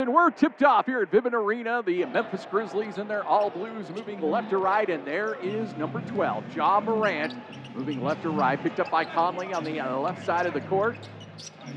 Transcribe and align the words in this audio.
And 0.00 0.14
we're 0.14 0.30
tipped 0.30 0.62
off 0.62 0.86
here 0.86 1.02
at 1.02 1.10
Vivint 1.10 1.34
Arena. 1.34 1.82
The 1.84 2.06
Memphis 2.06 2.46
Grizzlies 2.50 2.96
in 2.96 3.06
their 3.06 3.22
all 3.22 3.50
blues 3.50 3.90
moving 3.90 4.18
left 4.22 4.48
to 4.48 4.56
right, 4.56 4.88
and 4.88 5.06
there 5.06 5.36
is 5.42 5.76
number 5.76 6.00
12, 6.00 6.56
Ja 6.56 6.80
Morant, 6.80 7.34
moving 7.74 8.02
left 8.02 8.22
to 8.22 8.30
right, 8.30 8.58
picked 8.58 8.80
up 8.80 8.90
by 8.90 9.04
Conley 9.04 9.52
on 9.52 9.62
the 9.62 9.78
uh, 9.78 9.98
left 9.98 10.24
side 10.24 10.46
of 10.46 10.54
the 10.54 10.62
court. 10.62 10.96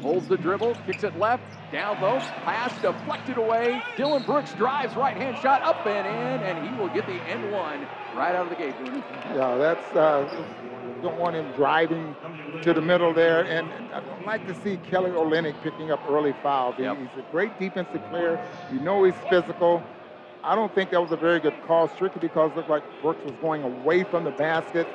Holds 0.01 0.25
the 0.29 0.37
dribble, 0.37 0.75
kicks 0.85 1.03
it 1.03 1.19
left, 1.19 1.43
down 1.73 1.99
low, 2.01 2.19
pass 2.19 2.73
deflected 2.81 3.37
away. 3.37 3.83
Dillon 3.97 4.23
Brooks 4.23 4.53
drives 4.53 4.95
right 4.95 5.17
hand 5.17 5.37
shot 5.39 5.61
up 5.61 5.85
and 5.85 6.07
in, 6.07 6.47
and 6.47 6.69
he 6.69 6.81
will 6.81 6.89
get 6.93 7.05
the 7.05 7.21
end 7.23 7.51
one 7.51 7.81
right 8.15 8.35
out 8.35 8.45
of 8.45 8.49
the 8.49 8.55
gate. 8.55 8.73
Yeah, 9.35 9.57
that's 9.57 9.95
uh, 9.97 10.62
don't 11.01 11.17
want 11.17 11.35
him 11.35 11.51
driving 11.55 12.15
to 12.61 12.73
the 12.73 12.81
middle 12.81 13.13
there. 13.13 13.45
And 13.45 13.67
I'd 13.93 14.25
like 14.25 14.47
to 14.47 14.55
see 14.61 14.77
Kelly 14.89 15.11
Olynyk 15.11 15.61
picking 15.63 15.91
up 15.91 16.01
early 16.09 16.33
fouls. 16.41 16.75
Yep. 16.77 16.97
He's 16.97 17.07
a 17.17 17.31
great 17.31 17.59
defensive 17.59 18.03
player. 18.09 18.43
You 18.71 18.79
know 18.79 19.03
he's 19.03 19.15
physical. 19.29 19.83
I 20.43 20.55
don't 20.55 20.73
think 20.75 20.91
that 20.91 21.01
was 21.01 21.11
a 21.11 21.17
very 21.17 21.39
good 21.39 21.55
call, 21.65 21.87
strictly 21.87 22.19
because 22.19 22.51
it 22.51 22.57
looked 22.57 22.69
like 22.69 22.83
Brooks 23.01 23.23
was 23.23 23.33
going 23.41 23.63
away 23.63 24.03
from 24.03 24.23
the 24.25 24.31
basket. 24.31 24.87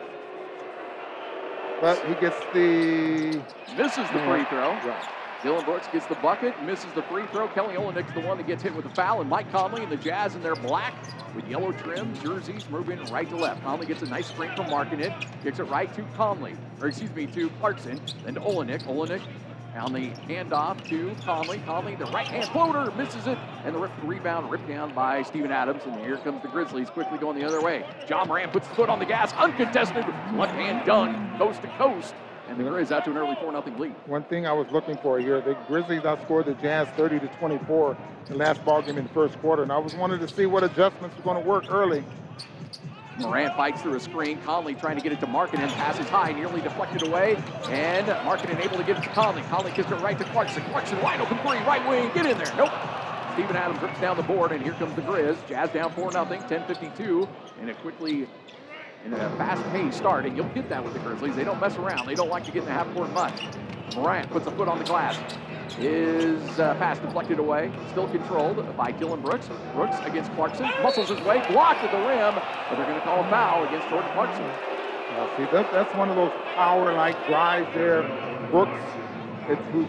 But 1.81 2.05
he 2.07 2.15
gets 2.15 2.37
the... 2.53 3.43
Misses 3.77 4.09
the 4.11 4.19
free 4.27 4.45
throw. 4.45 4.73
Right. 4.73 5.09
Dillon 5.43 5.65
Brooks 5.65 5.87
gets 5.93 6.07
the 6.07 6.17
bucket, 6.17 6.61
misses 6.65 6.93
the 6.95 7.03
free 7.03 7.25
throw. 7.27 7.47
Kelly 7.49 7.75
Olynyk's 7.75 8.13
the 8.13 8.21
one 8.21 8.39
that 8.39 8.47
gets 8.47 8.63
hit 8.63 8.75
with 8.75 8.85
the 8.85 8.95
foul, 8.95 9.21
and 9.21 9.31
Mike 9.31 9.51
Conley 9.53 9.85
and 9.85 9.93
the 9.93 9.97
Jazz 9.97 10.35
in 10.35 10.43
their 10.43 10.57
black 10.57 10.95
with 11.35 11.47
yellow 11.49 11.71
trim 11.71 12.13
jerseys 12.21 12.69
moving 12.71 12.99
right 13.07 13.29
to 13.29 13.37
left. 13.37 13.63
Conley 13.63 13.87
gets 13.87 14.03
a 14.03 14.07
nice 14.07 14.27
screen 14.27 14.51
from 14.57 14.67
Markkanen, 14.67 15.15
kicks 15.43 15.61
it 15.61 15.65
right 15.65 15.93
to 15.95 16.03
Conley, 16.17 16.55
or 16.81 16.89
excuse 16.89 17.15
me, 17.15 17.27
to 17.27 17.49
Clarkson, 17.61 18.01
then 18.25 18.35
to 18.35 18.41
Olynyk. 18.41 18.83
Olynyk 18.85 19.23
on 19.77 19.93
the 19.93 20.11
handoff 20.29 20.85
to 20.89 21.15
Conley. 21.25 21.59
Conley, 21.59 21.95
the 21.95 22.07
right 22.07 22.27
hand 22.27 22.47
floater, 22.47 22.91
misses 22.97 23.29
it, 23.29 23.39
and 23.65 23.75
the 23.77 23.91
rebound 24.03 24.51
ripped 24.51 24.67
down 24.67 24.93
by 24.93 25.23
Steven 25.23 25.53
Adams. 25.53 25.83
And 25.87 26.01
here 26.01 26.17
comes 26.17 26.43
the 26.43 26.49
Grizzlies 26.49 26.91
quickly 26.91 27.17
going 27.19 27.39
the 27.39 27.47
other 27.47 27.63
way. 27.63 27.85
John 28.09 28.27
Morant 28.27 28.53
puts 28.53 28.67
the 28.67 28.75
foot 28.75 28.89
on 28.89 28.99
the 28.99 29.07
gas, 29.07 29.33
uncontested, 29.35 30.05
left 30.35 30.55
hand 30.55 30.85
done, 30.85 31.39
coast 31.39 31.63
to 31.63 31.69
coast. 31.69 32.15
And 32.49 32.59
the 32.59 32.65
Grizz 32.65 32.91
out 32.91 33.05
to 33.05 33.11
an 33.11 33.19
early 33.19 33.35
4 33.37 33.53
0 33.53 33.77
lead. 33.79 33.95
One 34.07 34.23
thing 34.25 34.47
I 34.47 34.53
was 34.53 34.71
looking 34.71 34.97
for 34.99 35.19
here, 35.19 35.41
the 35.41 35.55
Grizzlies 35.67 36.03
outscored 36.03 36.47
the 36.47 36.55
Jazz 36.55 36.89
30 36.97 37.21
to 37.21 37.27
24 37.39 37.97
in 38.27 38.33
the 38.33 38.39
last 38.39 38.65
ball 38.65 38.81
game 38.81 38.97
in 38.97 39.05
the 39.05 39.13
first 39.13 39.39
quarter. 39.41 39.63
And 39.63 39.71
I 39.71 39.79
was 39.79 39.95
wanted 39.95 40.21
to 40.21 40.29
see 40.29 40.47
what 40.47 40.65
adjustments 40.65 41.17
were 41.17 41.23
going 41.23 41.43
to 41.43 41.47
work 41.47 41.67
early. 41.69 42.03
Morant 43.19 43.55
fights 43.55 43.83
through 43.83 43.95
a 43.95 44.01
screen. 44.01 44.39
Conley 44.43 44.75
trying 44.75 44.97
to 44.97 45.03
get 45.03 45.13
it 45.13 45.21
to 45.21 45.27
Markkanen. 45.27 45.69
Passes 45.71 46.09
high, 46.09 46.33
nearly 46.33 46.61
deflected 46.61 47.07
away. 47.07 47.37
And 47.69 48.07
Markkanen 48.07 48.65
able 48.65 48.79
to 48.79 48.85
get 48.85 48.97
it 48.97 49.03
to 49.03 49.09
Conley. 49.11 49.43
Conley 49.43 49.73
kicks 49.73 49.91
it 49.91 49.97
right 49.97 50.17
to 50.17 50.25
Clarkson. 50.25 50.63
Clarkson 50.71 51.03
wide 51.03 51.21
open 51.21 51.37
three, 51.39 51.59
right 51.67 51.87
wing. 51.89 52.11
Get 52.15 52.27
in 52.27 52.39
there. 52.39 52.55
Nope. 52.57 52.73
Steven 53.35 53.57
Adams 53.57 53.81
rips 53.83 54.01
down 54.01 54.17
the 54.17 54.23
board, 54.23 54.53
and 54.53 54.63
here 54.63 54.73
comes 54.75 54.95
the 54.97 55.03
Grizz. 55.03 55.37
Jazz 55.49 55.71
down 55.71 55.93
4 55.93 56.13
0, 56.13 56.25
10.52. 56.25 57.29
And 57.61 57.71
it 57.71 57.77
quickly 57.79 58.27
a 59.13 59.37
fast-paced 59.37 59.97
start, 59.97 60.27
and 60.27 60.37
you'll 60.37 60.49
get 60.49 60.69
that 60.69 60.83
with 60.85 60.93
the 60.93 61.01
Grizzlies. 61.01 61.37
They 61.37 61.45
don't 61.45 61.61
mess 61.61 61.77
around. 61.77 62.07
They 62.07 62.15
don't 62.15 62.31
like 62.31 62.45
to 62.45 62.51
get 62.51 62.61
in 62.61 62.67
the 62.67 62.73
half-court 62.73 63.13
mud. 63.13 63.33
Morant 63.95 64.31
puts 64.31 64.47
a 64.47 64.51
foot 64.51 64.69
on 64.69 64.79
the 64.79 64.85
glass. 64.85 65.19
His 65.75 66.59
uh, 66.59 66.75
pass 66.75 66.99
deflected 66.99 67.39
away, 67.39 67.71
still 67.91 68.09
controlled 68.09 68.77
by 68.77 68.91
Dillon 68.93 69.21
Brooks. 69.21 69.49
Brooks 69.75 69.97
against 70.05 70.33
Clarkson, 70.33 70.67
muscles 70.83 71.09
his 71.09 71.21
way, 71.21 71.45
blocked 71.51 71.85
at 71.85 71.93
the 71.93 71.99
rim, 71.99 72.35
but 72.35 72.77
they're 72.77 72.87
going 72.87 72.99
to 72.99 73.05
call 73.05 73.25
a 73.25 73.31
foul 73.31 73.65
against 73.67 73.89
Jordan 73.89 74.11
Clarkson. 74.13 74.45
See, 75.37 75.45
that, 75.53 75.71
that's 75.73 75.95
one 75.95 76.11
of 76.11 76.17
those 76.17 76.33
power-like 76.55 77.27
drives 77.27 77.73
there. 77.75 78.03
Brooks, 78.51 78.81
it's 79.49 79.63
who's 79.73 79.87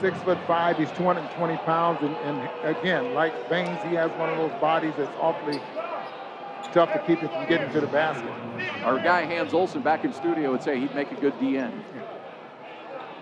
six 0.00 0.18
foot 0.22 0.38
five, 0.46 0.78
he's 0.78 0.90
220 0.92 1.56
pounds, 1.58 1.98
and, 2.02 2.14
and 2.16 2.76
again, 2.76 3.14
like 3.14 3.48
Baynes, 3.48 3.80
he 3.82 3.94
has 3.94 4.10
one 4.12 4.28
of 4.28 4.38
those 4.38 4.60
bodies 4.60 4.92
that's 4.96 5.14
awfully 5.20 5.60
tough 6.72 6.92
to 6.92 6.98
keep 7.00 7.22
it 7.22 7.30
from 7.30 7.48
getting 7.48 7.72
to 7.72 7.80
the 7.80 7.86
basket. 7.86 8.30
Our 8.84 8.98
guy 8.98 9.24
Hans 9.24 9.54
Olsen 9.54 9.82
back 9.82 10.04
in 10.04 10.12
studio 10.12 10.50
would 10.50 10.62
say 10.62 10.78
he'd 10.78 10.94
make 10.94 11.10
a 11.10 11.14
good 11.14 11.34
DN. 11.34 11.82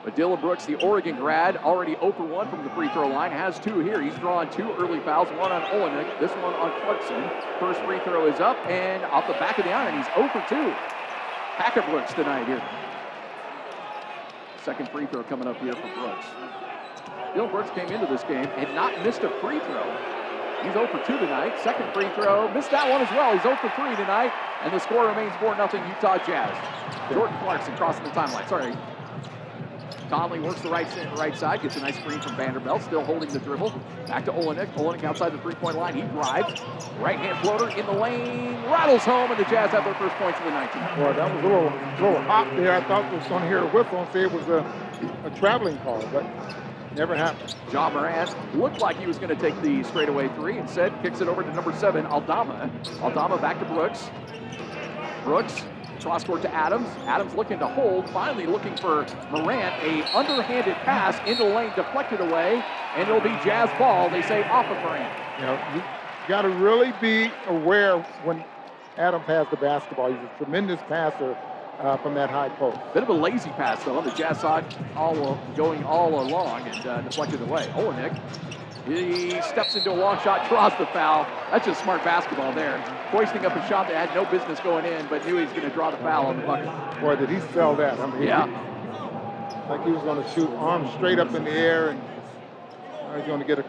But 0.04 0.14
Dillon 0.14 0.40
Brooks, 0.40 0.64
the 0.66 0.76
Oregon 0.76 1.16
grad, 1.16 1.56
already 1.56 1.94
0 1.94 2.12
for 2.12 2.22
1 2.22 2.48
from 2.48 2.62
the 2.62 2.70
free 2.70 2.88
throw 2.90 3.08
line, 3.08 3.32
has 3.32 3.58
two 3.58 3.80
here. 3.80 4.00
He's 4.00 4.14
drawn 4.18 4.48
two 4.50 4.72
early 4.74 5.00
fouls, 5.00 5.28
one 5.30 5.50
on 5.50 5.62
Olynyk, 5.62 6.20
this 6.20 6.30
one 6.30 6.54
on 6.54 6.70
Clarkson. 6.82 7.28
First 7.58 7.80
free 7.80 7.98
throw 8.04 8.26
is 8.26 8.38
up 8.38 8.56
and 8.66 9.04
off 9.06 9.26
the 9.26 9.32
back 9.34 9.58
of 9.58 9.64
the 9.64 9.72
iron, 9.72 9.96
he's 9.96 10.06
0 10.14 10.28
for 10.28 10.44
2. 10.48 10.74
Packet 11.56 11.86
Brooks 11.90 12.12
tonight 12.14 12.46
here. 12.46 12.62
Second 14.62 14.88
free 14.90 15.06
throw 15.06 15.24
coming 15.24 15.48
up 15.48 15.56
here 15.58 15.72
for 15.72 15.92
Brooks. 15.94 16.26
Dillon 17.34 17.50
Brooks 17.50 17.70
came 17.70 17.88
into 17.88 18.06
this 18.06 18.22
game 18.22 18.46
and 18.56 18.72
not 18.76 19.02
missed 19.02 19.22
a 19.22 19.30
free 19.40 19.58
throw 19.58 20.15
He's 20.62 20.72
0 20.72 20.86
for 20.88 20.98
2 21.06 21.18
tonight. 21.18 21.58
Second 21.60 21.92
free 21.92 22.08
throw. 22.14 22.52
Missed 22.52 22.70
that 22.70 22.88
one 22.90 23.00
as 23.00 23.10
well. 23.10 23.32
He's 23.32 23.42
0 23.42 23.56
for 23.56 23.70
3 23.76 23.96
tonight. 23.96 24.32
And 24.62 24.72
the 24.72 24.78
score 24.78 25.06
remains 25.06 25.34
4 25.36 25.54
0 25.54 25.68
Utah 25.88 26.18
Jazz. 26.24 26.56
Jordan 27.12 27.36
Clarkson 27.40 27.76
crossing 27.76 28.04
the 28.04 28.10
timeline. 28.10 28.48
Sorry. 28.48 28.74
Conley 30.08 30.38
works 30.38 30.60
the 30.60 30.68
right, 30.68 30.86
right 31.16 31.36
side, 31.36 31.62
gets 31.62 31.76
a 31.76 31.80
nice 31.80 31.96
screen 31.96 32.20
from 32.20 32.36
Vanderbilt, 32.36 32.82
still 32.82 33.04
holding 33.04 33.28
the 33.28 33.40
dribble. 33.40 33.72
Back 34.06 34.24
to 34.26 34.32
Olynyk. 34.32 34.72
Olynyk 34.74 35.04
outside 35.04 35.32
the 35.32 35.38
three-point 35.38 35.76
line. 35.76 35.94
He 35.94 36.02
drives. 36.02 36.60
Right 37.00 37.18
hand 37.18 37.38
floater 37.42 37.68
in 37.76 37.84
the 37.86 37.92
lane. 37.92 38.54
Rattles 38.64 39.02
home, 39.02 39.30
and 39.30 39.40
the 39.40 39.44
Jazz 39.44 39.70
have 39.70 39.84
their 39.84 39.94
first 39.94 40.14
points 40.16 40.38
of 40.38 40.44
the 40.44 40.50
19. 40.50 40.82
Boy, 40.96 41.12
that 41.12 41.34
was 41.34 41.44
a 41.44 41.48
little, 41.48 41.72
little 42.00 42.22
hot 42.22 42.48
there. 42.56 42.72
I 42.72 42.82
thought 42.84 43.04
I 43.04 43.14
was 43.14 43.26
to 43.26 43.40
hear 43.40 43.58
a 43.58 43.66
and 43.66 44.12
say 44.12 44.22
it 44.22 44.32
was 44.32 44.46
a, 44.48 44.64
a 45.24 45.30
traveling 45.30 45.76
call, 45.78 46.00
but 46.12 46.24
Never 46.96 47.14
happened. 47.14 47.54
Ja 47.70 47.90
Morant 47.90 48.34
looked 48.56 48.80
like 48.80 48.98
he 48.98 49.06
was 49.06 49.18
going 49.18 49.28
to 49.28 49.40
take 49.40 49.60
the 49.60 49.82
straightaway 49.84 50.28
three. 50.28 50.56
Instead, 50.56 50.92
kicks 51.02 51.20
it 51.20 51.28
over 51.28 51.42
to 51.42 51.52
number 51.54 51.74
seven, 51.74 52.06
Aldama. 52.06 52.70
Aldama 53.02 53.36
back 53.38 53.58
to 53.58 53.66
Brooks. 53.66 54.08
Brooks 55.22 55.62
cross 56.00 56.22
court 56.24 56.40
to 56.40 56.54
Adams. 56.54 56.88
Adams 57.06 57.34
looking 57.34 57.58
to 57.58 57.66
hold, 57.66 58.08
finally 58.10 58.46
looking 58.46 58.76
for 58.76 59.04
Morant. 59.30 59.74
A 59.82 60.16
underhanded 60.16 60.76
pass 60.84 61.18
into 61.28 61.42
the 61.42 61.50
lane, 61.50 61.72
deflected 61.74 62.20
away, 62.20 62.62
and 62.94 63.08
it'll 63.08 63.20
be 63.20 63.36
Jazz 63.44 63.68
ball. 63.76 64.08
They 64.08 64.22
say 64.22 64.44
off 64.44 64.66
of 64.66 64.76
Morant. 64.84 65.12
You 65.38 65.46
know, 65.46 65.60
you 65.74 65.82
got 66.28 66.42
to 66.42 66.48
really 66.48 66.94
be 67.00 67.30
aware 67.48 67.98
when 68.24 68.44
Adams 68.96 69.26
has 69.26 69.48
the 69.50 69.56
basketball. 69.56 70.12
He's 70.12 70.18
a 70.18 70.30
tremendous 70.38 70.80
passer 70.88 71.36
uh, 71.80 71.96
from 71.98 72.14
that 72.14 72.30
high 72.30 72.48
post. 72.50 72.78
Bit 72.94 73.02
of 73.02 73.08
a 73.08 73.12
lazy 73.12 73.50
pass, 73.50 73.82
though, 73.84 73.98
on 73.98 74.04
the 74.04 74.10
Jazz 74.12 74.40
side, 74.40 74.64
all 74.94 75.38
going 75.56 75.84
all 75.84 76.20
along 76.20 76.62
and 76.62 76.86
uh, 76.86 77.00
deflected 77.02 77.40
away. 77.42 77.66
Olynyk, 77.74 78.18
he 78.86 79.40
steps 79.42 79.74
into 79.74 79.90
a 79.90 79.94
long 79.94 80.18
shot, 80.20 80.48
draws 80.48 80.72
the 80.78 80.86
foul. 80.86 81.24
That's 81.50 81.66
just 81.66 81.82
smart 81.82 82.04
basketball 82.04 82.52
there. 82.54 82.78
Hoisting 83.10 83.44
up 83.44 83.56
a 83.56 83.68
shot 83.68 83.88
that 83.88 84.08
had 84.08 84.14
no 84.14 84.30
business 84.30 84.60
going 84.60 84.84
in, 84.84 85.06
but 85.08 85.24
knew 85.26 85.36
he 85.36 85.44
was 85.44 85.52
going 85.52 85.68
to 85.68 85.74
draw 85.74 85.90
the 85.90 85.96
foul 85.98 86.26
on 86.26 86.36
the 86.36 86.46
bucket. 86.46 87.00
Boy, 87.00 87.16
did 87.16 87.28
he 87.28 87.40
sell 87.52 87.74
that. 87.76 87.98
I 87.98 88.06
mean, 88.06 88.22
yeah. 88.22 88.46
He, 88.46 89.70
like 89.70 89.84
he 89.84 89.90
was 89.90 90.02
going 90.02 90.22
to 90.22 90.30
shoot 90.30 90.48
arms 90.50 90.92
straight 90.94 91.18
up 91.18 91.34
in 91.34 91.44
the 91.44 91.50
air 91.50 91.90
and 91.90 92.00
he's 93.16 93.26
going 93.26 93.40
to 93.40 93.46
get 93.46 93.58
a 93.58 93.62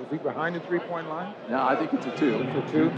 was 0.00 0.08
he 0.10 0.16
behind 0.16 0.56
the 0.56 0.60
three-point 0.60 1.08
line? 1.08 1.34
No, 1.48 1.62
I 1.62 1.76
think 1.76 1.92
it's 1.92 2.06
a 2.06 2.16
two. 2.16 2.40
It's 2.40 2.70
a 2.70 2.72
two. 2.72 2.90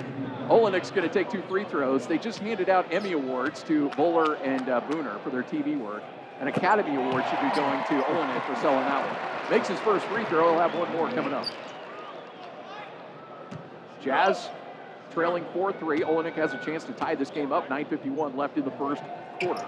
Olynyk's 0.49 0.91
going 0.91 1.07
to 1.07 1.13
take 1.13 1.29
two 1.29 1.43
free 1.43 1.65
throws. 1.65 2.07
They 2.07 2.19
just 2.19 2.39
handed 2.39 2.69
out 2.69 2.93
Emmy 2.93 3.13
Awards 3.13 3.63
to 3.65 3.89
Boler 3.91 4.39
and 4.45 4.69
uh, 4.69 4.81
Booner 4.83 5.21
for 5.23 5.31
their 5.31 5.43
TV 5.43 5.79
work. 5.79 6.03
An 6.41 6.49
Academy 6.49 6.95
Award 6.97 7.25
should 7.29 7.41
be 7.41 7.55
going 7.57 7.85
to 7.85 8.05
Olynyk 8.07 8.47
for 8.47 8.55
selling 8.61 8.85
that 8.85 9.07
one. 9.07 9.51
Makes 9.51 9.69
his 9.69 9.79
first 9.81 10.05
free 10.07 10.25
throw. 10.27 10.53
He'll 10.53 10.61
have 10.61 10.75
one 10.75 10.91
more 10.93 11.11
coming 11.11 11.33
up. 11.33 11.47
Jazz 14.01 14.49
trailing 15.13 15.45
4-3. 15.55 16.01
Olynyk 16.01 16.35
has 16.35 16.53
a 16.53 16.59
chance 16.65 16.85
to 16.85 16.93
tie 16.93 17.15
this 17.15 17.31
game 17.31 17.53
up. 17.53 17.69
9.51 17.69 18.37
left 18.37 18.57
in 18.57 18.65
the 18.65 18.71
first 18.73 19.03
quarter. 19.41 19.67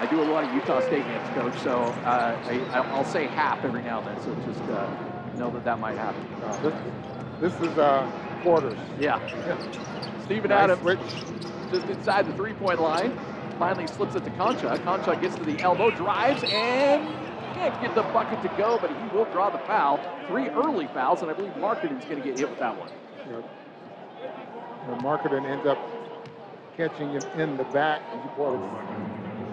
I 0.00 0.06
do 0.06 0.22
a 0.22 0.24
lot 0.24 0.44
of 0.44 0.54
Utah 0.54 0.80
State 0.80 1.04
games, 1.04 1.28
Coach, 1.34 1.58
so 1.58 1.82
uh, 2.06 2.34
I, 2.72 2.96
will 2.96 3.04
say 3.04 3.26
half 3.26 3.62
every 3.62 3.82
now 3.82 3.98
and 3.98 4.08
then, 4.08 4.24
so 4.24 4.34
just 4.50 4.62
uh, 4.70 4.88
know 5.36 5.50
that 5.50 5.62
that 5.64 5.78
might 5.78 5.98
happen. 5.98 6.24
This, 6.62 7.52
this, 7.52 7.70
is 7.70 7.76
uh, 7.76 8.10
quarters. 8.42 8.78
Yeah. 8.98 9.20
yeah. 9.46 10.24
Steven 10.24 10.48
nice 10.48 10.70
Adams 10.70 10.80
switch. 10.80 10.98
just 11.70 11.86
inside 11.90 12.26
the 12.26 12.32
three-point 12.32 12.80
line. 12.80 13.12
Finally 13.58 13.88
slips 13.88 14.14
it 14.14 14.24
to 14.24 14.30
Konchar. 14.30 14.78
Konchar 14.78 15.20
gets 15.20 15.36
to 15.36 15.44
the 15.44 15.60
elbow, 15.60 15.90
drives, 15.90 16.42
and 16.44 17.06
can't 17.52 17.78
get 17.82 17.94
the 17.94 18.02
bucket 18.04 18.40
to 18.40 18.48
go, 18.56 18.78
but 18.80 18.88
he 18.88 19.08
will 19.14 19.26
draw 19.26 19.50
the 19.50 19.58
foul. 19.58 20.00
Three 20.28 20.48
early 20.48 20.86
fouls, 20.94 21.20
and 21.20 21.30
I 21.30 21.34
believe 21.34 21.52
Markkanen 21.52 21.98
is 21.98 22.06
going 22.06 22.22
to 22.22 22.26
get 22.26 22.38
hit 22.38 22.48
with 22.48 22.58
that 22.58 22.74
one. 22.74 22.90
Yep. 23.28 23.50
And 24.88 25.02
Markkanen 25.02 25.44
ends 25.44 25.66
up 25.66 25.78
catching 26.78 27.10
him 27.10 27.22
in 27.38 27.58
the 27.58 27.64
back. 27.64 28.00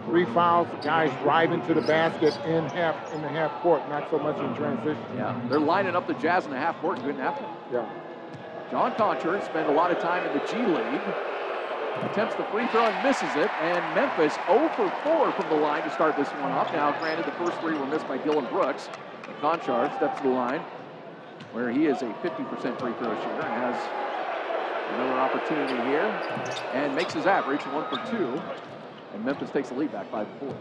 Three 0.08 0.26
fouls, 0.26 0.68
guys 0.84 1.12
driving 1.22 1.62
to 1.68 1.74
the 1.74 1.82
basket 1.82 2.34
in 2.46 2.64
half 2.68 3.14
in 3.14 3.22
the 3.22 3.28
half 3.28 3.52
court, 3.62 3.88
not 3.90 4.10
so 4.10 4.18
much 4.18 4.38
in 4.38 4.56
transition. 4.56 5.04
Yeah, 5.16 5.38
they're 5.50 5.60
lining 5.60 5.98
up 5.98 6.08
the 6.08 6.14
Jazz 6.14 6.46
in 6.46 6.52
the 6.52 6.58
half 6.58 6.80
court. 6.80 7.04
Good 7.04 7.18
happen. 7.18 7.46
Yeah. 7.74 7.86
John 8.72 8.94
Konchar 8.94 9.44
spent 9.44 9.68
a 9.68 9.72
lot 9.72 9.92
of 9.92 10.00
time 10.00 10.26
in 10.26 10.34
the 10.34 10.46
G 10.48 10.56
League. 10.58 11.02
Attempts 12.04 12.36
the 12.36 12.44
free 12.46 12.68
throw 12.68 12.86
and 12.86 13.04
misses 13.04 13.36
it. 13.36 13.52
And 13.60 13.96
Memphis 13.96 14.36
0 14.46 14.70
for 14.76 14.90
4 15.04 15.32
from 15.34 15.50
the 15.50 15.56
line 15.56 15.84
to 15.84 15.92
start 15.92 16.16
this 16.16 16.30
one 16.30 16.52
off. 16.52 16.72
Now, 16.72 16.98
granted, 17.00 17.26
the 17.26 17.32
first 17.32 17.60
three 17.60 17.78
were 17.78 17.88
missed 17.88 18.08
by 18.08 18.18
Dillon 18.18 18.46
Brooks. 18.46 18.90
Konchar 19.42 19.94
steps 19.98 20.22
to 20.22 20.28
the 20.28 20.34
line 20.34 20.62
where 21.52 21.70
he 21.70 21.86
is 21.86 22.02
a 22.02 22.14
50% 22.24 22.80
free 22.80 22.94
throw 22.94 23.16
shooter 23.16 23.44
and 23.44 23.54
has 23.62 23.76
another 24.94 25.20
opportunity 25.20 25.76
here 25.90 26.06
and 26.74 26.96
makes 26.96 27.14
his 27.14 27.26
average 27.26 27.62
one 27.68 27.86
for 27.90 27.98
two. 28.10 28.42
And 29.14 29.26
Memphis 29.26 29.50
takes 29.52 29.70
the 29.70 29.76
lead 29.76 29.92
back 29.92 30.10
5 30.12 30.28
4. 30.40 30.56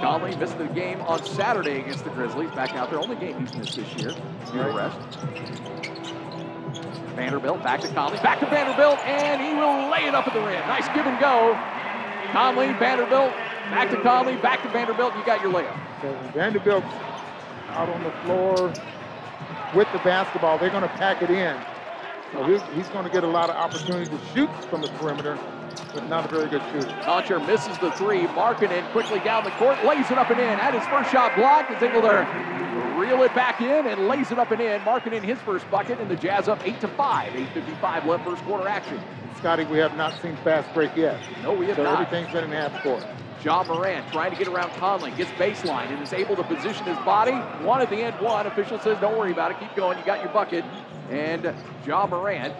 Conley 0.00 0.36
missed 0.36 0.58
the 0.58 0.66
game 0.68 1.00
on 1.02 1.24
Saturday 1.24 1.80
against 1.80 2.04
the 2.04 2.10
Grizzlies. 2.10 2.50
Back 2.52 2.74
out 2.74 2.90
there. 2.90 2.98
Only 2.98 3.16
game 3.16 3.38
he's 3.40 3.54
missed 3.54 3.76
this 3.76 3.94
year. 3.94 4.14
Rest. 4.52 5.18
Vanderbilt 7.14 7.62
back 7.62 7.80
to 7.80 7.88
Conley. 7.88 8.18
Back 8.18 8.40
to 8.40 8.46
Vanderbilt. 8.46 8.98
And 9.00 9.40
he 9.40 9.54
will 9.54 9.90
lay 9.90 10.06
it 10.08 10.14
up 10.14 10.26
at 10.26 10.34
the 10.34 10.40
rim. 10.40 10.60
Nice 10.66 10.86
give 10.88 11.06
and 11.06 11.18
go. 11.20 11.58
Conley, 12.32 12.72
Vanderbilt. 12.78 13.32
Back 13.70 13.90
to 13.90 14.00
Conley. 14.02 14.36
Back 14.36 14.62
to 14.62 14.68
Vanderbilt. 14.70 15.14
You 15.16 15.24
got 15.24 15.40
your 15.40 15.52
layup. 15.52 15.78
So 16.02 16.12
Vanderbilt 16.32 16.84
out 17.70 17.88
on 17.88 18.02
the 18.02 18.10
floor 18.24 18.72
with 19.74 19.88
the 19.92 19.98
basketball. 19.98 20.58
They're 20.58 20.70
going 20.70 20.82
to 20.82 20.88
pack 20.88 21.22
it 21.22 21.30
in. 21.30 21.56
So 22.34 22.44
he's, 22.44 22.62
he's 22.74 22.88
going 22.88 23.04
to 23.04 23.10
get 23.10 23.24
a 23.24 23.28
lot 23.28 23.48
of 23.48 23.56
opportunity 23.56 24.10
to 24.10 24.18
shoot 24.34 24.50
from 24.68 24.82
the 24.82 24.88
perimeter 24.88 25.38
but 25.94 26.08
not 26.08 26.24
a 26.24 26.28
very 26.28 26.50
good 26.50 26.62
shooter. 26.72 26.88
Konchar 27.02 27.46
misses 27.46 27.78
the 27.78 27.92
three. 27.92 28.26
Markkanen 28.34 28.90
quickly 28.90 29.20
down 29.20 29.44
the 29.44 29.52
court, 29.52 29.82
lays 29.84 30.10
it 30.10 30.18
up 30.18 30.28
and 30.30 30.40
in. 30.40 30.58
Had 30.58 30.74
his 30.74 30.84
first 30.88 31.10
shot 31.12 31.36
blocked, 31.36 31.70
is 31.70 31.82
able 31.82 32.02
to 32.02 32.26
reel 32.98 33.22
it 33.22 33.32
back 33.34 33.60
in 33.60 33.86
and 33.86 34.08
lays 34.08 34.32
it 34.32 34.38
up 34.38 34.50
and 34.50 34.60
in. 34.60 34.80
Markkanen 34.80 35.22
his 35.22 35.38
first 35.38 35.70
bucket, 35.70 36.00
and 36.00 36.10
the 36.10 36.16
Jazz 36.16 36.48
up 36.48 36.60
8 36.66 36.80
to 36.80 36.88
5. 36.88 37.32
8.55 37.32 38.06
left 38.06 38.24
first 38.24 38.42
quarter 38.42 38.68
action. 38.68 39.00
Scotty, 39.38 39.64
we 39.64 39.78
have 39.78 39.96
not 39.96 40.20
seen 40.20 40.36
fast 40.38 40.72
break 40.74 40.94
yet. 40.96 41.20
No, 41.42 41.52
we 41.52 41.66
have 41.66 41.76
so 41.76 41.84
not. 41.84 42.00
everything's 42.00 42.32
been 42.32 42.44
in 42.44 42.50
half 42.50 42.82
court. 42.82 43.04
Ja 43.44 43.62
Morant 43.62 44.10
trying 44.10 44.30
to 44.30 44.38
get 44.38 44.48
around 44.48 44.70
Conley, 44.72 45.10
gets 45.12 45.30
baseline 45.32 45.90
and 45.90 46.02
is 46.02 46.12
able 46.12 46.34
to 46.34 46.42
position 46.44 46.84
his 46.86 46.96
body. 46.98 47.32
One 47.64 47.82
at 47.82 47.90
the 47.90 47.96
end, 47.96 48.18
one. 48.20 48.46
Official 48.46 48.78
says, 48.78 48.98
don't 49.00 49.18
worry 49.18 49.32
about 49.32 49.50
it, 49.50 49.60
keep 49.60 49.74
going, 49.76 49.98
you 49.98 50.04
got 50.04 50.22
your 50.22 50.32
bucket. 50.32 50.64
And 51.10 51.54
Ja 51.86 52.06
Morant 52.06 52.54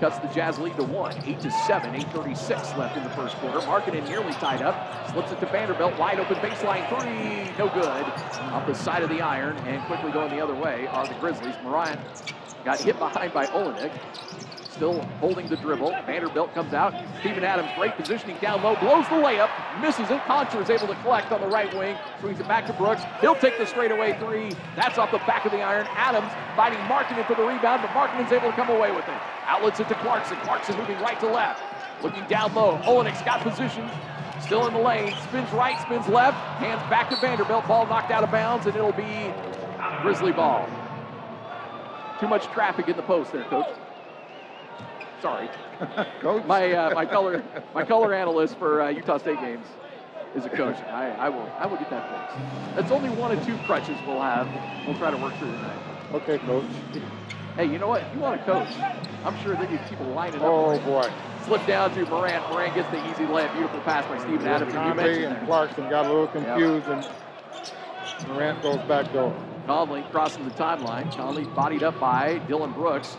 cuts 0.00 0.18
the 0.18 0.28
Jazz 0.28 0.58
lead 0.58 0.76
to 0.76 0.84
one, 0.84 1.16
8 1.24 1.40
to 1.40 1.50
7, 1.50 1.94
8.36 1.94 2.76
left 2.76 2.96
in 2.96 3.04
the 3.04 3.10
first 3.10 3.36
quarter. 3.36 3.60
Markkanen 3.60 4.06
nearly 4.08 4.32
tied 4.34 4.62
up, 4.62 5.10
slips 5.10 5.32
it 5.32 5.40
to 5.40 5.46
Vanderbilt, 5.46 5.96
wide 5.98 6.18
open 6.18 6.36
baseline 6.36 6.88
three, 6.88 7.56
no 7.56 7.72
good. 7.72 8.04
Off 8.52 8.66
the 8.66 8.74
side 8.74 9.02
of 9.02 9.08
the 9.10 9.20
iron, 9.20 9.56
and 9.58 9.82
quickly 9.86 10.10
going 10.10 10.30
the 10.30 10.42
other 10.42 10.54
way 10.54 10.86
are 10.88 11.06
the 11.06 11.14
Grizzlies. 11.14 11.54
Morant 11.62 12.00
got 12.64 12.80
hit 12.80 12.98
behind 12.98 13.32
by 13.32 13.46
Olynyk 13.46 13.92
still 14.74 15.00
holding 15.20 15.48
the 15.48 15.56
dribble. 15.56 15.90
Vanderbilt 16.04 16.52
comes 16.52 16.74
out. 16.74 16.92
Steven 17.20 17.44
Adams, 17.44 17.70
great 17.76 17.94
positioning 17.96 18.36
down 18.38 18.62
low, 18.62 18.74
blows 18.76 19.06
the 19.08 19.14
layup, 19.14 19.48
misses 19.80 20.10
it. 20.10 20.20
Konchar 20.22 20.60
is 20.62 20.68
able 20.68 20.88
to 20.88 21.00
collect 21.02 21.30
on 21.30 21.40
the 21.40 21.46
right 21.46 21.72
wing, 21.76 21.96
swings 22.20 22.40
it 22.40 22.48
back 22.48 22.66
to 22.66 22.72
Brooks. 22.72 23.02
He'll 23.20 23.36
take 23.36 23.56
the 23.56 23.66
straightaway 23.66 24.18
three. 24.18 24.52
That's 24.74 24.98
off 24.98 25.12
the 25.12 25.18
back 25.18 25.46
of 25.46 25.52
the 25.52 25.62
iron. 25.62 25.86
Adams 25.90 26.30
fighting 26.56 26.78
Markkanen 26.80 27.26
for 27.26 27.36
the 27.36 27.44
rebound, 27.44 27.82
but 27.82 27.90
Markkanen's 27.90 28.32
able 28.32 28.50
to 28.50 28.56
come 28.56 28.68
away 28.68 28.90
with 28.90 29.04
it. 29.04 29.20
Outlets 29.46 29.78
it 29.78 29.88
to 29.88 29.94
Clarkson. 29.96 30.36
Clarkson 30.38 30.76
moving 30.76 30.98
right 31.00 31.18
to 31.20 31.26
left. 31.26 31.62
Looking 32.02 32.26
down 32.26 32.52
low. 32.54 32.78
Olynyk's 32.84 33.22
got 33.22 33.40
position. 33.42 33.88
Still 34.40 34.66
in 34.66 34.74
the 34.74 34.80
lane. 34.80 35.14
Spins 35.28 35.50
right, 35.52 35.80
spins 35.80 36.08
left. 36.08 36.36
Hands 36.58 36.82
back 36.90 37.08
to 37.10 37.16
Vanderbilt. 37.16 37.66
Ball 37.66 37.86
knocked 37.86 38.10
out 38.10 38.24
of 38.24 38.30
bounds, 38.30 38.66
and 38.66 38.74
it'll 38.74 38.92
be 38.92 39.32
Grizzly 40.02 40.32
ball. 40.32 40.68
Too 42.20 42.28
much 42.28 42.46
traffic 42.48 42.88
in 42.88 42.96
the 42.96 43.02
post 43.02 43.32
there, 43.32 43.44
coach. 43.44 43.68
Sorry. 45.24 45.48
coach. 46.20 46.44
My 46.44 46.70
uh, 46.72 46.94
my 46.94 47.06
color 47.06 47.42
my 47.74 47.82
color 47.82 48.12
analyst 48.12 48.58
for 48.58 48.82
uh, 48.82 48.90
Utah 48.90 49.16
State 49.16 49.40
games 49.40 49.66
is 50.36 50.44
a 50.44 50.50
coach. 50.50 50.76
I, 50.88 51.12
I 51.12 51.28
will 51.30 51.50
I 51.58 51.64
will 51.66 51.78
get 51.78 51.88
that 51.88 52.04
fixed. 52.10 52.76
That's 52.76 52.92
only 52.92 53.08
one 53.08 53.32
of 53.32 53.42
two 53.46 53.56
crutches 53.64 53.96
we'll 54.06 54.20
have. 54.20 54.46
We'll 54.86 54.98
try 54.98 55.10
to 55.10 55.16
work 55.16 55.34
through 55.36 55.52
tonight. 55.52 55.78
Okay, 56.12 56.36
coach. 56.40 56.66
Hey, 57.56 57.64
you 57.64 57.78
know 57.78 57.88
what? 57.88 58.02
If 58.02 58.12
you 58.12 58.20
want 58.20 58.38
to 58.38 58.44
coach, 58.44 58.68
I'm 59.24 59.42
sure 59.42 59.56
they 59.56 59.66
get 59.66 59.88
people 59.88 60.04
lining 60.08 60.42
up. 60.42 60.42
Oh 60.42 60.78
boy. 60.80 61.10
Slip 61.46 61.66
down 61.66 61.94
to 61.94 62.04
Morant. 62.04 62.46
Morant 62.50 62.74
gets 62.74 62.90
the 62.90 62.98
easy 63.10 63.24
layup. 63.24 63.50
Beautiful 63.54 63.80
pass 63.80 64.06
by 64.06 64.18
Steven 64.18 64.46
Adams. 64.46 64.74
You 64.74 64.94
mentioned 64.94 65.36
and 65.38 65.46
Clarkson 65.46 65.88
got 65.88 66.04
a 66.04 66.08
little 66.08 66.28
confused, 66.28 66.86
yep. 66.86 67.02
and 68.20 68.28
Morant 68.28 68.62
goes 68.62 68.86
back 68.86 69.10
door. 69.14 69.34
Conley 69.66 70.02
crossing 70.10 70.44
the 70.44 70.54
timeline. 70.54 71.10
Conley 71.16 71.44
bodied 71.44 71.82
up 71.82 71.98
by 71.98 72.36
Dillon 72.46 72.72
Brooks. 72.72 73.16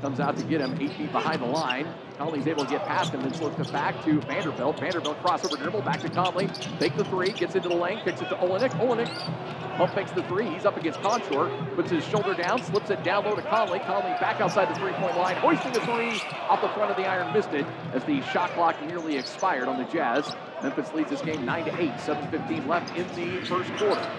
Comes 0.00 0.20
out 0.20 0.36
to 0.36 0.44
get 0.44 0.60
him 0.60 0.76
eight 0.80 0.92
feet 0.92 1.12
behind 1.12 1.40
the 1.40 1.46
line. 1.46 1.86
Conley's 2.18 2.46
able 2.46 2.64
to 2.64 2.70
get 2.70 2.84
past 2.86 3.12
him, 3.12 3.22
then 3.22 3.32
slips 3.32 3.58
it 3.58 3.72
back 3.72 4.04
to 4.04 4.20
Vanderbilt. 4.20 4.78
Vanderbilt 4.78 5.20
crossover 5.22 5.58
dribble, 5.58 5.82
back 5.82 6.00
to 6.00 6.08
Conley. 6.08 6.48
Take 6.78 6.96
the 6.96 7.04
three, 7.04 7.30
gets 7.32 7.54
into 7.54 7.68
the 7.68 7.74
lane, 7.74 8.00
kicks 8.04 8.20
it 8.20 8.28
to 8.28 8.36
Olynyk. 8.36 8.70
Olynyk 8.72 9.76
pump 9.76 9.94
fakes 9.94 10.12
the 10.12 10.22
three. 10.24 10.46
He's 10.46 10.64
up 10.64 10.76
against 10.76 11.00
Konchar, 11.00 11.74
puts 11.74 11.90
his 11.90 12.04
shoulder 12.04 12.34
down, 12.34 12.62
slips 12.62 12.90
it 12.90 13.02
down 13.02 13.24
low 13.24 13.34
to 13.34 13.42
Conley. 13.42 13.80
Conley 13.80 14.10
back 14.20 14.40
outside 14.40 14.72
the 14.72 14.78
three-point 14.78 15.16
line, 15.16 15.36
hoisting 15.36 15.72
the 15.72 15.80
three 15.80 16.20
off 16.48 16.60
the 16.60 16.68
front 16.68 16.90
of 16.90 16.96
the 16.96 17.06
iron, 17.06 17.32
missed 17.32 17.52
it 17.52 17.66
as 17.92 18.04
the 18.04 18.20
shot 18.22 18.50
clock 18.50 18.80
nearly 18.86 19.16
expired 19.16 19.68
on 19.68 19.78
the 19.78 19.84
Jazz. 19.90 20.36
Memphis 20.62 20.92
leads 20.94 21.10
this 21.10 21.22
game 21.22 21.44
9 21.44 21.64
to 21.64 21.82
8, 21.82 21.90
7:15 21.98 22.68
left 22.68 22.96
in 22.96 23.06
the 23.16 23.44
first 23.46 23.70
quarter. 23.76 24.10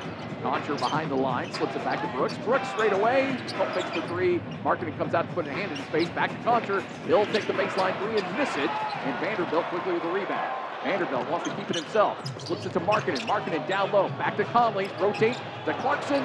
Konchar 0.45 0.77
behind 0.77 1.09
the 1.09 1.15
line, 1.15 1.51
slips 1.53 1.75
it 1.75 1.83
back 1.83 2.03
to 2.03 2.07
Brooks. 2.15 2.37
Brooks 2.45 2.69
straight 2.69 2.93
away, 2.93 3.35
fakes 3.73 3.89
the 3.95 4.03
three. 4.03 4.37
Markkanen 4.63 4.95
comes 4.95 5.15
out 5.15 5.27
to 5.27 5.33
put 5.33 5.47
a 5.47 5.51
hand 5.51 5.71
in 5.71 5.77
his 5.77 5.87
face, 5.87 6.09
back 6.09 6.29
to 6.29 6.37
Konchar. 6.47 6.83
He'll 7.07 7.25
take 7.25 7.47
the 7.47 7.53
baseline 7.53 7.97
three 7.97 8.21
and 8.21 8.37
miss 8.37 8.55
it, 8.55 8.69
and 8.69 9.19
Vanderbilt 9.19 9.65
quickly 9.65 9.93
with 9.93 10.03
the 10.03 10.09
rebound. 10.09 10.53
Vanderbilt 10.83 11.27
wants 11.31 11.49
to 11.49 11.55
keep 11.55 11.67
it 11.71 11.77
himself. 11.77 12.15
Slips 12.45 12.63
it 12.67 12.73
to 12.73 12.79
Markkanen. 12.79 13.17
Markkanen 13.25 13.67
down 13.67 13.91
low. 13.91 14.07
Back 14.19 14.37
to 14.37 14.43
Conley. 14.43 14.87
Rotate 15.01 15.35
to 15.65 15.73
Clarkson. 15.81 16.23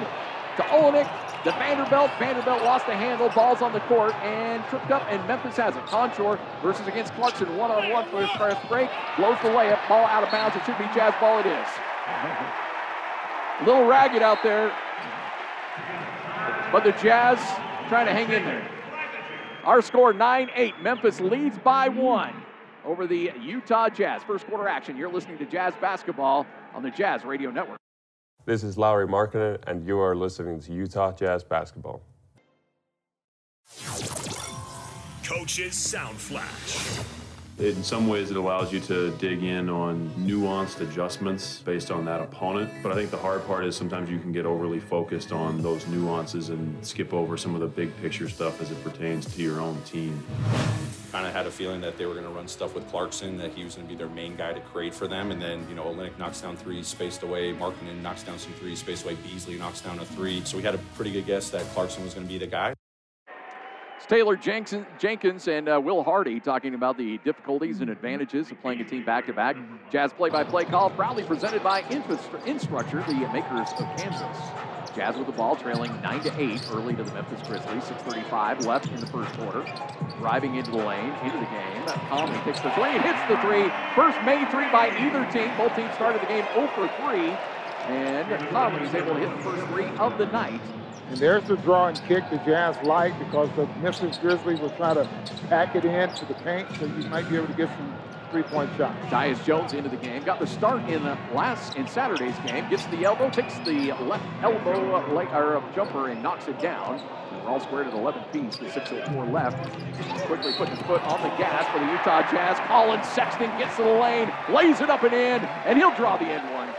To 0.57 0.63
Olynyk. 0.69 1.09
To 1.45 1.51
Vanderbilt. 1.53 2.11
Vanderbilt 2.19 2.61
lost 2.61 2.85
the 2.85 2.93
handle. 2.93 3.29
Ball's 3.29 3.63
on 3.63 3.73
the 3.73 3.79
court 3.79 4.13
and 4.21 4.63
tripped 4.65 4.91
up. 4.91 5.01
And 5.09 5.27
Memphis 5.27 5.57
has 5.57 5.75
it. 5.75 5.83
Konchar 5.85 6.39
versus 6.61 6.87
against 6.87 7.11
Clarkson. 7.15 7.57
One 7.57 7.71
on 7.71 7.89
one 7.89 8.07
for 8.11 8.21
his 8.21 8.29
first 8.37 8.61
break. 8.69 8.91
Blows 9.17 9.39
the 9.41 9.49
layup. 9.49 9.79
Ball 9.89 10.05
out 10.05 10.23
of 10.23 10.29
bounds. 10.29 10.55
It 10.55 10.63
should 10.63 10.77
be 10.77 10.85
Jazz 10.93 11.15
ball. 11.19 11.39
It 11.39 11.47
is. 11.47 11.67
A 13.61 13.65
little 13.65 13.85
ragged 13.85 14.23
out 14.23 14.41
there. 14.41 14.75
But 16.71 16.83
the 16.83 16.93
Jazz 16.93 17.37
trying 17.89 18.07
to 18.07 18.11
hang 18.11 18.31
in 18.31 18.43
there. 18.43 18.67
Our 19.63 19.83
score 19.83 20.13
9 20.13 20.49
8. 20.55 20.81
Memphis 20.81 21.19
leads 21.19 21.59
by 21.59 21.87
one 21.87 22.33
over 22.83 23.05
the 23.05 23.31
Utah 23.39 23.89
Jazz. 23.89 24.23
First 24.23 24.47
quarter 24.47 24.67
action. 24.67 24.97
You're 24.97 25.11
listening 25.11 25.37
to 25.37 25.45
Jazz 25.45 25.75
Basketball 25.79 26.47
on 26.73 26.81
the 26.81 26.89
Jazz 26.89 27.23
Radio 27.23 27.51
Network. 27.51 27.77
This 28.45 28.63
is 28.63 28.79
Lauri 28.79 29.07
Markkanen, 29.07 29.59
and 29.67 29.85
you 29.85 29.99
are 29.99 30.15
listening 30.15 30.59
to 30.61 30.73
Utah 30.73 31.11
Jazz 31.11 31.43
Basketball. 31.43 32.01
Coach's 35.23 35.75
Sound 35.75 36.17
Flash. 36.17 37.20
In 37.61 37.83
some 37.83 38.07
ways, 38.07 38.31
it 38.31 38.37
allows 38.37 38.73
you 38.73 38.79
to 38.79 39.11
dig 39.17 39.43
in 39.43 39.69
on 39.69 40.09
nuanced 40.17 40.81
adjustments 40.81 41.61
based 41.63 41.91
on 41.91 42.05
that 42.05 42.19
opponent. 42.19 42.71
But 42.81 42.91
I 42.91 42.95
think 42.95 43.11
the 43.11 43.17
hard 43.17 43.45
part 43.45 43.65
is 43.65 43.75
sometimes 43.75 44.09
you 44.09 44.17
can 44.17 44.31
get 44.31 44.47
overly 44.47 44.79
focused 44.79 45.31
on 45.31 45.61
those 45.61 45.85
nuances 45.85 46.49
and 46.49 46.83
skip 46.83 47.13
over 47.13 47.37
some 47.37 47.53
of 47.53 47.61
the 47.61 47.67
big 47.67 47.95
picture 48.01 48.27
stuff 48.27 48.61
as 48.61 48.71
it 48.71 48.83
pertains 48.83 49.31
to 49.35 49.43
your 49.43 49.61
own 49.61 49.79
team. 49.83 50.25
Kind 51.11 51.27
of 51.27 51.33
had 51.33 51.45
a 51.45 51.51
feeling 51.51 51.81
that 51.81 51.99
they 51.99 52.07
were 52.07 52.13
going 52.13 52.25
to 52.25 52.31
run 52.31 52.47
stuff 52.47 52.73
with 52.73 52.89
Clarkson, 52.89 53.37
that 53.37 53.51
he 53.51 53.63
was 53.63 53.75
going 53.75 53.87
to 53.87 53.93
be 53.93 53.95
their 53.95 54.09
main 54.09 54.35
guy 54.35 54.53
to 54.53 54.59
create 54.61 54.95
for 54.95 55.07
them. 55.07 55.29
And 55.29 55.39
then, 55.39 55.63
you 55.69 55.75
know, 55.75 55.83
Olynyk 55.83 56.17
knocks 56.17 56.41
down 56.41 56.57
three, 56.57 56.81
spaced 56.81 57.21
away. 57.21 57.53
Markkanen 57.53 58.01
knocks 58.01 58.23
down 58.23 58.39
some 58.39 58.53
three, 58.53 58.75
spaced 58.75 59.05
away. 59.05 59.13
Beasley 59.21 59.59
knocks 59.59 59.81
down 59.81 59.99
a 59.99 60.05
three. 60.05 60.41
So 60.45 60.57
we 60.57 60.63
had 60.63 60.73
a 60.73 60.79
pretty 60.95 61.11
good 61.11 61.27
guess 61.27 61.51
that 61.51 61.61
Clarkson 61.75 62.03
was 62.03 62.15
going 62.15 62.25
to 62.25 62.33
be 62.33 62.39
the 62.39 62.47
guy. 62.47 62.73
It's 64.01 64.09
Taylor 64.09 64.35
Jenkins 64.35 65.47
and 65.47 65.69
uh, 65.69 65.79
Will 65.79 66.01
Hardy 66.03 66.39
talking 66.39 66.73
about 66.73 66.97
the 66.97 67.19
difficulties 67.19 67.81
and 67.81 67.89
advantages 67.91 68.49
of 68.49 68.59
playing 68.59 68.81
a 68.81 68.83
team 68.83 69.05
back 69.05 69.27
to 69.27 69.33
back. 69.33 69.55
Jazz 69.91 70.11
play 70.11 70.31
by 70.31 70.43
play 70.43 70.65
call 70.65 70.89
proudly 70.89 71.23
presented 71.23 71.61
by 71.61 71.83
Instructure, 71.83 73.05
the 73.05 73.13
makers 73.31 73.69
of 73.77 73.85
Canvas. 73.95 74.95
Jazz 74.95 75.17
with 75.17 75.27
the 75.27 75.33
ball, 75.33 75.55
trailing 75.55 75.91
9 76.01 76.19
to 76.21 76.41
8 76.41 76.69
early 76.71 76.95
to 76.95 77.03
the 77.03 77.13
Memphis 77.13 77.47
Grizzlies. 77.47 77.83
6.35 77.83 78.65
left 78.65 78.87
in 78.87 78.99
the 78.99 79.05
first 79.05 79.31
quarter. 79.33 79.63
Driving 80.17 80.55
into 80.55 80.71
the 80.71 80.77
lane, 80.77 81.13
into 81.23 81.37
the 81.37 81.45
game. 81.45 81.85
Conley 82.09 82.39
takes 82.39 82.59
the 82.61 82.71
three 82.71 82.97
hits 82.97 83.21
the 83.29 83.37
three. 83.37 83.69
First 83.93 84.19
made 84.25 84.49
three 84.49 84.69
by 84.71 84.89
either 84.97 85.29
team. 85.31 85.55
Both 85.57 85.75
teams 85.75 85.93
started 85.93 86.23
the 86.23 86.25
game 86.25 86.45
0 86.55 86.67
for 86.73 86.87
3. 87.05 87.19
And 87.93 88.49
Conley 88.49 88.81
is 88.81 88.95
able 88.95 89.13
to 89.13 89.19
hit 89.19 89.29
the 89.37 89.43
first 89.43 89.63
three 89.67 89.85
of 89.97 90.17
the 90.17 90.25
night. 90.25 90.59
And 91.11 91.19
there's 91.19 91.43
the 91.43 91.57
draw 91.57 91.87
and 91.87 92.01
kick 92.07 92.23
the 92.29 92.37
Jazz 92.37 92.77
like 92.85 93.19
because 93.19 93.49
the 93.57 93.67
Memphis 93.81 94.17
Grizzlies 94.17 94.61
will 94.61 94.69
try 94.69 94.93
to 94.93 95.03
pack 95.49 95.75
it 95.75 95.83
in 95.83 96.09
to 96.15 96.25
the 96.25 96.35
paint, 96.35 96.69
so 96.79 96.85
you 96.85 97.09
might 97.09 97.29
be 97.29 97.35
able 97.35 97.47
to 97.47 97.53
get 97.53 97.67
some 97.67 97.93
three-point 98.31 98.69
shots. 98.77 98.97
Tyus 99.07 99.43
Jones 99.43 99.73
into 99.73 99.89
the 99.89 99.97
game. 99.97 100.23
Got 100.23 100.39
the 100.39 100.47
start 100.47 100.87
in 100.89 101.03
the 101.03 101.17
last 101.35 101.75
in 101.75 101.85
Saturday's 101.85 102.37
game. 102.45 102.69
Gets 102.69 102.85
the 102.85 103.03
elbow, 103.03 103.29
takes 103.29 103.55
the 103.65 103.91
left 103.91 104.23
elbow 104.41 105.05
leg, 105.13 105.27
or 105.33 105.61
jumper 105.75 106.07
and 106.07 106.23
knocks 106.23 106.47
it 106.47 106.57
down. 106.61 107.03
We're 107.43 107.49
all 107.49 107.59
squared 107.59 107.87
at 107.87 107.93
11 107.93 108.23
piece 108.31 108.61
with 108.61 108.73
6.04 108.73 109.33
left. 109.33 109.57
Quickly 110.27 110.53
putting 110.53 110.77
his 110.77 110.85
foot 110.87 111.01
on 111.01 111.21
the 111.23 111.35
gas 111.35 111.67
for 111.73 111.79
the 111.79 111.91
Utah 111.91 112.21
Jazz. 112.31 112.57
Collin 112.69 113.03
Sexton 113.03 113.49
gets 113.59 113.75
to 113.75 113.83
the 113.83 113.89
lane, 113.89 114.31
lays 114.49 114.79
it 114.79 114.89
up 114.89 115.03
and 115.03 115.13
in, 115.13 115.41
and 115.65 115.77
he'll 115.77 115.93
draw 115.93 116.15
the 116.15 116.23
end 116.23 116.49
one. 116.53 116.69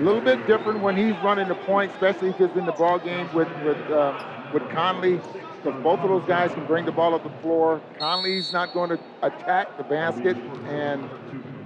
A 0.00 0.02
little 0.02 0.22
bit 0.22 0.46
different 0.46 0.80
when 0.80 0.96
he's 0.96 1.14
running 1.22 1.46
the 1.46 1.54
point, 1.54 1.92
especially 1.92 2.30
if 2.30 2.38
he's 2.38 2.56
in 2.56 2.64
the 2.64 2.72
ball 2.72 2.98
game 2.98 3.28
with 3.34 3.48
with 3.62 3.76
uh, 3.90 4.50
with 4.50 4.66
Conley, 4.70 5.20
because 5.62 5.82
both 5.82 6.00
of 6.00 6.08
those 6.08 6.24
guys 6.26 6.54
can 6.54 6.64
bring 6.64 6.86
the 6.86 6.92
ball 6.92 7.14
up 7.14 7.22
the 7.22 7.42
floor. 7.42 7.82
Conley's 7.98 8.50
not 8.50 8.72
going 8.72 8.88
to 8.88 8.98
attack 9.20 9.76
the 9.76 9.84
basket, 9.84 10.38
and 10.68 11.06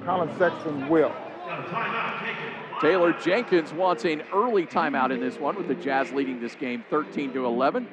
Collin 0.05 0.37
Sexton 0.37 0.89
will. 0.89 1.15
Taylor 2.81 3.13
Jenkins 3.13 3.73
wants 3.73 4.05
an 4.05 4.25
early 4.33 4.67
timeout 4.67 5.13
in 5.13 5.21
this 5.21 5.39
one 5.39 5.55
with 5.55 5.69
the 5.69 5.77
Jazz 5.77 6.11
leading 6.11 6.41
this 6.41 6.57
game 6.57 6.85
13 6.91 7.33
to 7.35 7.47
11. 7.47 7.87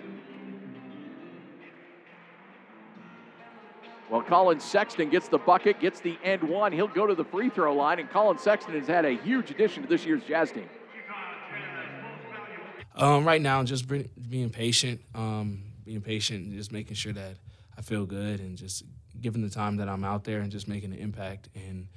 Well, 4.12 4.22
Collin 4.22 4.60
Sexton 4.60 5.10
gets 5.10 5.30
the 5.30 5.38
bucket, 5.38 5.80
gets 5.80 6.01
the 6.01 6.18
end 6.22 6.44
one. 6.44 6.74
He'll 6.74 6.86
go 6.86 7.08
to 7.08 7.15
the 7.15 7.24
free 7.24 7.50
throw 7.50 7.74
line, 7.74 7.98
and 7.98 8.10
Collin 8.10 8.38
Sexton 8.38 8.77
has 8.77 8.86
had 8.86 9.06
a 9.06 9.12
huge 9.12 9.51
addition 9.51 9.84
to 9.84 9.88
this 9.88 10.06
year's 10.06 10.22
Jazz 10.25 10.51
team. 10.51 10.68
Um, 12.94 13.24
right 13.24 13.41
now, 13.41 13.63
just 13.63 13.88
being 13.88 14.50
patient, 14.50 15.00
um, 15.15 15.63
being 15.86 16.01
patient, 16.01 16.46
and 16.46 16.58
just 16.58 16.74
making 16.74 16.96
sure 16.96 17.13
that 17.13 17.38
I 17.77 17.82
feel 17.82 18.06
good, 18.06 18.41
and 18.41 18.58
just 18.58 18.84
giving 19.22 19.41
the 19.41 19.50
time 19.50 19.77
that 19.77 19.88
I'm 19.88 20.03
out 20.03 20.25
there 20.25 20.41
and 20.41 20.51
just 20.51 20.68
making 20.68 20.91
an 20.91 21.00
impact. 21.00 21.48
And 21.56 21.88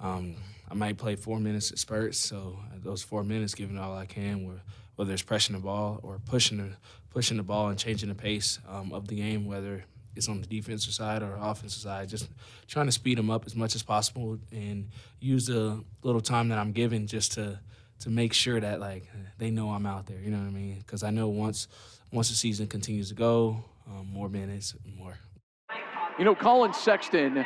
um, 0.00 0.34
I 0.68 0.74
might 0.74 0.98
play 0.98 1.14
four 1.14 1.38
minutes 1.38 1.70
at 1.70 1.78
spurts, 1.78 2.18
so 2.18 2.58
those 2.82 3.04
four 3.04 3.22
minutes, 3.22 3.54
giving 3.54 3.78
all 3.78 3.96
I 3.96 4.06
can, 4.06 4.60
whether 4.96 5.12
it's 5.12 5.22
pressing 5.22 5.54
the 5.54 5.62
ball 5.62 6.00
or 6.02 6.18
pushing 6.18 6.58
the 6.58 6.70
pushing 7.10 7.36
the 7.36 7.44
ball 7.44 7.68
and 7.68 7.78
changing 7.78 8.08
the 8.08 8.14
pace 8.16 8.58
um, 8.68 8.92
of 8.92 9.06
the 9.06 9.14
game, 9.14 9.46
whether 9.46 9.84
it's 10.16 10.28
on 10.28 10.40
the 10.40 10.46
defensive 10.46 10.92
side 10.92 11.22
or 11.22 11.36
offensive 11.40 11.80
side. 11.82 12.08
Just 12.08 12.28
trying 12.66 12.86
to 12.86 12.92
speed 12.92 13.18
them 13.18 13.30
up 13.30 13.46
as 13.46 13.54
much 13.54 13.74
as 13.74 13.82
possible 13.82 14.38
and 14.52 14.88
use 15.20 15.46
the 15.46 15.82
little 16.02 16.20
time 16.20 16.48
that 16.48 16.58
I'm 16.58 16.72
given 16.72 17.06
just 17.06 17.32
to 17.32 17.60
to 18.00 18.10
make 18.10 18.32
sure 18.32 18.58
that 18.58 18.80
like 18.80 19.04
they 19.38 19.50
know 19.50 19.70
I'm 19.70 19.86
out 19.86 20.06
there. 20.06 20.18
You 20.20 20.30
know 20.30 20.38
what 20.38 20.46
I 20.46 20.50
mean? 20.50 20.76
Because 20.78 21.02
I 21.02 21.10
know 21.10 21.28
once 21.28 21.68
once 22.12 22.28
the 22.28 22.34
season 22.34 22.66
continues 22.66 23.08
to 23.10 23.14
go, 23.14 23.64
um, 23.86 24.08
more 24.12 24.28
minutes, 24.28 24.74
more. 24.98 25.18
You 26.18 26.24
know, 26.24 26.34
Collin 26.34 26.72
Sexton 26.72 27.44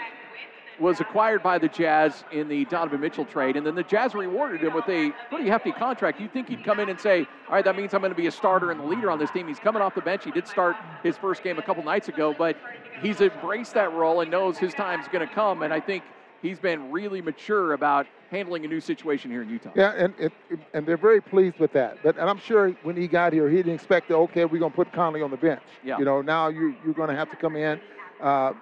was 0.80 1.00
acquired 1.00 1.42
by 1.42 1.58
the 1.58 1.68
Jazz 1.68 2.24
in 2.32 2.48
the 2.48 2.64
Donovan 2.66 3.00
Mitchell 3.00 3.24
trade, 3.24 3.56
and 3.56 3.66
then 3.66 3.74
the 3.74 3.82
Jazz 3.82 4.14
rewarded 4.14 4.62
him 4.62 4.74
with 4.74 4.88
a 4.88 5.12
pretty 5.28 5.48
hefty 5.48 5.72
contract. 5.72 6.20
You'd 6.20 6.32
think 6.32 6.48
he'd 6.48 6.64
come 6.64 6.80
in 6.80 6.88
and 6.88 7.00
say, 7.00 7.26
"All 7.48 7.54
right, 7.54 7.64
that 7.64 7.76
means 7.76 7.94
I'm 7.94 8.00
going 8.00 8.12
to 8.12 8.16
be 8.16 8.26
a 8.26 8.32
starter 8.32 8.70
and 8.70 8.80
the 8.80 8.84
leader 8.84 9.10
on 9.10 9.18
this 9.18 9.30
team." 9.30 9.46
He's 9.48 9.58
coming 9.58 9.82
off 9.82 9.94
the 9.94 10.00
bench. 10.00 10.24
He 10.24 10.30
did 10.30 10.46
start 10.46 10.76
his 11.02 11.16
first 11.16 11.42
game 11.42 11.58
a 11.58 11.62
couple 11.62 11.82
nights 11.84 12.08
ago, 12.08 12.34
but 12.36 12.56
he's 13.02 13.20
embraced 13.20 13.74
that 13.74 13.92
role 13.92 14.20
and 14.20 14.30
knows 14.30 14.58
his 14.58 14.74
time's 14.74 15.08
going 15.08 15.26
to 15.26 15.32
come. 15.32 15.62
And 15.62 15.72
I 15.72 15.80
think 15.80 16.04
he's 16.42 16.58
been 16.58 16.90
really 16.90 17.22
mature 17.22 17.72
about 17.72 18.06
handling 18.30 18.64
a 18.64 18.68
new 18.68 18.80
situation 18.80 19.30
here 19.30 19.42
in 19.42 19.48
Utah. 19.48 19.70
Yeah, 19.74 19.92
and 19.92 20.14
it, 20.18 20.32
and 20.72 20.86
they're 20.86 20.96
very 20.96 21.20
pleased 21.20 21.58
with 21.58 21.72
that. 21.72 21.98
But 22.02 22.18
and 22.18 22.28
I'm 22.28 22.38
sure 22.38 22.70
when 22.82 22.96
he 22.96 23.06
got 23.06 23.32
here, 23.32 23.48
he 23.48 23.56
didn't 23.56 23.74
expect 23.74 24.08
that. 24.08 24.16
Okay, 24.16 24.44
we're 24.44 24.58
going 24.58 24.72
to 24.72 24.76
put 24.76 24.92
Conley 24.92 25.22
on 25.22 25.30
the 25.30 25.36
bench. 25.36 25.62
Yeah. 25.84 25.98
You 25.98 26.04
know, 26.04 26.20
now 26.20 26.48
you 26.48 26.74
you're 26.84 26.94
going 26.94 27.10
to 27.10 27.16
have 27.16 27.30
to 27.30 27.36
come 27.36 27.56
in. 27.56 27.80
Uh, 28.20 28.52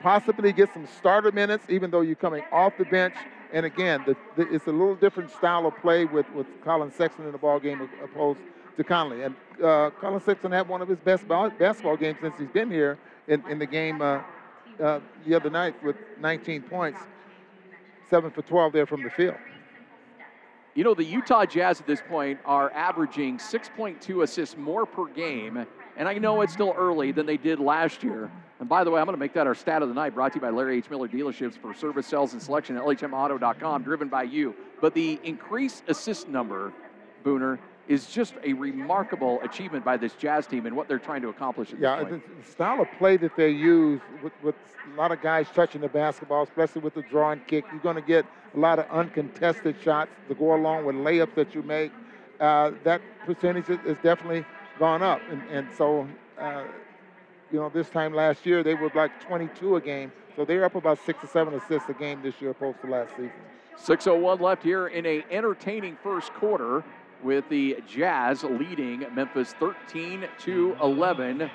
possibly 0.00 0.52
get 0.52 0.72
some 0.72 0.86
starter 0.86 1.32
minutes, 1.32 1.64
even 1.68 1.90
though 1.90 2.00
you're 2.00 2.16
coming 2.16 2.42
off 2.52 2.76
the 2.78 2.84
bench. 2.84 3.14
And 3.52 3.64
again, 3.64 4.02
the, 4.06 4.16
the, 4.36 4.52
it's 4.54 4.66
a 4.66 4.72
little 4.72 4.94
different 4.94 5.30
style 5.30 5.66
of 5.66 5.76
play 5.78 6.04
with, 6.04 6.30
with 6.32 6.46
Collin 6.62 6.92
Sexton 6.92 7.24
in 7.26 7.32
the 7.32 7.38
ball 7.38 7.58
game 7.58 7.88
opposed 8.02 8.40
to 8.76 8.84
Conley. 8.84 9.22
And 9.22 9.34
uh, 9.62 9.90
Collin 10.00 10.20
Sexton 10.20 10.52
had 10.52 10.68
one 10.68 10.82
of 10.82 10.88
his 10.88 10.98
best 10.98 11.26
ball, 11.26 11.50
basketball 11.50 11.96
games 11.96 12.18
since 12.20 12.38
he's 12.38 12.48
been 12.48 12.70
here 12.70 12.98
in, 13.26 13.42
in 13.48 13.58
the 13.58 13.66
game 13.66 14.02
uh, 14.02 14.20
uh, 14.80 15.00
the 15.26 15.34
other 15.34 15.50
night 15.50 15.82
with 15.82 15.96
19 16.20 16.62
points, 16.62 17.00
7 18.10 18.30
for 18.30 18.42
12 18.42 18.72
there 18.72 18.86
from 18.86 19.02
the 19.02 19.10
field. 19.10 19.36
You 20.74 20.84
know, 20.84 20.94
the 20.94 21.04
Utah 21.04 21.44
Jazz 21.44 21.80
at 21.80 21.86
this 21.86 22.00
point 22.08 22.38
are 22.44 22.70
averaging 22.70 23.38
6.2 23.38 24.22
assists 24.22 24.56
more 24.56 24.86
per 24.86 25.06
game. 25.06 25.66
And 25.98 26.08
I 26.08 26.14
know 26.14 26.40
it's 26.42 26.52
still 26.52 26.74
early 26.78 27.10
than 27.10 27.26
they 27.26 27.36
did 27.36 27.58
last 27.58 28.04
year. 28.04 28.30
And 28.60 28.68
by 28.68 28.84
the 28.84 28.90
way, 28.90 29.00
I'm 29.00 29.06
going 29.06 29.16
to 29.16 29.20
make 29.20 29.34
that 29.34 29.48
our 29.48 29.54
stat 29.54 29.82
of 29.82 29.88
the 29.88 29.94
night, 29.94 30.14
brought 30.14 30.32
to 30.32 30.36
you 30.36 30.40
by 30.40 30.50
Larry 30.50 30.78
H. 30.78 30.88
Miller 30.88 31.08
Dealerships 31.08 31.58
for 31.58 31.74
service, 31.74 32.06
sales, 32.06 32.32
and 32.32 32.40
selection 32.40 32.76
at 32.76 32.84
LHMauto.com, 32.84 33.82
driven 33.82 34.08
by 34.08 34.22
you. 34.22 34.54
But 34.80 34.94
the 34.94 35.18
increased 35.24 35.82
assist 35.88 36.28
number, 36.28 36.72
Booner, 37.24 37.58
is 37.88 38.06
just 38.06 38.34
a 38.44 38.52
remarkable 38.52 39.40
achievement 39.42 39.84
by 39.84 39.96
this 39.96 40.12
Jazz 40.14 40.46
team 40.46 40.66
and 40.66 40.76
what 40.76 40.86
they're 40.86 40.98
trying 41.00 41.22
to 41.22 41.30
accomplish 41.30 41.72
at 41.72 41.80
yeah, 41.80 41.96
this 41.96 42.08
point. 42.08 42.22
Yeah, 42.28 42.42
the 42.42 42.50
style 42.50 42.80
of 42.80 42.88
play 42.98 43.16
that 43.16 43.34
they 43.36 43.50
use 43.50 44.00
with, 44.22 44.32
with 44.42 44.54
a 44.94 44.96
lot 44.96 45.10
of 45.10 45.20
guys 45.20 45.48
touching 45.52 45.80
the 45.80 45.88
basketball, 45.88 46.44
especially 46.44 46.82
with 46.82 46.94
the 46.94 47.02
draw 47.02 47.32
and 47.32 47.44
kick, 47.46 47.64
you're 47.72 47.80
going 47.80 47.96
to 47.96 48.02
get 48.02 48.24
a 48.54 48.58
lot 48.58 48.78
of 48.78 48.88
uncontested 48.90 49.74
shots 49.82 50.10
to 50.28 50.34
go 50.34 50.54
along 50.54 50.84
with 50.84 50.94
layups 50.94 51.34
that 51.34 51.54
you 51.54 51.62
make. 51.62 51.90
Uh, 52.38 52.70
that 52.84 53.00
percentage 53.26 53.68
is 53.68 53.96
definitely 54.02 54.44
gone 54.78 55.02
up. 55.02 55.20
And, 55.30 55.42
and 55.50 55.68
so, 55.76 56.06
uh, 56.38 56.64
you 57.50 57.58
know, 57.58 57.68
this 57.68 57.88
time 57.88 58.14
last 58.14 58.46
year, 58.46 58.62
they 58.62 58.74
were 58.74 58.90
like 58.94 59.20
22 59.26 59.76
a 59.76 59.80
game. 59.80 60.12
So 60.36 60.44
they're 60.44 60.64
up 60.64 60.74
about 60.76 60.98
six 61.04 61.22
or 61.24 61.26
seven 61.26 61.54
assists 61.54 61.88
a 61.88 61.94
game 61.94 62.22
this 62.22 62.40
year 62.40 62.50
opposed 62.50 62.80
to 62.82 62.86
last 62.86 63.10
season. 63.10 63.32
6.01 63.76 64.40
left 64.40 64.62
here 64.62 64.88
in 64.88 65.06
a 65.06 65.24
entertaining 65.30 65.96
first 66.02 66.32
quarter 66.34 66.84
with 67.22 67.48
the 67.48 67.78
Jazz 67.86 68.44
leading 68.44 69.04
Memphis 69.14 69.54
13 69.58 70.26
to 70.40 70.76
11. 70.82 71.50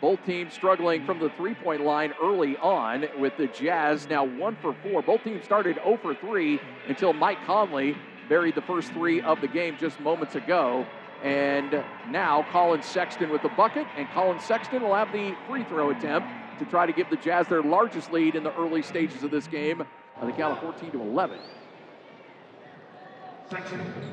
Both 0.00 0.24
teams 0.24 0.54
struggling 0.54 1.04
from 1.04 1.18
the 1.18 1.28
three 1.30 1.54
point 1.54 1.82
line 1.82 2.14
early 2.22 2.56
on, 2.56 3.04
with 3.18 3.36
the 3.36 3.48
Jazz 3.48 4.08
now 4.08 4.24
one 4.24 4.56
for 4.62 4.74
four. 4.82 5.02
Both 5.02 5.24
teams 5.24 5.44
started 5.44 5.76
0 5.84 5.98
for 6.00 6.14
3 6.14 6.58
until 6.88 7.12
Mike 7.12 7.44
Conley 7.44 7.96
buried 8.28 8.54
the 8.54 8.62
first 8.62 8.92
three 8.92 9.20
of 9.20 9.40
the 9.40 9.48
game 9.48 9.76
just 9.78 10.00
moments 10.00 10.36
ago. 10.36 10.86
And 11.22 11.84
now 12.08 12.46
Collin 12.50 12.82
Sexton 12.82 13.30
with 13.30 13.42
the 13.42 13.50
bucket, 13.50 13.86
and 13.96 14.08
Collin 14.08 14.40
Sexton 14.40 14.82
will 14.82 14.94
have 14.94 15.12
the 15.12 15.34
free 15.46 15.64
throw 15.64 15.90
attempt 15.90 16.28
to 16.58 16.64
try 16.64 16.86
to 16.86 16.92
give 16.92 17.10
the 17.10 17.16
Jazz 17.16 17.46
their 17.46 17.62
largest 17.62 18.12
lead 18.12 18.34
in 18.34 18.42
the 18.42 18.54
early 18.56 18.82
stages 18.82 19.22
of 19.22 19.30
this 19.30 19.46
game 19.46 19.84
on 20.20 20.26
the 20.26 20.32
count 20.32 20.56
of 20.56 20.62
14 20.62 20.90
to 20.92 21.00
11. 21.00 21.38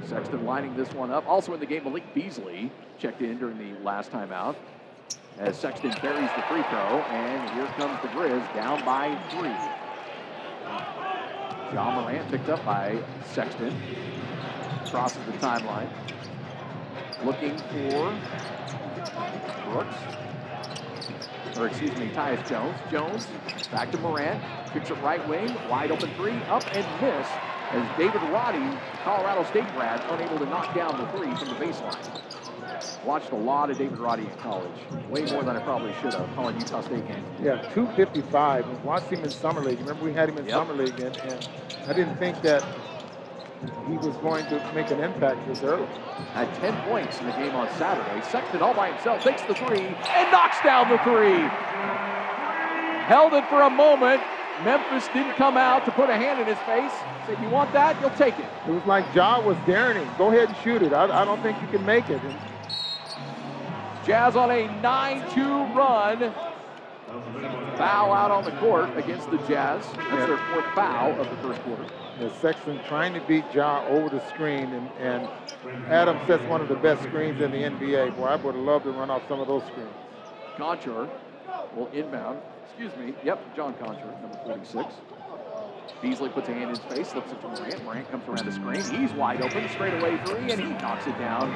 Sexton 0.06 0.46
lining 0.46 0.76
this 0.76 0.92
one 0.94 1.12
up. 1.12 1.28
Also 1.28 1.54
in 1.54 1.60
the 1.60 1.66
game, 1.66 1.84
Malik 1.84 2.14
Beasley 2.14 2.72
checked 2.98 3.22
in 3.22 3.38
during 3.38 3.58
the 3.58 3.80
last 3.84 4.12
time 4.12 4.32
out 4.32 4.58
as 5.38 5.58
Sexton 5.58 5.94
buries 6.02 6.30
the 6.36 6.42
free 6.50 6.64
throw, 6.64 7.00
and 7.10 7.50
here 7.52 7.68
comes 7.78 8.02
the 8.02 8.08
Grizz 8.10 8.54
down 8.56 8.84
by 8.84 9.16
three. 9.30 9.54
John 11.74 12.02
Morant 12.02 12.30
picked 12.32 12.50
up 12.50 12.64
by 12.66 12.98
Sexton. 13.26 13.76
Crosses 14.90 15.24
the 15.26 15.34
timeline 15.34 15.90
looking 17.24 17.57
for 17.57 18.13
Brooks. 19.65 19.95
Or 21.57 21.67
excuse 21.67 21.95
me, 21.97 22.09
Tyus 22.09 22.47
Jones. 22.47 22.77
Jones 22.91 23.27
back 23.71 23.91
to 23.91 23.97
Morant. 23.97 24.41
Picks 24.71 24.89
it 24.89 24.95
right 24.95 25.25
wing. 25.27 25.55
Wide 25.69 25.91
open 25.91 26.13
three. 26.15 26.38
Up 26.50 26.63
and 26.75 26.86
miss 27.01 27.27
as 27.71 27.97
David 27.97 28.21
Roddy, 28.31 28.77
Colorado 29.03 29.43
State 29.45 29.67
grad, 29.75 30.01
unable 30.09 30.38
to 30.39 30.45
knock 30.45 30.74
down 30.74 30.97
the 30.97 31.05
three 31.17 31.33
from 31.36 31.50
the 31.50 31.55
baseline. 31.55 33.05
Watched 33.05 33.31
a 33.31 33.36
lot 33.36 33.69
of 33.69 33.77
David 33.77 33.97
Roddy 33.97 34.24
in 34.24 34.36
college. 34.38 34.71
Way 35.09 35.25
more 35.31 35.43
than 35.43 35.57
I 35.57 35.59
probably 35.62 35.93
should 36.01 36.13
have 36.13 36.33
calling 36.36 36.57
Utah 36.57 36.81
State 36.81 37.07
games. 37.07 37.25
Yeah, 37.41 37.62
255. 37.74 38.83
Watched 38.83 39.12
him 39.12 39.24
in 39.24 39.29
Summer 39.29 39.62
League. 39.62 39.79
Remember 39.79 40.05
we 40.05 40.13
had 40.13 40.29
him 40.29 40.38
in 40.38 40.45
yep. 40.45 40.53
Summer 40.53 40.74
League, 40.74 41.00
and, 41.00 41.17
and 41.17 41.50
I 41.88 41.93
didn't 41.93 42.17
think 42.17 42.41
that 42.41 42.63
he 43.88 43.98
was 43.98 44.16
going 44.18 44.46
to 44.48 44.72
make 44.76 44.92
an 44.92 45.00
impact 45.00 45.46
this 45.48 45.64
early. 45.64 45.88
Had 46.34 46.54
10 46.56 46.76
points 46.84 47.20
in 47.20 47.26
the 47.26 47.32
game 47.34 47.56
on 47.56 47.70
Saturday. 47.78 48.22
Sexton 48.30 48.62
all 48.62 48.74
by 48.74 48.92
himself 48.92 49.24
takes 49.24 49.42
the 49.44 49.56
three 49.56 49.82
and 49.82 50.32
knocks 50.32 50.62
down 50.64 50.90
the 50.90 50.98
three. 51.00 51.40
Held 53.08 53.34
it 53.34 53.48
for 53.50 53.62
a 53.64 53.70
moment. 53.70 54.22
Memphis 54.64 55.08
didn't 55.14 55.34
come 55.36 55.56
out 55.56 55.86
to 55.86 55.92
put 55.92 56.10
a 56.10 56.16
hand 56.16 56.40
in 56.40 56.48
his 56.48 56.58
face. 56.66 56.92
Said, 57.26 57.42
you 57.42 57.50
want 57.50 57.72
that? 57.74 58.00
You'll 58.02 58.10
take 58.12 58.38
it. 58.40 58.46
It 58.68 58.72
was 58.72 58.86
like 58.86 59.06
Ja 59.14 59.40
was 59.40 59.58
daring 59.66 59.98
him. 59.98 60.10
Go 60.18 60.28
ahead 60.28 60.50
and 60.50 60.58
shoot 60.58 60.82
it. 60.82 60.94
I, 60.94 61.22
I 61.22 61.26
don't 61.26 61.42
think 61.42 61.62
you 61.62 61.68
can 61.68 61.86
make 61.86 62.10
it. 62.10 62.22
And 62.24 62.36
Jazz 64.06 64.36
on 64.36 64.52
a 64.52 64.68
9-2 64.82 65.76
run. 65.76 66.34
Foul 67.78 68.12
out 68.12 68.32
on 68.32 68.44
the 68.44 68.52
court 68.52 68.90
against 68.98 69.30
the 69.30 69.38
Jazz. 69.40 69.86
That's 69.96 70.28
their 70.28 70.38
fourth 70.38 70.66
foul 70.74 71.20
of 71.20 71.30
the 71.30 71.36
first 71.38 71.62
quarter. 71.62 71.86
Yeah, 72.19 72.31
Sexton 72.41 72.79
trying 72.88 73.13
to 73.13 73.21
beat 73.27 73.45
Ja 73.53 73.86
over 73.88 74.09
the 74.09 74.27
screen, 74.29 74.74
and, 74.74 74.89
and 75.00 75.29
Adam 75.88 76.17
sets 76.25 76.43
one 76.45 76.62
of 76.62 76.67
the 76.67 76.75
best 76.75 77.03
screens 77.03 77.41
in 77.41 77.51
the 77.51 77.57
NBA. 77.57 78.15
Boy, 78.17 78.25
I 78.25 78.36
would 78.38 78.55
have 78.55 78.63
loved 78.63 78.86
to 78.86 78.91
run 78.91 79.12
off 79.12 79.21
some 79.27 79.39
of 79.39 79.47
those 79.47 79.62
screens. 79.63 79.93
Konchar 80.57 81.09
will 81.75 81.88
inbound. 81.93 82.39
Excuse 82.65 82.95
me. 82.97 83.13
Yep, 83.24 83.55
John 83.55 83.74
Konchar, 83.75 84.21
number 84.21 84.38
46. 84.45 84.93
Beasley 86.01 86.29
puts 86.29 86.50
a 86.50 86.53
hand 86.53 86.63
in 86.63 86.69
his 86.69 86.79
face, 86.79 87.09
slips 87.09 87.31
it 87.31 87.41
to 87.41 87.47
Morant. 87.47 87.83
Morant 87.83 88.12
comes 88.12 88.27
around 88.27 88.45
the 88.45 88.51
screen. 88.51 89.01
He's 89.01 89.13
wide 89.13 89.41
open, 89.41 89.67
straight 89.69 89.93
away 89.93 90.19
three, 90.25 90.51
and 90.51 90.59
he 90.59 90.69
knocks 90.69 91.07
it 91.07 91.17
down. 91.17 91.51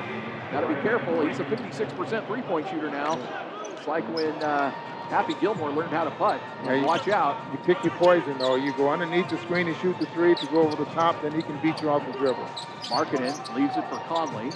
Got 0.51 0.61
to 0.61 0.67
be 0.67 0.81
careful. 0.81 1.25
He's 1.25 1.39
a 1.39 1.43
56% 1.43 2.27
three-point 2.27 2.69
shooter 2.69 2.89
now. 2.89 3.19
It's 3.65 3.87
like 3.87 4.03
when 4.15 4.33
uh, 4.43 4.73
Happy 5.11 5.33
Gilmore 5.41 5.71
learned 5.71 5.89
how 5.91 6.05
to 6.05 6.11
putt. 6.11 6.39
Yeah, 6.63 6.85
Watch 6.85 7.09
out. 7.09 7.35
You 7.51 7.57
pick 7.59 7.83
your 7.83 7.93
poison, 7.97 8.37
though. 8.37 8.55
You 8.55 8.71
go 8.77 8.89
underneath 8.89 9.27
the 9.27 9.37
screen 9.39 9.67
and 9.67 9.75
shoot 9.75 9.99
the 9.99 10.05
three. 10.07 10.31
If 10.31 10.41
you 10.41 10.47
go 10.47 10.61
over 10.61 10.77
the 10.77 10.89
top, 10.91 11.21
then 11.21 11.33
he 11.33 11.41
can 11.41 11.61
beat 11.61 11.81
you 11.81 11.89
off 11.89 12.05
the 12.09 12.17
dribble. 12.17 12.45
Markkanen 12.85 13.53
leaves 13.53 13.75
it 13.75 13.83
for 13.89 13.97
Conley. 14.07 14.51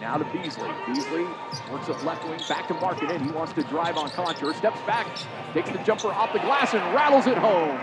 Now 0.00 0.16
to 0.16 0.24
Beasley. 0.36 0.68
Beasley 0.88 1.22
works 1.70 1.88
at 1.88 2.04
left 2.04 2.24
wing, 2.28 2.40
back 2.48 2.66
to 2.66 2.74
Markkanen. 2.74 3.24
He 3.24 3.30
wants 3.30 3.52
to 3.52 3.62
drive 3.62 3.96
on 3.96 4.10
Konchar, 4.10 4.52
steps 4.56 4.80
back, 4.88 5.06
takes 5.54 5.70
the 5.70 5.78
jumper 5.84 6.08
off 6.08 6.32
the 6.32 6.40
glass 6.40 6.74
and 6.74 6.82
rattles 6.92 7.28
it 7.28 7.38
home. 7.38 7.78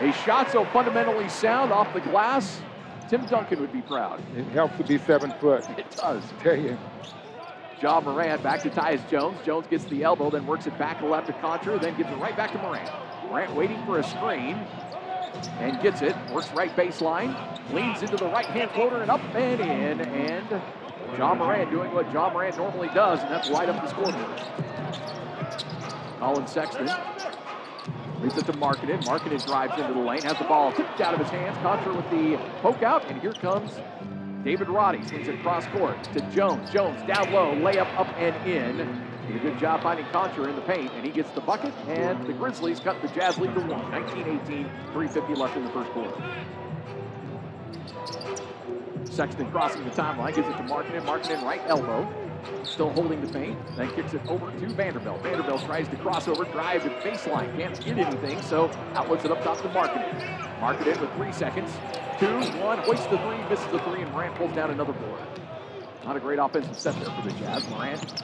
A 0.00 0.12
shot 0.12 0.50
so 0.52 0.66
fundamentally 0.66 1.30
sound 1.30 1.72
off 1.72 1.90
the 1.94 2.02
glass, 2.02 2.60
Tim 3.08 3.24
Duncan 3.24 3.62
would 3.62 3.72
be 3.72 3.80
proud. 3.80 4.22
It 4.36 4.44
helps 4.48 4.76
to 4.76 4.84
be 4.84 4.98
seven 4.98 5.32
foot. 5.40 5.64
It 5.78 5.90
does. 5.92 6.22
I 6.22 6.42
tell 6.42 6.56
you. 6.56 6.76
Ja 7.80 8.00
Morant 8.00 8.42
back 8.42 8.62
to 8.62 8.70
Tyus 8.70 9.06
Jones. 9.10 9.38
Jones 9.44 9.66
gets 9.66 9.84
the 9.84 10.02
elbow, 10.02 10.30
then 10.30 10.46
works 10.46 10.66
it 10.66 10.76
back 10.78 10.98
to 11.00 11.06
left 11.06 11.26
to 11.26 11.32
Konchar, 11.34 11.80
then 11.80 11.96
gives 11.96 12.10
it 12.10 12.16
right 12.16 12.36
back 12.36 12.52
to 12.52 12.58
Moran. 12.58 12.88
Morant 13.28 13.54
waiting 13.54 13.84
for 13.84 13.98
a 13.98 14.02
screen 14.02 14.56
and 15.58 15.80
gets 15.82 16.00
it. 16.00 16.16
Works 16.32 16.50
right 16.52 16.74
baseline, 16.74 17.36
leans 17.72 18.02
into 18.02 18.16
the 18.16 18.26
right 18.26 18.46
hand 18.46 18.70
floater 18.70 19.02
and 19.02 19.10
up 19.10 19.20
and 19.34 19.60
in. 19.60 20.00
And 20.00 20.62
Ja 21.18 21.34
Morant 21.34 21.70
doing 21.70 21.92
what 21.92 22.10
Ja 22.12 22.30
Morant 22.32 22.56
normally 22.56 22.88
does, 22.88 23.20
and 23.20 23.30
that's 23.30 23.50
light 23.50 23.68
up 23.68 23.82
the 23.82 23.88
scoreboard. 23.88 24.42
Collin 26.18 26.46
Sexton 26.46 26.90
leads 28.22 28.38
it 28.38 28.46
to 28.46 28.52
Markkanen. 28.54 29.04
Markkanen 29.04 29.44
drives 29.46 29.78
into 29.78 29.92
the 29.92 30.00
lane, 30.00 30.22
has 30.22 30.38
the 30.38 30.44
ball 30.44 30.72
tipped 30.72 31.02
out 31.02 31.12
of 31.12 31.20
his 31.20 31.28
hands. 31.28 31.58
Konchar 31.58 31.94
with 31.94 32.08
the 32.10 32.38
poke 32.62 32.82
out, 32.82 33.04
and 33.10 33.20
here 33.20 33.34
comes 33.34 33.78
David 34.46 34.68
Roddy 34.68 35.02
swings 35.02 35.26
it 35.26 35.42
cross 35.42 35.66
court 35.66 36.04
to 36.12 36.20
Jones. 36.30 36.70
Jones 36.70 37.02
down 37.02 37.32
low, 37.32 37.52
layup 37.56 37.92
up 37.98 38.06
and 38.16 38.48
in. 38.48 38.76
Did 39.26 39.34
a 39.34 39.38
good 39.40 39.58
job 39.58 39.82
finding 39.82 40.06
Konchar 40.06 40.48
in 40.48 40.54
the 40.54 40.62
paint, 40.62 40.92
and 40.92 41.04
he 41.04 41.10
gets 41.10 41.32
the 41.32 41.40
bucket, 41.40 41.74
and 41.88 42.24
the 42.28 42.32
Grizzlies 42.32 42.78
cut 42.78 43.02
the 43.02 43.08
Jazz 43.08 43.38
lead 43.38 43.52
to 43.54 43.60
one. 43.62 43.90
19-18, 43.90 44.92
3.50 44.92 45.36
left 45.36 45.56
in 45.56 45.64
the 45.64 45.70
first 45.70 45.90
quarter. 45.90 46.14
Sexton 49.02 49.50
crossing 49.50 49.82
the 49.82 49.90
timeline, 49.90 50.32
gives 50.32 50.46
it 50.46 50.56
to 50.58 50.62
Markkanen. 50.62 51.04
Markkanen 51.04 51.42
right 51.42 51.62
elbow, 51.66 52.08
still 52.64 52.90
holding 52.90 53.20
the 53.20 53.32
paint, 53.32 53.58
then 53.76 53.90
kicks 53.94 54.14
it 54.14 54.20
over 54.28 54.50
to 54.50 54.66
Vanderbilt. 54.68 55.22
Vanderbilt 55.22 55.64
tries 55.64 55.88
to 55.88 55.96
cross 55.96 56.28
over, 56.28 56.44
drive 56.44 56.82
to 56.82 56.90
baseline, 57.08 57.54
can't 57.56 57.84
get 57.84 57.98
anything, 57.98 58.40
so 58.42 58.70
outlets 58.94 59.24
it 59.24 59.30
up 59.30 59.42
top 59.42 59.58
to 59.58 59.68
Markkanen. 59.68 60.58
Markkanen 60.60 61.00
with 61.00 61.12
three 61.14 61.32
seconds, 61.32 61.70
two, 62.18 62.40
one, 62.60 62.78
hoists 62.78 63.06
the 63.06 63.18
three, 63.18 63.38
misses 63.48 63.66
the 63.72 63.78
three, 63.80 64.02
and 64.02 64.12
Morant 64.12 64.34
pulls 64.36 64.54
down 64.54 64.70
another 64.70 64.92
board. 64.92 65.20
Not 66.04 66.16
a 66.16 66.20
great 66.20 66.38
offensive 66.38 66.78
set 66.78 66.94
there 66.96 67.10
for 67.10 67.22
the 67.22 67.32
Jazz. 67.38 67.68
Morant 67.68 68.22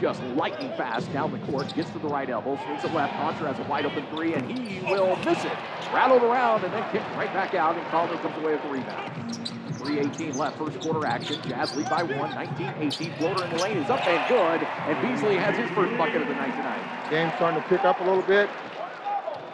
just 0.00 0.22
lightning 0.34 0.68
fast 0.76 1.12
down 1.12 1.32
the 1.32 1.38
court, 1.50 1.72
gets 1.74 1.90
to 1.90 1.98
the 1.98 2.08
right 2.08 2.28
elbow, 2.28 2.58
swings 2.64 2.84
it 2.84 2.92
left. 2.92 3.14
Konchar 3.14 3.52
has 3.52 3.58
a 3.58 3.68
wide 3.68 3.86
open 3.86 4.06
three, 4.14 4.34
and 4.34 4.50
he 4.50 4.80
will 4.80 5.16
miss 5.24 5.44
it. 5.44 5.52
Rattled 5.92 6.22
around 6.22 6.64
and 6.64 6.72
then 6.72 6.90
kicked 6.92 7.08
right 7.16 7.32
back 7.32 7.54
out, 7.54 7.76
and 7.76 7.86
Conley 7.86 8.16
comes 8.18 8.36
away 8.36 8.52
with 8.52 8.62
the 8.62 8.68
rebound. 8.68 9.55
3.18 9.86 10.34
left, 10.34 10.58
first 10.58 10.80
quarter 10.80 11.06
action. 11.06 11.40
Jazz 11.48 11.76
lead 11.76 11.88
by 11.88 12.02
one, 12.02 12.30
19-18. 12.32 13.18
Floater 13.18 13.44
in 13.44 13.50
the 13.50 13.62
lane 13.62 13.76
is 13.76 13.88
up 13.88 14.04
and 14.06 14.28
good, 14.28 14.66
and 14.66 15.00
Beasley 15.00 15.36
has 15.36 15.56
his 15.56 15.70
first 15.70 15.96
bucket 15.96 16.22
of 16.22 16.28
the 16.28 16.34
night 16.34 16.50
tonight. 16.50 17.10
Game's 17.10 17.32
starting 17.34 17.62
to 17.62 17.68
pick 17.68 17.84
up 17.84 18.00
a 18.00 18.02
little 18.02 18.22
bit. 18.22 18.50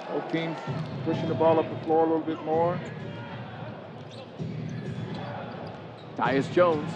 Both 0.09 0.33
teams 0.33 0.57
pushing 1.05 1.29
the 1.29 1.35
ball 1.35 1.59
up 1.59 1.69
the 1.69 1.85
floor 1.85 2.07
a 2.07 2.09
little 2.09 2.25
bit 2.25 2.43
more. 2.45 2.81
Tyus 6.17 6.51
Jones, 6.53 6.91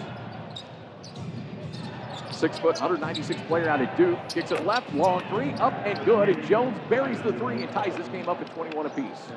six 2.31 2.57
foot, 2.57 2.79
196 2.79 3.39
player 3.41 3.69
out 3.69 3.81
of 3.81 3.95
Duke, 3.97 4.17
kicks 4.29 4.51
it 4.51 4.65
left, 4.65 4.91
long 4.93 5.21
three, 5.29 5.51
up 5.53 5.73
and 5.85 6.03
good, 6.05 6.29
and 6.29 6.43
Jones 6.47 6.77
buries 6.89 7.21
the 7.21 7.33
three 7.33 7.61
and 7.61 7.71
ties 7.71 7.95
this 7.95 8.07
game 8.07 8.27
up 8.29 8.41
at 8.41 8.53
21 8.55 8.85
apiece. 8.87 9.29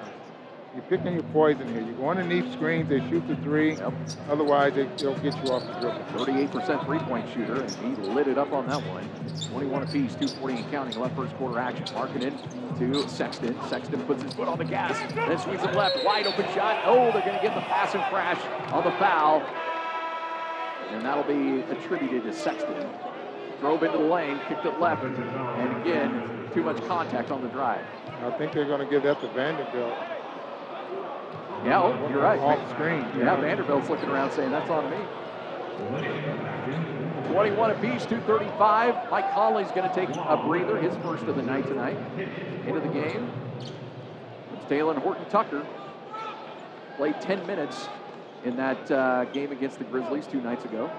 You're 0.73 0.85
picking 0.85 1.15
your 1.15 1.25
poison 1.25 1.67
here. 1.73 1.83
You 1.83 1.93
go 1.95 2.11
underneath 2.11 2.53
screens, 2.53 2.89
they 2.89 3.01
shoot 3.09 3.27
the 3.27 3.35
three. 3.37 3.75
Yep. 3.75 3.93
Otherwise, 4.29 4.75
they, 4.75 4.85
they'll 4.99 5.19
get 5.19 5.35
you 5.45 5.51
off 5.51 5.67
the 5.67 5.73
dribble. 5.81 6.25
38% 6.25 6.87
three-point 6.87 7.29
shooter, 7.35 7.63
and 7.63 7.71
he 7.99 8.03
lit 8.09 8.29
it 8.29 8.39
up 8.39 8.53
on 8.53 8.69
that 8.69 8.81
one. 8.87 9.09
21 9.51 9.83
apiece, 9.83 10.15
240 10.15 10.55
and 10.55 10.71
counting 10.71 11.01
left 11.01 11.17
first 11.17 11.35
quarter 11.35 11.59
action. 11.59 11.85
Markkanen 11.87 12.79
to 12.79 13.09
Sexton. 13.09 13.57
Sexton 13.69 14.01
puts 14.03 14.23
his 14.23 14.33
foot 14.33 14.47
on 14.47 14.59
the 14.59 14.65
gas, 14.65 14.97
then 15.13 15.39
swings 15.41 15.61
it 15.61 15.75
left, 15.75 16.05
wide 16.05 16.29
open 16.29 16.45
shot. 16.55 16.81
Oh, 16.85 17.11
they're 17.11 17.23
going 17.23 17.37
to 17.37 17.43
get 17.43 17.57
the 17.57 17.63
pass 17.63 17.93
and 17.95 18.05
crash 18.05 18.41
on 18.73 18.85
the 18.85 18.93
foul. 18.93 19.43
And 20.95 21.05
that'll 21.05 21.25
be 21.25 21.63
attributed 21.73 22.23
to 22.23 22.33
Sexton. 22.33 22.89
Drove 23.59 23.83
into 23.83 23.99
the 23.99 24.05
lane, 24.05 24.39
kicked 24.49 24.65
it 24.65 24.79
left, 24.79 25.03
and 25.03 25.83
again, 25.83 26.49
too 26.55 26.63
much 26.63 26.81
contact 26.87 27.33
on 27.33 27.43
the 27.43 27.49
drive. 27.49 27.85
I 28.23 28.31
think 28.39 28.53
they're 28.53 28.67
going 28.67 28.81
to 28.81 28.91
give 28.91 29.03
that 29.03 29.21
to 29.21 29.29
Vanderbilt. 29.33 29.95
Yeah, 31.65 31.83
oh, 31.83 32.09
you're 32.09 32.23
right. 32.23 32.39
Off 32.41 32.71
screen. 32.71 33.07
Yeah, 33.19 33.37
Vanderbilt's 33.37 33.91
looking 33.91 34.09
around 34.09 34.33
saying, 34.33 34.51
that's 34.51 34.71
on 34.71 34.91
me. 34.91 34.97
21 37.33 37.71
apiece, 37.71 38.07
235. 38.07 39.11
Mike 39.11 39.33
Conley's 39.33 39.71
going 39.73 39.89
to 39.89 39.95
take 39.95 40.09
a 40.09 40.43
breather, 40.47 40.79
his 40.81 40.97
first 41.03 41.25
of 41.25 41.37
the 41.37 41.43
night 41.43 41.67
tonight. 41.67 41.97
Into 42.67 42.81
the 42.81 42.89
game. 42.89 43.31
It's 43.61 44.65
Talen 44.71 44.99
Horton 44.99 45.25
Tucker. 45.29 45.67
Played 46.97 47.21
10 47.21 47.47
minutes 47.47 47.89
in 48.45 48.57
that 48.57 48.91
uh, 48.91 49.25
game 49.27 49.53
against 49.53 49.79
the 49.79 49.85
Grizzlies 49.85 50.27
two 50.27 50.41
nights 50.41 50.65
ago. 50.65 50.91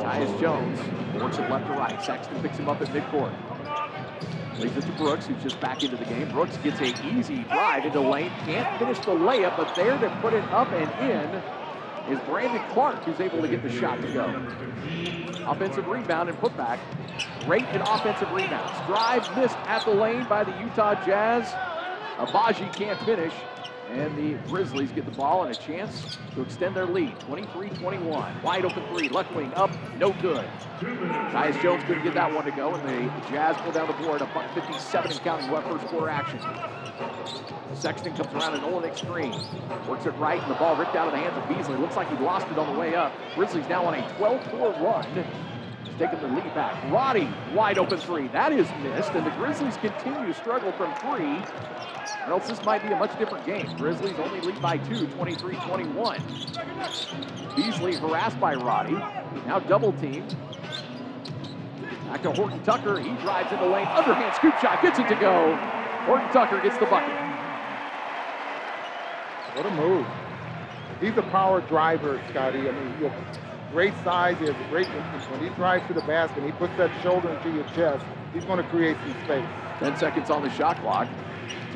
Tyus 0.00 0.40
Jones 0.40 0.78
works 1.20 1.38
it 1.38 1.48
left 1.50 1.66
to 1.66 1.72
right. 1.72 2.02
Sexton 2.02 2.42
picks 2.42 2.56
him 2.56 2.68
up 2.68 2.80
at 2.80 2.88
midcourt. 2.88 3.32
Leaves 4.58 4.76
it 4.76 4.86
to 4.86 4.92
Brooks, 4.92 5.26
who's 5.26 5.40
just 5.42 5.60
back 5.60 5.84
into 5.84 5.96
the 5.96 6.04
game. 6.04 6.28
Brooks 6.30 6.56
gets 6.58 6.80
a 6.80 7.06
easy 7.06 7.44
drive 7.44 7.86
into 7.86 8.00
lane. 8.00 8.30
Can't 8.44 8.78
finish 8.78 8.98
the 8.98 9.12
layup, 9.12 9.56
but 9.56 9.74
there 9.76 9.96
to 9.98 10.18
put 10.20 10.34
it 10.34 10.44
up 10.50 10.68
and 10.72 11.10
in 11.10 11.42
is 12.12 12.18
Brandon 12.26 12.62
Clarke, 12.72 13.04
who's 13.04 13.20
able 13.20 13.40
to 13.40 13.48
get 13.48 13.62
the 13.62 13.70
shot 13.70 14.00
to 14.00 14.08
go. 14.08 14.24
Offensive 15.46 15.86
rebound 15.86 16.28
and 16.28 16.38
putback. 16.38 16.80
Great 17.44 17.64
in 17.68 17.82
offensive 17.82 18.30
rebounds. 18.32 18.86
Drive 18.86 19.36
missed 19.36 19.56
at 19.66 19.84
the 19.84 19.92
lane 19.92 20.26
by 20.28 20.42
the 20.42 20.50
Utah 20.58 20.94
Jazz. 21.04 21.46
Agbaji 22.16 22.74
can't 22.74 22.98
finish. 23.04 23.32
And 23.90 24.16
the 24.18 24.38
Grizzlies 24.48 24.92
get 24.92 25.06
the 25.06 25.10
ball 25.12 25.44
and 25.44 25.54
a 25.54 25.58
chance 25.58 26.18
to 26.34 26.42
extend 26.42 26.76
their 26.76 26.86
lead. 26.86 27.18
23-21. 27.20 28.42
Wide 28.42 28.64
open 28.64 28.84
three. 28.94 29.08
Left 29.08 29.34
wing 29.34 29.52
up. 29.54 29.70
No 29.96 30.12
good. 30.20 30.44
Tyus 30.80 31.60
Jones 31.62 31.82
couldn't 31.84 32.04
get 32.04 32.14
that 32.14 32.32
one 32.32 32.44
to 32.44 32.50
go, 32.50 32.74
and 32.74 32.86
the 32.86 33.28
Jazz 33.30 33.56
pull 33.58 33.72
down 33.72 33.86
the 33.86 33.94
board. 33.94 34.20
A 34.20 34.26
buck 34.26 34.52
57 34.54 35.10
and 35.10 35.20
counting 35.20 35.50
left 35.50 35.68
first 35.68 35.86
quarter 35.86 36.10
action. 36.10 36.38
Sexton 37.74 38.14
comes 38.14 38.32
around 38.34 38.54
an 38.54 38.60
Olynyk 38.60 38.96
screen. 38.98 39.32
Works 39.88 40.04
it 40.06 40.10
right, 40.12 40.40
and 40.40 40.50
the 40.50 40.56
ball 40.56 40.76
ripped 40.76 40.96
out 40.96 41.06
of 41.06 41.12
the 41.12 41.18
hands 41.18 41.36
of 41.36 41.48
Beasley. 41.48 41.76
Looks 41.76 41.96
like 41.96 42.08
he 42.10 42.24
lost 42.24 42.46
it 42.48 42.58
on 42.58 42.72
the 42.72 42.78
way 42.78 42.94
up. 42.94 43.12
Grizzlies 43.34 43.68
now 43.68 43.84
on 43.84 43.94
a 43.94 44.02
12-4 44.18 44.82
run. 44.82 45.04
He's 45.84 45.94
taking 45.98 46.20
the 46.20 46.28
lead 46.28 46.54
back. 46.54 46.92
Roddy, 46.92 47.28
wide 47.54 47.78
open 47.78 47.98
three. 47.98 48.28
That 48.28 48.52
is 48.52 48.68
missed, 48.82 49.12
and 49.12 49.24
the 49.24 49.30
Grizzlies 49.30 49.76
continue 49.78 50.26
to 50.26 50.34
struggle 50.34 50.72
from 50.72 50.94
three. 50.96 51.42
Or 52.28 52.32
else 52.32 52.46
this 52.46 52.62
might 52.62 52.82
be 52.82 52.88
a 52.92 52.96
much 52.96 53.18
different 53.18 53.46
game. 53.46 53.74
Grizzlies 53.78 54.18
only 54.18 54.42
lead 54.42 54.60
by 54.60 54.76
two, 54.76 55.06
23-21. 55.06 57.56
Beasley 57.56 57.94
harassed 57.94 58.38
by 58.38 58.54
Roddy. 58.54 58.92
Now 59.46 59.60
double 59.60 59.94
teamed. 59.94 60.36
Back 62.04 62.22
to 62.24 62.32
Horton 62.32 62.62
Tucker. 62.64 63.00
He 63.00 63.08
drives 63.22 63.50
in 63.50 63.58
the 63.60 63.64
lane. 63.64 63.86
Underhand 63.86 64.34
scoop 64.34 64.58
shot. 64.58 64.82
Gets 64.82 64.98
it 64.98 65.08
to 65.08 65.14
go. 65.14 65.56
Horton 66.04 66.28
Tucker 66.28 66.60
gets 66.60 66.76
the 66.76 66.84
bucket. 66.84 67.14
What 69.56 69.64
a 69.64 69.70
move. 69.70 70.06
He's 71.00 71.16
a 71.16 71.22
power 71.30 71.62
driver, 71.62 72.20
Scotty. 72.28 72.68
I 72.68 72.72
mean, 72.72 73.10
great 73.72 73.94
size. 74.04 74.36
He 74.38 74.44
has 74.44 74.54
a 74.54 74.68
great 74.68 74.86
When 74.86 75.40
he 75.40 75.48
drives 75.56 75.86
to 75.86 75.94
the 75.94 76.02
basket, 76.02 76.44
he 76.44 76.52
puts 76.52 76.76
that 76.76 76.90
shoulder 77.02 77.30
into 77.30 77.52
your 77.52 77.64
chest. 77.74 78.04
He's 78.34 78.44
going 78.44 78.62
to 78.62 78.68
create 78.68 78.98
some 79.06 79.16
space. 79.24 79.48
10 79.78 79.96
seconds 79.96 80.28
on 80.28 80.42
the 80.42 80.50
shot 80.50 80.78
clock. 80.82 81.08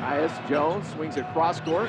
Tyus 0.03 0.49
Jones 0.49 0.91
swings 0.91 1.17
it 1.17 1.25
cross 1.33 1.61
court. 1.61 1.89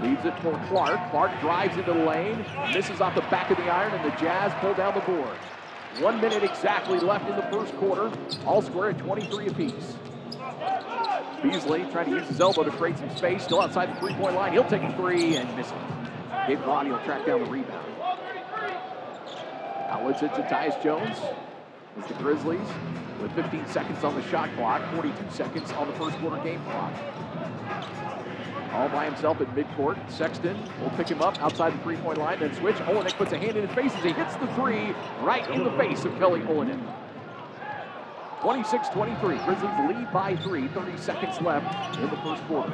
Leaves 0.00 0.24
it 0.24 0.36
for 0.40 0.60
Clarke. 0.66 0.98
Clarke 1.12 1.40
drives 1.40 1.76
into 1.76 1.92
the 1.92 2.04
lane, 2.04 2.44
misses 2.72 3.00
off 3.00 3.14
the 3.14 3.20
back 3.22 3.48
of 3.48 3.56
the 3.58 3.72
iron, 3.72 3.92
and 3.92 4.04
the 4.04 4.16
Jazz 4.16 4.52
pull 4.60 4.74
down 4.74 4.92
the 4.92 5.00
board. 5.02 5.36
One 6.00 6.20
minute 6.20 6.42
exactly 6.42 6.98
left 6.98 7.30
in 7.30 7.36
the 7.36 7.42
first 7.42 7.76
quarter. 7.76 8.10
All 8.44 8.60
square 8.60 8.90
at 8.90 8.98
23 8.98 9.46
apiece. 9.46 9.96
Beasley 11.44 11.84
trying 11.92 12.06
to 12.06 12.18
use 12.18 12.26
his 12.26 12.40
elbow 12.40 12.64
to 12.64 12.72
create 12.72 12.98
some 12.98 13.16
space. 13.16 13.44
Still 13.44 13.60
outside 13.60 13.94
the 13.94 14.00
three-point 14.00 14.34
line. 14.34 14.52
He'll 14.52 14.64
take 14.64 14.82
a 14.82 14.92
three 14.96 15.36
and 15.36 15.56
miss 15.56 15.68
it. 15.68 15.76
Gabe 16.48 16.58
will 16.58 16.98
track 17.04 17.24
down 17.24 17.44
the 17.44 17.50
rebound. 17.50 17.86
Outlets 19.90 20.22
it 20.22 20.34
to 20.34 20.42
Tyus 20.42 20.82
Jones. 20.82 21.16
As 21.98 22.06
the 22.08 22.14
Grizzlies, 22.14 22.66
with 23.20 23.32
15 23.32 23.66
seconds 23.66 24.02
on 24.02 24.14
the 24.14 24.22
shot 24.28 24.48
clock, 24.56 24.82
42 24.94 25.14
seconds 25.30 25.70
on 25.72 25.86
the 25.88 25.94
first 25.94 26.16
quarter 26.18 26.42
game 26.42 26.62
clock. 26.64 26.92
All 28.72 28.88
by 28.88 29.04
himself 29.04 29.42
at 29.42 29.54
midcourt. 29.54 29.98
Sexton 30.10 30.56
will 30.80 30.90
pick 30.90 31.08
him 31.08 31.20
up 31.20 31.38
outside 31.42 31.74
the 31.74 31.82
three-point 31.82 32.16
line, 32.16 32.40
then 32.40 32.54
switch. 32.54 32.76
Olynyk 32.76 33.12
puts 33.18 33.32
a 33.32 33.38
hand 33.38 33.58
in 33.58 33.66
his 33.66 33.76
face 33.76 33.94
as 33.94 34.02
he 34.02 34.12
hits 34.12 34.34
the 34.36 34.46
three 34.54 34.94
right 35.20 35.46
in 35.50 35.64
the 35.64 35.70
face 35.72 36.06
of 36.06 36.16
Kelly 36.18 36.40
Olynyk. 36.40 36.80
26-23. 38.40 39.44
Grizzlies 39.44 39.96
lead 39.96 40.12
by 40.12 40.34
three. 40.36 40.68
30 40.68 40.96
seconds 40.96 41.40
left 41.42 41.98
in 41.98 42.08
the 42.08 42.16
first 42.16 42.42
quarter. 42.44 42.72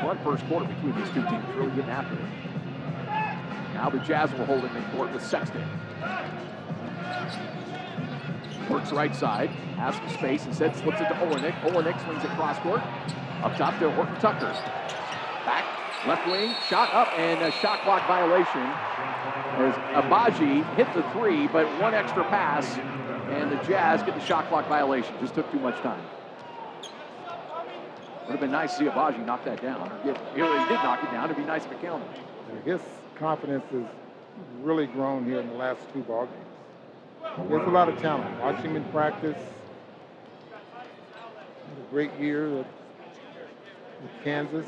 One 0.00 0.18
first 0.22 0.46
quarter 0.46 0.66
between 0.66 0.94
these 0.94 1.08
two 1.08 1.22
teams 1.28 1.44
really 1.56 1.70
getting 1.70 1.90
after 1.90 2.14
it. 2.14 3.74
Now 3.74 3.90
the 3.90 3.98
Jazz 3.98 4.32
will 4.34 4.46
hold 4.46 4.64
it 4.64 4.70
in 4.76 4.84
court 4.92 5.12
with 5.12 5.26
Sexton. 5.26 5.68
Works 8.70 8.92
right 8.92 9.14
side, 9.14 9.50
has 9.76 9.94
some 9.96 10.08
space, 10.10 10.46
instead 10.46 10.74
slips 10.76 11.00
it 11.00 11.08
to 11.08 11.14
Olynyk. 11.14 11.60
Olynyk 11.62 12.02
swings 12.04 12.24
it 12.24 12.30
cross 12.30 12.58
court. 12.60 12.80
Up 13.42 13.56
top 13.56 13.78
to 13.80 13.90
Horton 13.90 14.14
Tucker. 14.16 14.52
Back, 15.44 15.64
left 16.06 16.26
wing, 16.26 16.54
shot 16.68 16.92
up, 16.94 17.08
and 17.18 17.42
a 17.42 17.50
shot 17.50 17.80
clock 17.82 18.06
violation 18.06 18.62
as 19.58 19.74
Agbaji 20.02 20.64
hit 20.76 20.92
the 20.94 21.02
three, 21.10 21.46
but 21.48 21.66
one 21.80 21.94
extra 21.94 22.24
pass, 22.24 22.78
and 23.28 23.50
the 23.50 23.56
Jazz 23.64 24.02
get 24.02 24.14
the 24.14 24.24
shot 24.24 24.48
clock 24.48 24.68
violation. 24.68 25.14
Just 25.20 25.34
took 25.34 25.50
too 25.52 25.60
much 25.60 25.78
time. 25.80 26.02
Would 28.22 28.30
have 28.30 28.40
been 28.40 28.50
nice 28.52 28.72
to 28.72 28.78
see 28.78 28.84
Agbaji 28.84 29.24
knock 29.26 29.44
that 29.44 29.60
down. 29.60 29.90
Get, 30.04 30.16
he 30.34 30.40
did 30.40 30.82
knock 30.82 31.02
it 31.02 31.10
down. 31.10 31.24
It'd 31.26 31.36
be 31.36 31.44
nice 31.44 31.64
if 31.64 31.72
it 31.72 31.82
counted. 31.82 32.08
His 32.64 32.80
confidence 33.16 33.64
has 33.72 33.84
really 34.60 34.86
grown 34.86 35.24
here 35.24 35.40
in 35.40 35.48
the 35.48 35.54
last 35.54 35.80
two 35.92 36.02
ball 36.02 36.26
games. 36.26 36.41
He 37.22 37.54
has 37.54 37.66
a 37.66 37.70
lot 37.70 37.88
of 37.88 37.98
talent. 38.00 38.40
Watching 38.40 38.70
him 38.70 38.76
in 38.76 38.84
practice. 38.86 39.40
A 40.74 41.90
great 41.90 42.12
year 42.18 42.50
with 42.50 42.66
Kansas. 44.24 44.66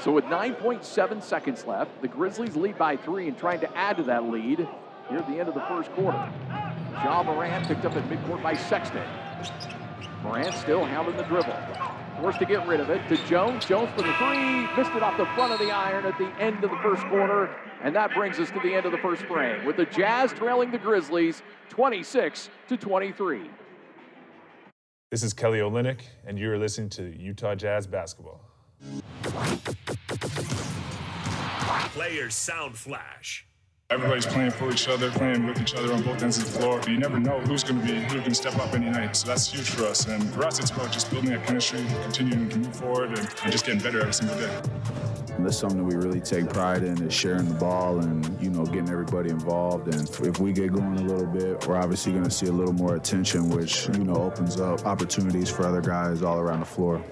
So 0.00 0.10
with 0.10 0.24
9.7 0.24 1.22
seconds 1.22 1.64
left, 1.64 2.00
the 2.02 2.08
Grizzlies 2.08 2.56
lead 2.56 2.76
by 2.76 2.96
three 2.96 3.28
and 3.28 3.38
trying 3.38 3.60
to 3.60 3.76
add 3.76 3.96
to 3.98 4.02
that 4.04 4.24
lead 4.24 4.66
here 5.08 5.18
at 5.18 5.28
the 5.28 5.38
end 5.38 5.48
of 5.48 5.54
the 5.54 5.60
first 5.62 5.90
quarter. 5.92 6.28
Ja 6.92 7.22
Morant 7.22 7.66
picked 7.66 7.84
up 7.84 7.94
at 7.96 8.02
midcourt 8.08 8.42
by 8.42 8.54
Sexton. 8.54 9.02
Morant 10.22 10.54
still 10.54 10.84
hounding 10.84 11.16
the 11.16 11.24
dribble. 11.24 11.54
Forced 12.22 12.38
to 12.38 12.46
get 12.46 12.64
rid 12.68 12.78
of 12.78 12.88
it 12.88 13.00
to 13.08 13.16
Jones. 13.26 13.64
Jones 13.64 13.90
for 13.96 14.02
the 14.02 14.12
three. 14.12 14.68
Missed 14.76 14.92
it 14.94 15.02
off 15.02 15.16
the 15.16 15.26
front 15.34 15.52
of 15.52 15.58
the 15.58 15.72
iron 15.72 16.06
at 16.06 16.16
the 16.18 16.28
end 16.38 16.62
of 16.62 16.70
the 16.70 16.76
first 16.76 17.02
quarter. 17.06 17.50
And 17.82 17.96
that 17.96 18.14
brings 18.14 18.38
us 18.38 18.48
to 18.52 18.60
the 18.60 18.72
end 18.72 18.86
of 18.86 18.92
the 18.92 18.98
first 18.98 19.22
frame 19.22 19.64
with 19.64 19.76
the 19.76 19.86
Jazz 19.86 20.32
trailing 20.32 20.70
the 20.70 20.78
Grizzlies 20.78 21.42
26 21.70 22.48
to 22.68 22.76
23. 22.76 23.50
This 25.10 25.24
is 25.24 25.32
Kelly 25.32 25.58
Olynyk, 25.58 26.02
and 26.24 26.38
you're 26.38 26.58
listening 26.58 26.90
to 26.90 27.12
Utah 27.20 27.56
Jazz 27.56 27.88
Basketball. 27.88 28.40
Players 31.92 32.36
Sound 32.36 32.78
Flash. 32.78 33.48
Everybody's 33.92 34.24
playing 34.24 34.52
for 34.52 34.70
each 34.70 34.88
other, 34.88 35.10
playing 35.10 35.46
with 35.46 35.60
each 35.60 35.74
other 35.74 35.92
on 35.92 36.02
both 36.02 36.22
ends 36.22 36.38
of 36.38 36.50
the 36.50 36.58
floor. 36.58 36.78
But 36.78 36.88
you 36.88 36.96
never 36.96 37.20
know 37.20 37.38
who's 37.40 37.62
going 37.62 37.78
to 37.78 37.86
be 37.86 38.00
who 38.00 38.22
can 38.22 38.32
step 38.32 38.56
up 38.56 38.72
any 38.72 38.88
night. 38.88 39.14
So 39.14 39.28
that's 39.28 39.52
huge 39.52 39.68
for 39.68 39.84
us. 39.84 40.06
And 40.06 40.24
for 40.32 40.46
us, 40.46 40.58
it's 40.58 40.70
about 40.70 40.92
just 40.92 41.10
building 41.10 41.28
that 41.32 41.46
chemistry, 41.46 41.84
continuing 42.00 42.48
to 42.48 42.56
move 42.56 42.74
forward, 42.74 43.10
and, 43.10 43.18
and 43.18 43.52
just 43.52 43.66
getting 43.66 43.82
better 43.82 44.00
every 44.00 44.14
single 44.14 44.38
day. 44.38 44.62
And 45.36 45.44
that's 45.44 45.58
something 45.58 45.76
that 45.76 45.84
we 45.84 45.94
really 45.94 46.22
take 46.22 46.48
pride 46.48 46.84
in 46.84 47.02
is 47.02 47.12
sharing 47.12 47.46
the 47.46 47.54
ball 47.54 47.98
and 47.98 48.42
you 48.42 48.48
know 48.48 48.64
getting 48.64 48.88
everybody 48.88 49.28
involved. 49.28 49.94
And 49.94 50.08
if 50.26 50.40
we 50.40 50.54
get 50.54 50.72
going 50.72 50.96
a 50.96 51.02
little 51.02 51.26
bit, 51.26 51.68
we're 51.68 51.76
obviously 51.76 52.12
going 52.12 52.24
to 52.24 52.30
see 52.30 52.46
a 52.46 52.52
little 52.52 52.72
more 52.72 52.96
attention, 52.96 53.50
which 53.50 53.88
you 53.88 54.04
know 54.04 54.16
opens 54.16 54.58
up 54.58 54.86
opportunities 54.86 55.50
for 55.50 55.66
other 55.66 55.82
guys 55.82 56.22
all 56.22 56.38
around 56.38 56.60
the 56.60 56.66
floor. 56.66 57.04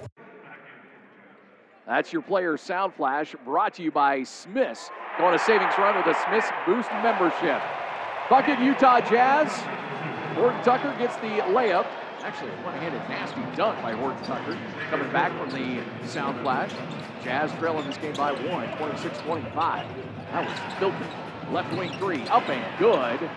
That's 1.85 2.11
your 2.11 2.23
player 2.23 2.57
sound 2.57 2.95
flash 2.95 3.35
brought 3.45 3.75
to 3.75 3.83
you 3.83 3.91
by 3.91 4.23
Smith's. 4.23 4.89
Going 5.17 5.37
to 5.37 5.43
savings 5.43 5.73
run 5.77 5.97
with 5.97 6.07
a 6.07 6.17
Smith's 6.25 6.49
Boost 6.65 6.89
membership. 7.03 7.61
Bucket 8.29 8.59
Utah 8.59 9.01
Jazz. 9.01 9.51
Horton 10.35 10.63
Tucker 10.63 10.95
gets 10.97 11.15
the 11.17 11.43
layup. 11.51 11.85
Actually, 12.23 12.51
a 12.51 12.55
one-handed 12.63 13.01
nasty 13.09 13.41
dunk 13.57 13.81
by 13.81 13.91
Horton 13.91 14.23
Tucker. 14.23 14.57
Coming 14.89 15.11
back 15.11 15.31
from 15.37 15.49
the 15.51 15.83
sound 16.07 16.39
flash. 16.41 16.71
Jazz 17.23 17.51
trailing 17.59 17.85
this 17.85 17.97
game 17.97 18.13
by 18.13 18.31
one, 18.31 18.67
26-25. 18.77 19.53
That 20.31 20.47
was 20.47 20.79
filthy. 20.79 21.05
Left 21.51 21.75
wing 21.77 21.91
three, 21.99 22.21
up 22.29 22.47
and 22.47 22.79
good. 22.79 23.29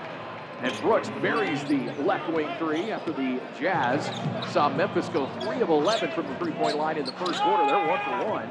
And 0.65 0.81
Brooks 0.81 1.11
buries 1.21 1.63
the 1.65 1.93
left 2.05 2.33
wing 2.33 2.49
three 2.59 2.91
after 2.91 3.13
the 3.13 3.39
Jazz 3.61 4.07
saw 4.51 4.71
Memphis 4.71 5.11
go 5.11 5.29
3 5.43 5.61
of 5.61 5.69
11 5.69 6.13
from 6.13 6.27
the 6.27 6.35
three-point 6.37 6.79
line 6.79 6.97
in 6.97 7.05
the 7.05 7.13
first 7.13 7.43
quarter. 7.43 7.67
They're 7.67 7.87
one 7.87 8.01
for 8.01 8.31
one. 8.31 8.49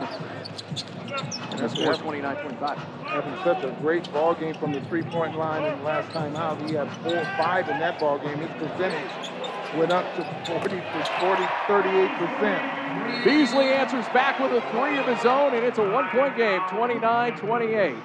And 1.60 1.71
score 1.71 1.95
29-25. 1.95 2.78
Having 3.08 3.43
such 3.43 3.63
a 3.63 3.76
great 3.82 4.13
ball 4.13 4.36
game 4.36 4.54
from 4.54 4.73
the 4.73 4.82
three-point 4.82 5.36
line 5.36 5.63
in 5.63 5.80
the 5.80 5.84
last 5.86 6.12
time 6.12 6.36
out, 6.36 6.62
he 6.69 6.76
had 6.76 6.88
four 7.02 7.15
or 7.15 7.26
five 7.36 7.67
in 7.67 7.80
that 7.80 7.99
ball 7.99 8.19
game. 8.19 8.38
His 8.38 8.52
percentage 8.62 9.76
went 9.76 9.91
up 9.91 10.06
to 10.15 10.23
40 10.45 10.69
to 10.69 10.84
40, 11.19 11.43
38%. 11.67 13.23
Beasley 13.23 13.65
answers 13.69 14.06
back 14.10 14.39
with 14.39 14.52
a 14.52 14.62
three 14.69 14.99
of 14.99 15.08
his 15.08 15.26
own, 15.26 15.56
and 15.56 15.65
it's 15.65 15.80
a 15.80 15.89
one-point 15.89 16.38
game, 16.38 16.62
29-28. 16.62 17.99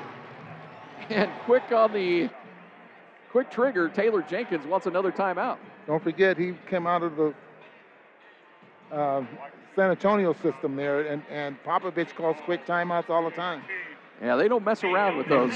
And 1.10 1.30
quick 1.44 1.72
on 1.72 1.92
the 1.92 2.30
quick 3.30 3.50
trigger, 3.50 3.88
Taylor 3.88 4.22
Jenkins 4.22 4.66
wants 4.66 4.86
another 4.86 5.12
timeout. 5.12 5.58
Don't 5.86 6.02
forget, 6.02 6.36
he 6.36 6.54
came 6.68 6.86
out 6.86 7.02
of 7.02 7.16
the 7.16 7.34
uh, 8.92 9.24
San 9.76 9.90
Antonio 9.90 10.32
system 10.34 10.76
there, 10.76 11.00
and, 11.02 11.22
and 11.30 11.62
Popovich 11.62 12.14
calls 12.14 12.36
quick 12.44 12.66
timeouts 12.66 13.10
all 13.10 13.24
the 13.24 13.34
time. 13.34 13.62
Yeah, 14.22 14.36
they 14.36 14.48
don't 14.48 14.64
mess 14.64 14.82
around 14.82 15.16
with 15.16 15.28
those. 15.28 15.52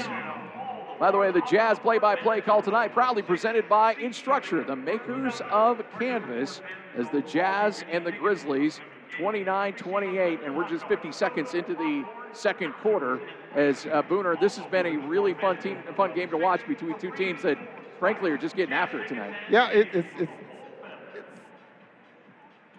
By 0.99 1.11
the 1.11 1.17
way, 1.17 1.31
the 1.31 1.41
Jazz 1.41 1.79
play-by-play 1.79 2.41
call 2.41 2.61
tonight 2.61 2.93
proudly 2.93 3.23
presented 3.23 3.67
by 3.67 3.95
Instructure, 3.95 4.65
the 4.65 4.75
makers 4.75 5.41
of 5.51 5.83
Canvas, 5.99 6.61
as 6.95 7.09
the 7.09 7.21
Jazz 7.21 7.83
and 7.91 8.05
the 8.05 8.11
Grizzlies 8.11 8.79
29-28, 9.17 10.45
and 10.45 10.55
we're 10.55 10.69
just 10.69 10.87
50 10.87 11.11
seconds 11.11 11.53
into 11.53 11.73
the 11.73 12.05
second 12.31 12.73
quarter. 12.73 13.19
As 13.55 13.85
uh, 13.85 14.01
Booner, 14.03 14.39
this 14.39 14.57
has 14.57 14.65
been 14.67 14.85
a 14.85 14.97
really 15.07 15.33
fun 15.35 15.57
team, 15.57 15.77
fun 15.95 16.13
game 16.15 16.29
to 16.31 16.37
watch 16.37 16.67
between 16.67 16.97
two 16.97 17.11
teams 17.11 17.43
that, 17.43 17.57
frankly, 17.99 18.31
are 18.31 18.37
just 18.37 18.55
getting 18.55 18.73
after 18.73 19.01
it 19.01 19.07
tonight. 19.07 19.35
Yeah, 19.49 19.69
it, 19.69 19.89
it's, 19.93 20.07
it's, 20.19 20.31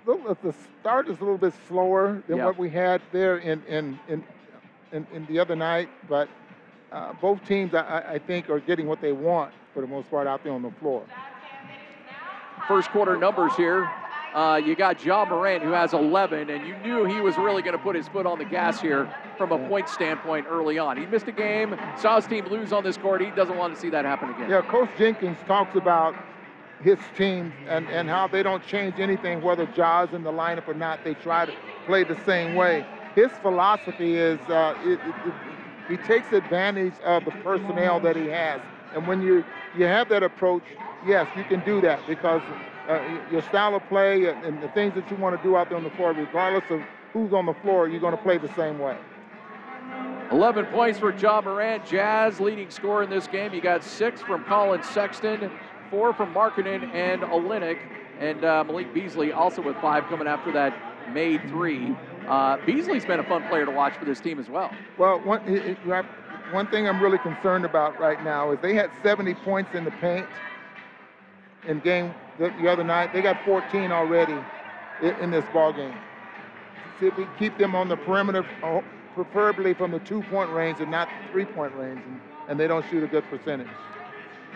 it's 0.07 0.43
the 0.43 0.55
start 0.81 1.09
is 1.09 1.19
a 1.19 1.21
little 1.21 1.39
bit 1.39 1.55
slower 1.69 2.23
than 2.27 2.39
Yep. 2.39 2.47
what 2.47 2.59
we 2.59 2.71
had 2.71 3.01
there 3.13 3.39
in 3.39 3.63
in 3.69 3.99
in, 4.09 4.25
in, 4.93 5.07
in 5.13 5.27
the 5.27 5.39
other 5.39 5.55
night, 5.55 5.89
but 6.09 6.29
uh, 6.93 7.13
both 7.21 7.45
teams, 7.47 7.75
I, 7.75 8.05
I 8.09 8.19
think, 8.19 8.51
are 8.51 8.61
getting 8.61 8.87
what 8.87 9.01
they 9.01 9.13
want 9.13 9.53
for 9.73 9.81
the 9.81 9.87
most 9.87 10.11
part 10.11 10.27
out 10.27 10.43
there 10.45 10.53
on 10.53 10.63
the 10.63 10.71
floor. 10.73 11.05
First 12.69 12.91
quarter 12.91 13.17
numbers 13.17 13.55
here. 13.57 13.89
Uh, 14.35 14.57
you 14.57 14.75
got 14.75 14.99
John 14.99 15.29
Morant, 15.29 15.63
who 15.63 15.71
has 15.71 15.93
11, 15.93 16.51
and 16.51 16.67
you 16.67 16.77
knew 16.79 17.05
he 17.05 17.21
was 17.21 17.37
really 17.39 17.63
going 17.63 17.77
to 17.77 17.83
put 17.83 17.95
his 17.95 18.09
foot 18.09 18.27
on 18.27 18.37
the 18.37 18.45
gas 18.45 18.81
here 18.81 19.09
from 19.39 19.53
a 19.53 19.69
point 19.69 19.89
standpoint 19.89 20.47
early 20.51 20.77
on. 20.77 20.97
He 20.97 21.07
missed 21.07 21.29
a 21.29 21.33
game, 21.33 21.79
saw 21.97 22.17
his 22.17 22.27
team 22.27 22.45
lose 22.47 22.73
on 22.73 22.83
this 22.83 22.97
court. 22.97 23.21
He 23.21 23.31
doesn't 23.31 23.57
want 23.57 23.77
to 23.77 23.81
see 23.81 23.91
that 23.91 24.05
happen 24.05 24.31
again. 24.31 24.51
Yeah, 24.51 24.63
Coach 24.63 24.91
Jenkins 24.99 25.39
talks 25.47 25.77
about 25.77 26.17
his 26.83 26.99
team 27.17 27.53
and, 27.69 27.89
and 27.89 28.09
how 28.09 28.27
they 28.27 28.43
don't 28.43 28.67
change 28.67 28.99
anything, 28.99 29.41
whether 29.41 29.67
Ja's 29.67 30.13
in 30.13 30.25
the 30.25 30.33
lineup 30.33 30.67
or 30.67 30.75
not. 30.75 31.05
They 31.05 31.15
try 31.15 31.47
to 31.47 31.53
play 31.87 32.03
the 32.03 32.19
same 32.27 32.57
way. 32.57 32.85
His 33.15 33.31
philosophy 33.41 34.17
is 34.17 34.41
uh, 34.49 34.75
it, 34.83 34.99
it, 34.99 35.29
it, 35.29 35.35
he 35.89 35.97
takes 36.09 36.33
advantage 36.33 36.95
of 37.05 37.25
the 37.25 37.31
personnel 37.31 38.01
that 38.01 38.17
he 38.17 38.27
has. 38.27 38.61
And 38.95 39.07
when 39.07 39.23
you, 39.23 39.45
you 39.79 39.85
have 39.85 40.09
that 40.09 40.25
approach, 40.25 40.65
yes, 41.07 41.29
you 41.37 41.45
can 41.45 41.61
do 41.65 41.81
that 41.83 42.05
because 42.09 42.43
uh, 42.89 43.21
your 43.31 43.43
style 43.43 43.75
of 43.75 43.87
play 43.89 44.27
and, 44.27 44.45
and 44.45 44.63
the 44.63 44.69
things 44.69 44.95
that 44.95 45.11
you 45.11 45.17
want 45.17 45.37
to 45.37 45.43
do 45.43 45.57
out 45.57 45.69
there 45.69 45.79
on 45.79 45.85
the 45.85 45.91
floor, 45.91 46.13
regardless 46.13 46.65
of 46.71 46.81
who's 47.13 47.33
on 47.33 47.47
the 47.47 47.55
floor, 47.55 47.89
you're 47.89 48.01
going 48.01 48.17
to 48.17 48.23
play 48.23 48.39
the 48.39 48.53
same 48.55 48.79
way. 48.79 48.97
11 50.31 50.67
points 50.67 50.99
for 50.99 51.13
John 51.13 51.45
Morant. 51.45 51.87
Jazz 51.87 52.41
leading 52.41 52.71
scorer 52.71 53.03
in 53.03 53.11
this 53.11 53.27
game. 53.27 53.55
You 53.55 53.61
got 53.61 53.85
six 53.85 54.21
from 54.21 54.45
Collin 54.45 54.83
Sexton, 54.83 55.51
four 55.91 56.13
from 56.13 56.35
Markkanen 56.35 56.93
and 56.95 57.23
Olynyk. 57.23 57.79
And 58.21 58.45
uh, 58.45 58.65
Malik 58.65 58.93
Beasley 58.95 59.33
also 59.33 59.63
with 59.63 59.77
five 59.77 60.05
coming 60.05 60.27
after 60.27 60.53
that 60.53 60.75
made 61.13 61.47
three. 61.49 61.95
Uh, 62.27 62.57
Beasley's 62.65 63.05
been 63.05 63.21
a 63.21 63.25
fun 63.25 63.47
player 63.49 63.67
to 63.67 63.71
watch 63.71 63.95
for 63.97 64.05
this 64.05 64.21
team 64.21 64.39
as 64.39 64.49
well. 64.49 64.71
Well, 64.99 65.21
one, 65.21 65.43
it, 65.47 65.79
it, 65.87 66.07
one 66.53 66.67
thing 66.69 66.89
I'm 66.89 67.03
really 67.03 67.19
concerned 67.19 67.65
about 67.65 67.99
right 68.01 68.23
now 68.25 68.53
is 68.53 68.59
they 68.61 68.75
had 68.75 68.91
70 69.03 69.35
points 69.35 69.75
in 69.75 69.85
the 69.85 69.91
paint 69.93 70.27
in 71.67 71.81
game 71.81 72.15
the, 72.39 72.53
the 72.61 72.71
other 72.71 72.85
night. 72.85 73.13
They 73.13 73.23
got 73.23 73.45
14 73.45 73.93
already 73.93 74.37
in, 75.03 75.15
in 75.17 75.31
this 75.31 75.45
ball 75.53 75.73
game. 75.73 75.95
See 77.01 77.07
if 77.07 77.17
we 77.17 77.27
keep 77.39 77.59
them 77.59 77.75
on 77.75 77.89
the 77.89 77.97
perimeter, 77.97 78.47
uh, 78.63 78.81
preferably 79.15 79.75
from 79.75 79.91
the 79.91 80.01
two-point 80.01 80.51
range 80.51 80.81
and 80.81 80.91
not 80.91 81.09
three-point 81.33 81.75
range, 81.77 82.01
and, 82.07 82.21
and 82.49 82.61
they 82.61 82.67
don't 82.67 82.85
shoot 82.91 83.03
a 83.03 83.07
good 83.07 83.25
percentage. 83.25 83.69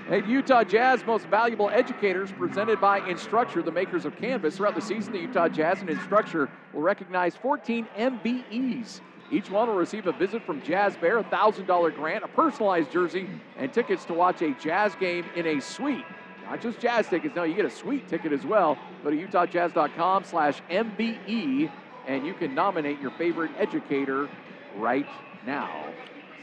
And 0.08 0.26
Utah 0.26 0.64
Jazz 0.64 1.04
Most 1.04 1.26
Valuable 1.26 1.68
Educators, 1.68 2.32
presented 2.32 2.80
by 2.80 3.00
Instructure, 3.00 3.62
the 3.62 3.72
makers 3.72 4.06
of 4.06 4.16
Canvas. 4.16 4.56
Throughout 4.56 4.74
the 4.74 4.80
season, 4.80 5.12
the 5.12 5.18
Utah 5.18 5.48
Jazz 5.48 5.80
and 5.80 5.90
Instructure 5.90 6.48
will 6.72 6.80
recognize 6.80 7.36
14 7.36 7.86
MVEs. 7.96 9.00
Each 9.30 9.50
one 9.50 9.68
will 9.68 9.74
receive 9.74 10.06
a 10.06 10.12
visit 10.12 10.42
from 10.46 10.62
Jazz 10.62 10.96
Bear, 10.96 11.18
a 11.18 11.24
$1,000 11.24 11.94
grant, 11.94 12.24
a 12.24 12.28
personalized 12.28 12.90
jersey, 12.90 13.28
and 13.58 13.70
tickets 13.70 14.06
to 14.06 14.14
watch 14.14 14.40
a 14.40 14.54
Jazz 14.54 14.94
game 14.94 15.26
in 15.36 15.46
a 15.46 15.60
suite. 15.60 16.06
Not 16.48 16.62
just 16.62 16.80
Jazz 16.80 17.08
tickets, 17.08 17.36
no, 17.36 17.42
you 17.42 17.54
get 17.54 17.66
a 17.66 17.70
sweet 17.70 18.08
ticket 18.08 18.32
as 18.32 18.44
well. 18.44 18.78
Go 19.04 19.10
to 19.10 19.16
utahjazz.com 19.16 20.24
slash 20.24 20.62
MVE, 20.70 21.70
and 22.06 22.26
you 22.26 22.34
can 22.34 22.54
nominate 22.54 23.00
your 23.00 23.10
favorite 23.12 23.50
educator 23.58 24.28
right 24.76 25.06
now. 25.44 25.84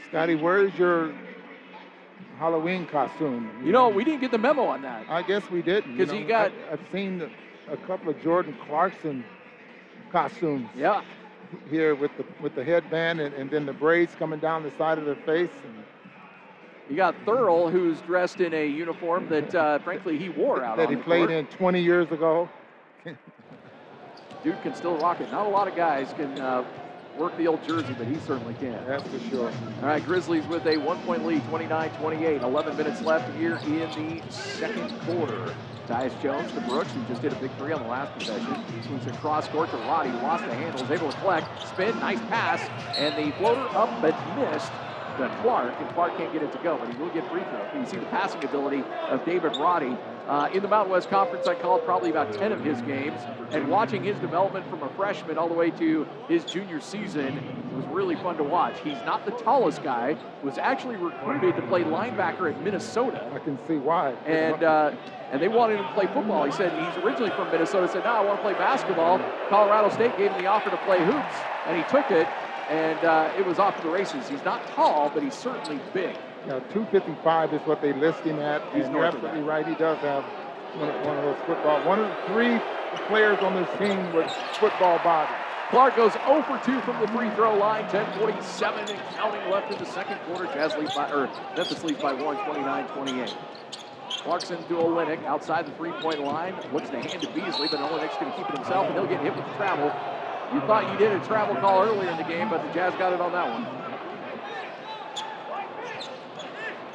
Scotty, 0.08 0.36
where's 0.36 0.72
your 0.78 1.12
Halloween 2.38 2.86
costume. 2.86 3.50
You 3.64 3.72
know, 3.72 3.88
we 3.88 4.04
didn't 4.04 4.20
get 4.20 4.30
the 4.30 4.38
memo 4.38 4.64
on 4.64 4.82
that. 4.82 5.06
I 5.08 5.22
guess 5.22 5.50
we 5.50 5.62
didn't. 5.62 5.96
Because 5.96 6.12
you, 6.12 6.20
know, 6.20 6.22
you 6.22 6.28
got. 6.28 6.52
I, 6.68 6.70
have 6.72 6.80
seen 6.92 7.30
a 7.70 7.76
couple 7.78 8.10
of 8.10 8.22
Jordan 8.22 8.56
Clarkson 8.66 9.24
costumes. 10.12 10.68
Yeah. 10.76 11.02
Here 11.70 11.94
with 11.94 12.10
the 12.16 12.24
with 12.42 12.54
the 12.54 12.64
headband 12.64 13.20
and, 13.20 13.34
and 13.34 13.50
then 13.50 13.66
the 13.66 13.72
braids 13.72 14.14
coming 14.18 14.40
down 14.40 14.62
the 14.62 14.72
side 14.72 14.98
of 14.98 15.04
their 15.04 15.16
face. 15.16 15.50
And, 15.64 15.84
you 16.88 16.96
got 16.96 17.14
Thurl, 17.24 17.70
who's 17.70 18.00
dressed 18.02 18.40
in 18.40 18.54
a 18.54 18.66
uniform 18.66 19.28
that, 19.28 19.54
uh, 19.54 19.78
frankly, 19.80 20.18
he 20.18 20.28
wore 20.28 20.62
out. 20.62 20.78
Of 20.78 20.84
it. 20.84 20.88
That 20.88 20.96
he 20.96 21.02
played 21.02 21.28
court. 21.28 21.30
in 21.30 21.46
20 21.46 21.82
years 21.82 22.10
ago. 22.12 22.48
Dude 24.44 24.62
can 24.62 24.74
still 24.74 24.96
rock 24.98 25.20
it. 25.20 25.30
Not 25.32 25.46
a 25.46 25.48
lot 25.48 25.66
of 25.66 25.74
guys 25.74 26.12
can 26.16 26.38
uh, 26.38 26.64
work 27.18 27.36
the 27.36 27.48
old 27.48 27.66
jersey, 27.66 27.94
but 27.98 28.06
he 28.06 28.16
certainly 28.20 28.54
can. 28.54 28.84
That's 28.86 29.02
for 29.08 29.18
sure. 29.28 29.50
All 29.80 29.88
right, 29.88 30.04
Grizzlies 30.04 30.46
with 30.46 30.66
a 30.66 30.76
one-point 30.76 31.26
lead, 31.26 31.42
29-28. 31.44 32.42
11 32.42 32.76
minutes 32.76 33.02
left 33.02 33.34
here 33.36 33.56
in 33.66 34.20
the 34.20 34.22
second 34.30 34.92
quarter. 35.00 35.54
Tyus 35.88 36.20
Jones 36.20 36.50
to 36.52 36.60
Brooks, 36.62 36.92
who 36.92 37.02
just 37.04 37.22
did 37.22 37.32
a 37.32 37.36
big 37.36 37.50
three 37.58 37.72
on 37.72 37.80
the 37.82 37.88
last 37.88 38.12
possession. 38.18 38.54
He 38.74 38.82
swings 38.86 39.06
across 39.06 39.46
court 39.48 39.70
to 39.70 39.76
Roddy, 39.78 40.10
lost 40.10 40.44
the 40.44 40.52
handle, 40.52 40.82
is 40.82 40.90
able 40.90 41.10
to 41.12 41.18
collect, 41.18 41.46
spin, 41.68 41.96
nice 42.00 42.18
pass, 42.22 42.60
and 42.96 43.16
the 43.16 43.30
floater 43.38 43.68
up 43.76 44.02
but 44.02 44.14
missed 44.36 44.72
to 45.18 45.28
Clarke, 45.42 45.74
and 45.78 45.88
Clarke 45.90 46.16
can't 46.16 46.32
get 46.32 46.42
it 46.42 46.52
to 46.52 46.58
go, 46.58 46.76
but 46.76 46.92
he 46.92 46.96
will 46.98 47.10
get 47.10 47.28
free 47.30 47.42
throw. 47.42 47.80
You 47.80 47.86
see 47.86 47.98
the 47.98 48.06
passing 48.06 48.44
ability 48.44 48.82
of 49.08 49.24
David 49.24 49.56
Roddy. 49.56 49.96
Uh, 50.28 50.48
in 50.52 50.60
the 50.60 50.68
Mountain 50.68 50.90
West 50.90 51.08
Conference, 51.08 51.46
I 51.46 51.54
called 51.54 51.84
probably 51.84 52.10
about 52.10 52.32
10 52.32 52.50
of 52.50 52.64
his 52.64 52.82
games, 52.82 53.20
and 53.52 53.68
watching 53.68 54.02
his 54.02 54.18
development 54.18 54.68
from 54.68 54.82
a 54.82 54.88
freshman 54.90 55.38
all 55.38 55.48
the 55.48 55.54
way 55.54 55.70
to 55.70 56.06
his 56.28 56.44
junior 56.44 56.80
season 56.80 57.40
was 57.76 57.84
really 57.86 58.16
fun 58.16 58.36
to 58.38 58.42
watch. 58.42 58.74
He's 58.82 59.00
not 59.04 59.24
the 59.24 59.30
tallest 59.30 59.84
guy, 59.84 60.16
was 60.42 60.58
actually 60.58 60.96
recruited 60.96 61.54
to 61.56 61.62
play 61.68 61.84
linebacker 61.84 62.52
at 62.52 62.60
Minnesota. 62.60 63.30
I 63.32 63.38
can 63.38 63.56
see 63.68 63.76
why. 63.76 64.10
And 64.26 64.64
uh, 64.64 64.92
and 65.30 65.40
they 65.40 65.48
wanted 65.48 65.78
him 65.78 65.86
to 65.86 65.92
play 65.92 66.06
football. 66.06 66.44
He 66.44 66.52
said 66.52 66.72
he's 66.72 67.04
originally 67.04 67.30
from 67.30 67.50
Minnesota. 67.50 67.88
Said, 67.88 68.04
"No, 68.04 68.10
I 68.10 68.24
want 68.24 68.38
to 68.38 68.42
play 68.42 68.54
basketball." 68.54 69.18
Colorado 69.48 69.90
State 69.90 70.16
gave 70.16 70.32
him 70.32 70.40
the 70.40 70.46
offer 70.46 70.70
to 70.70 70.76
play 70.78 71.04
hoops, 71.04 71.34
and 71.66 71.76
he 71.76 71.82
took 71.90 72.10
it 72.10 72.26
and 72.68 72.98
uh, 73.04 73.32
it 73.38 73.46
was 73.46 73.58
off 73.58 73.76
to 73.76 73.82
the 73.82 73.90
races. 73.90 74.28
He's 74.28 74.44
not 74.44 74.66
tall, 74.68 75.10
but 75.12 75.22
he's 75.22 75.34
certainly 75.34 75.80
big. 75.94 76.16
Yeah, 76.46 76.60
255 76.72 77.54
is 77.54 77.60
what 77.62 77.80
they 77.80 77.92
list 77.92 78.20
him 78.20 78.38
at. 78.38 78.62
He's 78.74 78.88
you're 78.88 79.04
absolutely 79.04 79.42
right. 79.42 79.66
He 79.66 79.74
does 79.74 79.98
have 79.98 80.24
one 80.76 81.16
of 81.16 81.24
those 81.24 81.38
football. 81.46 81.84
One 81.86 82.00
of 82.00 82.08
the 82.08 82.32
three 82.32 82.60
players 83.08 83.38
on 83.40 83.54
this 83.54 83.68
team 83.78 84.12
with 84.12 84.30
football 84.58 84.98
body. 84.98 85.32
Clarke 85.70 85.96
goes 85.96 86.12
0 86.12 86.42
for 86.42 86.58
2 86.64 86.80
from 86.82 87.00
the 87.00 87.08
free 87.08 87.28
throw 87.30 87.56
line. 87.56 87.84
10:47 87.88 88.88
and 88.88 88.98
counting 89.16 89.50
left 89.50 89.72
in 89.72 89.78
the 89.78 89.86
second 89.86 90.18
quarter. 90.26 90.46
Jazz 90.54 90.76
leads 90.76 90.94
by, 90.94 91.10
or 91.10 91.28
Memphis 91.56 91.82
leads 91.82 92.00
by 92.00 92.12
1, 92.12 92.36
29-28. 92.36 93.34
Clarkson 94.22 94.58
to 94.68 94.74
Olynyk 94.74 95.24
outside 95.24 95.66
the 95.66 95.72
three-point 95.72 96.20
line. 96.20 96.54
Looks 96.72 96.90
to 96.90 97.00
hand 97.00 97.22
to 97.22 97.28
Beasley, 97.30 97.68
but 97.68 97.80
Olynyk's 97.80 98.16
going 98.18 98.30
to 98.30 98.36
keep 98.36 98.48
it 98.48 98.56
himself, 98.56 98.86
and 98.86 98.94
he'll 98.94 99.06
get 99.06 99.20
hit 99.20 99.34
with 99.34 99.44
the 99.44 99.54
travel. 99.54 99.90
You 100.54 100.60
thought 100.60 100.90
you 100.92 100.98
did 100.98 101.12
a 101.12 101.24
travel 101.26 101.56
call 101.56 101.82
earlier 101.82 102.10
in 102.10 102.16
the 102.16 102.24
game, 102.24 102.48
but 102.48 102.62
the 102.62 102.72
Jazz 102.72 102.94
got 102.94 103.12
it 103.12 103.20
on 103.20 103.32
that 103.32 103.48
one. 103.50 103.66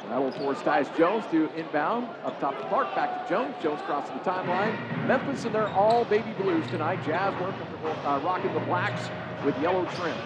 That'll 0.08 0.32
force 0.32 0.58
Tyus 0.60 0.94
Jones 0.96 1.24
to 1.30 1.48
inbound. 1.56 2.08
Up 2.24 2.38
top 2.40 2.58
to 2.58 2.68
Clarke, 2.68 2.94
back 2.94 3.24
to 3.24 3.32
Jones. 3.32 3.54
Jones 3.62 3.80
crosses 3.82 4.12
the 4.12 4.20
timeline. 4.20 4.76
Memphis 5.06 5.44
and 5.44 5.54
they're 5.54 5.68
all 5.68 6.04
baby 6.04 6.32
blues 6.32 6.66
tonight. 6.68 7.00
Jazz 7.04 7.32
uh, 7.32 8.20
rocking 8.24 8.52
the 8.52 8.60
blacks 8.60 9.08
with 9.44 9.58
yellow 9.60 9.84
trim. 9.96 10.16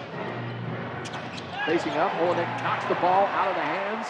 Facing 1.65 1.93
up, 1.93 2.11
Olynyk 2.19 2.47
knocks 2.63 2.85
the 2.87 2.95
ball 2.95 3.27
out 3.27 3.47
of 3.47 3.55
the 3.55 3.61
hands. 3.61 4.07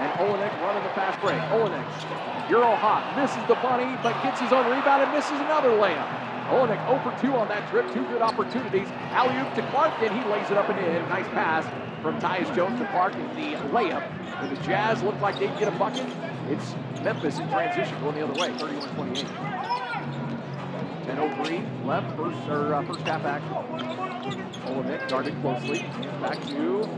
And 0.00 0.12
Olynyk 0.20 0.52
running 0.62 0.84
the 0.84 0.94
fast 0.96 1.20
break. 1.20 1.40
Olynyk, 1.52 2.48
Euro 2.48 2.74
hot, 2.76 3.12
misses 3.16 3.44
the 3.48 3.56
bunny, 3.60 3.96
but 4.02 4.16
gets 4.22 4.40
his 4.40 4.52
own 4.52 4.64
rebound 4.70 5.02
and 5.02 5.12
misses 5.12 5.36
another 5.40 5.68
layup. 5.68 6.29
Olynyk 6.50 6.84
0 6.86 6.98
for 7.02 7.22
2 7.22 7.32
on 7.34 7.48
that 7.48 7.70
trip. 7.70 7.86
Two 7.94 8.04
good 8.06 8.22
opportunities. 8.22 8.88
Alley-oop 9.10 9.54
to 9.54 9.62
Clarke, 9.70 9.94
and 10.02 10.12
he 10.12 10.28
lays 10.30 10.50
it 10.50 10.58
up 10.58 10.68
and 10.68 10.78
in. 10.78 11.08
Nice 11.08 11.28
pass 11.28 11.64
from 12.02 12.20
Tyus 12.20 12.52
Jones 12.56 12.78
to 12.80 12.86
Clarke 12.88 13.14
in 13.14 13.28
the 13.36 13.56
layup. 13.68 14.02
And 14.42 14.56
the 14.56 14.60
Jazz 14.62 15.02
look 15.02 15.20
like 15.20 15.38
they'd 15.38 15.56
get 15.58 15.68
a 15.68 15.78
bucket. 15.78 16.06
It's 16.48 16.74
Memphis 17.02 17.38
in 17.38 17.48
transition 17.50 17.98
going 18.00 18.16
the 18.16 18.24
other 18.24 18.40
way, 18.40 18.50
31-28. 18.58 19.26
10.03 21.06 21.86
left, 21.86 22.16
first, 22.16 22.48
or, 22.48 22.74
uh, 22.74 22.84
first 22.84 23.00
half 23.00 23.24
action. 23.24 23.52
Olynyk 24.64 25.08
guarded 25.08 25.40
closely. 25.42 25.80
Back 26.20 26.40
to 26.48 26.88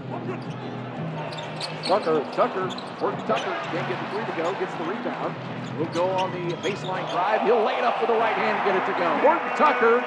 Tucker. 1.85 2.25
Tucker, 2.33 2.69
Horton 2.99 3.21
Tucker 3.27 3.53
can't 3.71 3.89
get 3.89 3.99
the 4.01 4.09
three 4.11 4.25
to 4.25 4.35
go, 4.37 4.53
gets 4.59 4.75
the 4.75 4.85
rebound. 4.85 5.37
He'll 5.77 5.87
go 5.87 6.11
on 6.11 6.33
the 6.33 6.55
baseline 6.57 7.11
drive. 7.11 7.43
He'll 7.43 7.63
lay 7.65 7.75
it 7.75 7.85
up 7.85 8.01
with 8.01 8.09
the 8.09 8.17
right 8.17 8.35
hand 8.35 8.59
and 8.59 8.65
get 8.67 8.77
it 8.77 8.87
to 8.93 8.99
go. 8.99 9.09
Horton 9.19 9.57
Tucker 9.57 10.01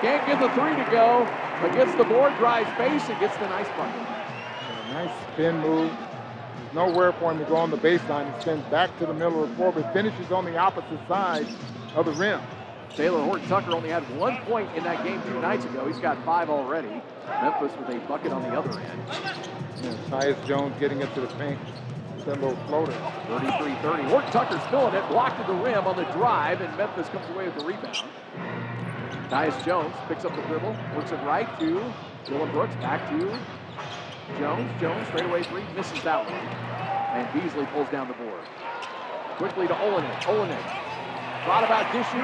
can't 0.00 0.26
get 0.26 0.40
the 0.40 0.48
three 0.50 0.76
to 0.76 0.90
go, 0.90 1.26
but 1.60 1.72
gets 1.74 1.94
the 1.96 2.04
board, 2.04 2.36
drives 2.38 2.68
base, 2.76 3.08
and 3.08 3.18
gets 3.20 3.36
the 3.36 3.48
nice 3.48 3.68
bucket. 3.76 4.02
nice 4.92 5.32
spin 5.32 5.58
move. 5.60 5.90
There's 5.90 6.74
nowhere 6.74 7.12
for 7.12 7.32
him 7.32 7.38
to 7.38 7.44
go 7.44 7.56
on 7.56 7.70
the 7.70 7.78
baseline. 7.78 8.34
He 8.34 8.40
spins 8.42 8.64
back 8.66 8.96
to 8.98 9.06
the 9.06 9.14
middle 9.14 9.44
of 9.44 9.50
the 9.50 9.56
floor, 9.56 9.72
but 9.72 9.92
finishes 9.92 10.32
on 10.32 10.44
the 10.44 10.56
opposite 10.56 11.00
side 11.08 11.46
of 11.94 12.06
the 12.06 12.12
rim. 12.12 12.40
Talen 12.96 13.24
Horton 13.24 13.48
Tucker 13.48 13.72
only 13.72 13.88
had 13.88 14.02
one 14.18 14.36
point 14.42 14.68
in 14.76 14.84
that 14.84 15.02
game 15.02 15.22
two 15.22 15.40
nights 15.40 15.64
ago. 15.64 15.86
He's 15.86 15.98
got 15.98 16.22
five 16.26 16.50
already. 16.50 17.00
Memphis 17.26 17.72
with 17.78 17.88
a 17.88 17.98
bucket 18.06 18.32
on 18.32 18.42
the 18.42 18.54
other 18.54 18.78
end. 18.78 19.02
Yeah, 19.82 19.94
Tyus 20.10 20.46
Jones 20.46 20.74
getting 20.78 21.00
it 21.00 21.12
to 21.14 21.22
the 21.22 21.28
paint. 21.28 21.58
That 22.26 22.40
little 22.40 22.56
floater. 22.66 22.92
33-30. 23.28 24.04
Horton 24.04 24.30
Tucker's 24.30 24.62
filling 24.70 24.94
it, 24.94 25.08
blocked 25.08 25.40
at 25.40 25.46
the 25.46 25.54
rim 25.54 25.86
on 25.86 25.96
the 25.96 26.04
drive, 26.12 26.60
and 26.60 26.76
Memphis 26.76 27.08
comes 27.08 27.28
away 27.30 27.46
with 27.46 27.56
the 27.56 27.64
rebound. 27.64 27.96
Tyus 29.30 29.64
Jones 29.64 29.94
picks 30.06 30.26
up 30.26 30.36
the 30.36 30.42
dribble, 30.42 30.76
works 30.94 31.12
it 31.12 31.16
right 31.24 31.48
to 31.60 31.82
Dillon 32.26 32.50
Brooks, 32.52 32.74
back 32.76 33.08
to 33.08 33.18
Jones. 34.38 34.80
Jones, 34.80 35.08
straightaway 35.08 35.42
three, 35.44 35.64
misses 35.74 36.02
that 36.02 36.24
one. 36.24 36.34
And 36.34 37.32
Beasley 37.32 37.64
pulls 37.72 37.88
down 37.88 38.08
the 38.08 38.14
board. 38.14 38.44
Quickly 39.38 39.66
to 39.66 39.74
Olynyk. 39.74 40.20
Olynyk 40.22 40.81
Thought 41.44 41.64
about 41.64 41.92
dishing 41.92 42.20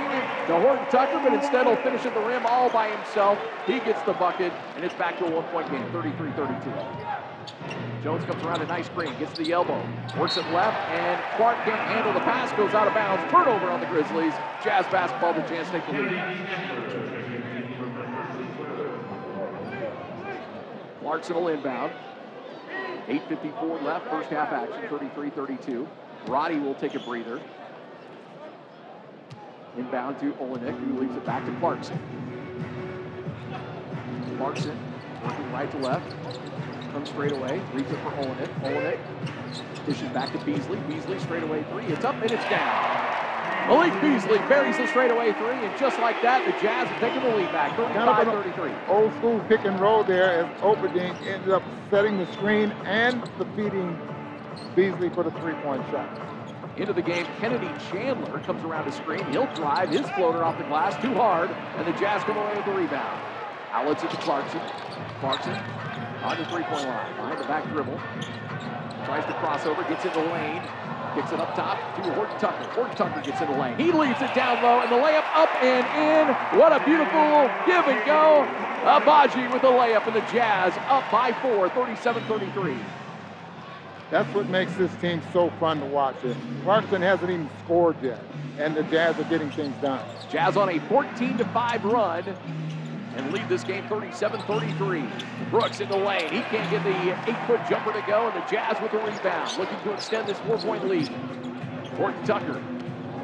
to 0.46 0.60
Horton 0.60 0.86
Tucker, 0.90 1.18
but 1.18 1.34
instead 1.34 1.66
he'll 1.66 1.74
finish 1.82 2.06
at 2.06 2.14
the 2.14 2.20
rim 2.20 2.46
all 2.46 2.70
by 2.70 2.88
himself. 2.88 3.36
He 3.66 3.80
gets 3.80 4.00
the 4.02 4.12
bucket, 4.12 4.52
and 4.76 4.84
it's 4.84 4.94
back 4.94 5.18
to 5.18 5.26
a 5.26 5.30
one-point 5.30 5.68
game, 5.72 5.82
33-32. 5.90 8.02
Jones 8.04 8.24
comes 8.24 8.44
around 8.44 8.62
a 8.62 8.66
nice 8.66 8.86
screen, 8.86 9.12
gets 9.18 9.36
the 9.36 9.50
elbow, 9.50 9.84
works 10.16 10.36
it 10.36 10.46
left, 10.52 10.78
and 10.90 11.20
Clarke 11.36 11.64
can't 11.64 11.80
handle 11.80 12.12
the 12.12 12.20
pass, 12.20 12.52
goes 12.52 12.74
out 12.74 12.86
of 12.86 12.94
bounds. 12.94 13.28
Turnover 13.32 13.72
on 13.72 13.80
the 13.80 13.86
Grizzlies. 13.86 14.34
Jazz 14.62 14.86
basketball, 14.86 15.34
the 15.34 15.42
chance 15.42 15.68
to 15.70 15.80
take 15.80 15.86
the 15.86 15.94
lead. 15.94 16.22
Clarkson 21.00 21.34
will 21.34 21.48
inbound. 21.48 21.90
8.54 23.08 23.82
left, 23.82 24.06
first 24.10 24.30
half 24.30 24.52
action, 24.52 24.88
33-32. 24.88 25.88
Roddy 26.28 26.60
will 26.60 26.74
take 26.74 26.94
a 26.94 27.00
breather. 27.00 27.40
Inbound 29.76 30.18
to 30.20 30.32
Olynyk, 30.34 30.78
who 30.78 31.00
leaves 31.00 31.16
it 31.16 31.24
back 31.24 31.44
to 31.46 31.52
Clarkson. 31.58 31.98
Clarkson 34.36 34.78
working 35.24 35.52
right 35.52 35.70
to 35.70 35.78
left. 35.78 36.14
Comes 36.92 37.10
straight 37.10 37.32
away. 37.32 37.60
Reads 37.72 37.90
it 37.90 37.98
for 38.00 38.10
Olynyk. 38.12 38.48
Olynyk 38.62 38.98
dishes 39.86 40.08
back 40.10 40.32
to 40.32 40.38
Beasley. 40.44 40.78
Beasley 40.88 41.18
straight 41.20 41.42
away 41.42 41.64
three. 41.70 41.86
It's 41.86 42.04
up 42.04 42.14
and 42.22 42.30
it's 42.30 42.44
down. 42.48 43.08
Malik 43.68 43.92
Beasley 44.00 44.38
buries 44.48 44.78
the 44.78 44.86
straightaway 44.86 45.34
three, 45.34 45.52
and 45.52 45.78
just 45.78 45.98
like 45.98 46.22
that, 46.22 46.42
the 46.46 46.52
Jazz 46.52 46.88
are 46.88 47.00
taking 47.00 47.20
the 47.20 47.36
lead 47.36 47.52
back, 47.52 47.76
35-33. 47.76 48.88
Old 48.88 49.12
school 49.16 49.40
pick 49.40 49.62
and 49.66 49.78
roll 49.78 50.02
there 50.02 50.46
as 50.46 50.60
Olberding 50.62 51.14
ended 51.26 51.50
up 51.50 51.62
setting 51.90 52.16
the 52.16 52.24
screen 52.32 52.72
and 52.86 53.22
defeating 53.36 53.94
Beasley 54.74 55.10
for 55.10 55.22
the 55.22 55.30
three-point 55.32 55.84
shot. 55.90 56.37
Into 56.78 56.92
the 56.92 57.02
game, 57.02 57.26
Kennedy 57.40 57.68
Chandler 57.90 58.38
comes 58.40 58.62
around 58.62 58.86
the 58.86 58.92
screen. 58.92 59.24
He'll 59.32 59.52
drive 59.54 59.90
his 59.90 60.08
floater 60.10 60.44
off 60.44 60.58
the 60.58 60.64
glass 60.64 60.94
too 61.02 61.12
hard, 61.12 61.50
and 61.50 61.84
the 61.84 61.98
Jazz 61.98 62.22
come 62.22 62.36
away 62.36 62.54
with 62.54 62.66
the 62.66 62.72
rebound. 62.72 63.20
Outlets 63.72 64.04
it 64.04 64.10
to 64.10 64.16
Clarkson. 64.18 64.60
Clarkson 65.18 65.54
on 66.22 66.38
the 66.38 66.44
three-point 66.46 66.86
line, 66.86 67.16
behind 67.16 67.40
the 67.40 67.44
back 67.44 67.64
dribble. 67.72 67.98
Tries 69.06 69.26
to 69.26 69.32
cross 69.34 69.66
over, 69.66 69.82
gets 69.84 70.04
in 70.04 70.12
the 70.12 70.30
lane, 70.30 70.62
Kicks 71.14 71.32
it 71.32 71.40
up 71.40 71.54
top 71.56 71.78
to 71.96 72.02
Horton 72.14 72.38
Tucker. 72.38 72.68
Horton 72.74 72.94
Tucker 72.94 73.22
gets 73.22 73.40
in 73.40 73.50
the 73.50 73.58
lane. 73.58 73.76
He 73.76 73.90
leaves 73.90 74.20
it 74.22 74.32
down 74.34 74.62
low, 74.62 74.80
and 74.80 74.92
the 74.92 74.96
layup 74.96 75.24
up 75.34 75.50
and 75.62 75.82
in. 75.98 76.60
What 76.60 76.70
a 76.70 76.84
beautiful 76.84 77.50
give 77.66 77.86
and 77.88 78.06
go. 78.06 78.46
Agbaji 78.86 79.50
with 79.52 79.62
the 79.62 79.68
layup, 79.68 80.06
and 80.06 80.14
the 80.14 80.20
Jazz 80.32 80.74
up 80.86 81.10
by 81.10 81.32
four, 81.42 81.68
37-33. 81.70 82.78
That's 84.10 84.34
what 84.34 84.48
makes 84.48 84.74
this 84.76 84.94
team 85.02 85.20
so 85.32 85.50
fun 85.60 85.80
to 85.80 85.86
watch. 85.86 86.16
It. 86.24 86.36
Clarkson 86.64 87.02
hasn't 87.02 87.30
even 87.30 87.50
scored 87.64 87.96
yet, 88.02 88.22
and 88.58 88.74
the 88.74 88.82
Jazz 88.84 89.18
are 89.18 89.24
getting 89.24 89.50
things 89.50 89.74
done. 89.82 90.02
Jazz 90.30 90.56
on 90.56 90.70
a 90.70 90.78
14 90.88 91.36
to 91.38 91.44
5 91.44 91.84
run 91.84 92.24
and 93.16 93.32
lead 93.32 93.48
this 93.48 93.64
game 93.64 93.84
37-33. 93.84 95.50
Brooks 95.50 95.80
in 95.80 95.90
the 95.90 95.96
lane. 95.96 96.28
He 96.30 96.40
can't 96.42 96.70
get 96.70 96.84
the 96.84 97.30
eight-foot 97.30 97.60
jumper 97.68 97.92
to 97.92 98.02
go, 98.06 98.28
and 98.28 98.42
the 98.42 98.46
Jazz 98.46 98.80
with 98.80 98.92
the 98.92 98.98
rebound, 98.98 99.58
looking 99.58 99.78
to 99.84 99.92
extend 99.92 100.26
this 100.26 100.38
four-point 100.40 100.88
lead. 100.88 101.08
Horton 101.96 102.24
Tucker 102.24 102.62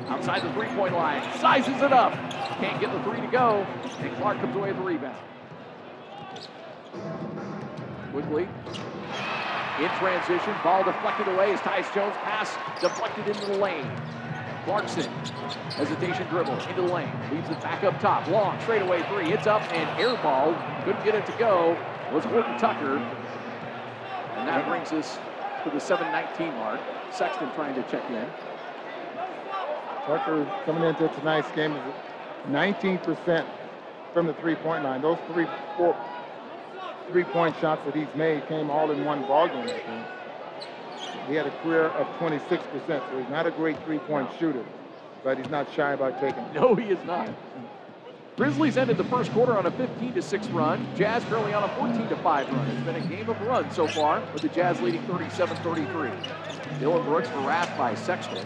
outside 0.09 0.43
the 0.43 0.53
three-point 0.53 0.95
line, 0.95 1.23
sizes 1.39 1.81
it 1.81 1.93
up. 1.93 2.13
Can't 2.59 2.79
get 2.81 2.93
the 2.93 3.03
three 3.05 3.21
to 3.21 3.27
go, 3.29 3.67
and 4.01 4.17
Clarke 4.17 4.39
comes 4.39 4.55
away 4.55 4.69
with 4.69 4.79
the 4.79 4.85
rebound. 4.85 5.17
Quickly, 8.13 8.49
in 9.81 9.89
transition, 9.99 10.55
ball 10.63 10.85
deflected 10.85 11.27
away 11.29 11.53
as 11.53 11.61
Tyus 11.61 11.93
Jones 11.95 12.15
pass 12.23 12.55
deflected 12.81 13.27
into 13.27 13.47
the 13.47 13.59
lane. 13.59 13.91
Clarkson, 14.65 15.05
hesitation 15.77 16.27
dribble 16.29 16.55
into 16.55 16.75
the 16.75 16.83
lane, 16.83 17.11
leaves 17.33 17.51
it 17.51 17.61
back 17.61 17.83
up 17.83 17.99
top, 18.01 18.27
long 18.29 18.59
straightaway 18.63 19.03
three, 19.09 19.27
hits 19.27 19.47
up 19.47 19.63
and 19.73 20.01
airballed, 20.01 20.57
couldn't 20.85 21.05
get 21.05 21.15
it 21.15 21.27
to 21.27 21.33
go, 21.39 21.77
was 22.13 22.25
Horton 22.25 22.57
Tucker. 22.59 22.97
And 24.37 24.49
that 24.49 24.67
brings 24.67 24.93
us 24.93 25.19
to 25.65 25.71
the 25.71 25.79
7-19 25.79 26.55
mark. 26.57 26.81
Sexton 27.11 27.51
trying 27.55 27.75
to 27.75 27.83
check 27.91 28.09
in. 28.11 28.27
Tucker 30.07 30.51
coming 30.65 30.85
into 30.85 31.09
tonight's 31.19 31.51
game 31.53 31.73
is 31.73 31.95
19% 32.49 33.47
from 34.13 34.27
the 34.27 34.35
three-point 34.35 34.85
line. 34.85 35.03
Those 35.03 35.19
three, 35.33 35.47
four 35.77 35.97
three-point 37.11 37.57
shots 37.61 37.85
that 37.85 37.95
he's 37.95 38.13
made 38.15 38.47
came 38.49 38.71
all 38.71 38.91
in 38.91 39.05
one 39.05 39.23
ball 39.23 39.49
game, 39.49 39.69
I 39.69 39.79
think. 39.79 41.29
He 41.29 41.35
had 41.35 41.47
a 41.47 41.51
career 41.63 41.87
of 41.87 42.07
26%, 42.19 42.61
so 42.87 43.19
he's 43.19 43.29
not 43.31 43.47
a 43.47 43.51
great 43.51 43.83
three-point 43.85 44.31
shooter, 44.39 44.65
but 45.23 45.39
he's 45.39 45.51
not 45.51 45.73
shy 45.73 45.93
about 45.93 46.21
taking. 46.21 46.45
No, 46.53 46.75
he 46.75 46.91
is 46.91 47.03
not. 47.05 47.29
Grizzlies 48.37 48.77
ended 48.77 48.97
the 48.97 49.05
first 49.05 49.31
quarter 49.31 49.57
on 49.57 49.65
a 49.67 49.71
15 49.71 50.21
6 50.21 50.47
run. 50.49 50.87
Jazz 50.97 51.23
currently 51.25 51.55
on 51.55 51.63
a 51.63 51.69
14 51.77 52.09
5 52.09 52.53
run. 52.53 52.69
It's 52.69 52.85
been 52.85 52.97
a 52.97 53.07
game 53.07 53.29
of 53.29 53.41
runs 53.43 53.75
so 53.77 53.87
far, 53.87 54.21
with 54.33 54.43
the 54.43 54.49
Jazz 54.49 54.81
leading 54.81 55.03
37 55.03 55.57
33. 55.59 56.11
Dillon 56.81 57.05
Brooks 57.05 57.29
harassed 57.29 57.77
by 57.79 57.95
Sexton. 57.95 58.45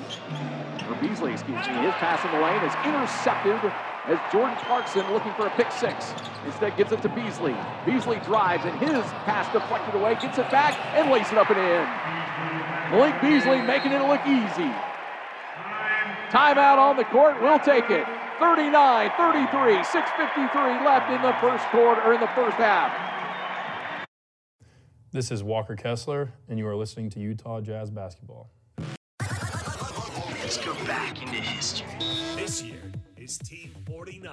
Or 0.88 0.94
Beasley, 0.96 1.32
excuse 1.32 1.66
me. 1.66 1.74
His 1.74 1.94
pass 1.94 2.22
in 2.24 2.30
the 2.32 2.40
lane 2.40 2.62
is 2.62 2.74
intercepted 2.84 3.72
as 4.08 4.18
Jordan 4.32 4.56
Clarkson 4.64 5.10
looking 5.12 5.32
for 5.34 5.46
a 5.46 5.50
pick 5.50 5.70
six. 5.70 6.12
Instead 6.46 6.76
gives 6.76 6.92
it 6.92 7.02
to 7.02 7.08
Beasley. 7.10 7.54
Beasley 7.84 8.18
drives 8.24 8.64
and 8.64 8.78
his 8.80 9.04
pass 9.28 9.52
deflected 9.52 9.94
away, 9.94 10.14
gets 10.14 10.38
it 10.38 10.50
back 10.50 10.74
and 10.96 11.10
lays 11.10 11.30
it 11.30 11.36
up 11.36 11.50
and 11.50 11.58
in. 11.58 11.86
Malik 12.90 13.20
Beasley 13.20 13.60
making 13.60 13.92
it 13.92 14.00
look 14.08 14.24
easy. 14.26 14.72
Timeout 16.30 16.78
on 16.78 16.96
the 16.96 17.04
court, 17.04 17.40
we'll 17.42 17.58
take 17.58 17.90
it. 17.90 18.06
39 18.38 19.10
33, 19.16 19.50
6.53 19.82 20.84
left 20.84 21.10
in 21.10 21.20
the 21.22 21.34
first 21.40 21.64
quarter, 21.66 22.00
or 22.02 22.14
in 22.14 22.20
the 22.20 22.28
first 22.28 22.56
half. 22.56 24.06
This 25.10 25.30
is 25.30 25.42
Walker 25.42 25.74
Kessler, 25.74 26.32
and 26.48 26.58
you 26.58 26.66
are 26.66 26.76
listening 26.76 27.10
to 27.10 27.20
Utah 27.20 27.60
Jazz 27.60 27.90
Basketball. 27.90 28.50
Let's 29.20 30.58
go 30.58 30.72
back 30.84 31.20
into 31.20 31.40
history. 31.40 31.88
This 32.36 32.62
year 32.62 32.87
is 33.28 33.36
Team 33.36 33.74
49. 33.86 34.32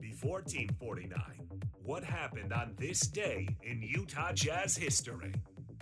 Before 0.00 0.40
Team 0.40 0.70
49, 0.80 1.20
what 1.82 2.02
happened 2.02 2.54
on 2.54 2.74
this 2.78 3.00
day 3.00 3.46
in 3.62 3.82
Utah 3.82 4.32
Jazz 4.32 4.76
history? 4.76 5.34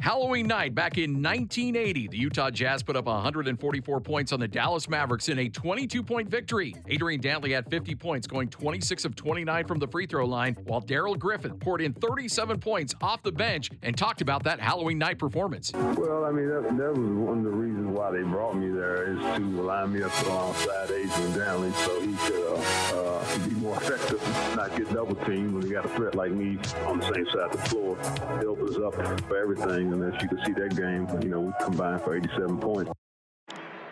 Halloween 0.02 0.48
night 0.48 0.74
back 0.74 0.98
in 0.98 1.22
1980, 1.22 2.08
the 2.08 2.18
Utah 2.18 2.50
Jazz 2.50 2.82
put 2.82 2.96
up 2.96 3.04
144 3.04 4.00
points 4.00 4.32
on 4.32 4.40
the 4.40 4.48
Dallas 4.48 4.88
Mavericks 4.88 5.28
in 5.28 5.38
a 5.38 5.48
22 5.48 6.02
point 6.02 6.28
victory. 6.28 6.74
Adrian 6.88 7.20
Dantley 7.20 7.54
had 7.54 7.70
50 7.70 7.94
points, 7.94 8.26
going 8.26 8.48
26 8.48 9.04
of 9.04 9.14
29 9.14 9.64
from 9.64 9.78
the 9.78 9.86
free 9.86 10.06
throw 10.06 10.26
line, 10.26 10.54
while 10.64 10.80
Darrell 10.80 11.14
Griffith 11.14 11.56
poured 11.60 11.80
in 11.80 11.92
37 11.92 12.58
points 12.58 12.96
off 13.00 13.22
the 13.22 13.30
bench 13.30 13.70
and 13.84 13.96
talked 13.96 14.22
about 14.22 14.42
that 14.42 14.58
Halloween 14.58 14.98
night 14.98 15.20
performance. 15.20 15.70
Well, 15.72 16.24
I 16.24 16.32
mean, 16.32 16.48
that, 16.48 16.62
that 16.62 16.90
was 16.96 16.98
one 16.98 17.38
of 17.38 17.44
the 17.44 17.50
reasons 17.50 17.96
why 17.96 18.10
they 18.10 18.22
brought 18.22 18.56
me 18.56 18.70
there 18.70 19.12
is 19.12 19.20
to 19.20 19.62
line 19.62 19.92
me 19.92 20.02
up 20.02 20.26
alongside 20.26 20.90
Adrian 20.90 21.32
Dantley 21.32 21.72
so 21.74 22.00
he 22.00 22.16
could 22.26 22.48
uh, 22.48 22.98
uh, 22.98 23.48
be 23.48 23.54
more 23.54 23.76
effective, 23.76 24.20
not 24.56 24.76
get 24.76 24.92
double 24.92 25.14
teamed 25.26 25.52
when 25.54 25.64
you 25.64 25.74
got 25.74 25.84
a 25.84 25.88
threat 25.90 26.16
like 26.16 26.32
me 26.32 26.58
on 26.86 26.98
the 26.98 27.14
same 27.14 27.26
side 27.26 27.36
of 27.38 27.52
the 27.52 27.68
floor. 27.68 27.96
It 28.40 28.46
opens 28.46 28.76
up 28.78 28.94
for 29.28 29.36
everything 29.36 29.91
and 29.92 30.14
as 30.14 30.22
you 30.22 30.28
can 30.28 30.44
see 30.44 30.52
that 30.52 30.76
game, 30.76 31.06
you 31.22 31.28
know, 31.28 31.40
we 31.40 31.52
combined 31.62 32.02
for 32.02 32.16
87 32.16 32.58
points. 32.58 32.90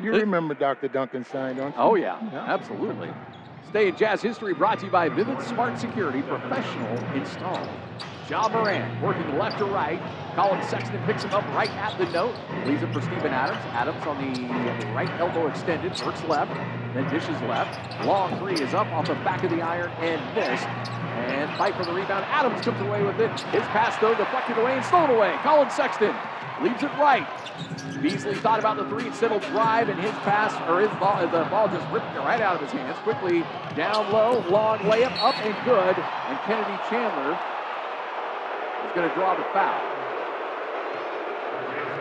You 0.02 0.12
remember 0.12 0.54
Dr. 0.54 0.88
Duncan 0.88 1.24
signed 1.24 1.58
don't 1.58 1.68
you? 1.68 1.74
Oh, 1.76 1.94
yeah, 1.94 2.18
yeah. 2.32 2.44
absolutely. 2.46 3.10
Stay 3.68 3.88
in 3.88 3.96
Jazz 3.96 4.22
History 4.22 4.54
brought 4.54 4.78
to 4.80 4.86
you 4.86 4.90
by 4.90 5.08
Vivint 5.08 5.46
Smart 5.46 5.78
Security 5.78 6.22
Professional 6.22 6.96
Install. 7.14 7.68
Ja 8.30 8.48
Morant 8.48 9.02
working 9.02 9.36
left 9.36 9.58
to 9.58 9.64
right. 9.64 10.00
Collin 10.36 10.62
Sexton 10.68 11.02
picks 11.04 11.24
him 11.24 11.32
up 11.32 11.44
right 11.46 11.70
at 11.70 11.98
the 11.98 12.08
note. 12.12 12.32
Leaves 12.64 12.80
it 12.80 12.92
for 12.92 13.00
Steven 13.00 13.32
Adams. 13.32 13.58
Adams 13.72 14.06
on 14.06 14.22
the 14.22 14.86
right 14.94 15.10
elbow 15.18 15.48
extended. 15.48 15.90
Works 16.06 16.22
left. 16.28 16.54
Then 16.94 17.10
dishes 17.10 17.40
left. 17.42 17.74
Long 18.06 18.38
three 18.38 18.54
is 18.54 18.72
up 18.72 18.86
off 18.92 19.08
the 19.08 19.14
back 19.26 19.42
of 19.42 19.50
the 19.50 19.60
iron 19.60 19.90
and 19.98 20.22
missed. 20.36 20.64
And 21.26 21.50
fight 21.58 21.74
for 21.74 21.84
the 21.84 21.92
rebound. 21.92 22.24
Adams 22.28 22.64
comes 22.64 22.80
away 22.80 23.02
with 23.02 23.18
it. 23.18 23.32
His 23.50 23.64
pass, 23.74 23.98
though, 24.00 24.14
deflected 24.14 24.58
away 24.58 24.76
and 24.76 24.84
stolen 24.84 25.10
away. 25.10 25.34
Collin 25.42 25.68
Sexton 25.68 26.14
leaves 26.62 26.84
it 26.84 26.92
right. 27.02 27.26
Beasley 28.00 28.36
thought 28.36 28.60
about 28.60 28.76
the 28.76 28.88
three, 28.88 29.08
instead 29.08 29.32
drive, 29.50 29.88
and 29.88 30.00
his 30.00 30.12
pass, 30.22 30.54
or 30.70 30.80
his 30.80 30.90
ball, 31.00 31.20
the 31.20 31.50
ball 31.50 31.66
just 31.66 31.86
ripped 31.90 32.14
right 32.16 32.40
out 32.40 32.54
of 32.54 32.62
his 32.62 32.70
hands. 32.70 32.96
Quickly 32.98 33.40
down 33.74 34.12
low, 34.12 34.38
long 34.48 34.78
layup, 34.80 35.18
up 35.20 35.34
and 35.44 35.54
good. 35.64 35.98
And 35.98 36.38
Kennedy 36.46 36.78
Chandler 36.88 37.36
is 38.90 38.94
going 38.96 39.08
to 39.08 39.14
draw 39.14 39.34
the 39.36 39.44
foul. 39.52 39.82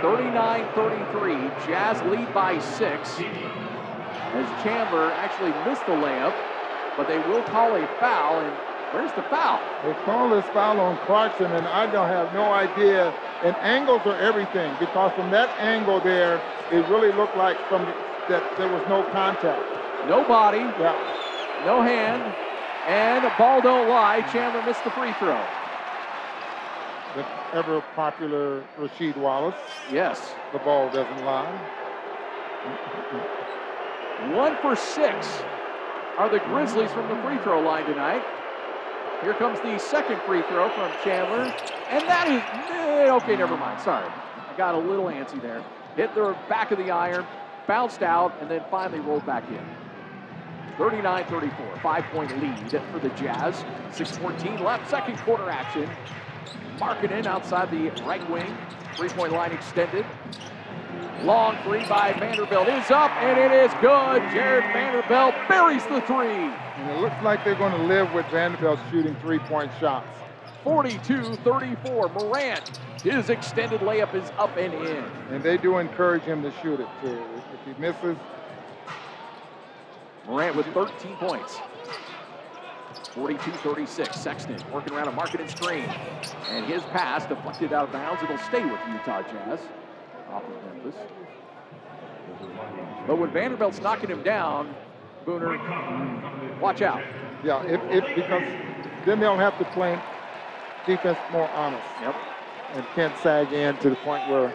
39-33, 0.02 1.68
Jazz 1.68 2.02
lead 2.04 2.34
by 2.34 2.58
six. 2.60 3.20
As 4.34 4.64
Chandler 4.64 5.14
actually 5.14 5.54
missed 5.66 5.86
the 5.86 5.92
layup, 5.92 6.34
but 6.98 7.08
they 7.08 7.20
will 7.20 7.44
call 7.44 7.76
a 7.76 7.86
foul, 8.00 8.40
and 8.40 8.58
where's 8.92 9.12
the 9.14 9.22
foul? 9.24 9.62
They 9.84 9.94
call 10.06 10.30
this 10.30 10.46
foul 10.46 10.80
on 10.80 10.98
Clarkson, 11.06 11.54
and 11.54 11.68
I 11.68 11.86
don't 11.88 12.10
have 12.10 12.34
no 12.34 12.52
idea. 12.54 13.14
And 13.44 13.56
angles 13.62 14.02
are 14.06 14.18
everything, 14.18 14.78
because 14.80 15.12
from 15.14 15.30
that 15.32 15.56
angle 15.60 16.00
there, 16.02 16.42
it 16.72 16.86
really 16.88 17.12
looked 17.12 17.36
like 17.36 17.58
from 17.68 17.86
the, 17.86 17.94
that 18.28 18.58
there 18.58 18.70
was 18.70 18.84
no 18.88 19.04
contact. 19.04 19.62
No 20.06 20.24
body. 20.24 20.74
Yeah. 20.80 20.96
No 21.64 21.82
hand. 21.82 22.34
And 22.88 23.26
ball 23.38 23.62
don't 23.62 23.90
lie. 23.90 24.22
Chandler 24.22 24.64
missed 24.64 24.84
the 24.84 24.92
free 24.92 25.14
throw 25.14 25.59
the 27.16 27.26
ever 27.54 27.82
popular 27.96 28.64
Rasheed 28.78 29.18
Wallace. 29.18 29.56
Yes. 29.92 30.34
The 30.54 30.60
ball 30.60 30.90
doesn't 30.92 31.26
lie. 31.26 31.50
One 34.34 34.58
for 34.62 34.76
six 34.76 35.28
are 36.18 36.30
the 36.30 36.40
Grizzlies 36.40 36.92
from 36.92 37.08
the 37.10 37.16
free 37.24 37.38
throw 37.40 37.62
line 37.62 37.86
tonight. 37.86 38.24
Here 39.22 39.34
comes 39.34 39.60
the 39.62 39.78
second 39.78 40.22
free 40.22 40.42
throw 40.44 40.70
from 40.70 40.92
Chandler. 41.04 41.54
And 41.90 42.08
that 42.08 42.28
is, 42.28 42.42
eh, 42.72 43.12
okay, 43.16 43.36
never 43.36 43.58
mind. 43.58 43.82
Sorry. 43.82 44.06
I 44.06 44.58
got 44.58 44.76
a 44.76 44.78
little 44.78 45.06
antsy 45.06 45.42
there. 45.42 45.64
Hit 45.96 46.14
the 46.16 46.38
back 46.48 46.72
of 46.72 46.78
the 46.78 46.92
iron, 46.92 47.26
bounced 47.68 48.04
out, 48.04 48.34
and 48.40 48.50
then 48.50 48.64
finally 48.70 49.00
rolled 49.00 49.26
back 49.26 49.44
in. 49.50 49.66
39-34, 50.78 51.82
five-point 51.82 52.42
lead 52.42 52.82
for 52.92 53.00
the 53.00 53.10
Jazz. 53.10 53.66
6-14 53.92 54.62
left, 54.62 54.90
second 54.90 55.18
quarter 55.18 55.50
action. 55.50 55.90
Markkanen 56.78 57.26
outside 57.26 57.72
the 57.72 57.90
right 58.04 58.28
wing. 58.30 58.58
Three-point 58.96 59.34
line 59.34 59.52
extended. 59.52 60.06
Long 61.24 61.58
three 61.64 61.86
by 61.88 62.14
Vanderbilt 62.14 62.70
is 62.70 62.90
up, 62.92 63.12
and 63.12 63.38
it 63.38 63.52
is 63.52 63.72
good. 63.82 64.22
Jared 64.32 64.64
Vanderbilt 64.72 65.36
buries 65.50 65.84
the 65.88 66.00
three. 66.02 66.28
And 66.28 66.92
it 66.92 67.00
looks 67.02 67.22
like 67.22 67.44
they're 67.44 67.56
going 67.56 67.74
to 67.74 67.84
live 67.84 68.14
with 68.14 68.26
Vanderbilt 68.28 68.80
shooting 68.90 69.16
three-point 69.16 69.72
shots. 69.80 70.08
42-34. 70.64 72.14
Morant, 72.14 72.80
his 73.04 73.30
extended 73.30 73.82
layup 73.82 74.14
is 74.16 74.32
up 74.38 74.56
and 74.58 74.74
in. 74.74 75.04
And 75.32 75.44
they 75.44 75.58
do 75.58 75.78
encourage 75.78 76.24
him 76.24 76.42
to 76.44 76.54
shoot 76.62 76.80
it, 76.80 76.88
too. 77.02 77.22
If 77.54 77.76
he 77.76 77.82
misses... 77.82 78.18
Morant 80.26 80.56
with 80.56 80.68
13 80.68 81.16
points. 81.18 81.58
42-36. 83.14 84.14
Sexton 84.14 84.58
working 84.74 84.94
around 84.94 85.08
a 85.08 85.12
Markkanen 85.12 85.50
screen. 85.50 85.86
And 86.50 86.66
his 86.66 86.84
pass 86.84 87.26
deflected 87.26 87.74
out 87.74 87.86
of 87.86 87.92
bounds. 87.92 88.22
It'll 88.24 88.38
stay 88.38 88.64
with 88.64 88.80
Utah 88.92 89.22
Jazz 89.24 89.60
off 90.30 90.44
of 90.44 90.64
Memphis. 90.66 90.96
But 93.08 93.18
when 93.18 93.32
Vanderbilt's 93.32 93.82
knocking 93.82 94.10
him 94.10 94.24
down, 94.24 94.74
Booner, 95.26 96.60
watch 96.60 96.82
out. 96.82 97.04
Yeah, 97.44 97.64
if, 97.64 97.82
if 97.90 98.16
because 98.16 98.44
then 99.06 99.20
they'll 99.20 99.38
have 99.38 99.58
to 99.60 99.66
play 99.66 100.00
defense 100.86 101.18
more 101.32 101.50
honest. 101.50 101.88
Yep. 102.02 102.16
And 102.74 102.86
can't 102.96 103.18
sag 103.20 103.52
in 103.52 103.78
to 103.78 103.90
the 103.90 103.96
point 103.98 104.30
where 104.30 104.54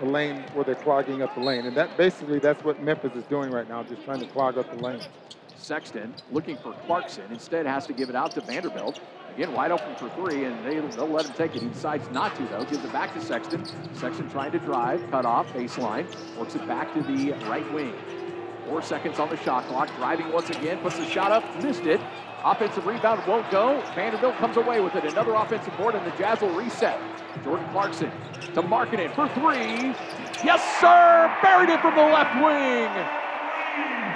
the 0.00 0.06
lane 0.06 0.44
where 0.52 0.64
they're 0.64 0.74
clogging 0.74 1.22
up 1.22 1.34
the 1.34 1.40
lane. 1.40 1.66
And 1.66 1.76
that 1.76 1.96
basically 1.96 2.38
that's 2.38 2.62
what 2.64 2.82
Memphis 2.82 3.14
is 3.14 3.24
doing 3.24 3.50
right 3.50 3.68
now, 3.68 3.82
just 3.82 4.04
trying 4.04 4.20
to 4.20 4.26
clog 4.26 4.58
up 4.58 4.70
the 4.76 4.82
lane. 4.82 5.00
Sexton 5.56 6.14
looking 6.30 6.56
for 6.56 6.72
Clarkson. 6.86 7.24
Instead 7.30 7.66
has 7.66 7.86
to 7.86 7.92
give 7.92 8.08
it 8.08 8.16
out 8.16 8.32
to 8.32 8.40
Vanderbilt. 8.40 9.00
Again, 9.34 9.52
wide 9.52 9.70
open 9.70 9.94
for 9.96 10.08
three, 10.10 10.44
and 10.44 10.64
they, 10.64 10.80
will 10.80 11.08
let 11.08 11.26
him 11.26 11.34
take 11.34 11.54
it. 11.54 11.62
He 11.62 11.68
decides 11.68 12.08
not 12.10 12.34
to, 12.36 12.44
though. 12.44 12.64
Gives 12.64 12.84
it 12.84 12.92
back 12.92 13.12
to 13.14 13.20
Sexton. 13.20 13.64
Sexton 13.94 14.30
trying 14.30 14.52
to 14.52 14.58
drive, 14.58 15.02
cut 15.10 15.26
off, 15.26 15.46
baseline. 15.52 16.06
Works 16.38 16.54
it 16.54 16.66
back 16.66 16.94
to 16.94 17.02
the 17.02 17.32
right 17.48 17.70
wing. 17.72 17.92
Four 18.66 18.80
seconds 18.82 19.18
on 19.18 19.28
the 19.28 19.36
shot 19.36 19.64
clock. 19.66 19.94
Driving 19.96 20.32
once 20.32 20.48
again, 20.48 20.78
puts 20.78 20.96
the 20.96 21.04
shot 21.04 21.32
up, 21.32 21.44
missed 21.62 21.84
it. 21.84 22.00
Offensive 22.44 22.86
rebound 22.86 23.26
won't 23.26 23.50
go. 23.50 23.82
Vanderbilt 23.94 24.36
comes 24.36 24.56
away 24.56 24.80
with 24.80 24.94
it. 24.94 25.04
Another 25.04 25.34
offensive 25.34 25.76
board, 25.76 25.94
and 25.94 26.06
the 26.06 26.16
Jazz 26.16 26.40
will 26.40 26.54
reset. 26.54 26.98
Jordan 27.44 27.68
Clarkson 27.72 28.10
to 28.54 28.62
Markkanen 28.62 29.14
for 29.14 29.28
three. 29.28 29.92
Yes, 30.44 30.62
sir! 30.80 31.30
Buried 31.42 31.68
it 31.68 31.80
from 31.80 31.94
the 31.94 32.02
left 32.02 32.34
wing. 32.36 32.88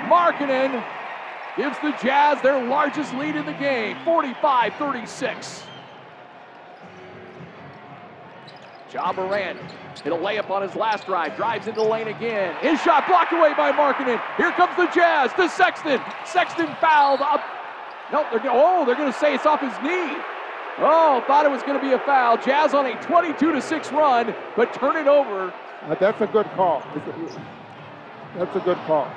Markkanen 0.08 0.82
gives 1.60 1.78
the 1.80 1.90
Jazz 2.02 2.40
their 2.40 2.64
largest 2.64 3.12
lead 3.12 3.36
in 3.36 3.44
the 3.44 3.52
game, 3.52 3.94
45-36. 3.98 5.62
Ja 8.90 9.12
Morant 9.12 9.60
hit 10.02 10.10
a 10.10 10.16
layup 10.16 10.48
on 10.48 10.62
his 10.62 10.74
last 10.74 11.04
drive, 11.04 11.36
drives 11.36 11.66
into 11.66 11.82
the 11.82 11.86
lane 11.86 12.08
again. 12.08 12.56
His 12.62 12.80
shot 12.80 13.06
blocked 13.06 13.34
away 13.34 13.52
by 13.52 13.72
Markkanen. 13.72 14.18
Here 14.38 14.52
comes 14.52 14.74
the 14.78 14.86
Jazz 14.86 15.34
to 15.34 15.50
Sexton. 15.50 16.00
Sexton 16.24 16.74
fouled 16.80 17.20
up. 17.20 17.42
Nope, 18.10 18.24
they're 18.32 18.40
oh, 18.46 18.86
they're 18.86 18.96
going 18.96 19.12
to 19.12 19.18
say 19.18 19.34
it's 19.34 19.44
off 19.44 19.60
his 19.60 19.74
knee. 19.82 20.16
Oh, 20.78 21.22
thought 21.26 21.44
it 21.44 21.50
was 21.50 21.62
going 21.62 21.78
to 21.78 21.84
be 21.84 21.92
a 21.92 21.98
foul. 21.98 22.38
Jazz 22.38 22.72
on 22.72 22.86
a 22.86 22.98
22 23.02 23.52
to 23.52 23.60
6 23.60 23.92
run, 23.92 24.34
but 24.56 24.72
turn 24.72 24.96
it 24.96 25.06
over. 25.06 25.52
Uh, 25.82 25.94
that's 25.96 26.22
a 26.22 26.26
good 26.26 26.46
call. 26.52 26.82
That's 28.34 28.56
a 28.56 28.60
good 28.60 28.78
call. 28.86 29.12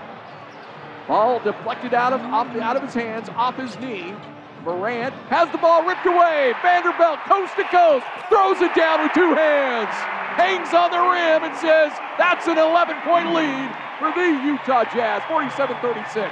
Ball 1.08 1.40
deflected 1.40 1.94
out 1.94 2.14
of 2.14 2.22
off, 2.22 2.48
out 2.56 2.78
of 2.78 2.84
his 2.84 2.94
hands, 2.94 3.30
off 3.36 3.58
his 3.58 3.78
knee. 3.80 4.16
Morant 4.64 5.14
has 5.28 5.52
the 5.52 5.58
ball 5.58 5.84
ripped 5.84 6.06
away. 6.06 6.54
Vanderbilt, 6.62 7.20
coast 7.28 7.54
to 7.58 7.64
coast, 7.66 8.06
throws 8.30 8.62
it 8.62 8.74
down 8.74 9.04
with 9.04 9.12
two 9.12 9.36
hands, 9.36 9.92
hangs 10.40 10.74
on 10.74 10.92
the 10.92 11.04
rim, 11.04 11.44
and 11.44 11.56
says 11.60 11.92
that's 12.18 12.48
an 12.48 12.58
11 12.58 12.96
point 13.04 13.34
lead 13.36 13.68
for 14.00 14.16
the 14.16 14.40
Utah 14.48 14.86
Jazz, 14.96 15.22
47 15.28 15.76
36. 15.82 16.32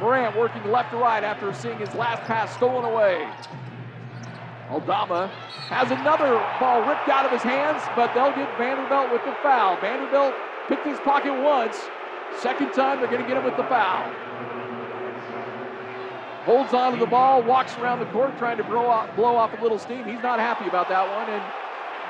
Morant 0.00 0.36
working 0.36 0.64
left 0.70 0.90
to 0.90 0.96
right 0.96 1.22
after 1.22 1.54
seeing 1.54 1.78
his 1.78 1.94
last 1.94 2.22
pass 2.24 2.52
stolen 2.56 2.84
away. 2.84 3.30
Aldama 4.68 5.28
has 5.70 5.92
another 5.92 6.42
ball 6.58 6.82
ripped 6.82 7.08
out 7.08 7.24
of 7.24 7.30
his 7.30 7.42
hands, 7.42 7.80
but 7.94 8.12
they'll 8.12 8.34
get 8.34 8.50
Vanderbilt 8.58 9.12
with 9.12 9.24
the 9.24 9.34
foul. 9.42 9.80
Vanderbilt 9.80 10.34
picked 10.68 10.86
his 10.86 10.98
pocket 11.00 11.32
once. 11.42 11.76
Second 12.40 12.72
time, 12.72 12.98
they're 13.00 13.10
going 13.10 13.22
to 13.22 13.28
get 13.28 13.36
him 13.36 13.44
with 13.44 13.56
the 13.56 13.64
foul. 13.64 14.12
Holds 16.44 16.74
on 16.74 16.92
to 16.92 16.98
the 16.98 17.06
ball, 17.06 17.42
walks 17.42 17.76
around 17.78 17.98
the 17.98 18.06
court 18.06 18.36
trying 18.38 18.56
to 18.58 18.64
blow 18.64 18.86
off, 18.86 19.14
blow 19.16 19.34
off 19.36 19.58
a 19.58 19.62
little 19.62 19.78
steam. 19.78 20.04
He's 20.04 20.22
not 20.22 20.38
happy 20.38 20.68
about 20.68 20.88
that 20.88 21.08
one, 21.16 21.28
and 21.28 21.42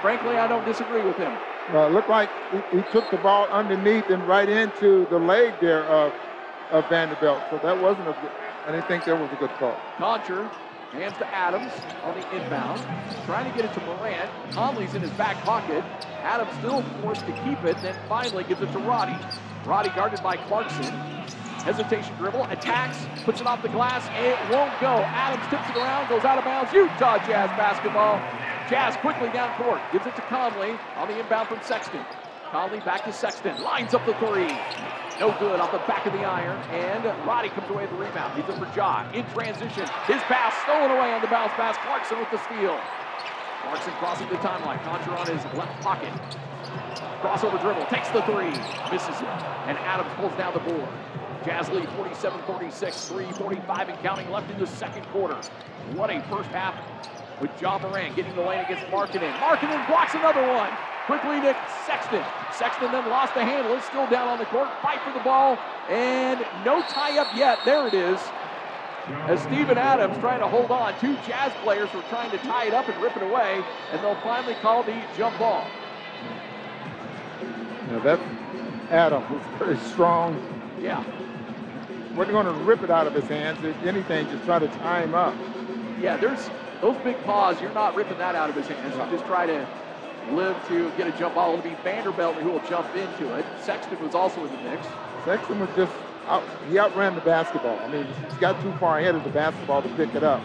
frankly, 0.02 0.36
I 0.36 0.46
don't 0.46 0.64
disagree 0.64 1.02
with 1.02 1.16
him. 1.16 1.32
Uh, 1.72 1.88
looked 1.88 2.10
like 2.10 2.28
he, 2.52 2.78
he, 2.78 2.82
took 2.92 3.10
the 3.10 3.16
ball 3.16 3.46
underneath 3.48 4.08
and 4.10 4.22
right 4.28 4.48
into 4.48 5.06
the 5.10 5.18
leg 5.18 5.54
there 5.60 5.84
of, 5.84 6.12
of 6.70 6.88
Vanderbilt. 6.88 7.40
So 7.50 7.58
that 7.62 7.80
wasn't 7.80 8.08
a 8.08 8.12
good, 8.12 8.30
I 8.66 8.72
didn't 8.72 8.86
think 8.86 9.04
that 9.06 9.18
was 9.18 9.30
a 9.32 9.36
good 9.36 9.50
call. 9.58 9.76
Konchar 9.96 10.50
hands 10.92 11.16
to 11.18 11.26
Adams 11.34 11.72
on 12.04 12.14
the 12.14 12.42
inbound, 12.42 12.80
trying 13.24 13.50
to 13.50 13.56
get 13.56 13.64
it 13.70 13.74
to 13.74 13.80
Morant. 13.86 14.30
Conley's 14.52 14.94
in 14.94 15.02
his 15.02 15.10
back 15.12 15.36
pocket. 15.44 15.84
Adams 16.22 16.56
still 16.58 16.82
forced 17.02 17.26
to 17.26 17.32
keep 17.44 17.62
it, 17.64 17.76
then 17.82 17.96
finally 18.08 18.44
gives 18.44 18.60
it 18.62 18.72
to 18.72 18.78
Roddy. 18.78 19.16
Roddy 19.64 19.90
guarded 19.90 20.22
by 20.22 20.36
Clarkson. 20.36 20.84
Hesitation 21.64 22.14
dribble, 22.16 22.44
attacks, 22.44 22.96
puts 23.24 23.40
it 23.40 23.46
off 23.46 23.60
the 23.60 23.68
glass, 23.68 24.06
it 24.22 24.38
won't 24.54 24.72
go. 24.80 25.02
Adams 25.02 25.42
tips 25.50 25.68
it 25.68 25.76
around, 25.76 26.08
goes 26.08 26.24
out 26.24 26.38
of 26.38 26.44
bounds. 26.44 26.72
Utah 26.72 27.18
Jazz 27.26 27.50
basketball. 27.58 28.18
Jazz 28.70 28.96
quickly 28.98 29.28
down 29.30 29.52
court, 29.60 29.80
gives 29.92 30.06
it 30.06 30.14
to 30.14 30.22
Conley 30.22 30.78
on 30.96 31.08
the 31.08 31.18
inbound 31.18 31.48
from 31.48 31.58
Sexton. 31.62 32.04
Conley 32.50 32.80
back 32.80 33.04
to 33.04 33.12
Sexton, 33.12 33.60
lines 33.62 33.94
up 33.94 34.06
the 34.06 34.14
three. 34.14 34.56
No 35.18 35.34
good 35.38 35.60
off 35.60 35.72
the 35.72 35.78
back 35.88 36.04
of 36.04 36.12
the 36.12 36.24
iron, 36.24 36.60
and 36.68 37.04
Roddy 37.26 37.48
comes 37.48 37.70
away 37.70 37.88
with 37.88 37.90
the 37.92 37.96
rebound. 37.96 38.36
He's 38.36 38.44
in 38.52 38.60
for 38.60 38.68
Ja. 38.76 39.08
In 39.12 39.24
transition, 39.32 39.88
his 40.04 40.20
pass 40.28 40.52
stolen 40.62 40.90
away 40.90 41.14
on 41.14 41.22
the 41.22 41.28
bounce 41.28 41.52
pass. 41.54 41.74
Clarkson 41.78 42.18
with 42.18 42.30
the 42.30 42.36
steal. 42.44 42.78
Clarkson 43.62 43.92
crossing 43.94 44.28
the 44.28 44.36
timeline. 44.36 44.76
Konchar 44.84 45.16
on 45.16 45.26
his 45.26 45.42
left 45.56 45.72
pocket. 45.80 46.12
Crossover 47.24 47.58
dribble, 47.62 47.86
takes 47.86 48.10
the 48.10 48.20
three, 48.22 48.52
misses 48.92 49.16
it, 49.16 49.40
and 49.64 49.78
Adams 49.88 50.12
pulls 50.16 50.36
down 50.36 50.52
the 50.52 50.60
board. 50.60 50.88
Jazz 51.46 51.70
lead 51.70 51.88
47-46, 51.96 53.32
3.45 53.40 53.88
and 53.88 53.98
counting 54.00 54.30
left 54.30 54.50
in 54.50 54.58
the 54.58 54.66
second 54.66 55.04
quarter. 55.06 55.36
What 55.94 56.10
a 56.10 56.20
first 56.28 56.50
half 56.50 56.74
with 57.40 57.50
Ja 57.60 57.78
Morant 57.78 58.16
getting 58.16 58.34
the 58.36 58.42
lane 58.42 58.64
against 58.64 58.84
Markkanen. 58.86 59.32
Markkanen 59.38 59.86
blocks 59.86 60.14
another 60.14 60.46
one. 60.52 60.70
Quickly 61.06 61.40
to 61.40 61.56
Sexton. 61.86 62.24
Sexton 62.52 62.90
then 62.90 63.08
lost 63.08 63.34
the 63.34 63.44
handle. 63.44 63.72
Is 63.74 63.84
still 63.84 64.08
down 64.10 64.26
on 64.26 64.38
the 64.38 64.44
court. 64.46 64.68
Fight 64.82 65.00
for 65.02 65.12
the 65.12 65.24
ball. 65.24 65.56
And 65.88 66.44
no 66.64 66.82
tie 66.82 67.16
up 67.18 67.28
yet. 67.36 67.58
There 67.64 67.86
it 67.86 67.94
is. 67.94 68.20
As 69.28 69.40
Steven 69.42 69.78
Adams 69.78 70.18
trying 70.18 70.40
to 70.40 70.48
hold 70.48 70.72
on. 70.72 70.98
Two 70.98 71.14
Jazz 71.26 71.52
players 71.62 71.92
were 71.94 72.02
trying 72.10 72.32
to 72.32 72.38
tie 72.38 72.66
it 72.66 72.74
up 72.74 72.88
and 72.88 73.00
rip 73.00 73.16
it 73.16 73.22
away. 73.22 73.62
And 73.92 74.02
they'll 74.02 74.20
finally 74.20 74.54
call 74.54 74.82
the 74.82 75.00
jump 75.16 75.38
ball. 75.38 75.64
Now 77.90 78.00
that 78.00 78.20
Adams 78.90 79.30
was 79.30 79.42
very 79.58 79.78
strong. 79.78 80.34
Yeah. 80.80 81.04
We're 82.16 82.24
going 82.24 82.46
to 82.46 82.52
rip 82.64 82.82
it 82.82 82.90
out 82.90 83.06
of 83.06 83.14
his 83.14 83.26
hands. 83.26 83.62
If 83.62 83.80
anything, 83.84 84.26
just 84.28 84.44
try 84.44 84.58
to 84.58 84.68
tie 84.68 85.02
him 85.02 85.14
up. 85.14 85.36
Yeah, 86.00 86.16
there's 86.16 86.50
those 86.80 86.96
big 87.04 87.22
paws. 87.22 87.60
You're 87.60 87.74
not 87.74 87.94
ripping 87.94 88.18
that 88.18 88.34
out 88.34 88.50
of 88.50 88.56
his 88.56 88.66
hands. 88.66 88.96
You 88.96 89.16
just 89.16 89.26
try 89.26 89.46
to 89.46 89.68
live 90.32 90.68
to 90.68 90.90
get 90.96 91.06
a 91.06 91.18
jump 91.18 91.34
ball. 91.34 91.54
It'll 91.54 91.62
be 91.62 91.76
Vanderbilt 91.82 92.36
who 92.36 92.50
will 92.50 92.66
jump 92.68 92.94
into 92.96 93.34
it. 93.36 93.44
Sexton 93.60 94.02
was 94.02 94.14
also 94.14 94.44
in 94.44 94.52
the 94.52 94.70
mix. 94.70 94.86
Sexton 95.24 95.60
was 95.60 95.70
just 95.76 95.92
out, 96.26 96.42
he 96.68 96.78
outran 96.78 97.14
the 97.14 97.20
basketball. 97.20 97.78
I 97.78 97.88
mean, 97.88 98.06
he's 98.06 98.38
got 98.38 98.60
too 98.62 98.72
far 98.78 98.98
ahead 98.98 99.14
of 99.14 99.24
the 99.24 99.30
basketball 99.30 99.82
to 99.82 99.88
pick 99.90 100.14
it 100.14 100.22
up. 100.22 100.42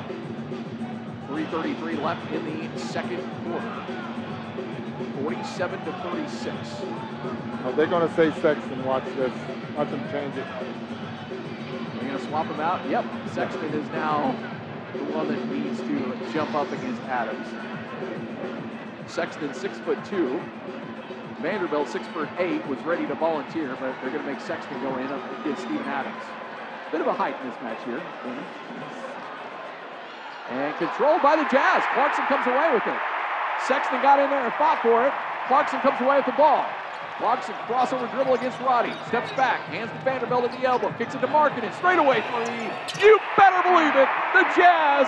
3.33 1.27 2.01
left 2.01 2.31
in 2.31 2.71
the 2.73 2.79
second 2.79 3.23
quarter. 3.43 3.85
47 5.23 5.85
to 5.85 5.91
36. 5.93 6.55
Oh, 7.63 7.73
they're 7.75 7.87
going 7.87 8.07
to 8.07 8.15
say 8.15 8.31
Sexton. 8.41 8.83
Watch 8.85 9.05
this. 9.15 9.33
Watch 9.75 9.87
him 9.87 10.01
change 10.11 10.35
it. 10.37 10.45
They're 11.93 12.09
going 12.09 12.19
to 12.19 12.25
swap 12.27 12.47
him 12.47 12.59
out. 12.59 12.87
Yep. 12.89 13.05
Sexton 13.33 13.73
is 13.73 13.87
now 13.91 14.35
the 14.93 15.03
one 15.05 15.27
that 15.29 15.47
needs 15.47 15.79
to 15.79 16.33
jump 16.33 16.53
up 16.53 16.71
against 16.71 17.01
Adams. 17.03 17.70
Sexton, 19.11 19.53
six 19.53 19.77
foot 19.79 19.99
two. 20.05 20.39
Vanderbilt, 21.41 21.89
six 21.89 22.07
foot 22.15 22.29
eight, 22.39 22.65
was 22.67 22.79
ready 22.87 23.05
to 23.07 23.15
volunteer, 23.15 23.75
but 23.79 23.91
they're 23.99 24.11
going 24.11 24.23
to 24.23 24.31
make 24.31 24.39
Sexton 24.39 24.79
go 24.81 24.95
in 24.97 25.11
against 25.41 25.63
Steven 25.67 25.83
Adams. 25.83 26.23
Bit 26.91 27.01
of 27.01 27.07
a 27.07 27.13
height 27.13 27.35
mismatch 27.43 27.83
here. 27.83 27.99
And 30.49 30.75
controlled 30.77 31.21
by 31.21 31.35
the 31.35 31.43
Jazz. 31.51 31.83
Clarkson 31.93 32.23
comes 32.27 32.47
away 32.47 32.71
with 32.71 32.87
it. 32.87 32.99
Sexton 33.67 34.01
got 34.01 34.19
in 34.19 34.29
there 34.29 34.45
and 34.47 34.53
fought 34.55 34.79
for 34.81 35.03
it. 35.03 35.13
Clarkson 35.47 35.79
comes 35.81 35.99
away 35.99 36.15
with 36.15 36.25
the 36.25 36.39
ball. 36.39 36.63
Clarkson 37.17 37.53
crossover 37.67 38.09
dribble 38.15 38.35
against 38.35 38.59
Roddy. 38.61 38.95
Steps 39.07 39.31
back, 39.35 39.59
hands 39.67 39.91
to 39.91 39.99
Vanderbilt 40.07 40.45
at 40.45 40.51
the 40.55 40.63
elbow, 40.65 40.91
kicks 40.97 41.15
it 41.15 41.19
to 41.19 41.27
Markkanen, 41.27 41.73
straight 41.75 41.99
away 41.99 42.23
three. 42.31 42.71
You 43.03 43.19
better 43.35 43.61
believe 43.61 43.93
it. 43.93 44.07
The 44.31 44.47
Jazz 44.55 45.07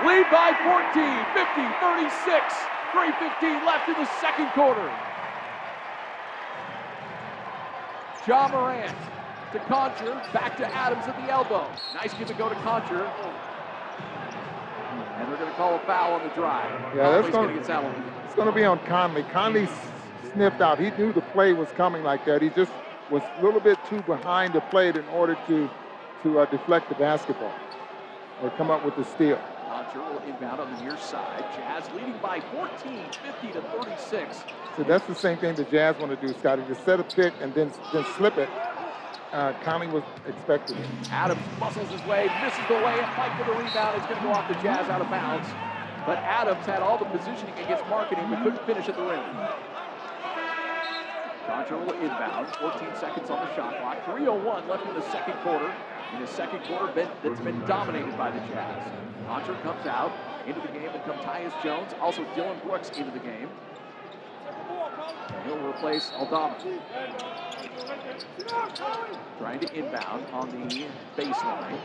lead 0.00 0.24
by 0.32 0.56
14, 0.64 0.96
50, 1.36 1.60
36. 1.84 2.73
3.15 2.94 3.66
left 3.66 3.88
in 3.88 3.94
the 3.94 4.06
second 4.20 4.48
quarter. 4.50 4.88
Ja 8.26 8.46
Morant 8.48 8.94
to 9.52 9.58
Konchar, 9.58 10.32
back 10.32 10.56
to 10.56 10.66
Adams 10.74 11.04
at 11.06 11.16
the 11.16 11.30
elbow. 11.30 11.66
Nice 11.94 12.14
give 12.14 12.30
and 12.30 12.38
go 12.38 12.48
to 12.48 12.54
Konchar. 12.56 13.10
And 15.18 15.28
they're 15.28 15.36
going 15.36 15.50
to 15.50 15.56
call 15.56 15.74
a 15.74 15.80
foul 15.80 16.14
on 16.14 16.22
the 16.28 16.34
drive. 16.34 16.70
Yeah, 16.96 17.10
that's 17.10 17.28
going 17.30 17.32
to 17.32 17.32
gonna- 17.32 17.52
get 17.54 17.66
Salomon. 17.66 18.04
It's 18.24 18.34
going 18.34 18.48
to 18.48 18.54
be 18.54 18.64
on 18.64 18.78
Conley. 18.86 19.24
Conley 19.24 19.68
sniffed 20.32 20.60
out. 20.60 20.78
He 20.78 20.90
knew 20.92 21.12
the 21.12 21.20
play 21.20 21.52
was 21.52 21.70
coming 21.72 22.04
like 22.04 22.24
that. 22.26 22.42
He 22.42 22.50
just 22.50 22.70
was 23.10 23.22
a 23.38 23.44
little 23.44 23.60
bit 23.60 23.78
too 23.88 24.02
behind 24.02 24.54
the 24.54 24.60
plate 24.60 24.96
in 24.96 25.04
order 25.08 25.36
to 25.48 25.68
to 26.22 26.38
uh, 26.38 26.46
deflect 26.46 26.88
the 26.88 26.94
basketball 26.94 27.52
or 28.42 28.50
come 28.50 28.70
up 28.70 28.82
with 28.84 28.96
the 28.96 29.04
steal. 29.04 29.38
Konchar 29.74 30.08
will 30.12 30.22
inbound 30.22 30.60
on 30.60 30.72
the 30.72 30.82
near 30.82 30.96
side. 30.96 31.44
Jazz 31.56 31.90
leading 31.96 32.16
by 32.22 32.40
14, 32.52 33.06
50 33.42 33.52
to 33.54 33.60
36. 33.60 34.44
So 34.76 34.84
that's 34.84 35.04
the 35.06 35.16
same 35.16 35.36
thing 35.38 35.56
the 35.56 35.64
Jazz 35.64 35.98
want 35.98 36.18
to 36.18 36.26
do, 36.26 36.32
Scotty. 36.38 36.62
Just 36.68 36.84
set 36.84 37.00
a 37.00 37.02
pick 37.02 37.34
and 37.40 37.52
then 37.54 37.72
then 37.92 38.04
slip 38.16 38.38
it. 38.38 38.48
Uh, 39.32 39.52
Conley 39.64 39.88
was 39.88 40.04
expected 40.28 40.78
it. 40.78 40.86
Adams 41.10 41.42
muscles 41.58 41.88
his 41.90 42.00
way, 42.06 42.30
misses 42.40 42.62
the 42.68 42.74
layup, 42.74 43.16
fight 43.16 43.34
for 43.36 43.50
the 43.50 43.58
rebound. 43.58 43.98
It's 43.98 44.06
going 44.06 44.20
to 44.20 44.22
go 44.22 44.30
off 44.30 44.46
the 44.46 44.54
Jazz 44.62 44.88
out 44.88 45.00
of 45.00 45.10
bounds. 45.10 45.48
But 46.06 46.18
Adams 46.18 46.64
had 46.66 46.78
all 46.80 46.96
the 46.96 47.06
positioning 47.06 47.54
against 47.58 47.82
Markkanen, 47.90 48.30
but 48.30 48.44
couldn't 48.44 48.64
finish 48.66 48.88
at 48.88 48.94
the 48.94 49.02
rim. 49.02 49.24
Konchar 51.50 51.84
will 51.84 51.98
inbound, 51.98 52.46
14 52.62 52.94
seconds 52.94 53.28
on 53.28 53.44
the 53.44 53.54
shot 53.56 53.74
clock. 53.80 54.04
3.01 54.04 54.68
left 54.68 54.86
in 54.86 54.94
the 54.94 55.10
second 55.10 55.34
quarter. 55.42 55.74
In 56.14 56.20
the 56.20 56.28
second 56.28 56.60
quarter 56.62 56.92
that's 56.94 57.40
been 57.40 57.58
dominated 57.66 58.16
by 58.16 58.30
the 58.30 58.38
Jazz. 58.46 59.13
Konchar 59.26 59.60
comes 59.62 59.86
out 59.86 60.12
into 60.46 60.60
the 60.60 60.68
game, 60.68 60.90
and 60.92 61.02
come 61.04 61.16
Tyus 61.18 61.52
Jones, 61.62 61.92
also 62.00 62.24
Dillon 62.34 62.58
Brooks 62.64 62.90
into 62.90 63.10
the 63.10 63.18
game. 63.18 63.48
And 65.28 65.44
he'll 65.46 65.66
replace 65.66 66.12
Aldama. 66.14 66.56
Trying 69.38 69.60
to 69.60 69.74
inbound 69.74 70.26
on 70.32 70.50
the 70.50 70.86
baseline. 71.16 71.80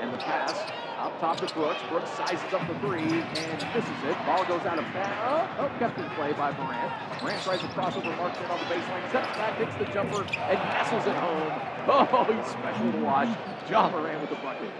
And 0.00 0.12
the 0.12 0.18
pass 0.18 0.52
up 0.98 1.18
top 1.20 1.36
to 1.38 1.54
Brooks. 1.54 1.80
Brooks 1.88 2.10
sizes 2.10 2.52
up 2.52 2.66
the 2.68 2.78
three 2.80 3.00
and 3.00 3.58
misses 3.74 4.04
it. 4.04 4.16
Ball 4.26 4.44
goes 4.44 4.64
out 4.66 4.78
of 4.78 4.84
bounds. 4.92 5.58
Oh, 5.58 5.64
oh 5.64 5.78
kept 5.78 5.98
in 5.98 6.08
play 6.10 6.32
by 6.32 6.52
Morant. 6.52 6.92
Morant 7.22 7.42
tries 7.42 7.60
to 7.60 7.68
cross 7.68 7.96
over 7.96 8.10
Markkanen 8.10 8.50
on 8.50 8.58
the 8.58 8.74
baseline. 8.74 9.08
Steps 9.10 9.36
back, 9.36 9.58
takes 9.58 9.74
the 9.76 9.84
jumper, 9.92 10.22
and 10.22 10.58
nestles 10.58 11.06
it 11.06 11.16
home. 11.16 11.70
Oh, 11.86 12.24
he's 12.24 12.46
special 12.50 12.92
to 12.92 12.98
watch. 12.98 13.28
Ja 13.68 13.90
Morant 13.90 14.20
with 14.22 14.30
the 14.30 14.36
bucket. 14.36 14.70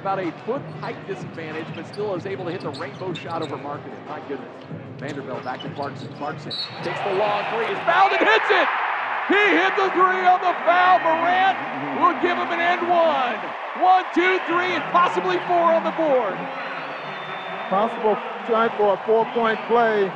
About 0.00 0.18
a 0.18 0.32
foot 0.44 0.62
height 0.80 0.96
disadvantage, 1.06 1.66
but 1.74 1.86
still 1.86 2.14
is 2.14 2.26
able 2.26 2.44
to 2.46 2.50
hit 2.50 2.62
the 2.62 2.70
rainbow 2.70 3.14
shot 3.14 3.42
over 3.42 3.56
Markkanen. 3.56 4.06
My 4.08 4.20
goodness. 4.28 4.48
Vanderbilt 4.98 5.44
back 5.44 5.62
to 5.62 5.70
Clarkson. 5.70 6.08
Clarkson 6.14 6.52
takes 6.82 7.00
the 7.00 7.14
long 7.14 7.44
three, 7.54 7.66
is 7.66 7.78
fouled 7.86 8.12
and 8.12 8.26
hits 8.26 8.50
it! 8.50 8.68
He 9.28 9.38
hit 9.54 9.74
the 9.76 9.88
three 9.94 10.26
on 10.26 10.42
the 10.42 10.54
foul. 10.66 10.98
Morant 10.98 11.56
will 12.02 12.18
give 12.22 12.36
him 12.36 12.50
an 12.50 12.58
end 12.58 12.82
one. 12.88 13.38
One, 13.82 14.04
two, 14.14 14.38
three, 14.46 14.74
and 14.74 14.82
possibly 14.90 15.38
four 15.46 15.70
on 15.72 15.84
the 15.84 15.92
board. 15.92 16.34
Possible 17.70 18.18
try 18.46 18.68
for 18.76 18.94
a 18.94 19.06
four-point 19.06 19.58
play 19.68 20.10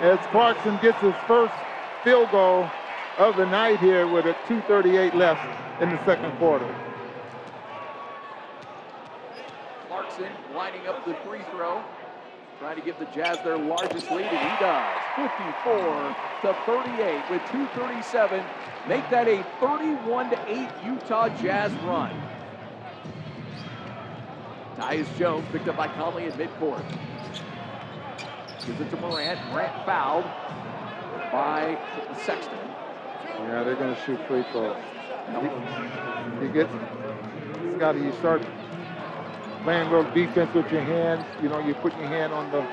as 0.00 0.18
Clarkson 0.30 0.78
gets 0.82 1.00
his 1.00 1.14
first 1.26 1.54
field 2.04 2.30
goal 2.30 2.68
of 3.16 3.36
the 3.36 3.46
night 3.46 3.80
here 3.80 4.06
with 4.06 4.26
a 4.26 4.34
2.38 4.46 5.14
left 5.14 5.42
in 5.82 5.90
the 5.90 6.04
second 6.04 6.30
quarter. 6.38 6.68
Clarkson 10.08 10.32
lining 10.54 10.86
up 10.86 11.04
the 11.04 11.14
free 11.26 11.40
throw, 11.50 11.82
trying 12.58 12.76
to 12.76 12.82
give 12.82 12.98
the 12.98 13.04
Jazz 13.06 13.38
their 13.44 13.58
largest 13.58 14.10
lead, 14.10 14.24
and 14.24 14.38
he 14.38 14.64
does. 14.64 14.96
54 15.16 16.16
to 16.42 16.56
38 16.66 17.30
with 17.30 17.42
2:37, 17.50 18.44
make 18.88 19.08
that 19.10 19.28
a 19.28 19.44
31 19.60 20.30
to 20.30 20.38
8 20.46 20.68
Utah 20.84 21.28
Jazz 21.40 21.72
run. 21.84 22.10
Tyus 24.76 25.18
Jones 25.18 25.44
picked 25.52 25.68
up 25.68 25.76
by 25.76 25.88
Conley 25.88 26.26
at 26.26 26.34
midcourt. 26.34 26.84
Gives 28.66 28.80
it 28.80 28.90
to 28.90 28.96
Morant. 28.96 29.38
Morant 29.50 29.84
fouled 29.84 30.24
by 31.32 31.76
Sexton. 32.24 32.58
Yeah, 33.40 33.62
they're 33.62 33.76
going 33.76 33.94
to 33.94 34.00
shoot 34.02 34.20
free 34.28 34.44
throws. 34.52 34.76
You, 35.32 36.46
you 36.46 36.52
get, 36.52 36.68
Scotty, 37.76 38.00
you 38.00 38.12
start 38.12 38.42
playing 39.64 39.88
a 39.88 39.90
little 39.96 40.12
defense 40.12 40.52
with 40.54 40.70
your 40.72 40.82
hands. 40.82 41.24
You 41.42 41.48
know, 41.48 41.58
you 41.58 41.74
put 41.74 41.96
your 41.98 42.06
hand 42.08 42.32
on 42.32 42.50
the 42.50 42.66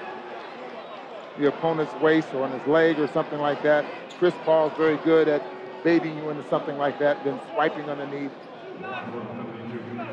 the 1.37 1.47
opponent's 1.47 1.93
waist 2.01 2.33
or 2.33 2.43
on 2.43 2.51
his 2.57 2.65
leg 2.67 2.99
or 2.99 3.07
something 3.09 3.39
like 3.39 3.61
that. 3.63 3.85
Chris 4.17 4.33
Paul's 4.45 4.71
very 4.77 4.97
good 4.97 5.27
at 5.27 5.43
baiting 5.83 6.15
you 6.17 6.29
into 6.29 6.47
something 6.49 6.77
like 6.77 6.97
that, 6.99 7.23
then 7.25 7.39
swiping 7.53 7.89
underneath. 7.89 8.31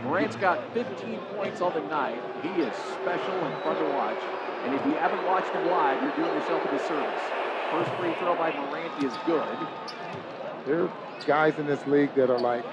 Morant's 0.04 0.36
got 0.36 0.58
15 0.74 1.18
points 1.36 1.60
on 1.60 1.72
the 1.74 1.80
night. 1.88 2.20
He 2.42 2.48
is 2.62 2.74
special 3.00 3.34
and 3.34 3.62
fun 3.62 3.76
to 3.76 3.84
watch. 3.94 4.18
And 4.64 4.74
if 4.74 4.84
you 4.84 4.92
haven't 4.92 5.24
watched 5.26 5.52
him 5.54 5.66
live, 5.68 6.02
you're 6.02 6.26
doing 6.26 6.38
yourself 6.40 6.64
a 6.64 6.70
disservice. 6.76 7.22
First 7.70 7.90
free 7.92 8.12
throw 8.18 8.34
by 8.36 8.52
Morant 8.54 8.92
is 9.02 9.12
good. 9.26 9.56
There 10.66 10.84
are 10.84 10.92
guys 11.26 11.58
in 11.58 11.66
this 11.66 11.86
league 11.86 12.14
that 12.14 12.30
are 12.30 12.38
like 12.38 12.64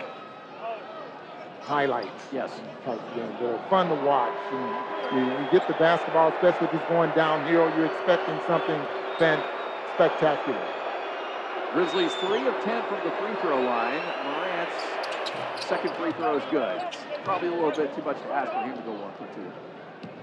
highlights. 1.62 2.24
Yes. 2.32 2.52
Games. 2.86 3.32
They're 3.40 3.60
fun 3.70 3.90
to 3.90 3.96
watch. 4.06 4.34
You, 5.14 5.20
you 5.20 5.48
get 5.52 5.68
the 5.68 5.74
basketball, 5.76 6.30
especially 6.34 6.68
if 6.68 6.74
it's 6.74 6.90
going 6.90 7.12
downhill, 7.16 7.70
you're 7.78 7.86
expecting 7.86 8.40
something 8.48 8.80
fan- 9.18 9.44
spectacular. 9.96 10.60
Grizzlies 11.74 12.14
3 12.16 12.48
of 12.48 12.56
10 12.64 12.84
from 12.88 13.00
the 13.04 13.12
free 13.18 13.36
throw 13.42 13.62
line. 13.62 14.02
Morant's 14.26 15.66
second 15.66 15.94
free 15.96 16.12
throw 16.14 16.38
is 16.38 16.44
good. 16.52 16.82
Probably 17.24 17.50
a 17.50 17.52
little 17.52 17.72
bit 17.72 17.96
too 17.96 18.02
much 18.02 18.18
to 18.18 18.30
ask 18.32 18.52
for 18.52 18.64
him 18.64 18.76
to 18.76 18.82
go 18.84 18.94
one 18.94 19.14
for 19.14 19.28
two. 19.36 19.52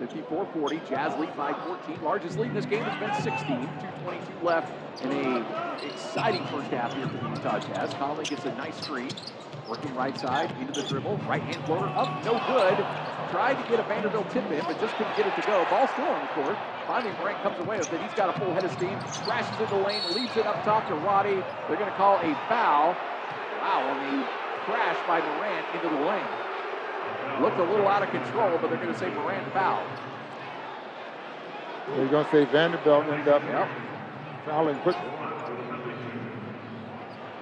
54-40, 0.00 0.88
Jazz 0.88 1.18
lead 1.18 1.34
by 1.36 1.52
14. 1.52 2.02
Largest 2.02 2.38
lead 2.38 2.48
in 2.48 2.54
this 2.54 2.66
game 2.66 2.82
has 2.82 2.98
been 2.98 3.22
16. 3.22 3.56
2.22 4.04 4.42
left 4.42 4.72
in 5.04 5.12
a 5.12 5.76
exciting 5.86 6.44
first 6.48 6.70
half 6.70 6.92
here 6.94 7.08
for 7.08 7.16
the 7.18 7.28
Utah 7.30 7.58
Jazz. 7.60 7.94
Conley 7.94 8.24
gets 8.24 8.44
a 8.44 8.54
nice 8.56 8.76
screen. 8.82 9.10
Working 9.68 9.94
right 9.94 10.16
side 10.18 10.52
into 10.60 10.72
the 10.72 10.82
dribble. 10.82 11.18
Right 11.28 11.42
hand 11.42 11.64
floater 11.64 11.88
up, 11.96 12.24
no 12.24 12.38
good. 12.46 12.86
Tried 13.30 13.54
to 13.54 13.64
get 13.68 13.80
a 13.80 13.82
Vanderbilt 13.84 14.30
tip 14.30 14.50
in, 14.52 14.64
but 14.66 14.78
just 14.80 14.94
couldn't 14.96 15.16
get 15.16 15.26
it 15.26 15.34
to 15.36 15.42
go. 15.42 15.64
Ball 15.66 15.88
still 15.88 16.08
on 16.08 16.22
the 16.22 16.28
court. 16.28 16.58
Finally, 16.86 17.12
Morant 17.18 17.42
comes 17.42 17.58
away 17.58 17.78
with 17.80 17.92
it. 17.92 18.00
He's 18.00 18.14
got 18.14 18.28
a 18.30 18.32
full 18.38 18.52
head 18.54 18.64
of 18.64 18.72
steam. 18.72 18.98
Crashes 19.24 19.58
into 19.60 19.74
the 19.74 19.80
lane, 19.80 20.02
leaves 20.14 20.36
it 20.36 20.46
up 20.46 20.62
top 20.64 20.86
to 20.88 20.94
Roddy. 20.94 21.42
They're 21.68 21.76
going 21.76 21.90
to 21.90 21.96
call 21.96 22.18
a 22.20 22.34
foul. 22.48 22.94
Wow, 23.58 23.82
on 23.90 23.98
the 24.00 24.24
crash 24.66 24.96
by 25.08 25.20
Morant 25.20 25.66
into 25.74 25.88
the 25.88 26.02
lane. 26.08 26.24
Looked 27.42 27.58
a 27.58 27.64
little 27.64 27.88
out 27.88 28.02
of 28.02 28.10
control, 28.10 28.58
but 28.60 28.68
they're 28.70 28.78
going 28.78 28.92
to 28.92 28.98
say 28.98 29.10
Morant 29.10 29.52
fouled. 29.52 29.88
They're 31.88 32.06
going 32.06 32.24
to 32.24 32.30
say 32.30 32.44
Vanderbilt 32.46 33.06
ended 33.06 33.28
up 33.28 33.42
Yep. 33.42 33.68
fouling 34.46 34.78
quick. 34.78 34.96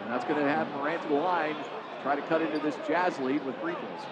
And 0.02 0.12
that's 0.12 0.24
going 0.24 0.40
to 0.42 0.48
have 0.48 0.68
Morant 0.72 1.02
to 1.02 1.08
the 1.08 1.14
line, 1.14 1.56
try 2.04 2.14
to 2.14 2.22
cut 2.28 2.42
into 2.42 2.58
this 2.58 2.76
Jazz 2.86 3.18
lead 3.18 3.42
with 3.46 3.56
free 3.56 3.72
throws. 3.72 4.06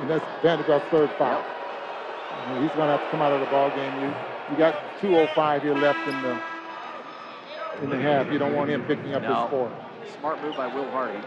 And 0.00 0.10
that's 0.10 0.24
Vanderbilt's 0.42 0.84
third 0.90 1.10
foul. 1.16 1.44
And 2.48 2.62
he's 2.64 2.74
going 2.74 2.88
to 2.90 2.96
have 2.98 3.00
to 3.04 3.10
come 3.12 3.22
out 3.22 3.32
of 3.32 3.38
the 3.38 3.46
ball 3.46 3.70
game. 3.70 3.94
You, 4.02 4.12
you 4.50 4.56
got 4.58 4.74
2.05 5.00 5.62
here 5.62 5.74
left 5.74 6.00
in 6.08 6.22
the 6.22 6.40
in 7.84 7.90
the 7.90 7.98
half. 7.98 8.32
You 8.32 8.38
don't 8.38 8.54
want 8.54 8.68
him 8.68 8.82
picking 8.82 9.14
up 9.14 9.22
No. 9.22 9.42
his 9.42 9.50
four. 9.50 9.72
Smart 10.18 10.42
move 10.42 10.56
by 10.56 10.66
Will 10.74 10.90
Hardy. 10.90 11.18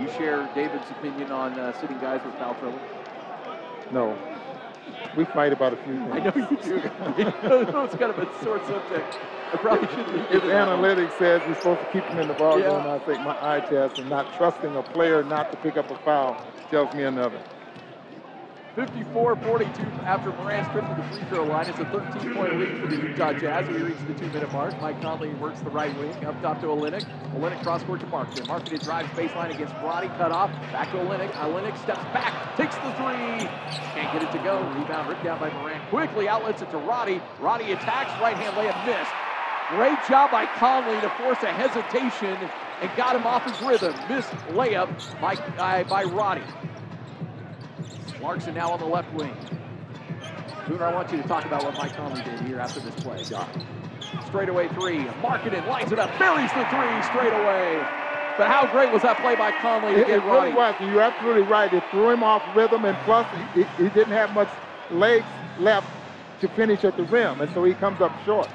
You 0.00 0.08
share 0.12 0.48
David's 0.54 0.88
opinion 0.92 1.32
on 1.32 1.58
uh, 1.58 1.72
sitting 1.80 1.98
guys 1.98 2.20
with 2.24 2.34
foul 2.34 2.54
trouble? 2.54 2.78
No. 3.90 4.16
We 5.16 5.24
fight 5.24 5.52
about 5.52 5.72
a 5.72 5.76
few 5.78 5.94
things. 5.94 6.12
I 6.12 6.18
know 6.20 6.32
you 6.36 6.56
do. 6.62 6.76
it's 7.18 7.94
kind 7.96 8.12
of 8.12 8.18
a 8.18 8.44
sore 8.44 8.64
subject. 8.64 9.18
I 9.52 9.56
probably 9.56 9.88
shouldn't 9.88 10.12
be 10.12 10.20
If 10.20 10.30
giving 10.30 10.48
that 10.50 10.68
analytics 10.68 11.18
says 11.18 11.40
we're 11.46 11.54
supposed 11.54 11.80
to 11.80 11.86
keep 11.92 12.04
him 12.04 12.18
in 12.18 12.28
the 12.28 12.34
ball 12.34 12.58
game, 12.58 12.70
I 12.70 12.98
think 12.98 13.20
my 13.20 13.36
eye 13.40 13.60
test 13.60 13.98
and 13.98 14.08
not 14.10 14.36
trusting 14.36 14.76
a 14.76 14.82
player 14.82 15.22
not 15.22 15.50
to 15.52 15.56
pick 15.58 15.76
up 15.76 15.90
a 15.90 15.96
foul 15.98 16.36
tells 16.70 16.94
me 16.94 17.04
another. 17.04 17.40
54-42 18.76 20.04
after 20.04 20.30
Morant's 20.30 20.70
trip 20.70 20.86
to 20.86 20.94
the 20.94 21.02
free 21.08 21.28
throw 21.30 21.44
line. 21.44 21.68
It's 21.68 21.80
a 21.80 21.84
13-point 21.84 22.60
lead 22.60 22.80
for 22.80 22.86
the 22.86 22.96
Utah 22.96 23.32
Jazz. 23.32 23.66
We 23.66 23.78
reach 23.78 23.96
the 24.06 24.14
two-minute 24.14 24.52
mark. 24.52 24.80
Mike 24.80 25.00
Conley 25.02 25.30
works 25.34 25.58
the 25.60 25.70
right 25.70 25.96
wing 25.98 26.12
up 26.24 26.40
top 26.42 26.60
to 26.60 26.66
Olynyk. 26.66 27.04
Olynyk 27.34 27.60
cross-court 27.64 27.98
to 28.00 28.06
Markkanen. 28.06 28.46
Markkanen 28.46 28.84
drives 28.84 29.08
baseline 29.10 29.52
against 29.52 29.74
Roddy, 29.82 30.06
cut 30.08 30.30
off. 30.30 30.50
Back 30.70 30.92
to 30.92 30.98
Olynyk. 30.98 31.32
Olynyk 31.32 31.76
steps 31.82 32.04
back, 32.14 32.56
takes 32.56 32.76
the 32.76 32.92
three. 32.92 33.48
Can't 33.96 34.12
get 34.12 34.22
it 34.22 34.30
to 34.30 34.38
go. 34.44 34.60
Rebound 34.78 35.08
ripped 35.08 35.24
down 35.24 35.40
by 35.40 35.50
Morant. 35.54 35.82
Quickly 35.90 36.28
outlets 36.28 36.62
it 36.62 36.70
to 36.70 36.78
Roddy. 36.78 37.20
Roddy 37.40 37.72
attacks. 37.72 38.12
Right-hand 38.20 38.54
layup 38.54 38.86
missed. 38.86 39.27
Great 39.68 39.98
job 40.08 40.30
by 40.30 40.46
Conley 40.56 40.98
to 41.02 41.10
force 41.10 41.42
a 41.42 41.52
hesitation 41.52 42.36
and 42.80 42.96
got 42.96 43.14
him 43.14 43.26
off 43.26 43.44
his 43.44 43.60
rhythm. 43.66 43.94
Missed 44.08 44.30
layup 44.48 44.88
by, 45.20 45.34
uh, 45.34 45.84
by 45.84 46.04
Roddy. 46.04 46.42
Clarkson 48.18 48.54
now 48.54 48.70
on 48.70 48.80
the 48.80 48.86
left 48.86 49.12
wing. 49.12 49.36
Booner, 50.66 50.82
I 50.82 50.94
want 50.94 51.12
you 51.12 51.20
to 51.20 51.28
talk 51.28 51.44
about 51.44 51.64
what 51.64 51.76
Mike 51.76 51.94
Conley 51.94 52.22
did 52.22 52.40
here 52.40 52.60
after 52.60 52.80
this 52.80 52.94
play. 52.96 53.22
Straightaway 54.26 54.68
three. 54.68 55.04
Markkanen 55.20 55.66
lines 55.66 55.92
it 55.92 55.98
up, 55.98 56.18
buries 56.18 56.50
the 56.52 56.64
three 56.70 57.02
straight 57.02 57.34
away. 57.34 57.76
But 58.38 58.48
how 58.48 58.66
great 58.70 58.90
was 58.90 59.02
that 59.02 59.18
play 59.18 59.36
by 59.36 59.50
Conley 59.52 59.94
to 59.94 60.00
it, 60.00 60.06
get 60.06 60.18
it 60.18 60.24
really 60.24 60.52
was. 60.52 60.74
You're 60.80 61.02
absolutely 61.02 61.42
right. 61.42 61.72
It 61.72 61.82
threw 61.90 62.10
him 62.10 62.22
off 62.22 62.42
rhythm, 62.56 62.86
and 62.86 62.96
plus 63.04 63.26
he, 63.54 63.64
he 63.82 63.90
didn't 63.90 64.12
have 64.12 64.32
much 64.32 64.48
legs 64.90 65.26
left 65.58 65.88
to 66.40 66.48
finish 66.48 66.84
at 66.84 66.96
the 66.96 67.04
rim, 67.04 67.40
and 67.40 67.52
so 67.52 67.64
he 67.64 67.74
comes 67.74 68.00
up 68.00 68.12
short. 68.24 68.48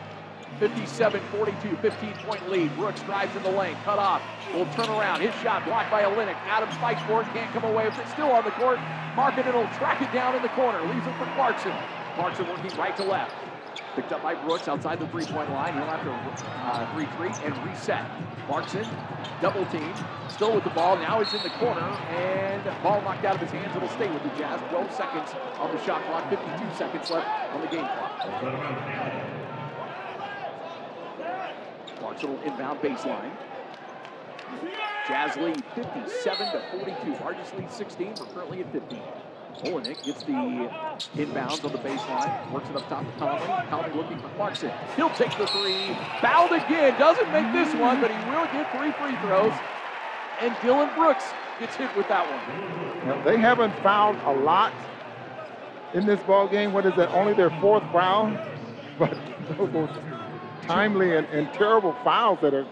57-42, 0.59 1.75
15-point 1.81 2.49
lead. 2.49 2.75
Brooks 2.75 3.01
drives 3.03 3.35
in 3.35 3.43
the 3.43 3.51
lane, 3.51 3.75
cut 3.83 3.99
off, 3.99 4.21
will 4.53 4.65
turn 4.73 4.89
around. 4.89 5.21
His 5.21 5.33
shot 5.41 5.65
blocked 5.65 5.91
by 5.91 6.03
Olynyk. 6.03 6.35
Adams 6.45 6.75
fights 6.77 7.01
for 7.03 7.21
it, 7.21 7.27
can't 7.33 7.51
come 7.53 7.63
away 7.63 7.85
with 7.85 7.97
it. 7.97 8.07
Still 8.09 8.31
on 8.31 8.43
the 8.45 8.51
court. 8.51 8.79
Markkanen 9.15 9.53
will 9.53 9.67
track 9.77 10.01
it 10.01 10.11
down 10.13 10.35
in 10.35 10.41
the 10.41 10.49
corner, 10.49 10.81
leaves 10.81 11.05
it 11.05 11.15
for 11.17 11.25
Clarkson. 11.35 11.73
Clarkson 12.15 12.47
working 12.47 12.77
right 12.77 12.95
to 12.97 13.03
left. 13.03 13.33
Picked 13.95 14.11
up 14.11 14.23
by 14.23 14.33
Brooks 14.33 14.67
outside 14.67 14.99
the 14.99 15.07
three-point 15.07 15.51
line. 15.51 15.73
He'll 15.73 15.85
have 15.85 16.03
to 16.03 16.11
uh, 16.11 16.89
retreat 16.95 17.39
and 17.43 17.55
reset. 17.67 18.05
Clarkson, 18.47 18.85
double 19.41 19.65
team, 19.67 19.93
still 20.29 20.53
with 20.53 20.63
the 20.63 20.69
ball. 20.71 20.97
Now 20.97 21.21
he's 21.21 21.33
in 21.33 21.43
the 21.43 21.55
corner, 21.57 21.81
and 21.81 22.63
ball 22.81 23.01
knocked 23.01 23.25
out 23.25 23.35
of 23.35 23.41
his 23.41 23.51
hands. 23.51 23.75
It'll 23.75 23.89
stay 23.89 24.11
with 24.11 24.23
the 24.23 24.29
Jazz. 24.37 24.59
12 24.69 24.91
seconds 24.93 25.31
on 25.59 25.75
the 25.75 25.83
shot 25.83 26.03
clock, 26.05 26.29
52 26.29 26.75
seconds 26.75 27.09
left 27.09 27.53
on 27.53 27.61
the 27.61 27.67
game 27.67 27.85
clock. 27.85 29.32
Clarkson 32.03 32.37
inbound 32.43 32.81
baseline. 32.81 33.31
Jazz 35.07 35.37
lead 35.37 35.63
57 35.73 36.51
to 36.51 36.61
42. 36.71 37.23
Largest 37.23 37.57
lead 37.57 37.71
16. 37.71 38.15
We're 38.19 38.25
currently 38.25 38.59
at 38.59 38.71
15. 38.73 38.99
Olynyk 39.63 40.03
gets 40.03 40.23
the 40.23 40.33
inbounds 40.33 41.63
on 41.63 41.71
the 41.71 41.77
baseline, 41.77 42.51
works 42.51 42.69
it 42.69 42.75
up 42.75 42.89
top 42.89 43.05
to 43.05 43.19
Conley. 43.19 43.69
Conley 43.69 43.93
looking 43.95 44.19
for 44.19 44.27
Clarkson. 44.35 44.71
He'll 44.97 45.11
take 45.11 45.37
the 45.37 45.47
three. 45.47 45.95
Fouled 46.19 46.51
again. 46.51 46.99
Doesn't 46.99 47.31
make 47.31 47.53
this 47.53 47.73
one, 47.75 48.01
but 48.01 48.11
he 48.11 48.17
will 48.29 48.45
get 48.47 48.69
three 48.75 48.91
free 48.99 49.15
throws. 49.21 49.53
And 50.41 50.53
Dillon 50.61 50.89
Brooks 50.95 51.23
gets 51.61 51.77
hit 51.77 51.95
with 51.95 52.09
that 52.09 52.27
one. 52.29 53.07
Now, 53.07 53.23
they 53.23 53.37
haven't 53.37 53.73
fouled 53.81 54.17
a 54.25 54.33
lot 54.43 54.73
in 55.93 56.05
this 56.05 56.19
ball 56.23 56.49
game. 56.49 56.73
What 56.73 56.85
is 56.85 56.95
that? 56.97 57.11
Only 57.11 57.33
their 57.33 57.51
fourth 57.61 57.83
foul, 57.93 58.37
but 58.99 59.17
timely 60.67 61.15
and, 61.15 61.27
and 61.27 61.51
terrible 61.53 61.93
fouls 62.03 62.39
that 62.41 62.53
are 62.53 62.65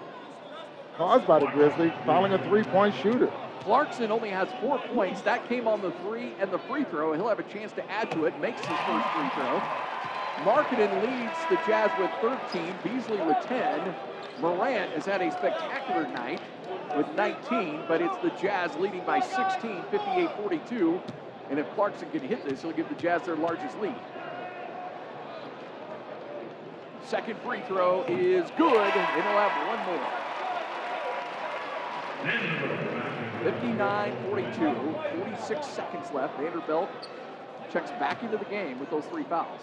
caused 0.95 1.27
by 1.27 1.39
the 1.39 1.47
Grizzlies, 1.47 1.91
fouling 2.05 2.33
a 2.33 2.43
three-point 2.45 2.95
shooter. 2.95 3.31
Clarkson 3.61 4.11
only 4.11 4.29
has 4.29 4.49
four 4.59 4.79
points. 4.93 5.21
That 5.21 5.47
came 5.47 5.67
on 5.67 5.81
the 5.81 5.91
three 6.03 6.33
and 6.39 6.51
the 6.51 6.59
free 6.59 6.83
throw. 6.83 7.13
He'll 7.13 7.29
have 7.29 7.39
a 7.39 7.43
chance 7.43 7.71
to 7.73 7.91
add 7.91 8.09
to 8.11 8.25
it. 8.25 8.39
Makes 8.39 8.61
his 8.61 8.77
first 8.79 9.07
free 9.09 9.29
throw. 9.35 9.61
Markkanen 10.43 11.03
leads 11.03 11.37
the 11.49 11.57
Jazz 11.67 11.91
with 11.99 12.09
13. 12.21 12.73
Beasley 12.83 13.17
with 13.21 13.37
10. 13.45 13.93
Morant 14.39 14.91
has 14.93 15.05
had 15.05 15.21
a 15.21 15.31
spectacular 15.31 16.07
night 16.07 16.41
with 16.97 17.07
19, 17.15 17.83
but 17.87 18.01
it's 18.01 18.17
the 18.17 18.31
Jazz 18.41 18.75
leading 18.77 19.05
by 19.05 19.19
16, 19.19 19.83
58-42. 19.91 21.01
And 21.51 21.59
if 21.59 21.69
Clarkson 21.75 22.09
can 22.09 22.21
hit 22.21 22.43
this, 22.47 22.63
he'll 22.63 22.71
give 22.71 22.89
the 22.89 22.95
Jazz 22.95 23.23
their 23.23 23.35
largest 23.35 23.79
lead. 23.79 23.95
Second 27.11 27.37
free 27.41 27.59
throw 27.67 28.05
is 28.07 28.49
good, 28.57 28.73
and 28.73 29.21
he'll 29.21 29.35
have 29.35 29.51
one 29.67 29.79
more. 29.85 29.99
59-42, 33.43 35.19
46 35.19 35.67
seconds 35.67 36.07
left. 36.13 36.37
Vanderbilt 36.39 36.89
checks 37.69 37.91
back 37.99 38.23
into 38.23 38.37
the 38.37 38.45
game 38.45 38.79
with 38.79 38.89
those 38.89 39.03
three 39.07 39.25
fouls. 39.25 39.59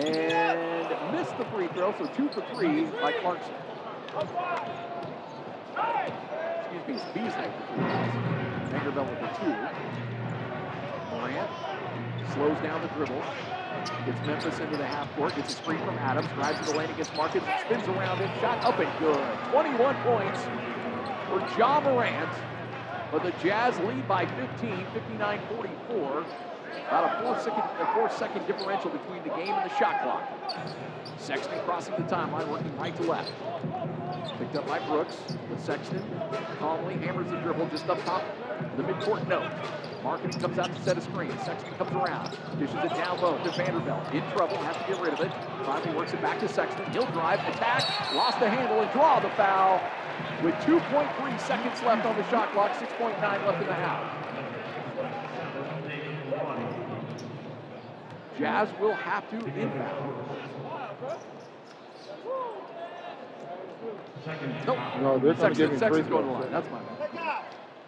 And 0.00 1.12
missed 1.12 1.38
the 1.38 1.44
free 1.54 1.68
throw, 1.68 1.94
so 1.96 2.06
two 2.16 2.28
for 2.30 2.44
three 2.56 2.86
by 3.00 3.12
Clarkson. 3.20 3.54
Excuse 6.74 6.88
me, 6.88 6.94
Beasley. 7.14 7.50
Vanderbilt 8.72 9.08
with 9.08 9.20
the 9.20 9.28
two. 9.38 10.01
Slows 12.34 12.58
down 12.62 12.82
the 12.82 12.88
dribble. 12.88 13.22
Gets 14.06 14.26
Memphis 14.26 14.58
into 14.58 14.76
the 14.76 14.86
half 14.86 15.14
court. 15.14 15.36
Gets 15.36 15.52
a 15.52 15.56
screen 15.56 15.78
from 15.78 15.96
Adams. 15.98 16.26
Drives 16.34 16.66
to 16.66 16.72
the 16.72 16.78
lane 16.78 16.90
against 16.90 17.14
Marcus. 17.14 17.42
Spins 17.60 17.86
around 17.88 18.20
it. 18.20 18.30
Shot 18.40 18.64
up 18.64 18.78
and 18.80 18.90
good. 18.98 19.22
21 19.52 19.94
points 20.02 20.40
for 21.28 21.38
Ja 21.58 21.80
Morant. 21.80 22.30
But 23.12 23.22
the 23.22 23.30
Jazz 23.42 23.78
lead 23.80 24.08
by 24.08 24.26
15, 24.26 24.86
59-44. 25.18 26.24
About 26.88 27.04
a 27.04 27.22
four 27.22 27.38
second, 27.38 27.62
a 27.78 27.94
four 27.94 28.10
second 28.10 28.46
differential 28.46 28.90
between 28.90 29.22
the 29.22 29.28
game 29.30 29.54
and 29.54 29.70
the 29.70 29.78
shot 29.78 30.02
clock. 30.02 30.26
Sexton 31.18 31.60
crossing 31.64 31.94
the 31.94 32.02
timeline, 32.02 32.48
working 32.48 32.76
right 32.78 32.96
to 32.96 33.02
left. 33.02 33.32
Picked 34.38 34.56
up 34.56 34.66
by 34.66 34.78
Brooks 34.88 35.18
with 35.50 35.62
Sexton. 35.62 36.02
Calmly 36.58 36.94
hammers 36.94 37.30
the 37.30 37.36
dribble 37.40 37.68
just 37.68 37.88
up 37.88 38.02
top. 38.04 38.24
The 38.76 38.82
midcourt 38.82 39.26
note. 39.28 39.50
Markkanen 40.02 40.40
comes 40.40 40.58
out 40.58 40.74
to 40.74 40.82
set 40.82 40.98
a 40.98 41.00
screen. 41.00 41.30
Sexton 41.44 41.74
comes 41.74 41.92
around. 41.92 42.30
Dishes 42.58 42.76
it 42.82 42.90
down 42.90 43.20
low 43.20 43.38
to 43.38 43.50
Vanderbilt. 43.52 44.12
In 44.12 44.22
trouble, 44.32 44.56
has 44.58 44.76
to 44.76 44.84
get 44.92 45.00
rid 45.00 45.14
of 45.14 45.20
it. 45.20 45.30
Finally 45.64 45.96
works 45.96 46.12
it 46.12 46.20
back 46.20 46.40
to 46.40 46.48
Sexton. 46.48 46.84
He'll 46.92 47.10
drive, 47.12 47.38
attack, 47.40 47.84
lost 48.14 48.40
the 48.40 48.48
handle, 48.48 48.80
and 48.80 48.90
draw 48.92 49.20
the 49.20 49.30
foul. 49.30 49.80
With 50.42 50.54
2.3 50.66 51.40
seconds 51.40 51.82
left 51.82 52.04
on 52.04 52.16
the 52.16 52.28
shot 52.30 52.50
clock, 52.52 52.72
6.9 52.72 53.20
left 53.46 53.60
in 53.60 53.66
the 53.66 53.74
half. 53.74 54.22
Jazz 58.38 58.68
will 58.80 58.94
have 58.94 59.28
to 59.30 59.36
inbound. 59.36 60.14
Nope. 64.66 64.78
No, 65.00 65.18
they're 65.18 65.34
going 65.34 65.34
to 65.34 65.40
Sexton, 65.40 65.78
Sexton's 65.78 66.08
going 66.08 66.22
to 66.24 66.28
the 66.28 66.38
line. 66.38 66.50
That's 66.50 66.70
my 66.70 66.80
bad. 66.80 67.41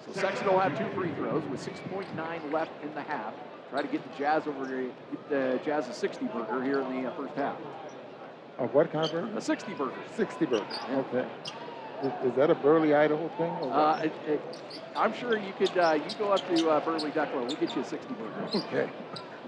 So 0.06 0.20
Sexton 0.20 0.48
will 0.48 0.60
have 0.60 0.76
two 0.76 0.88
free 0.94 1.12
throws 1.12 1.42
with 1.44 1.64
6.9 1.64 2.52
left 2.52 2.72
in 2.82 2.94
the 2.94 3.02
half. 3.02 3.32
Try 3.70 3.82
to 3.82 3.88
get 3.88 4.02
the 4.10 4.18
Jazz 4.18 4.46
over 4.46 4.66
to 4.66 4.92
get 5.10 5.28
the 5.30 5.60
Jazz 5.64 5.88
a 5.88 5.92
60 5.94 6.26
burger 6.26 6.62
here 6.62 6.80
in 6.80 7.02
the 7.02 7.10
uh, 7.10 7.16
first 7.16 7.34
half. 7.34 7.56
Of 8.58 8.72
what 8.74 8.92
kind 8.92 9.06
of 9.06 9.12
burger? 9.12 9.36
A 9.36 9.40
60 9.40 9.74
burger. 9.74 9.94
60 10.16 10.46
burger. 10.46 10.66
Okay. 10.90 11.26
Is, 12.02 12.30
is 12.30 12.36
that 12.36 12.50
a 12.50 12.54
Burley, 12.54 12.94
Idaho 12.94 13.28
thing? 13.38 13.50
Uh, 13.72 14.02
it, 14.04 14.12
it, 14.26 14.40
I'm 14.94 15.14
sure 15.14 15.38
you 15.38 15.52
could. 15.58 15.76
Uh, 15.76 15.94
you 15.94 16.14
go 16.18 16.32
up 16.32 16.46
to 16.54 16.68
uh, 16.68 16.84
Burley 16.84 17.10
Ducklow. 17.10 17.46
We'll 17.46 17.56
get 17.56 17.74
you 17.74 17.82
a 17.82 17.84
60 17.84 18.14
burger. 18.14 18.66
Okay. 18.66 18.90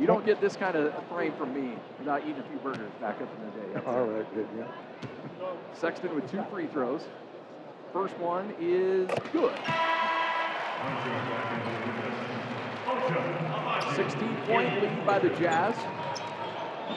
You 0.00 0.06
don't 0.06 0.26
get 0.26 0.40
this 0.40 0.56
kind 0.56 0.76
of 0.76 0.92
frame 1.08 1.32
from 1.38 1.54
me 1.54 1.74
without 1.98 2.22
eating 2.22 2.38
a 2.38 2.48
few 2.48 2.58
burgers 2.58 2.90
back 3.00 3.20
up 3.20 3.28
in 3.34 3.44
the 3.46 3.80
day. 3.80 3.86
All 3.86 4.04
right, 4.04 4.34
good, 4.34 4.46
yeah. 4.58 4.66
Sexton 5.72 6.14
with 6.14 6.30
two 6.30 6.44
free 6.50 6.66
throws. 6.66 7.02
First 7.92 8.16
one 8.18 8.54
is 8.60 9.08
good. 9.32 9.54
16 13.94 14.36
point 14.46 14.82
lead 14.82 15.06
by 15.06 15.18
the 15.18 15.30
Jazz. 15.30 15.74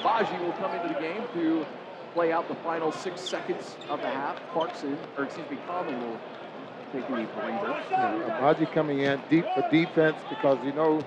Baji 0.04 0.38
will 0.44 0.54
come 0.54 0.72
into 0.76 0.94
the 0.94 1.00
game 1.00 1.24
to 1.34 1.66
play 2.14 2.32
out 2.32 2.48
the 2.48 2.56
final 2.56 2.92
six 2.92 3.22
seconds 3.22 3.76
of 3.90 4.02
the 4.02 4.08
half. 4.10 4.40
Clarkson, 4.52 4.98
or 5.18 5.24
excuse 5.26 5.50
me, 5.50 5.58
Conley 5.68 5.96
will 5.96 6.20
take 6.92 7.06
a 7.06 7.08
breather. 7.08 7.84
Yeah, 7.90 8.40
Agbaji 8.40 8.72
coming 8.74 9.00
in 9.00 9.22
deep 9.30 9.46
for 9.56 9.68
defense 9.70 10.18
because 10.30 10.58
you 10.64 10.74
know 10.74 11.02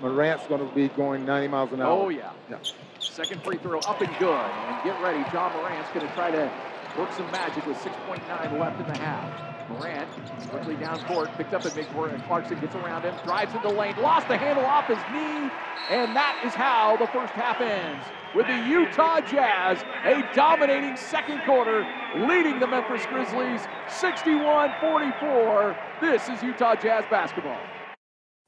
Morant's 0.00 0.46
going 0.46 0.66
to 0.66 0.74
be 0.74 0.88
going 0.88 1.24
90 1.24 1.48
miles 1.48 1.72
an 1.72 1.80
hour. 1.82 2.04
Oh, 2.04 2.08
yeah. 2.08 2.32
Yeah. 2.48 2.58
Second 3.00 3.42
free 3.42 3.56
throw 3.58 3.80
up 3.80 4.00
and 4.00 4.16
good. 4.18 4.30
And 4.30 4.84
get 4.84 5.00
ready, 5.02 5.18
Ja 5.32 5.52
Morant's 5.56 5.90
going 5.92 6.06
to 6.06 6.14
try 6.14 6.30
to 6.30 6.50
work 6.96 7.12
some 7.12 7.30
magic 7.30 7.66
with 7.66 7.76
6.9 7.78 8.58
left 8.58 8.80
in 8.80 8.86
the 8.92 8.98
half. 8.98 9.57
Morant 9.68 10.08
quickly 10.48 10.76
down 10.76 10.98
court, 11.04 11.30
picked 11.36 11.52
up 11.52 11.64
at 11.66 11.76
and 11.76 12.24
Clarkson 12.24 12.58
gets 12.60 12.74
around 12.74 13.02
him, 13.02 13.14
drives 13.24 13.54
into 13.54 13.68
the 13.68 13.74
lane, 13.74 13.94
lost 13.96 14.26
the 14.28 14.36
handle 14.36 14.64
off 14.64 14.86
his 14.86 14.98
knee, 15.12 15.50
and 15.90 16.16
that 16.16 16.40
is 16.44 16.54
how 16.54 16.96
the 16.96 17.06
first 17.08 17.32
half 17.34 17.60
ends. 17.60 18.04
With 18.34 18.46
the 18.46 18.56
Utah 18.68 19.20
Jazz, 19.20 19.82
a 20.04 20.22
dominating 20.34 20.96
second 20.96 21.42
quarter, 21.44 21.86
leading 22.16 22.58
the 22.60 22.66
Memphis 22.66 23.04
Grizzlies 23.06 23.60
61-44. 23.88 25.76
This 26.00 26.28
is 26.28 26.42
Utah 26.42 26.74
Jazz 26.74 27.04
basketball. 27.10 27.60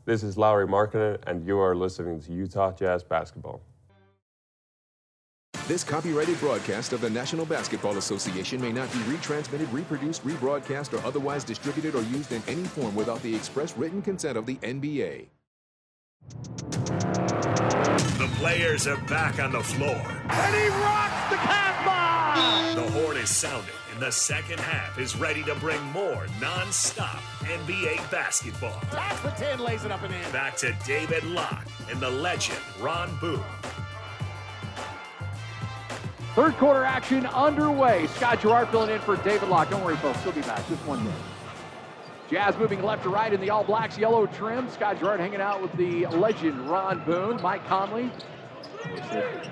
This 0.07 0.23
is 0.23 0.39
Lauri 0.39 0.67
Markkanen, 0.67 1.19
and 1.27 1.47
you 1.47 1.59
are 1.59 1.77
listening 1.77 2.21
to 2.23 2.33
Utah 2.33 2.73
Jazz 2.73 3.05
Basketball. 3.05 3.63
This 5.71 5.85
copyrighted 5.85 6.41
broadcast 6.41 6.93
of 6.93 7.01
the 7.01 7.09
National 7.09 7.47
Basketball 7.47 7.97
Association 7.97 8.61
may 8.61 8.73
not 8.73 8.91
be 8.93 8.99
retransmitted, 9.01 9.73
reproduced, 9.73 10.27
rebroadcast, 10.27 10.93
or 10.93 11.07
otherwise 11.07 11.45
distributed 11.45 11.95
or 11.95 12.03
used 12.03 12.33
in 12.33 12.43
any 12.49 12.65
form 12.65 12.93
without 12.97 13.23
the 13.23 13.33
express 13.33 13.77
written 13.77 14.03
consent 14.03 14.37
of 14.37 14.47
the 14.47 14.57
NBA. 14.57 15.29
The 18.19 18.31
players 18.41 18.89
are 18.89 18.97
back 19.03 19.39
on 19.39 19.53
the 19.53 19.63
floor. 19.63 20.03
And 20.29 20.57
he 20.57 20.69
rocks 20.71 21.31
the 21.31 21.37
cat 21.37 21.85
bomb! 21.85 22.75
The 22.75 22.91
horn 22.91 23.17
is 23.19 23.31
sounding, 23.31 23.71
and 23.93 24.03
the 24.03 24.11
second 24.11 24.59
half 24.59 24.99
is 24.99 25.15
ready 25.15 25.45
to 25.45 25.55
bring 25.55 25.81
more 25.93 26.27
non-stop 26.41 27.23
NBA 27.43 28.11
basketball. 28.11 28.83
That's 28.91 29.21
the 29.21 29.31
10, 29.31 29.61
lays 29.61 29.85
it 29.85 29.93
up 29.93 30.03
and 30.03 30.13
in. 30.13 30.33
Back 30.33 30.57
to 30.57 30.77
David 30.85 31.23
Locke 31.23 31.69
and 31.89 32.01
the 32.01 32.11
legend, 32.11 32.59
Ron 32.81 33.17
Boone. 33.21 33.45
Third 36.35 36.57
quarter 36.59 36.85
action 36.85 37.27
underway. 37.27 38.07
Scott 38.07 38.41
Garrard 38.41 38.69
filling 38.69 38.91
in 38.91 39.01
for 39.01 39.17
David 39.17 39.49
Locke. 39.49 39.69
Don't 39.69 39.85
worry, 39.85 39.97
folks. 39.97 40.23
He'll 40.23 40.33
be 40.33 40.43
back 40.43 40.67
just 40.69 40.85
one 40.87 41.03
minute. 41.03 41.21
Jazz 42.31 42.57
moving 42.57 42.83
left 42.83 43.03
to 43.03 43.09
right 43.09 43.33
in 43.33 43.41
the 43.41 43.51
All 43.51 43.65
Blacks 43.65 43.99
yellow 43.99 44.27
trim. 44.27 44.71
Scott 44.71 45.01
Garrard 45.01 45.19
hanging 45.19 45.41
out 45.41 45.61
with 45.61 45.73
the 45.73 46.07
legend 46.07 46.71
Ron 46.71 47.05
Boone. 47.05 47.43
Mike 47.43 47.67
Conley 47.67 48.13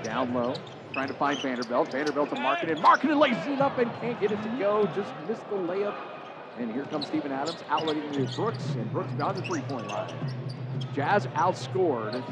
down 0.05 0.33
low, 0.33 0.55
trying 0.93 1.09
to 1.09 1.15
find 1.15 1.41
Vanderbilt. 1.43 1.91
Vanderbilt 1.91 2.31
to 2.31 2.37
Markkanen. 2.37 2.81
Markkanen 2.81 3.19
lays 3.19 3.37
it 3.47 3.61
up 3.61 3.79
and 3.79 3.91
can't 4.01 4.21
get 4.21 4.31
it 4.31 4.41
to 4.43 4.49
go. 4.59 4.87
Just 4.95 5.13
missed 5.27 5.49
the 5.51 5.57
layup. 5.57 5.97
And 6.59 6.73
here 6.73 6.85
comes 6.85 7.09
Steven 7.09 7.33
Adams 7.33 7.63
outletting 7.69 8.13
to 8.13 8.37
Brooks, 8.37 8.65
and 8.71 8.91
Brooks 8.93 9.13
down 9.15 9.35
the 9.35 9.43
three-point 9.43 9.89
line. 9.89 10.15
Jazz 10.95 11.27
outscored 11.29 12.25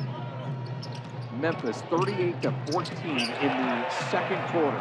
Memphis 1.41 1.83
38 1.91 2.43
to 2.43 2.55
14 2.73 3.19
in 3.19 3.19
the 3.21 3.91
second 4.11 4.43
quarter. 4.49 4.79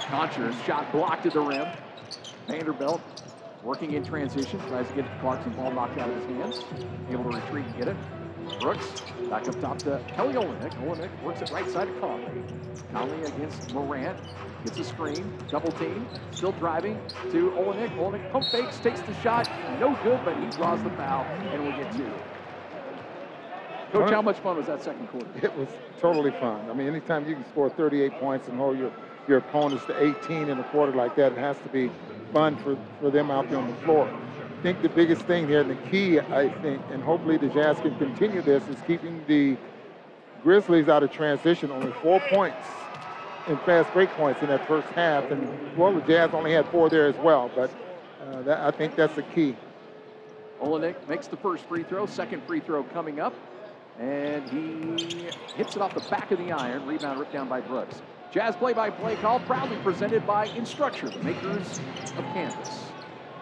Konchar's 0.00 0.60
shot 0.64 0.90
blocked 0.90 1.26
at 1.26 1.34
the 1.34 1.40
rim. 1.40 1.68
Vanderbilt 2.46 3.00
working 3.62 3.92
in 3.92 4.04
transition, 4.04 4.58
tries 4.68 4.88
to 4.88 4.94
get 4.94 5.20
Clarkson, 5.20 5.52
ball 5.52 5.70
knocked 5.70 5.98
out 5.98 6.08
of 6.08 6.16
his 6.16 6.26
hands. 6.26 6.64
Able 7.10 7.30
to 7.30 7.36
retreat 7.38 7.66
and 7.66 7.76
get 7.76 7.88
it. 7.88 7.96
Brooks 8.60 9.02
back 9.28 9.46
up 9.46 9.60
top 9.60 9.78
to 9.80 10.02
Kelly 10.08 10.34
Olynyk. 10.34 10.72
Olynyk 10.82 11.22
works 11.22 11.42
it 11.42 11.50
right 11.50 11.68
side 11.68 11.88
of 11.88 12.00
Conley. 12.00 12.42
Conley 12.92 13.22
against 13.24 13.72
Morant. 13.74 14.18
Gets 14.64 14.78
a 14.78 14.84
screen, 14.84 15.38
double 15.48 15.70
team, 15.72 16.08
still 16.32 16.52
driving 16.52 16.98
to 17.30 17.50
Olynyk. 17.50 17.96
Olynyk 17.96 18.32
pump 18.32 18.46
fakes, 18.50 18.78
takes 18.80 19.00
the 19.02 19.14
shot, 19.20 19.48
no 19.78 19.96
good, 20.02 20.20
but 20.24 20.36
he 20.36 20.46
draws 20.46 20.82
the 20.82 20.90
foul, 20.90 21.24
and 21.24 21.62
we'll 21.62 21.76
get 21.76 21.92
two. 21.92 22.10
Coach, 23.92 24.10
how 24.10 24.22
much 24.22 24.38
fun 24.38 24.56
was 24.56 24.66
that 24.66 24.82
second 24.82 25.06
quarter? 25.08 25.26
It 25.42 25.56
was 25.56 25.68
totally 26.00 26.30
fun. 26.32 26.68
I 26.68 26.74
mean, 26.74 26.86
anytime 26.86 27.26
you 27.28 27.34
can 27.34 27.46
score 27.48 27.70
38 27.70 28.12
points 28.20 28.48
and 28.48 28.58
hold 28.58 28.78
your, 28.78 28.92
your 29.26 29.38
opponents 29.38 29.84
to 29.86 30.02
18 30.24 30.48
in 30.48 30.58
a 30.58 30.64
quarter 30.64 30.92
like 30.92 31.16
that, 31.16 31.32
it 31.32 31.38
has 31.38 31.56
to 31.58 31.68
be 31.68 31.90
fun 32.32 32.56
for, 32.56 32.76
for 33.00 33.10
them 33.10 33.30
out 33.30 33.48
there 33.48 33.58
on 33.58 33.68
the 33.68 33.76
floor. 33.76 34.06
I 34.06 34.62
think 34.62 34.82
the 34.82 34.88
biggest 34.88 35.22
thing 35.22 35.46
here, 35.46 35.64
the 35.64 35.76
key, 35.90 36.20
I 36.20 36.48
think, 36.60 36.82
and 36.90 37.02
hopefully 37.02 37.38
the 37.38 37.48
Jazz 37.48 37.78
can 37.78 37.96
continue 37.96 38.42
this, 38.42 38.66
is 38.68 38.76
keeping 38.86 39.24
the 39.26 39.56
Grizzlies 40.42 40.88
out 40.88 41.02
of 41.02 41.10
transition. 41.10 41.70
Only 41.70 41.92
four 42.02 42.20
points 42.28 42.66
in 43.46 43.56
fast 43.58 43.92
break 43.92 44.10
points 44.10 44.42
in 44.42 44.48
that 44.48 44.66
first 44.66 44.88
half. 44.88 45.30
And, 45.30 45.76
well, 45.76 45.94
the 45.94 46.00
Jazz 46.02 46.30
only 46.34 46.52
had 46.52 46.66
four 46.66 46.90
there 46.90 47.06
as 47.06 47.16
well, 47.16 47.50
but 47.54 47.70
uh, 48.20 48.42
that, 48.42 48.60
I 48.60 48.70
think 48.70 48.96
that's 48.96 49.14
the 49.14 49.22
key. 49.22 49.56
Olynyk 50.60 51.08
makes 51.08 51.28
the 51.28 51.36
first 51.36 51.64
free 51.64 51.84
throw, 51.84 52.06
second 52.06 52.42
free 52.44 52.60
throw 52.60 52.82
coming 52.82 53.20
up. 53.20 53.34
And 53.98 54.48
he 54.48 55.28
hits 55.56 55.74
it 55.74 55.82
off 55.82 55.94
the 55.94 56.08
back 56.08 56.30
of 56.30 56.38
the 56.38 56.52
iron. 56.52 56.86
Rebound 56.86 57.18
ripped 57.18 57.32
down 57.32 57.48
by 57.48 57.60
Brooks. 57.60 58.00
Jazz 58.30 58.54
play-by-play 58.56 59.16
call 59.16 59.40
proudly 59.40 59.76
presented 59.78 60.26
by 60.26 60.48
Instructure, 60.48 61.12
the 61.12 61.22
makers 61.22 61.80
of 62.16 62.24
Canvas. 62.32 62.84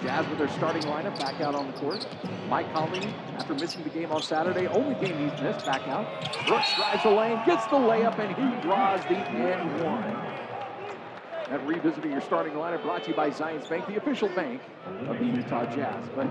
Jazz 0.01 0.29
with 0.29 0.39
their 0.39 0.49
starting 0.49 0.83
lineup 0.83 1.19
back 1.19 1.41
out 1.41 1.55
on 1.55 1.67
the 1.67 1.73
court. 1.75 2.07
Mike 2.49 2.73
Conley, 2.73 3.07
after 3.37 3.55
missing 3.55 3.83
the 3.83 3.91
game 3.91 4.13
on 4.13 4.23
Saturday, 4.23 4.67
only 4.69 4.95
game 5.05 5.19
he's 5.19 5.41
missed, 5.43 5.67
back 5.67 5.87
out. 5.89 6.07
Brooks 6.47 6.75
drives 6.77 7.03
the 7.03 7.11
lane, 7.11 7.41
gets 7.45 7.65
the 7.67 7.77
layup, 7.77 8.19
and 8.19 8.35
he 8.37 8.63
draws 8.63 9.01
the 9.05 9.17
end 9.17 9.83
one. 9.83 10.03
That 11.51 11.67
revisiting 11.67 12.13
your 12.13 12.21
starting 12.21 12.55
lineup 12.55 12.83
brought 12.83 13.05
to 13.05 13.11
you 13.11 13.17
by 13.17 13.31
Zions 13.31 13.69
Bank, 13.69 13.87
the 13.87 13.97
official 13.97 14.29
bank 14.29 14.61
of 15.09 15.19
the 15.19 15.25
Utah 15.25 15.65
Jazz. 15.75 16.05
But 16.15 16.29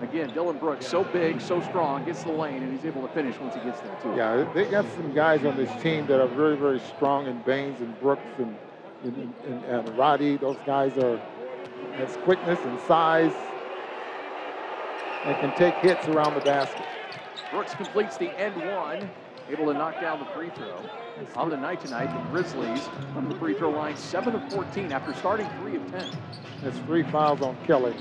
again, 0.00 0.32
Dillon 0.32 0.58
Brooks, 0.58 0.86
so 0.86 1.04
big, 1.04 1.40
so 1.40 1.60
strong, 1.62 2.04
gets 2.04 2.24
the 2.24 2.32
lane, 2.32 2.62
and 2.62 2.72
he's 2.72 2.84
able 2.84 3.02
to 3.02 3.12
finish 3.14 3.38
once 3.38 3.54
he 3.54 3.60
gets 3.60 3.80
there, 3.80 3.96
too. 4.02 4.14
Yeah, 4.16 4.50
they 4.54 4.64
got 4.64 4.84
some 4.94 5.12
guys 5.12 5.44
on 5.44 5.56
this 5.56 5.70
team 5.82 6.06
that 6.06 6.20
are 6.20 6.28
very, 6.28 6.56
very 6.56 6.80
strong 6.80 7.26
in 7.26 7.40
Baines 7.42 7.80
and 7.80 7.98
Brooks 8.00 8.22
and, 8.38 8.56
and, 9.04 9.34
and, 9.46 9.64
and 9.64 9.98
Roddy. 9.98 10.36
Those 10.36 10.58
guys 10.66 10.96
are 10.98 11.20
has 11.94 12.16
quickness 12.18 12.58
and 12.64 12.80
size 12.80 13.32
and 15.24 15.36
can 15.38 15.54
take 15.56 15.74
hits 15.76 16.06
around 16.08 16.34
the 16.34 16.40
basket. 16.40 16.84
Brooks 17.50 17.74
completes 17.74 18.16
the 18.16 18.30
end 18.38 18.56
one, 18.56 19.08
able 19.50 19.66
to 19.66 19.74
knock 19.74 20.00
down 20.00 20.18
the 20.18 20.26
free 20.26 20.50
throw. 20.50 20.80
On 21.34 21.50
the 21.50 21.56
night 21.56 21.80
tonight, 21.80 22.06
the 22.06 22.30
Grizzlies 22.30 22.88
from 23.12 23.28
the 23.28 23.34
free 23.36 23.54
throw 23.54 23.70
line, 23.70 23.96
7 23.96 24.34
of 24.34 24.52
14 24.52 24.92
after 24.92 25.12
starting 25.14 25.48
3 25.60 25.76
of 25.76 25.90
10. 25.90 26.10
That's 26.62 26.78
three 26.80 27.02
fouls 27.04 27.40
on 27.40 27.56
Kelly. 27.64 27.96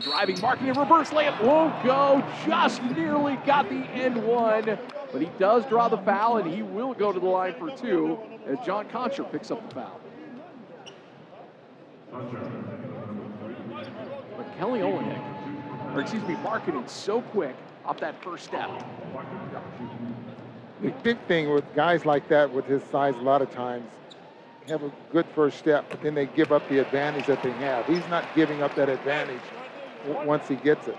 Driving, 0.00 0.36
Markkanen 0.36 0.76
a 0.76 0.80
reverse 0.80 1.10
layup, 1.10 1.42
won't 1.42 1.84
go, 1.84 2.24
just 2.46 2.82
nearly 2.82 3.36
got 3.46 3.68
the 3.68 3.76
end 3.92 4.16
one. 4.24 4.78
But 5.12 5.20
he 5.20 5.30
does 5.38 5.64
draw 5.66 5.88
the 5.88 5.98
foul, 5.98 6.38
and 6.38 6.50
he 6.52 6.62
will 6.62 6.94
go 6.94 7.12
to 7.12 7.20
the 7.20 7.26
line 7.26 7.54
for 7.58 7.70
two 7.70 8.18
as 8.46 8.58
John 8.64 8.88
Konchar 8.88 9.30
picks 9.30 9.50
up 9.50 9.68
the 9.68 9.74
foul. 9.74 10.00
But 14.36 14.58
Kelly 14.58 14.80
Olynyk, 14.80 15.94
or 15.94 16.00
excuse 16.00 16.22
me, 16.24 16.34
Markkanen 16.36 16.88
so 16.88 17.20
quick 17.20 17.54
off 17.84 18.00
that 18.00 18.22
first 18.22 18.44
step. 18.44 18.70
The 20.80 20.90
big 21.02 21.18
thing 21.26 21.50
with 21.50 21.64
guys 21.74 22.06
like 22.06 22.26
that 22.28 22.50
with 22.50 22.64
his 22.64 22.82
size, 22.84 23.14
a 23.14 23.18
lot 23.18 23.42
of 23.42 23.52
times, 23.52 23.84
have 24.68 24.82
a 24.82 24.92
good 25.12 25.26
first 25.34 25.58
step, 25.58 25.84
but 25.90 26.00
then 26.02 26.14
they 26.14 26.26
give 26.26 26.52
up 26.52 26.66
the 26.68 26.78
advantage 26.78 27.26
that 27.26 27.42
they 27.42 27.50
have. 27.52 27.86
He's 27.86 28.06
not 28.08 28.24
giving 28.36 28.62
up 28.62 28.74
that 28.76 28.88
advantage 28.88 29.40
once 30.06 30.48
he 30.48 30.56
gets 30.56 30.88
it. 30.88 30.96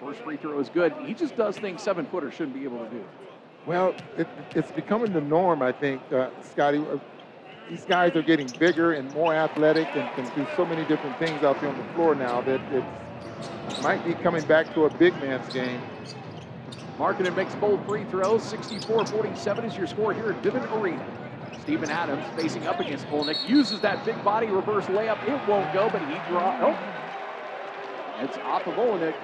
First 0.00 0.20
free 0.20 0.36
throw 0.36 0.58
is 0.60 0.68
good. 0.68 0.92
He 1.04 1.14
just 1.14 1.36
does 1.36 1.58
things 1.58 1.82
seven 1.82 2.06
footers 2.06 2.34
shouldn't 2.34 2.54
be 2.54 2.64
able 2.64 2.84
to 2.84 2.90
do. 2.90 3.04
Well, 3.64 3.94
it, 4.16 4.28
it's 4.54 4.70
becoming 4.70 5.12
the 5.12 5.20
norm, 5.20 5.62
I 5.62 5.72
think, 5.72 6.00
uh, 6.12 6.30
Scotty. 6.42 6.84
These 7.68 7.84
guys 7.84 8.14
are 8.14 8.22
getting 8.22 8.46
bigger 8.60 8.92
and 8.92 9.12
more 9.12 9.34
athletic 9.34 9.88
and 9.96 10.08
can 10.14 10.32
do 10.36 10.46
so 10.56 10.64
many 10.64 10.84
different 10.84 11.18
things 11.18 11.42
out 11.42 11.60
there 11.60 11.70
on 11.70 11.76
the 11.76 11.94
floor 11.94 12.14
now 12.14 12.40
that 12.42 12.60
it 12.72 12.84
might 13.82 14.04
be 14.04 14.14
coming 14.14 14.44
back 14.46 14.72
to 14.74 14.84
a 14.84 14.94
big 14.98 15.14
man's 15.14 15.52
game. 15.52 15.80
Markkanen 16.96 17.34
makes 17.34 17.54
both 17.56 17.84
free 17.84 18.04
throws. 18.04 18.42
64-47 18.42 19.66
is 19.66 19.76
your 19.76 19.86
score 19.88 20.14
here 20.14 20.30
at 20.30 20.42
Vivint 20.42 20.80
Arena. 20.80 21.04
Steven 21.62 21.90
Adams 21.90 22.24
facing 22.40 22.66
up 22.68 22.78
against 22.78 23.06
Olynyk. 23.08 23.48
Uses 23.48 23.80
that 23.80 24.04
big 24.04 24.22
body 24.22 24.46
reverse 24.46 24.84
layup. 24.84 25.20
It 25.24 25.48
won't 25.48 25.72
go, 25.74 25.90
but 25.90 26.00
he 26.02 26.14
draws. 26.30 26.62
Oh. 26.62 26.95
It's 28.20 28.36
off 28.38 28.66
of 28.66 28.74
Olynyk. 28.74 29.14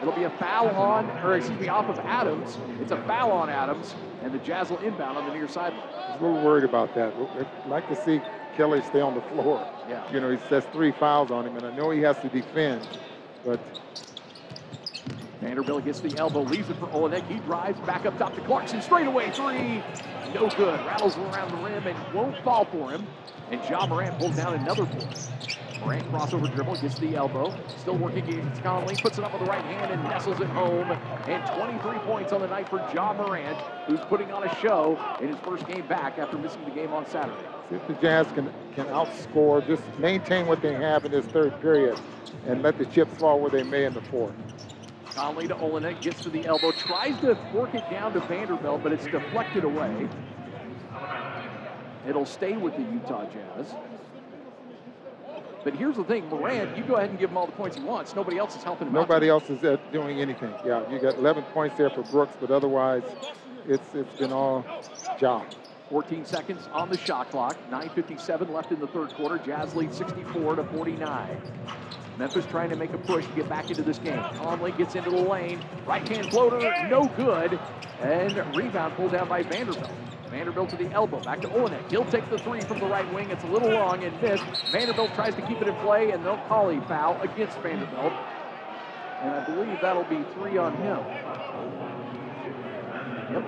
It'll 0.00 0.14
be 0.14 0.24
a 0.24 0.30
foul 0.30 0.68
on, 0.70 1.08
or 1.24 1.36
excuse 1.36 1.60
me, 1.60 1.68
off 1.68 1.86
of 1.86 1.98
Adams. 2.00 2.58
It's 2.80 2.90
a 2.90 3.00
foul 3.04 3.30
on 3.30 3.48
Adams, 3.48 3.94
and 4.22 4.32
the 4.32 4.38
Jazz 4.38 4.70
will 4.70 4.78
inbound 4.78 5.16
on 5.16 5.28
the 5.28 5.34
near 5.34 5.46
sideline. 5.46 5.80
I 5.94 6.12
was 6.12 6.20
a 6.20 6.24
little 6.24 6.42
worried 6.42 6.64
about 6.64 6.92
that. 6.96 7.14
I'd 7.38 7.70
like 7.70 7.88
to 7.88 7.94
see 7.94 8.20
Kelly 8.56 8.82
stay 8.82 9.00
on 9.00 9.14
the 9.14 9.20
floor. 9.20 9.64
Yeah. 9.88 10.10
You 10.12 10.20
know, 10.20 10.30
he 10.30 10.38
says 10.48 10.64
three 10.72 10.90
fouls 10.90 11.30
on 11.30 11.46
him, 11.46 11.56
and 11.56 11.64
I 11.64 11.76
know 11.76 11.90
he 11.90 12.00
has 12.00 12.18
to 12.18 12.28
defend, 12.28 12.86
but 13.44 13.60
Vanderbilt 15.40 15.84
gets 15.84 16.00
the 16.00 16.16
elbow, 16.18 16.42
leaves 16.42 16.68
it 16.68 16.76
for 16.78 16.86
Olynyk. 16.88 17.26
He 17.28 17.38
drives 17.40 17.78
back 17.80 18.04
up 18.04 18.18
top 18.18 18.34
to 18.34 18.40
Clarkson. 18.42 18.82
Straight 18.82 19.06
away 19.06 19.30
three. 19.30 19.82
No 20.34 20.48
good. 20.56 20.80
Rattles 20.86 21.16
around 21.16 21.50
the 21.50 21.56
rim 21.58 21.86
and 21.86 22.14
won't 22.14 22.36
fall 22.42 22.64
for 22.64 22.90
him. 22.90 23.06
And 23.50 23.60
Ja 23.68 23.86
Morant 23.86 24.18
pulls 24.18 24.36
down 24.36 24.54
another 24.54 24.86
point. 24.86 25.28
Morant 25.84 26.12
crossover 26.12 26.54
dribble, 26.54 26.76
gets 26.76 26.98
the 26.98 27.16
elbow. 27.16 27.54
Still 27.78 27.96
working 27.96 28.28
against 28.28 28.62
Conley. 28.62 28.94
Puts 28.96 29.18
it 29.18 29.24
up 29.24 29.32
with 29.32 29.42
the 29.42 29.48
right 29.48 29.64
hand 29.64 29.90
and 29.90 30.02
nestles 30.04 30.40
it 30.40 30.46
home. 30.48 30.90
And 31.26 31.44
23 31.56 31.98
points 32.00 32.32
on 32.32 32.40
the 32.40 32.46
night 32.46 32.68
for 32.68 32.78
Ja 32.94 33.12
Morant, 33.12 33.58
who's 33.86 34.00
putting 34.00 34.30
on 34.30 34.44
a 34.44 34.54
show 34.56 34.98
in 35.20 35.28
his 35.28 35.38
first 35.38 35.66
game 35.66 35.86
back 35.88 36.18
after 36.18 36.38
missing 36.38 36.64
the 36.64 36.70
game 36.70 36.92
on 36.92 37.06
Saturday. 37.06 37.36
See 37.68 37.76
if 37.76 37.86
the 37.88 37.94
Jazz 37.94 38.26
can, 38.32 38.52
can 38.74 38.86
outscore, 38.86 39.66
just 39.66 39.82
maintain 39.98 40.46
what 40.46 40.62
they 40.62 40.74
have 40.74 41.04
in 41.04 41.10
this 41.10 41.26
third 41.26 41.60
period 41.60 41.98
and 42.46 42.62
let 42.62 42.78
the 42.78 42.86
chips 42.86 43.14
fall 43.18 43.40
where 43.40 43.50
they 43.50 43.62
may 43.62 43.84
in 43.84 43.94
the 43.94 44.02
fourth. 44.02 44.34
Conley 45.06 45.48
to 45.48 45.54
Olynyk, 45.56 46.00
gets 46.00 46.22
to 46.22 46.30
the 46.30 46.46
elbow, 46.46 46.72
tries 46.72 47.18
to 47.20 47.36
work 47.52 47.74
it 47.74 47.88
down 47.90 48.12
to 48.14 48.20
Vanderbilt, 48.20 48.82
but 48.82 48.92
it's 48.92 49.04
deflected 49.06 49.64
away. 49.64 50.08
It'll 52.06 52.26
stay 52.26 52.56
with 52.56 52.76
the 52.76 52.82
Utah 52.82 53.26
Jazz. 53.30 53.74
But 55.64 55.74
here's 55.74 55.96
the 55.96 56.04
thing, 56.04 56.28
Morant, 56.28 56.76
you 56.76 56.82
go 56.84 56.96
ahead 56.96 57.10
and 57.10 57.18
give 57.18 57.30
him 57.30 57.36
all 57.36 57.46
the 57.46 57.52
points 57.52 57.76
he 57.76 57.82
wants. 57.82 58.16
Nobody 58.16 58.38
else 58.38 58.56
is 58.56 58.62
helping 58.62 58.88
him 58.88 58.96
out. 58.96 59.02
Nobody 59.02 59.30
out. 59.30 59.42
else 59.42 59.50
is 59.50 59.64
uh, 59.64 59.76
doing 59.92 60.20
anything. 60.20 60.52
Yeah, 60.64 60.88
you 60.90 60.98
got 60.98 61.16
11 61.16 61.44
points 61.54 61.76
there 61.78 61.90
for 61.90 62.02
Brooks, 62.02 62.36
but 62.40 62.50
otherwise, 62.50 63.04
it's 63.68 63.94
it's 63.94 64.18
been 64.18 64.32
all 64.32 64.64
Ja. 65.20 65.42
14 65.88 66.24
seconds 66.24 66.68
on 66.72 66.88
the 66.88 66.96
shot 66.96 67.30
clock. 67.30 67.56
9.57 67.70 68.50
left 68.50 68.72
in 68.72 68.80
the 68.80 68.86
third 68.88 69.12
quarter. 69.14 69.36
Jazz 69.38 69.74
lead 69.74 69.92
64 69.92 70.56
to 70.56 70.64
49. 70.64 71.42
Memphis 72.18 72.46
trying 72.46 72.70
to 72.70 72.76
make 72.76 72.92
a 72.94 72.98
push 72.98 73.26
to 73.26 73.32
get 73.32 73.48
back 73.48 73.68
into 73.68 73.82
this 73.82 73.98
game. 73.98 74.22
Conley 74.36 74.72
gets 74.72 74.94
into 74.94 75.10
the 75.10 75.16
lane. 75.16 75.60
Right 75.86 76.06
hand 76.08 76.30
floater, 76.30 76.60
no 76.88 77.08
good. 77.16 77.58
And 78.00 78.56
rebound 78.56 78.94
pulled 78.94 79.12
down 79.12 79.28
by 79.28 79.42
Vanderbilt. 79.42 79.90
Vanderbilt 80.32 80.70
to 80.70 80.76
the 80.76 80.90
elbow. 80.92 81.20
Back 81.20 81.42
to 81.42 81.48
Olynyk. 81.48 81.90
He'll 81.90 82.06
take 82.06 82.28
the 82.30 82.38
three 82.38 82.62
from 82.62 82.78
the 82.78 82.86
right 82.86 83.12
wing. 83.12 83.30
It's 83.30 83.44
a 83.44 83.48
little 83.48 83.68
long 83.68 84.02
and 84.02 84.20
missed. 84.22 84.42
Vanderbilt 84.72 85.14
tries 85.14 85.34
to 85.34 85.42
keep 85.42 85.60
it 85.60 85.68
in 85.68 85.74
play, 85.76 86.10
and 86.10 86.24
they'll 86.24 86.42
call 86.48 86.70
a 86.70 86.80
foul 86.86 87.20
against 87.20 87.58
Vanderbilt. 87.58 88.14
And 89.20 89.30
I 89.30 89.44
believe 89.44 89.78
that'll 89.82 90.04
be 90.04 90.24
three 90.32 90.56
on 90.56 90.74
him. 90.78 90.98
Yep. 93.30 93.44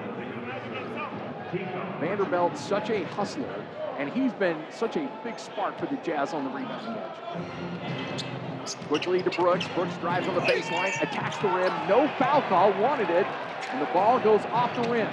Vanderbilt, 2.00 2.58
such 2.58 2.90
a 2.90 3.04
hustler, 3.04 3.64
and 3.98 4.10
he's 4.10 4.34
been 4.34 4.62
such 4.70 4.96
a 4.96 5.10
big 5.24 5.38
spark 5.38 5.78
for 5.78 5.86
the 5.86 5.96
Jazz 6.04 6.34
on 6.34 6.44
the 6.44 6.50
rebounding 6.50 6.94
edge. 7.82 8.24
Quickly 8.88 9.22
to 9.22 9.30
Brooks. 9.30 9.66
Brooks 9.74 9.96
drives 9.98 10.28
on 10.28 10.34
the 10.34 10.40
baseline, 10.42 11.00
attacks 11.00 11.38
the 11.38 11.48
rim. 11.48 11.72
No 11.88 12.08
foul 12.18 12.42
call, 12.42 12.72
wanted 12.80 13.08
it, 13.08 13.26
and 13.70 13.80
the 13.80 13.90
ball 13.92 14.20
goes 14.20 14.42
off 14.46 14.74
the 14.74 14.88
rim. 14.90 15.08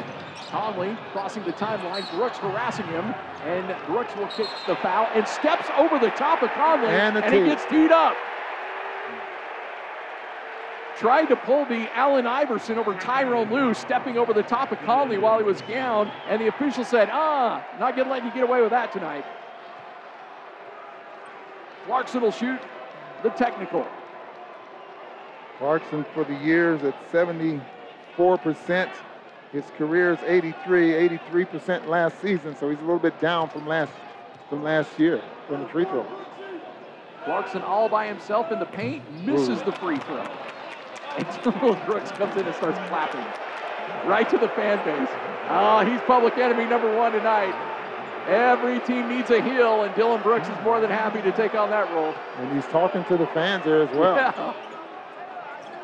Conley 0.51 0.97
crossing 1.13 1.43
the 1.45 1.53
timeline. 1.53 2.09
Brooks 2.11 2.37
harassing 2.37 2.85
him, 2.87 3.15
and 3.45 3.75
Brooks 3.87 4.15
will 4.15 4.27
kick 4.27 4.47
the 4.67 4.75
foul 4.75 5.07
and 5.15 5.27
steps 5.27 5.67
over 5.77 5.97
the 5.97 6.09
top 6.11 6.43
of 6.43 6.49
Conley, 6.51 6.89
And 6.89 7.17
and 7.17 7.33
he 7.33 7.45
gets 7.45 7.65
teed 7.65 7.91
up. 7.91 8.15
Tried 10.97 11.27
to 11.27 11.35
pull 11.35 11.65
the 11.65 11.89
Allen 11.97 12.27
Iverson 12.27 12.77
over 12.77 12.93
Tyronn 12.93 13.49
Lue, 13.49 13.73
stepping 13.73 14.17
over 14.17 14.33
the 14.33 14.43
top 14.43 14.71
of 14.71 14.77
Conley 14.79 15.17
while 15.17 15.39
he 15.39 15.43
was 15.43 15.61
down, 15.61 16.11
and 16.27 16.39
the 16.39 16.47
official 16.47 16.83
said, 16.83 17.09
ah, 17.11 17.65
not 17.79 17.95
gonna 17.95 18.11
let 18.11 18.23
you 18.23 18.31
get 18.31 18.43
away 18.43 18.61
with 18.61 18.69
that 18.69 18.91
tonight. 18.91 19.25
Clarkson 21.87 22.21
will 22.21 22.31
shoot 22.31 22.59
the 23.23 23.29
technical. 23.31 23.87
Clarkson 25.57 26.05
for 26.13 26.23
the 26.23 26.35
years 26.35 26.83
at 26.83 26.93
74%. 27.11 27.61
His 29.51 29.65
career 29.77 30.13
is 30.13 30.19
83, 30.25 30.91
83% 31.09 31.87
last 31.87 32.21
season, 32.21 32.55
so 32.55 32.69
he's 32.69 32.79
a 32.79 32.83
little 32.83 32.99
bit 32.99 33.19
down 33.19 33.49
from 33.49 33.67
last 33.67 33.91
from 34.49 34.63
last 34.63 34.99
year 34.99 35.21
from 35.47 35.61
the 35.61 35.67
free 35.69 35.85
throw. 35.85 36.05
Clarkson 37.23 37.61
all 37.61 37.87
by 37.87 38.07
himself 38.07 38.51
in 38.51 38.59
the 38.59 38.65
paint, 38.65 39.03
misses 39.25 39.61
Ooh. 39.61 39.65
the 39.65 39.71
free 39.73 39.97
throw. 39.99 40.25
And 41.17 41.27
Terrell 41.43 41.75
Brooks 41.85 42.09
comes 42.11 42.37
in 42.37 42.45
and 42.45 42.55
starts 42.55 42.77
clapping. 42.87 43.25
Right 44.09 44.29
to 44.29 44.37
the 44.37 44.47
fan 44.47 44.77
base. 44.85 45.09
Oh, 45.49 45.83
he's 45.85 45.99
public 46.07 46.37
enemy 46.37 46.63
number 46.63 46.95
one 46.95 47.11
tonight. 47.11 47.53
Every 48.29 48.79
team 48.79 49.09
needs 49.09 49.29
a 49.29 49.41
heel, 49.41 49.83
and 49.83 49.93
Dillon 49.93 50.21
Brooks 50.21 50.47
is 50.47 50.55
more 50.63 50.79
than 50.79 50.89
happy 50.89 51.21
to 51.23 51.33
take 51.33 51.53
on 51.53 51.69
that 51.69 51.91
role. 51.93 52.15
And 52.37 52.53
he's 52.55 52.65
talking 52.67 53.03
to 53.05 53.17
the 53.17 53.27
fans 53.27 53.65
there 53.65 53.81
as 53.81 53.93
well. 53.93 54.15
Yeah. 54.37 54.70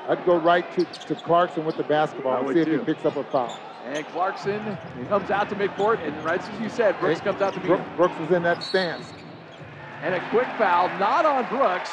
I'd 0.08 0.26
go 0.26 0.38
right 0.38 0.70
to, 0.74 0.86
to 0.86 1.16
Clarkson 1.16 1.66
with 1.66 1.76
the 1.76 1.84
basketball 1.84 2.48
and 2.48 2.56
see 2.56 2.62
if 2.62 2.80
he 2.80 2.86
picks 2.86 3.04
up 3.04 3.18
a 3.18 3.24
foul. 3.26 3.60
And 3.86 4.06
Clarkson 4.08 4.78
comes 5.10 5.32
out 5.32 5.50
to 5.50 5.56
midcourt, 5.56 6.06
and 6.06 6.16
right 6.24 6.42
as 6.42 6.62
you 6.62 6.70
said, 6.70 6.98
Brooks 7.00 7.20
comes 7.20 7.42
out 7.42 7.54
to 7.54 7.60
him. 7.60 7.84
Brooks 7.98 8.16
is 8.22 8.32
in 8.32 8.44
that 8.44 8.64
stance. 8.64 9.14
And 10.04 10.16
a 10.16 10.30
quick 10.30 10.48
foul, 10.58 10.88
not 11.00 11.26
on 11.26 11.48
Brooks. 11.50 11.90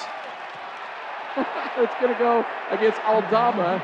it's 1.79 1.95
going 2.01 2.13
to 2.13 2.19
go 2.19 2.47
against 2.71 3.01
Aldama. 3.01 3.83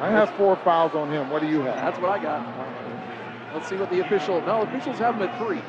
I 0.00 0.10
have 0.10 0.30
four 0.36 0.56
fouls 0.56 0.94
on 0.94 1.10
him. 1.10 1.28
What 1.28 1.42
do 1.42 1.48
you 1.48 1.60
have? 1.62 1.74
That's 1.74 1.98
what 1.98 2.10
I 2.10 2.22
got. 2.22 3.54
Let's 3.54 3.68
see 3.68 3.76
what 3.76 3.90
the 3.90 4.00
official. 4.00 4.40
No, 4.42 4.62
officials 4.62 4.98
have 4.98 5.16
him 5.16 5.22
at 5.22 5.38
three. 5.38 5.60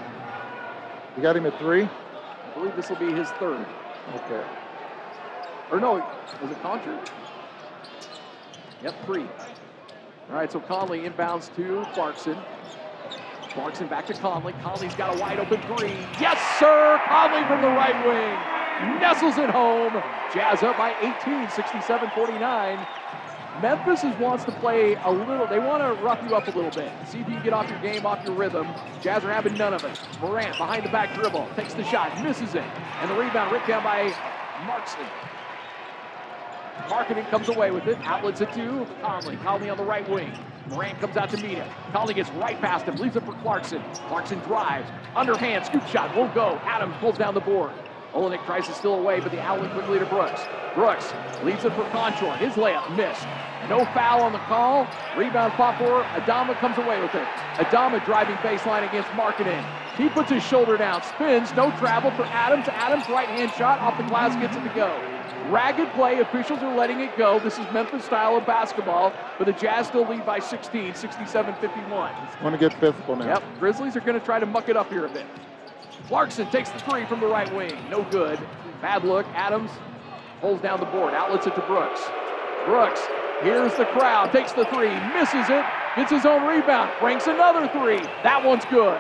You 1.18 1.24
got 1.24 1.36
him 1.36 1.46
at 1.46 1.58
three? 1.60 1.84
I 1.84 2.54
believe 2.54 2.76
this 2.76 2.90
will 2.90 2.98
be 2.98 3.12
his 3.12 3.28
third. 3.32 3.66
Okay. 4.16 4.44
Or 5.72 5.80
no, 5.80 5.94
was 6.42 6.52
it 6.52 6.62
Konchar? 6.64 7.08
Yep, 8.84 9.06
three. 9.06 9.28
All 10.30 10.36
right, 10.36 10.52
so 10.52 10.60
Conley 10.60 11.02
inbounds 11.02 11.54
to 11.56 11.86
Clarkson. 11.94 12.38
Clarkson 13.50 13.88
back 13.88 14.06
to 14.08 14.14
Conley. 14.14 14.54
Conley's 14.62 14.96
got 14.96 15.16
a 15.16 15.20
wide 15.20 15.40
open 15.40 15.62
three. 15.62 15.94
Yes, 16.20 16.40
sir! 16.60 17.00
Conley 17.06 17.46
from 17.48 17.62
the 17.62 17.68
right 17.68 18.06
wing. 18.06 19.00
Nestles 19.00 19.38
it 19.38 19.50
home. 19.50 19.94
Jazz 20.34 20.64
up 20.64 20.78
by 20.78 20.96
18, 21.02 21.50
67 21.50 22.10
49. 22.16 22.88
Memphis 23.62 24.06
is, 24.06 24.16
wants 24.20 24.46
to 24.46 24.54
play 24.54 24.96
a 25.04 25.12
little, 25.12 25.46
they 25.46 25.60
want 25.60 25.84
to 25.84 26.02
rough 26.02 26.20
you 26.28 26.34
up 26.34 26.48
a 26.48 26.52
little 26.52 26.72
bit. 26.72 26.90
See 27.06 27.20
if 27.20 27.28
you 27.28 27.36
can 27.36 27.44
get 27.44 27.52
off 27.52 27.70
your 27.70 27.80
game, 27.82 28.06
off 28.06 28.24
your 28.26 28.34
rhythm. 28.34 28.68
Jazz 29.02 29.26
are 29.26 29.34
having 29.34 29.56
none 29.56 29.74
of 29.74 29.84
it. 29.84 30.00
Morant 30.22 30.58
behind 30.58 30.86
the 30.86 30.90
back 30.90 31.14
dribble, 31.14 31.50
takes 31.58 31.74
the 31.74 31.84
shot, 31.84 32.24
misses 32.24 32.56
it. 32.56 32.64
And 33.02 33.12
the 33.12 33.16
rebound 33.16 33.52
ripped 33.52 33.68
down 33.68 33.84
by 33.84 34.12
Markkanen. 34.62 35.29
Markkanen 36.88 37.30
comes 37.30 37.50
away 37.50 37.72
with 37.72 37.88
it. 37.88 37.98
Outlets 38.02 38.42
it 38.42 38.52
to 38.54 38.88
Conley. 39.02 39.38
Conley 39.38 39.70
on 39.70 39.78
the 39.78 39.84
right 39.84 40.08
wing. 40.10 40.32
Morant 40.68 41.00
comes 41.00 41.18
out 41.18 41.30
to 41.32 41.38
meet 41.38 41.58
him. 41.58 41.68
Conley 41.92 42.14
gets 42.14 42.30
right 42.32 42.60
past 42.62 42.86
him. 42.86 42.96
Leaves 42.96 43.16
it 43.16 43.24
for 43.24 43.34
Clarkson. 43.42 43.82
Clarkson 44.08 44.40
drives. 44.40 44.90
Underhand 45.16 45.66
scoop 45.66 45.86
shot. 45.88 46.16
Won't 46.16 46.34
go. 46.34 46.60
Adams 46.64 46.96
pulls 47.00 47.18
down 47.18 47.34
the 47.34 47.42
board. 47.42 47.72
Olynyk 48.14 48.44
tries 48.46 48.66
to 48.68 48.74
steal 48.74 48.96
away, 48.96 49.20
but 49.20 49.32
the 49.32 49.40
outlet 49.40 49.72
quickly 49.72 50.00
to 50.00 50.06
Brooks. 50.06 50.42
Brooks 50.74 51.14
leaves 51.44 51.64
it 51.66 51.74
for 51.74 51.84
Konchar. 51.86 52.38
His 52.38 52.54
layup 52.54 52.96
missed. 52.96 53.26
No 53.68 53.86
foul 53.94 54.24
on 54.24 54.32
the 54.32 54.40
call. 54.40 54.88
Rebound 55.16 55.54
pop 55.54 55.78
for 55.78 56.02
Adama 56.20 56.58
comes 56.58 56.78
away 56.78 57.00
with 57.02 57.14
it. 57.14 57.28
Adama 57.56 58.04
driving 58.06 58.36
baseline 58.38 58.88
against 58.88 59.10
Markkanen. 59.10 59.64
He 59.96 60.10
puts 60.10 60.32
his 60.32 60.42
shoulder 60.44 60.78
down, 60.78 61.04
spins, 61.04 61.54
no 61.56 61.72
travel 61.78 62.10
for 62.12 62.24
Adams. 62.24 62.68
Adams 62.70 63.08
right 63.10 63.28
hand 63.28 63.52
shot 63.52 63.80
off 63.80 63.98
the 63.98 64.04
glass 64.04 64.36
gets 64.38 64.56
it 64.56 64.64
to 64.64 64.74
go. 64.74 65.19
Ragged 65.50 65.92
play, 65.94 66.20
officials 66.20 66.60
are 66.60 66.76
letting 66.76 67.00
it 67.00 67.18
go. 67.18 67.40
This 67.40 67.58
is 67.58 67.66
Memphis 67.74 68.06
style 68.06 68.38
of 68.38 68.46
basketball, 68.46 69.12
but 69.40 69.46
the 69.46 69.54
Jazz 69.54 69.88
still 69.88 70.08
lead 70.08 70.24
by 70.24 70.38
16, 70.38 70.94
67 70.94 71.56
51. 71.56 72.14
Want 72.44 72.54
to 72.54 72.60
get 72.60 72.80
physical 72.80 73.16
now. 73.16 73.26
Yep, 73.26 73.44
Grizzlies 73.60 73.96
are 73.96 74.02
going 74.02 74.20
to 74.20 74.24
try 74.24 74.40
to 74.40 74.46
muck 74.46 74.70
it 74.70 74.78
up 74.78 74.90
here 74.92 75.08
a 75.08 75.10
bit. 75.10 75.26
Clarkson 76.08 76.50
takes 76.52 76.70
the 76.70 76.80
three 76.80 77.04
from 77.06 77.20
the 77.20 77.26
right 77.26 77.52
wing. 77.56 77.74
No 77.90 78.04
good. 78.12 78.40
Bad 78.80 79.04
look. 79.04 79.26
Adams 79.34 79.72
pulls 80.40 80.62
down 80.62 80.80
the 80.80 80.86
board. 80.86 81.16
Outlets 81.16 81.48
it 81.48 81.56
to 81.56 81.62
Brooks. 81.62 82.02
Brooks 82.66 83.02
hears 83.42 83.74
the 83.76 83.86
crowd. 83.86 84.32
Takes 84.32 84.52
the 84.54 84.66
three. 84.66 84.94
Misses 85.14 85.50
it. 85.50 85.66
Gets 85.96 86.12
his 86.12 86.26
own 86.26 86.48
rebound. 86.48 86.92
Ranks 87.02 87.26
another 87.26 87.68
three. 87.70 88.00
That 88.22 88.44
one's 88.44 88.66
good. 88.66 89.00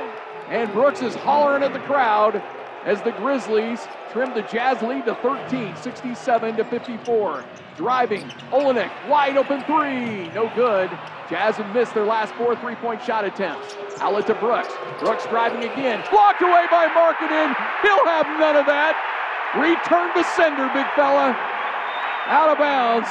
And 0.50 0.72
Brooks 0.74 1.02
is 1.04 1.14
hollering 1.14 1.62
at 1.62 1.74
the 1.74 1.80
crowd 1.80 2.42
as 2.86 3.02
the 3.04 3.12
Grizzlies 3.12 3.88
trim 4.12 4.34
the 4.34 4.42
Jazz 4.44 4.82
lead 4.82 5.06
to 5.06 5.16
13, 5.16 5.76
67 5.76 6.56
to 6.58 6.64
54. 6.66 7.46
Driving. 7.78 8.28
Olynyk, 8.52 8.92
wide 9.08 9.38
open 9.38 9.64
three. 9.64 10.28
No 10.34 10.52
good. 10.56 10.90
Jazz 11.30 11.56
have 11.58 11.74
missed 11.74 11.94
their 11.94 12.06
last 12.06 12.34
four 12.36 12.56
three-point 12.56 13.04
shot 13.04 13.24
attempts. 13.24 13.78
Outlet 14.00 14.28
to 14.28 14.36
Brooks. 14.36 14.74
Brooks 15.00 15.26
driving 15.28 15.64
again. 15.64 16.04
Blocked 16.10 16.42
away 16.42 16.66
by 16.72 16.88
Markkanen. 16.90 17.56
He'll 17.82 18.06
have 18.06 18.26
none 18.40 18.58
of 18.58 18.66
that. 18.66 18.98
Return 19.56 20.14
to 20.14 20.24
sender, 20.36 20.70
big 20.74 20.86
fella. 20.98 21.38
Out 22.28 22.50
of 22.50 22.58
bounds. 22.58 23.08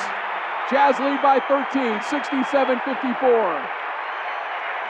Jazz 0.71 0.99
lead 1.01 1.23
by 1.23 1.41
13, 1.49 2.03
67 2.03 2.81
54. 2.85 3.79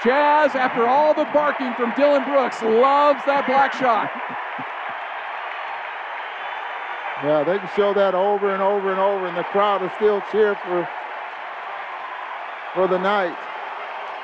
Jazz, 0.02 0.54
after 0.54 0.86
all 0.86 1.14
the 1.14 1.24
barking 1.32 1.74
from 1.74 1.92
Dillon 1.96 2.24
Brooks, 2.24 2.62
loves 2.62 3.22
that 3.26 3.46
black 3.46 3.72
shot. 3.72 4.10
Yeah, 7.24 7.42
they 7.42 7.58
can 7.58 7.68
show 7.74 7.92
that 7.94 8.14
over 8.14 8.52
and 8.52 8.62
over 8.62 8.90
and 8.90 9.00
over, 9.00 9.26
and 9.26 9.36
the 9.36 9.42
crowd 9.44 9.82
will 9.82 9.90
still 9.96 10.22
cheer 10.30 10.54
for 10.54 10.88
for 12.74 12.86
the 12.86 12.98
night. 12.98 13.36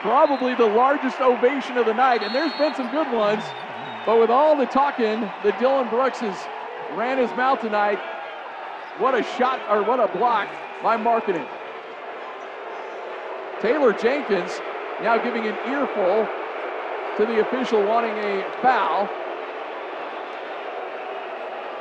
Probably 0.00 0.54
the 0.54 0.66
largest 0.66 1.20
ovation 1.20 1.76
of 1.76 1.86
the 1.86 1.94
night, 1.94 2.22
and 2.22 2.32
there's 2.32 2.52
been 2.52 2.74
some 2.74 2.90
good 2.92 3.10
ones. 3.10 3.42
But 4.06 4.20
with 4.20 4.30
all 4.30 4.56
the 4.56 4.66
talking 4.66 5.22
that 5.42 5.58
Dillon 5.58 5.88
Brooks 5.88 6.20
has 6.20 6.36
ran 6.96 7.18
his 7.18 7.30
mouth 7.36 7.60
tonight, 7.60 7.98
what 8.98 9.18
a 9.18 9.24
shot 9.24 9.60
or 9.68 9.82
what 9.82 9.98
a 9.98 10.06
block 10.16 10.48
by 10.82 10.96
Markkanen. 10.96 11.48
Taylor 13.60 13.92
Jenkins 13.92 14.52
now 15.02 15.18
giving 15.18 15.46
an 15.46 15.56
earful 15.66 16.28
to 17.16 17.26
the 17.26 17.40
official 17.40 17.82
wanting 17.82 18.16
a 18.18 18.44
foul. 18.62 19.08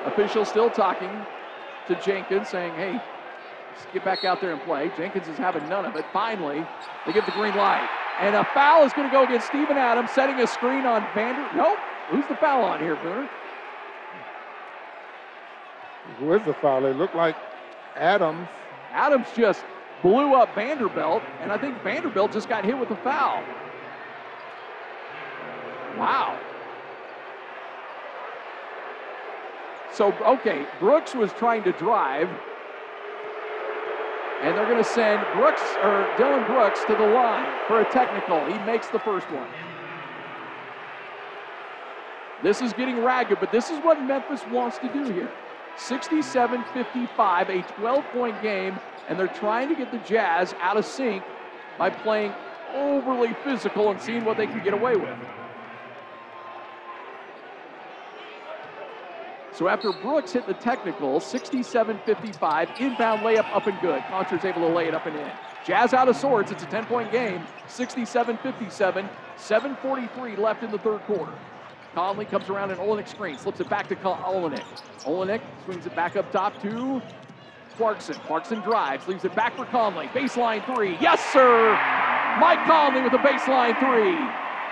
Official 0.06 0.46
still 0.46 0.70
talking 0.70 1.12
to 1.88 1.96
Jenkins, 2.02 2.50
saying, 2.50 2.74
hey, 2.76 3.02
get 3.94 4.04
back 4.04 4.24
out 4.24 4.42
there 4.42 4.54
and 4.54 4.62
play. 4.62 4.92
Jenkins 4.98 5.28
is 5.28 5.38
having 5.38 5.68
none 5.70 5.86
of 5.86 5.96
it. 5.96 6.06
Finally, 6.12 6.66
they 7.06 7.14
give 7.14 7.26
the 7.26 7.32
green 7.32 7.56
light. 7.56 7.88
And 8.20 8.36
a 8.36 8.44
foul 8.54 8.86
is 8.86 8.94
going 8.94 9.08
to 9.08 9.12
go 9.12 9.24
against 9.24 9.48
Steven 9.48 9.78
Adams, 9.78 10.12
setting 10.12 10.40
a 10.40 10.48
screen 10.48 10.86
on 10.86 11.06
Vander. 11.16 11.48
Nope. 11.56 11.78
Who's 12.10 12.28
the 12.28 12.36
foul 12.36 12.64
on 12.64 12.80
here, 12.80 12.96
Booner? 12.98 13.30
Who 16.20 16.34
is 16.34 16.46
the 16.46 16.54
foul? 16.54 16.86
It 16.86 16.96
looked 16.96 17.16
like 17.16 17.36
Adams. 17.96 18.48
Adams 18.92 19.28
just 19.36 19.64
blew 20.02 20.36
up 20.36 20.54
Vanderbilt, 20.54 21.24
and 21.42 21.52
I 21.52 21.58
think 21.58 21.82
Vanderbilt 21.82 22.34
just 22.34 22.50
got 22.50 22.66
hit 22.66 22.78
with 22.78 22.92
a 22.92 22.98
foul. 22.98 23.42
Wow. 25.98 26.38
So, 29.94 30.12
okay, 30.26 30.66
Brooks 30.80 31.14
was 31.14 31.32
trying 31.34 31.64
to 31.64 31.72
drive. 31.74 32.28
And 34.42 34.58
they're 34.58 34.66
going 34.66 34.84
to 34.84 34.90
send 34.90 35.24
Brooks 35.36 35.62
or 35.84 36.12
Dillon 36.18 36.46
Brooks 36.46 36.84
to 36.86 36.96
the 36.96 37.06
line 37.06 37.48
for 37.68 37.82
a 37.82 37.92
technical. 37.92 38.44
He 38.46 38.58
makes 38.66 38.88
the 38.88 39.00
first 39.00 39.30
one. 39.32 39.48
This 42.42 42.62
is 42.62 42.74
getting 42.74 43.04
ragged, 43.04 43.40
but 43.40 43.52
this 43.52 43.70
is 43.70 43.80
what 43.84 44.02
Memphis 44.02 44.42
wants 44.48 44.80
to 44.80 44.92
do 44.92 45.14
here. 45.14 45.32
67 45.78 46.64
55, 46.74 47.50
a 47.50 47.62
12 47.62 48.06
point 48.12 48.42
game, 48.42 48.78
and 49.08 49.18
they're 49.18 49.28
trying 49.28 49.70
to 49.70 49.76
get 49.76 49.92
the 49.92 50.00
Jazz 50.00 50.54
out 50.60 50.76
of 50.76 50.86
sync 50.86 51.24
by 51.78 51.90
playing 51.90 52.34
overly 52.74 53.34
physical 53.44 53.92
and 53.92 54.02
seeing 54.02 54.26
what 54.26 54.38
they 54.38 54.48
can 54.48 54.62
get 54.64 54.74
away 54.74 54.96
with. 54.96 55.18
So 59.56 59.68
after 59.68 59.92
Brooks 59.92 60.32
hit 60.32 60.48
the 60.48 60.56
technical, 60.56 61.20
67-55, 61.20 62.80
inbound 62.80 63.22
layup 63.22 63.56
up 63.56 63.68
and 63.68 63.80
good. 63.82 64.02
Konchar's 64.04 64.46
able 64.46 64.68
to 64.68 64.74
lay 64.74 64.88
it 64.88 64.96
up 64.96 65.06
and 65.06 65.16
in. 65.16 65.32
Jazz 65.64 65.94
out 65.94 66.10
of 66.10 66.16
sorts. 66.16 66.52
It's 66.52 66.64
a 66.64 66.68
10-point 66.68 67.12
game. 67.12 67.44
67-57, 67.68 69.10
7.43 69.38 70.38
left 70.40 70.64
in 70.64 70.72
the 70.72 70.80
third 70.80 71.02
quarter. 71.02 71.34
Conley 71.94 72.26
comes 72.26 72.50
around 72.50 72.72
an 72.72 72.78
Olynyk 72.80 73.08
screen, 73.08 73.38
slips 73.38 73.60
it 73.60 73.70
back 73.70 73.88
to 73.90 73.96
Olynyk. 73.96 74.64
Olynyk 75.02 75.42
swings 75.66 75.86
it 75.86 75.96
back 75.96 76.16
up 76.16 76.32
top 76.32 76.60
to 76.64 77.00
Clarkson. 77.78 78.16
Clarkson 78.26 78.60
drives, 78.62 79.08
leaves 79.08 79.26
it 79.26 79.36
back 79.36 79.56
for 79.56 79.66
Conley. 79.66 80.08
Baseline 80.08 80.66
three. 80.74 80.98
Yes, 81.00 81.24
sir! 81.32 81.74
Mike 82.40 82.66
Conley 82.66 83.02
with 83.02 83.14
a 83.14 83.20
baseline 83.20 83.78
three. 83.80 84.18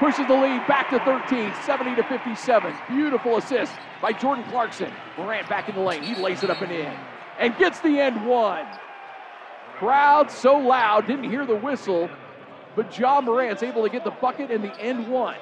Pushes 0.01 0.25
the 0.25 0.33
lead 0.33 0.65
back 0.65 0.89
to 0.89 0.97
13, 1.01 1.53
70 1.63 1.95
to 1.97 2.03
57. 2.05 2.73
Beautiful 2.89 3.37
assist 3.37 3.71
by 4.01 4.11
Jordan 4.11 4.43
Clarkson. 4.45 4.91
Morant 5.15 5.47
back 5.47 5.69
in 5.69 5.75
the 5.75 5.81
lane. 5.81 6.01
He 6.01 6.15
lays 6.15 6.41
it 6.41 6.49
up 6.49 6.59
and 6.59 6.71
in. 6.71 6.91
And 7.37 7.55
gets 7.59 7.81
the 7.81 7.99
end 7.99 8.25
one. 8.25 8.65
Crowd 9.77 10.31
so 10.31 10.57
loud, 10.57 11.05
didn't 11.05 11.29
hear 11.29 11.45
the 11.45 11.55
whistle, 11.55 12.09
but 12.75 12.97
Ja 12.97 13.21
Morant's 13.21 13.61
able 13.61 13.83
to 13.83 13.89
get 13.89 14.03
the 14.03 14.09
bucket 14.09 14.49
and 14.49 14.63
the 14.63 14.75
end 14.79 15.07
one. 15.07 15.37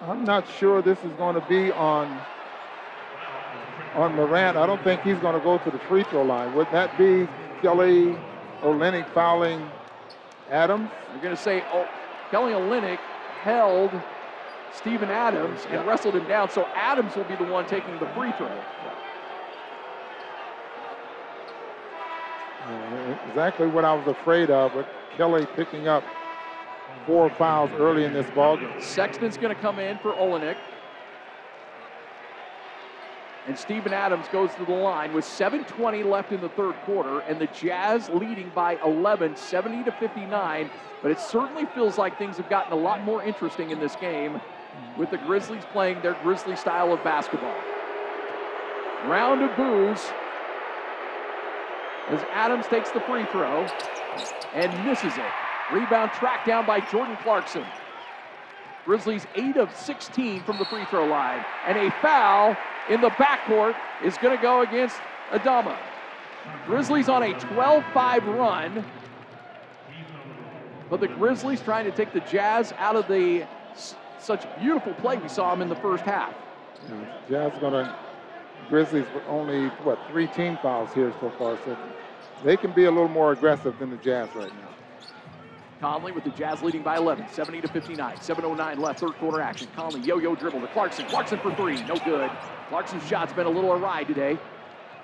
I'm 0.00 0.24
not 0.24 0.48
sure 0.48 0.80
this 0.80 0.98
is 1.04 1.12
going 1.18 1.34
to 1.34 1.46
be 1.46 1.72
on 1.72 2.18
on 3.96 4.14
Morant. 4.14 4.56
I 4.56 4.64
don't 4.64 4.82
think 4.82 5.02
he's 5.02 5.18
going 5.18 5.38
to 5.38 5.44
go 5.44 5.58
to 5.58 5.70
the 5.70 5.78
free 5.80 6.04
throw 6.04 6.22
line. 6.22 6.54
Would 6.54 6.68
that 6.72 6.96
be 6.96 7.28
Kelly 7.60 8.16
Olynyk 8.62 9.12
fouling 9.12 9.70
Adams? 10.52 10.90
You're 11.12 11.22
going 11.22 11.34
to 11.34 11.42
say 11.42 11.64
oh, 11.72 11.88
Kelly 12.30 12.52
Olynyk 12.52 12.98
held 13.40 13.90
Steven 14.72 15.08
Adams 15.08 15.62
and 15.64 15.74
yeah. 15.74 15.84
wrestled 15.84 16.14
him 16.14 16.28
down, 16.28 16.50
so 16.50 16.66
Adams 16.74 17.16
will 17.16 17.24
be 17.24 17.34
the 17.36 17.44
one 17.44 17.66
taking 17.66 17.98
the 17.98 18.06
free 18.08 18.32
throw. 18.32 18.46
Uh, 22.64 23.18
exactly 23.28 23.66
what 23.66 23.84
I 23.84 23.94
was 23.94 24.06
afraid 24.06 24.50
of, 24.50 24.72
but 24.74 24.86
Kelly 25.16 25.46
picking 25.56 25.88
up 25.88 26.04
four 27.06 27.28
fouls 27.30 27.70
early 27.72 28.04
in 28.04 28.12
this 28.12 28.26
ballgame. 28.28 28.80
Sexton's 28.80 29.36
going 29.36 29.54
to 29.54 29.60
come 29.60 29.78
in 29.78 29.98
for 29.98 30.12
Olynyk. 30.12 30.56
And 33.48 33.58
Steven 33.58 33.92
Adams 33.92 34.26
goes 34.30 34.54
to 34.54 34.64
the 34.64 34.72
line 34.72 35.12
with 35.12 35.24
7.20 35.24 36.04
left 36.04 36.30
in 36.30 36.40
the 36.40 36.48
third 36.50 36.76
quarter, 36.84 37.20
and 37.20 37.40
the 37.40 37.48
Jazz 37.48 38.08
leading 38.10 38.52
by 38.54 38.78
11, 38.84 39.36
70 39.36 39.84
to 39.84 39.92
59. 39.92 40.70
But 41.02 41.10
it 41.10 41.18
certainly 41.18 41.66
feels 41.74 41.98
like 41.98 42.16
things 42.18 42.36
have 42.36 42.48
gotten 42.48 42.72
a 42.72 42.76
lot 42.76 43.02
more 43.02 43.22
interesting 43.22 43.70
in 43.70 43.80
this 43.80 43.96
game 43.96 44.40
with 44.96 45.10
the 45.10 45.18
Grizzlies 45.18 45.64
playing 45.72 46.00
their 46.02 46.14
Grizzly 46.22 46.54
style 46.54 46.92
of 46.92 47.02
basketball. 47.02 47.56
Round 49.06 49.42
of 49.42 49.56
boos 49.56 50.00
as 52.08 52.20
Adams 52.32 52.66
takes 52.68 52.90
the 52.90 53.00
free 53.00 53.24
throw 53.26 53.66
and 54.54 54.86
misses 54.86 55.16
it. 55.16 55.32
Rebound 55.72 56.12
tracked 56.12 56.46
down 56.46 56.64
by 56.66 56.78
Jordan 56.80 57.16
Clarkson. 57.22 57.64
Grizzlies 58.84 59.26
8 59.34 59.56
of 59.56 59.74
16 59.74 60.42
from 60.44 60.58
the 60.58 60.64
free 60.64 60.84
throw 60.86 61.06
line. 61.06 61.44
And 61.66 61.78
a 61.78 61.90
foul 62.02 62.56
in 62.88 63.00
the 63.00 63.10
backcourt 63.10 63.74
is 64.04 64.16
going 64.18 64.36
to 64.36 64.42
go 64.42 64.62
against 64.62 64.96
Aldama. 65.32 65.78
Grizzlies 66.66 67.08
on 67.08 67.22
a 67.22 67.38
12 67.38 67.84
5 67.92 68.26
run. 68.26 68.84
But 70.90 71.00
the 71.00 71.08
Grizzlies 71.08 71.60
trying 71.60 71.84
to 71.86 71.90
take 71.90 72.12
the 72.12 72.20
Jazz 72.20 72.72
out 72.78 72.96
of 72.96 73.08
the 73.08 73.46
such 74.18 74.46
beautiful 74.60 74.94
play 74.94 75.16
we 75.16 75.28
saw 75.28 75.50
them 75.50 75.62
in 75.62 75.68
the 75.68 75.76
first 75.76 76.04
half. 76.04 76.34
Yeah, 76.88 77.04
Jazz 77.28 77.58
going 77.60 77.72
to 77.72 77.96
Grizzlies 78.68 79.06
with 79.14 79.24
only 79.28 79.68
what 79.84 79.98
three 80.10 80.26
team 80.26 80.58
fouls 80.62 80.92
here 80.92 81.12
so 81.20 81.30
far, 81.38 81.58
so 81.64 81.76
they 82.44 82.56
can 82.56 82.72
be 82.72 82.84
a 82.84 82.90
little 82.90 83.08
more 83.08 83.32
aggressive 83.32 83.78
than 83.78 83.90
the 83.90 83.96
Jazz 83.96 84.28
right 84.34 84.52
now. 84.52 84.68
Conley 85.80 86.12
with 86.12 86.22
the 86.22 86.30
Jazz 86.30 86.62
leading 86.62 86.82
by 86.82 86.96
11, 86.96 87.26
70 87.28 87.60
to 87.62 87.68
59. 87.68 88.16
7:09 88.16 88.78
left, 88.78 89.00
third 89.00 89.14
quarter 89.14 89.40
action. 89.40 89.66
Conley 89.74 90.00
yo-yo 90.00 90.34
dribble 90.36 90.60
to 90.60 90.68
Clarkson. 90.68 91.06
Clarkson 91.06 91.38
for 91.40 91.52
three, 91.56 91.82
no 91.84 91.96
good. 92.04 92.30
Clarkson's 92.72 93.06
shot's 93.06 93.34
been 93.34 93.44
a 93.44 93.50
little 93.50 93.74
awry 93.74 94.02
today. 94.02 94.38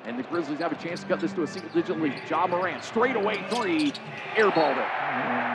And 0.07 0.19
the 0.19 0.23
Grizzlies 0.23 0.59
have 0.61 0.73
a 0.73 0.77
chance 0.77 1.03
to 1.03 1.07
cut 1.07 1.21
this 1.21 1.35
to 1.35 1.43
a 1.43 1.47
single-digit 1.47 2.01
lead. 2.01 2.23
Ja 2.27 2.47
Morant, 2.47 2.83
straight 2.83 3.15
away 3.15 3.45
three, 3.51 3.93
airballed 4.37 4.79
it. 4.79 4.89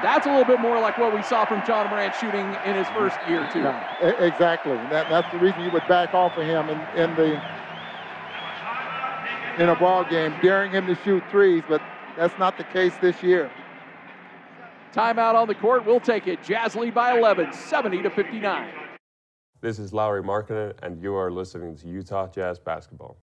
That's 0.04 0.28
a 0.28 0.30
little 0.30 0.46
bit 0.46 0.60
more 0.60 0.80
like 0.80 0.96
what 1.00 1.12
we 1.12 1.24
saw 1.24 1.44
from 1.44 1.64
Ja 1.68 1.90
Morant 1.90 2.14
shooting 2.14 2.46
in 2.66 2.76
his 2.76 2.88
first 2.90 3.18
year, 3.28 3.50
too. 3.52 3.62
Yeah, 3.62 4.12
exactly. 4.20 4.74
That, 4.92 5.10
that's 5.10 5.32
the 5.32 5.40
reason 5.40 5.62
you 5.62 5.72
would 5.72 5.88
back 5.88 6.14
off 6.14 6.38
of 6.38 6.46
him 6.46 6.70
in, 6.70 6.80
in 6.96 7.16
the 7.16 7.42
in 9.58 9.70
a 9.70 9.76
ball 9.76 10.04
game, 10.04 10.36
daring 10.40 10.72
him 10.72 10.86
to 10.86 10.96
shoot 11.04 11.24
threes, 11.32 11.64
but 11.68 11.82
that's 12.16 12.38
not 12.38 12.60
the 12.60 12.64
case 12.66 12.94
this 13.02 13.24
year. 13.24 13.50
Timeout 14.94 15.34
on 15.34 15.48
the 15.48 15.56
court. 15.56 15.84
We'll 15.84 16.00
take 16.00 16.28
it. 16.28 16.44
Jazz 16.44 16.76
lead 16.76 16.94
by 16.94 17.18
11, 17.18 17.54
70 17.54 18.04
to 18.04 18.12
59. 18.12 18.83
This 19.64 19.80
is 19.80 19.94
Lauri 19.94 20.22
Markkanen, 20.22 20.74
and 20.84 21.02
you 21.02 21.16
are 21.16 21.32
listening 21.32 21.78
to 21.78 21.88
Utah 21.88 22.28
Jazz 22.28 22.60
Basketball. 22.60 23.16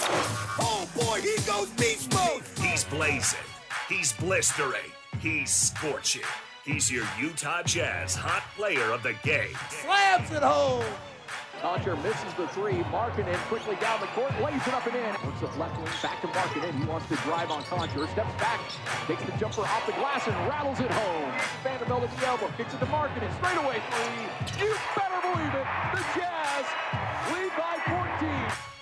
Oh 0.00 0.88
boy, 0.94 1.20
he 1.20 1.34
goes 1.44 1.68
beast 1.70 2.14
mode. 2.14 2.44
He's 2.60 2.84
blazing. 2.84 3.40
He's 3.88 4.12
blistering. 4.12 4.92
He's 5.18 5.52
scorching. 5.52 6.22
He's 6.64 6.88
your 6.88 7.04
Utah 7.20 7.64
Jazz 7.64 8.14
hot 8.14 8.44
player 8.54 8.92
of 8.92 9.02
the 9.02 9.14
game. 9.24 9.56
Slams 9.70 10.30
it 10.30 10.44
home. 10.44 10.84
Konchar 11.58 12.00
misses 12.02 12.32
the 12.34 12.46
three. 12.48 12.84
Markkanen 12.94 13.36
quickly 13.50 13.76
down 13.76 14.00
the 14.00 14.06
court, 14.08 14.32
lays 14.40 14.62
it 14.66 14.74
up 14.74 14.86
and 14.86 14.94
in. 14.94 15.10
Looks 15.26 15.42
at 15.42 15.58
left 15.58 15.76
wing, 15.76 15.90
back 16.02 16.20
to 16.22 16.28
Markkanen. 16.28 16.78
He 16.78 16.84
wants 16.86 17.08
to 17.08 17.16
drive 17.26 17.50
on 17.50 17.62
Konchar. 17.64 18.08
Steps 18.12 18.34
back, 18.38 18.60
takes 19.06 19.22
the 19.24 19.32
jumper 19.38 19.62
off 19.62 19.84
the 19.86 19.92
glass 19.92 20.26
and 20.26 20.36
rattles 20.48 20.78
it 20.80 20.90
home. 20.90 21.32
Vanderbilt 21.64 22.04
at 22.04 22.16
the 22.16 22.26
elbow, 22.26 22.48
kicks 22.56 22.74
it 22.74 22.78
to 22.78 22.86
Markkanen. 22.86 23.34
Straight 23.38 23.58
away 23.58 23.82
three. 23.90 24.66
You 24.66 24.74
better 24.94 25.20
believe 25.20 25.54
it. 25.54 25.66
The 25.94 26.02
Jazz 26.14 26.66
lead 27.32 27.50
by 27.58 27.74
14. 28.20 28.77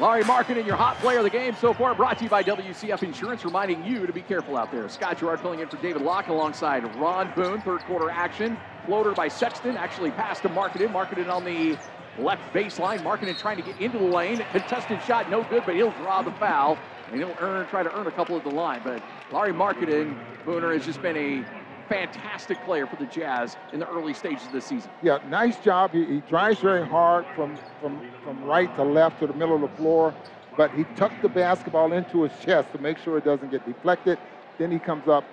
Lauri 0.00 0.22
Markkanen, 0.22 0.64
your 0.64 0.76
hot 0.76 0.96
player 1.00 1.18
of 1.18 1.24
the 1.24 1.30
game 1.30 1.54
so 1.60 1.74
far, 1.74 1.94
brought 1.94 2.16
to 2.16 2.24
you 2.24 2.30
by 2.30 2.42
WCF 2.42 3.02
Insurance, 3.02 3.44
reminding 3.44 3.84
you 3.84 4.06
to 4.06 4.14
be 4.14 4.22
careful 4.22 4.56
out 4.56 4.72
there. 4.72 4.88
Scott 4.88 5.20
Garrard 5.20 5.40
filling 5.40 5.60
in 5.60 5.68
for 5.68 5.76
David 5.76 6.00
Locke 6.00 6.28
alongside 6.28 6.96
Ron 6.96 7.30
Boone, 7.34 7.60
third 7.60 7.80
quarter 7.80 8.08
action. 8.08 8.56
Floater 8.86 9.12
by 9.12 9.28
Sexton, 9.28 9.76
actually 9.76 10.10
passed 10.12 10.40
to 10.40 10.48
Markkanen. 10.48 10.90
Markkanen 10.90 11.28
on 11.28 11.44
the 11.44 11.76
left 12.18 12.40
baseline. 12.54 13.00
Markkanen 13.00 13.38
trying 13.38 13.58
to 13.58 13.62
get 13.62 13.78
into 13.78 13.98
the 13.98 14.04
lane. 14.04 14.42
Contested 14.52 15.02
shot, 15.02 15.28
no 15.28 15.44
good, 15.44 15.64
but 15.66 15.74
he'll 15.74 15.92
draw 15.92 16.22
the 16.22 16.32
foul. 16.32 16.78
And 17.10 17.20
he'll 17.20 17.36
earn, 17.38 17.66
try 17.66 17.82
to 17.82 17.94
earn 17.94 18.06
a 18.06 18.10
couple 18.10 18.38
at 18.38 18.42
the 18.42 18.50
line. 18.50 18.80
But 18.82 19.02
Lauri 19.30 19.52
Markkanen, 19.52 20.18
Booner, 20.46 20.72
has 20.72 20.86
just 20.86 21.02
been 21.02 21.16
a 21.18 21.44
fantastic 21.90 22.64
player 22.64 22.86
for 22.86 22.94
the 22.96 23.06
Jazz 23.06 23.56
in 23.72 23.80
the 23.80 23.88
early 23.88 24.14
stages 24.14 24.46
of 24.46 24.52
the 24.52 24.60
season. 24.60 24.88
Yeah, 25.02 25.18
nice 25.28 25.58
job. 25.58 25.92
He, 25.92 26.04
he 26.04 26.20
drives 26.20 26.60
very 26.60 26.86
hard 26.86 27.26
from, 27.34 27.58
from, 27.80 28.00
from 28.22 28.42
right 28.44 28.74
to 28.76 28.84
left 28.84 29.18
to 29.20 29.26
the 29.26 29.34
middle 29.34 29.56
of 29.56 29.62
the 29.62 29.76
floor, 29.76 30.14
but 30.56 30.72
he 30.72 30.84
tucked 30.94 31.20
the 31.20 31.28
basketball 31.28 31.92
into 31.92 32.22
his 32.22 32.32
chest 32.40 32.70
to 32.72 32.78
make 32.78 32.96
sure 32.96 33.18
it 33.18 33.24
doesn't 33.24 33.50
get 33.50 33.66
deflected. 33.66 34.18
Then 34.56 34.70
he 34.70 34.78
comes 34.78 35.08
up, 35.08 35.24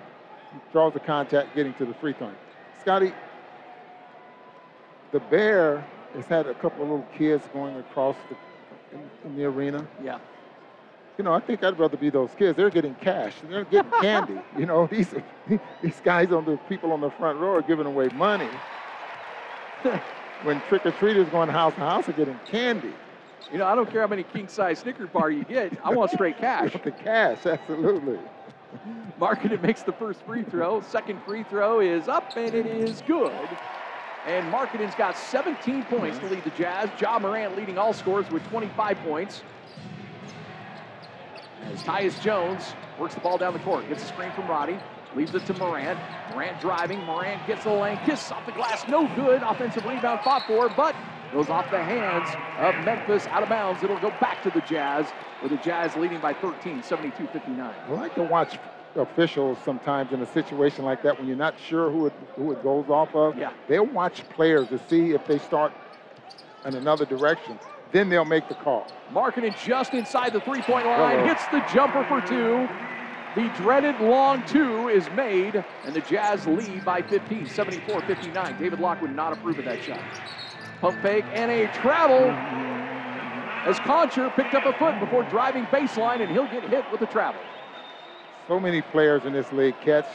draws 0.72 0.92
the 0.92 1.00
contact, 1.00 1.54
getting 1.54 1.74
to 1.74 1.86
the 1.86 1.94
free 1.94 2.12
throw. 2.12 2.32
Scotty, 2.80 3.12
the 5.12 5.20
Bear 5.20 5.86
has 6.14 6.26
had 6.26 6.48
a 6.48 6.54
couple 6.54 6.82
of 6.82 6.90
little 6.90 7.06
kids 7.16 7.48
going 7.52 7.76
across 7.76 8.16
the, 8.28 8.96
in, 8.96 9.10
in 9.24 9.36
the 9.36 9.44
arena. 9.44 9.86
Yeah 10.02 10.18
you 11.18 11.24
know, 11.24 11.34
I 11.34 11.40
think 11.40 11.64
I'd 11.64 11.78
rather 11.78 11.96
be 11.96 12.10
those 12.10 12.30
kids. 12.38 12.56
They're 12.56 12.70
getting 12.70 12.94
cash. 12.94 13.34
They're 13.48 13.64
getting 13.64 13.90
candy. 14.00 14.40
You 14.56 14.66
know, 14.66 14.86
these 14.90 15.12
these 15.82 16.00
guys 16.02 16.32
on 16.32 16.44
the 16.44 16.56
people 16.68 16.92
on 16.92 17.00
the 17.00 17.10
front 17.10 17.38
row 17.38 17.56
are 17.56 17.62
giving 17.62 17.86
away 17.86 18.08
money. 18.14 18.48
when 20.42 20.60
trick 20.68 20.86
or 20.86 20.92
treaters 20.92 21.28
going 21.28 21.48
house 21.48 21.74
to 21.74 21.80
house 21.80 22.08
are 22.08 22.12
getting 22.12 22.38
candy. 22.46 22.92
You 23.52 23.58
know, 23.58 23.66
I 23.66 23.74
don't 23.74 23.90
care 23.90 24.02
how 24.02 24.06
many 24.06 24.22
king 24.22 24.46
size 24.46 24.78
Snicker 24.80 25.06
bar 25.06 25.30
you 25.30 25.44
get. 25.44 25.72
I 25.84 25.90
want 25.90 26.10
straight 26.10 26.38
cash. 26.40 26.72
the 26.84 26.90
cash, 26.90 27.46
absolutely. 27.46 28.18
Markkanen 29.18 29.62
makes 29.62 29.82
the 29.82 29.92
first 29.92 30.20
free 30.22 30.42
throw. 30.42 30.80
Second 30.82 31.22
free 31.22 31.42
throw 31.44 31.80
is 31.80 32.06
up 32.08 32.36
and 32.36 32.54
it 32.54 32.66
is 32.66 33.02
good. 33.06 33.32
And 34.26 34.52
Markkanen's 34.52 34.94
got 34.94 35.16
17 35.16 35.84
points 35.84 36.18
to 36.18 36.26
lead 36.26 36.44
the 36.44 36.50
Jazz. 36.50 36.90
Ja 37.00 37.18
Morant 37.18 37.56
leading 37.56 37.78
all 37.78 37.94
scores 37.94 38.30
with 38.30 38.46
25 38.48 38.98
points. 38.98 39.42
As 41.64 41.82
Tyus 41.82 42.20
Jones 42.20 42.74
works 42.98 43.14
the 43.14 43.20
ball 43.20 43.38
down 43.38 43.52
the 43.52 43.58
court, 43.60 43.88
gets 43.88 44.02
a 44.02 44.06
screen 44.06 44.30
from 44.32 44.48
Roddy, 44.48 44.78
leaves 45.14 45.34
it 45.34 45.44
to 45.46 45.54
Morant. 45.54 45.98
Morant 46.32 46.60
driving, 46.60 47.02
Morant 47.04 47.46
gets 47.46 47.64
the 47.64 47.72
lane, 47.72 47.98
kisses 48.04 48.32
off 48.32 48.44
the 48.46 48.52
glass, 48.52 48.86
no 48.88 49.08
good. 49.14 49.42
Offensive 49.42 49.84
rebound 49.84 50.20
fought 50.20 50.46
for, 50.46 50.68
but 50.68 50.94
goes 51.32 51.48
off 51.50 51.70
the 51.70 51.82
hands 51.82 52.28
of 52.58 52.84
Memphis 52.84 53.26
out 53.26 53.42
of 53.42 53.48
bounds. 53.48 53.82
It'll 53.82 54.00
go 54.00 54.10
back 54.20 54.42
to 54.44 54.50
the 54.50 54.60
Jazz, 54.62 55.06
with 55.42 55.50
the 55.50 55.58
Jazz 55.58 55.94
leading 55.96 56.20
by 56.20 56.32
13, 56.34 56.82
72-59. 56.82 57.58
I 57.60 57.90
like 57.90 58.14
to 58.14 58.22
watch 58.22 58.58
officials 58.96 59.58
sometimes 59.64 60.12
in 60.12 60.22
a 60.22 60.26
situation 60.26 60.84
like 60.84 61.02
that 61.02 61.18
when 61.18 61.28
you're 61.28 61.36
not 61.36 61.58
sure 61.58 61.90
who 61.90 62.06
it, 62.06 62.12
who 62.36 62.52
it 62.52 62.62
goes 62.62 62.88
off 62.88 63.14
of. 63.14 63.36
Yeah. 63.36 63.52
They'll 63.68 63.86
watch 63.86 64.28
players 64.30 64.68
to 64.68 64.80
see 64.88 65.12
if 65.12 65.26
they 65.26 65.38
start 65.38 65.72
in 66.64 66.74
another 66.74 67.04
direction. 67.04 67.58
Then 67.92 68.08
they'll 68.08 68.24
make 68.24 68.48
the 68.48 68.54
call. 68.54 68.86
Markkanen 69.12 69.56
just 69.64 69.94
inside 69.94 70.32
the 70.32 70.40
three-point 70.40 70.86
line, 70.86 71.18
Hello. 71.20 71.26
hits 71.26 71.46
the 71.46 71.60
jumper 71.72 72.04
for 72.04 72.20
two. 72.20 72.68
The 73.34 73.48
dreaded 73.56 74.00
long 74.00 74.44
two 74.46 74.88
is 74.88 75.08
made, 75.10 75.62
and 75.84 75.94
the 75.94 76.00
Jazz 76.00 76.46
lead 76.46 76.84
by 76.84 77.02
15, 77.02 77.46
74-59. 77.46 78.58
David 78.58 78.80
Locke 78.80 79.00
would 79.00 79.14
not 79.14 79.32
approve 79.32 79.58
of 79.58 79.64
that 79.64 79.82
shot. 79.82 80.00
Pump 80.80 81.00
fake 81.02 81.24
and 81.32 81.50
a 81.50 81.66
travel 81.74 82.30
as 83.66 83.78
Konchar 83.80 84.34
picked 84.34 84.54
up 84.54 84.64
a 84.64 84.72
foot 84.78 84.98
before 85.00 85.22
driving 85.24 85.64
baseline, 85.66 86.20
and 86.20 86.30
he'll 86.30 86.46
get 86.46 86.68
hit 86.68 86.84
with 86.90 87.00
the 87.00 87.06
travel. 87.06 87.40
So 88.46 88.58
many 88.58 88.80
players 88.80 89.24
in 89.24 89.32
this 89.32 89.52
league 89.52 89.78
catch 89.80 90.06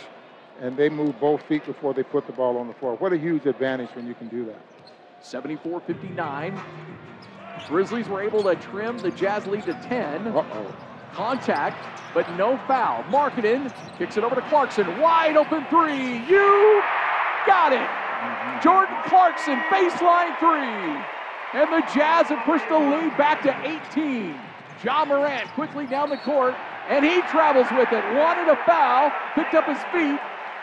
and 0.61 0.77
they 0.77 0.89
move 0.89 1.19
both 1.19 1.41
feet 1.43 1.65
before 1.65 1.93
they 1.93 2.03
put 2.03 2.27
the 2.27 2.33
ball 2.33 2.57
on 2.57 2.67
the 2.67 2.73
floor. 2.75 2.95
What 2.95 3.13
a 3.13 3.17
huge 3.17 3.45
advantage 3.45 3.89
when 3.95 4.07
you 4.07 4.13
can 4.13 4.27
do 4.27 4.45
that. 4.45 4.61
74-59. 5.23 6.61
Grizzlies 7.67 8.07
were 8.07 8.21
able 8.21 8.43
to 8.43 8.55
trim 8.55 8.97
the 8.97 9.11
Jazz 9.11 9.45
lead 9.47 9.63
to 9.65 9.73
10. 9.73 10.27
Uh-oh. 10.27 10.75
Contact, 11.13 11.77
but 12.13 12.29
no 12.35 12.57
foul. 12.67 13.03
Markkanen 13.03 13.71
kicks 13.97 14.17
it 14.17 14.23
over 14.23 14.35
to 14.35 14.41
Clarkson. 14.49 14.99
Wide 14.99 15.37
open 15.37 15.65
three. 15.69 16.17
You 16.27 16.81
got 17.45 17.71
it. 17.71 17.79
Mm-hmm. 17.79 18.63
Jordan 18.63 18.95
Clarkson, 19.05 19.59
baseline 19.69 20.37
three. 20.39 21.03
And 21.53 21.71
the 21.71 21.81
Jazz 21.93 22.27
have 22.27 22.43
pushed 22.45 22.67
the 22.67 22.77
lead 22.77 23.15
back 23.15 23.43
to 23.43 23.55
18. 23.63 24.35
Ja 24.83 25.05
Morant 25.05 25.47
quickly 25.53 25.85
down 25.85 26.09
the 26.09 26.17
court, 26.17 26.55
and 26.89 27.05
he 27.05 27.21
travels 27.29 27.67
with 27.71 27.91
it. 27.91 28.03
Wanted 28.15 28.49
a 28.49 28.57
foul, 28.65 29.11
picked 29.35 29.53
up 29.53 29.65
his 29.65 29.77
feet, 29.93 30.19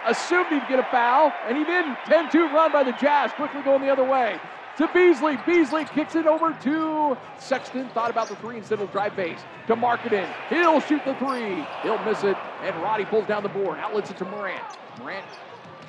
assumed 0.06 0.48
he'd 0.48 0.66
get 0.68 0.78
a 0.80 0.88
foul, 0.90 1.32
and 1.46 1.56
he 1.56 1.64
didn't. 1.64 1.96
10-2 2.06 2.52
run 2.52 2.72
by 2.72 2.82
the 2.82 2.92
Jazz, 2.92 3.32
quickly 3.32 3.62
going 3.62 3.82
the 3.82 3.88
other 3.88 4.04
way. 4.04 4.38
To 4.80 4.88
Beasley. 4.94 5.36
Beasley 5.44 5.84
kicks 5.84 6.14
it 6.14 6.26
over 6.26 6.54
to 6.62 7.14
Sexton. 7.38 7.90
Thought 7.90 8.08
about 8.08 8.30
the 8.30 8.36
three 8.36 8.56
instead 8.56 8.78
will 8.78 8.86
drive 8.86 9.14
base. 9.14 9.38
To 9.66 9.76
Markkanen. 9.76 10.26
He'll 10.48 10.80
shoot 10.80 11.04
the 11.04 11.14
three. 11.16 11.66
He'll 11.82 12.02
miss 12.02 12.24
it. 12.24 12.34
And 12.62 12.74
Roddy 12.76 13.04
pulls 13.04 13.26
down 13.26 13.42
the 13.42 13.50
board. 13.50 13.78
Outlets 13.78 14.10
it 14.10 14.16
to 14.16 14.24
Morant. 14.24 14.62
Morant 14.98 15.26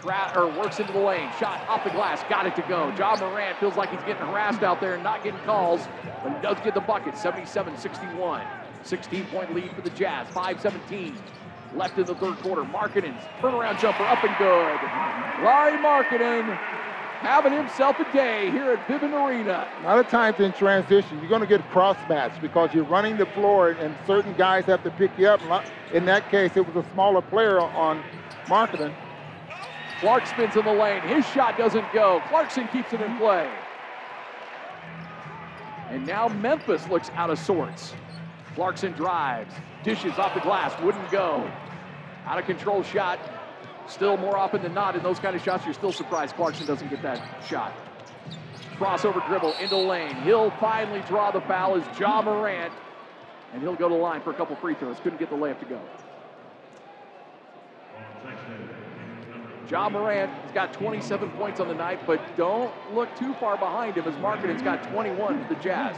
tra- 0.02 0.34
or 0.36 0.48
works 0.60 0.82
into 0.82 0.92
the 0.92 1.00
lane. 1.00 1.30
Shot 1.39 1.66
off 1.70 1.86
the 1.86 1.89
glass. 1.92 2.22
Got 2.28 2.48
it 2.48 2.56
to 2.58 2.64
go. 2.64 2.94
Ja 2.98 3.16
Morant 3.16 3.58
feels 3.60 3.78
like 3.78 3.92
he's 3.92 4.02
getting 4.02 4.28
harassed 4.28 4.62
out 4.62 4.82
there 4.82 4.96
and 4.96 5.04
not 5.06 5.24
getting 5.24 5.39
calls, 5.46 5.80
but 6.22 6.36
he 6.36 6.42
does 6.42 6.60
get 6.60 6.74
the 6.74 6.82
bucket. 6.82 7.14
77-61. 7.14 8.46
16-point 8.84 9.56
lead 9.56 9.72
for 9.72 9.84
the 9.84 9.92
Jazz. 9.92 10.28
5-17 10.36 11.16
left 11.76 11.98
in 11.98 12.06
the 12.06 12.16
third 12.16 12.36
quarter. 12.39 12.64
Markkanen's 12.64 13.24
turnaround 13.39 13.80
jumper 13.80 14.04
up 14.04 14.22
and 14.22 14.38
good. 14.38 15.46
Lauri 15.46 15.78
Markkanen 15.78 16.60
having 17.22 17.54
himself 17.54 18.00
a 18.00 18.14
day 18.14 18.50
here 18.50 18.72
at 18.72 18.88
Vivint 18.88 19.14
Arena. 19.14 19.68
A 19.82 19.84
lot 19.84 20.00
of 20.00 20.08
times 20.10 20.40
in 20.40 20.52
transition, 20.54 21.20
you're 21.20 21.30
going 21.30 21.42
to 21.42 21.48
get 21.48 21.62
cross 21.70 21.98
match 22.10 22.32
because 22.42 22.74
you're 22.74 22.84
running 22.84 23.16
the 23.16 23.28
floor 23.28 23.72
and 23.72 23.96
certain 24.08 24.34
guys 24.34 24.66
have 24.66 24.84
to 24.84 24.92
pick 24.92 25.12
you 25.20 25.28
up. 25.28 25.40
In 25.94 26.06
that 26.06 26.30
case, 26.32 26.58
it 26.58 26.66
was 26.66 26.84
a 26.84 26.90
smaller 26.94 27.22
player 27.22 27.60
on 27.60 28.04
Markkanen. 28.46 28.94
Clark 30.00 30.26
spins 30.26 30.56
in 30.56 30.66
the 30.66 30.74
lane. 30.74 31.02
His 31.04 31.24
shot 31.28 31.60
doesn't 31.60 31.86
go. 31.94 32.24
Clarkson 32.28 32.68
keeps 32.70 32.92
it 32.92 33.02
in 33.02 33.18
play. 33.18 33.48
And 35.90 36.08
now 36.08 36.28
Memphis 36.28 36.88
looks 36.88 37.12
out 37.12 37.30
of 37.30 37.38
sorts. 37.38 37.94
Clarkson 38.56 38.94
drives, 38.94 39.54
dishes 39.84 40.18
off 40.18 40.34
the 40.34 40.40
glass, 40.40 40.74
wouldn't 40.82 41.12
go. 41.12 41.48
Out 42.26 42.40
of 42.40 42.46
control 42.46 42.82
shot. 42.82 43.20
Still 43.88 44.18
more 44.18 44.38
often 44.38 44.62
than 44.62 44.74
not 44.74 44.96
in 44.96 45.04
those 45.04 45.20
kind 45.20 45.36
of 45.36 45.42
shots, 45.44 45.66
you're 45.66 45.74
still 45.74 45.92
surprised 45.92 46.36
Clarkson 46.36 46.66
doesn't 46.66 46.90
get 46.90 47.02
that 47.02 47.22
shot. 47.44 47.74
Crossover 48.78 49.26
dribble 49.28 49.54
into 49.62 49.76
lane. 49.76 50.16
He'll 50.24 50.52
finally 50.52 51.02
draw 51.08 51.32
the 51.32 51.42
foul 51.42 51.76
as 51.76 52.00
Ja 52.00 52.22
Morant. 52.22 52.74
And 53.54 53.62
he'll 53.62 53.76
go 53.76 53.90
to 53.90 53.94
the 53.94 54.02
line 54.02 54.22
for 54.22 54.32
a 54.32 54.34
couple 54.34 54.56
free 54.56 54.76
throws. 54.76 55.00
Couldn't 55.02 55.20
get 55.20 55.30
the 55.30 55.36
layup 55.36 55.60
to 55.60 55.66
go. 55.66 55.80
Ja 59.70 59.88
Morant 59.90 60.30
has 60.30 60.52
got 60.52 60.74
27 60.74 61.30
points 61.32 61.60
on 61.60 61.68
the 61.68 61.74
night, 61.74 62.00
but 62.06 62.20
don't 62.36 62.74
look 62.94 63.14
too 63.16 63.34
far 63.36 63.58
behind 63.58 63.96
him 63.96 64.06
as 64.06 64.16
Markkanen's 64.16 64.62
got 64.62 64.84
21 64.92 65.44
for 65.48 65.54
the 65.54 65.60
Jazz. 65.62 65.96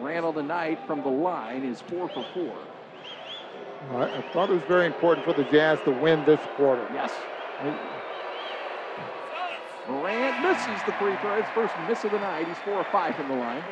Morant 0.00 0.24
on 0.24 0.34
the 0.34 0.42
night 0.42 0.78
from 0.86 1.02
the 1.02 1.08
line 1.08 1.62
is 1.62 1.82
four 1.82 2.08
for 2.08 2.24
four. 2.32 2.56
I, 3.92 4.18
I 4.18 4.22
thought 4.32 4.48
it 4.48 4.54
was 4.54 4.62
very 4.62 4.86
important 4.86 5.26
for 5.26 5.34
the 5.34 5.44
Jazz 5.44 5.78
to 5.84 5.90
win 5.90 6.24
this 6.24 6.40
quarter. 6.56 6.86
Yes. 6.94 7.12
Morant 9.88 10.40
misses 10.42 10.82
the 10.86 10.92
free 10.92 11.16
throw. 11.20 11.36
His 11.42 11.50
first 11.54 11.74
miss 11.86 12.04
of 12.04 12.12
the 12.12 12.18
night. 12.18 12.48
He's 12.48 12.56
four 12.58 12.74
or 12.74 12.84
five 12.84 13.14
from 13.14 13.28
the 13.28 13.34
line. 13.34 13.62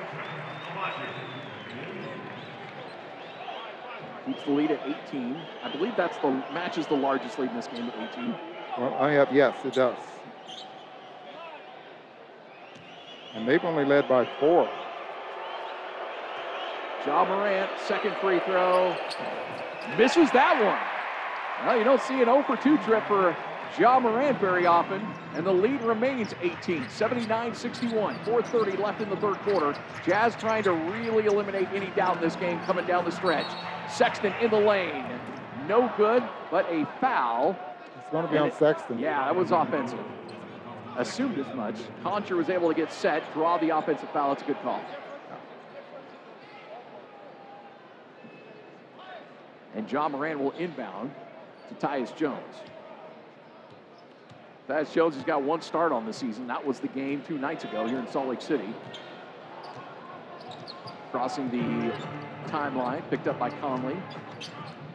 Keeps 4.27 4.43
the 4.43 4.51
lead 4.51 4.71
at 4.71 4.81
18. 5.09 5.41
I 5.65 5.69
believe 5.71 5.97
that's 5.97 6.19
the 6.19 6.31
matches 6.53 6.87
the 6.87 6.95
largest 6.95 7.39
lead 7.39 7.49
in 7.51 7.57
this 7.57 7.69
game 7.69 7.89
at 7.89 7.95
18. 8.13 8.35
Well, 8.77 8.95
I 9.01 9.13
have, 9.13 9.33
yes, 9.33 9.57
it 9.65 9.73
does. 9.73 9.97
And 13.35 13.49
they've 13.49 13.65
only 13.65 13.87
led 13.87 14.07
by 14.09 14.29
four. 14.39 14.69
Ja 17.09 17.25
Morant, 17.25 17.71
second 17.87 18.15
free 18.21 18.39
throw. 18.41 18.95
Misses 19.97 20.31
that 20.33 20.63
one. 20.63 21.67
Well, 21.67 21.79
you 21.79 21.83
don't 21.83 22.03
see 22.03 22.21
an 22.21 22.27
0 22.27 22.43
for 22.47 22.55
2 22.59 22.77
trip 22.85 23.03
for 23.07 23.35
Ja 23.79 23.99
Morant 23.99 24.39
very 24.39 24.67
often, 24.67 25.01
and 25.35 25.47
the 25.47 25.51
lead 25.51 25.81
remains 25.81 26.35
18, 26.43 26.85
79-61, 26.85 28.23
4.30 28.25 28.79
left 28.79 29.01
in 29.01 29.09
the 29.09 29.17
third 29.17 29.37
quarter. 29.39 29.75
Jazz 30.05 30.37
trying 30.37 30.63
to 30.65 30.73
really 30.75 31.25
eliminate 31.25 31.69
any 31.73 31.87
doubt 31.97 32.17
in 32.17 32.23
this 32.23 32.37
game 32.37 32.61
coming 32.67 32.85
down 32.85 33.07
the 33.07 33.11
stretch. 33.11 33.51
Sexton 33.91 34.35
in 34.43 34.51
the 34.51 34.61
lane. 34.61 35.07
No 35.67 35.91
good, 35.97 36.23
but 36.51 36.67
a 36.71 36.87
foul. 37.01 37.59
It's 37.99 38.11
going 38.11 38.27
to 38.27 38.31
be 38.31 38.37
And 38.37 38.43
on 38.43 38.49
it- 38.51 38.55
Sexton. 38.57 38.99
Yeah, 38.99 39.25
that 39.25 39.35
was 39.35 39.51
offensive. 39.51 39.99
Assumed 40.99 41.39
as 41.39 41.55
much. 41.55 41.77
Konchar 42.05 42.37
was 42.37 42.51
able 42.51 42.69
to 42.69 42.75
get 42.75 42.93
set, 42.93 43.23
draw 43.33 43.57
the 43.57 43.71
offensive 43.71 44.11
foul. 44.11 44.33
It's 44.33 44.43
a 44.43 44.45
good 44.45 44.61
call. 44.61 44.83
And 49.79 49.91
Ja 49.91 50.09
Morant 50.09 50.41
will 50.41 50.51
inbound 50.59 51.13
to 51.69 51.87
Tyus 51.87 52.15
Jones. 52.17 52.43
Tyus 54.69 54.93
Jones 54.93 55.15
has 55.15 55.23
got 55.23 55.45
one 55.45 55.63
start 55.63 55.93
on 55.93 56.05
the 56.05 56.13
season. 56.13 56.49
That 56.49 56.67
was 56.67 56.81
the 56.81 56.89
game 56.89 57.23
two 57.25 57.39
nights 57.39 57.63
ago 57.63 57.87
here 57.87 58.01
in 58.01 58.11
Salt 58.11 58.27
Lake 58.27 58.43
City. 58.43 58.75
Crossing 61.13 61.49
the 61.51 61.93
timeline, 62.51 63.09
picked 63.09 63.29
up 63.29 63.39
by 63.39 63.51
Conley. 63.51 63.97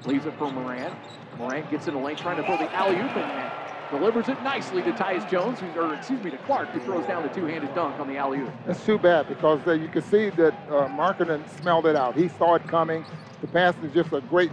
Leaves 0.04 0.26
it 0.26 0.34
for 0.38 0.52
Morant. 0.52 0.94
Morant 1.38 1.72
gets 1.72 1.88
in 1.88 1.94
the 1.94 2.00
lane, 2.02 2.18
trying 2.18 2.36
to 2.36 2.44
throw 2.44 2.58
the 2.58 2.72
alley-oop 2.74 3.16
and 3.16 3.52
delivers 3.90 4.28
it 4.28 4.42
nicely 4.44 4.82
to 4.82 4.92
Tyus 4.92 5.28
Jones, 5.30 5.62
who, 5.62 5.68
or 5.80 5.96
excuse 5.96 6.22
me, 6.22 6.30
to 6.30 6.38
Clarke, 6.40 6.68
who 6.70 6.82
throws 6.82 7.08
down 7.08 7.24
the 7.24 7.30
two-handed 7.30 7.74
dunk 7.74 8.02
on 8.02 8.10
the 8.10 8.18
alley-oop. 8.18 8.52
That's 8.68 8.86
too 8.86 8.98
bad 8.98 9.30
because 9.30 9.66
uh, 9.66 9.72
you 9.72 9.88
can 9.88 10.02
see 10.02 10.30
that 10.32 10.54
uh, 10.68 10.90
Markkanen 10.90 11.48
smelled 11.62 11.86
it 11.86 11.96
out. 11.96 12.18
He 12.18 12.28
saw 12.28 12.56
it 12.56 12.68
coming. 12.68 13.06
The 13.40 13.48
pass 13.48 13.76
is 13.84 13.94
just 13.94 14.14
a 14.14 14.22
great, 14.22 14.52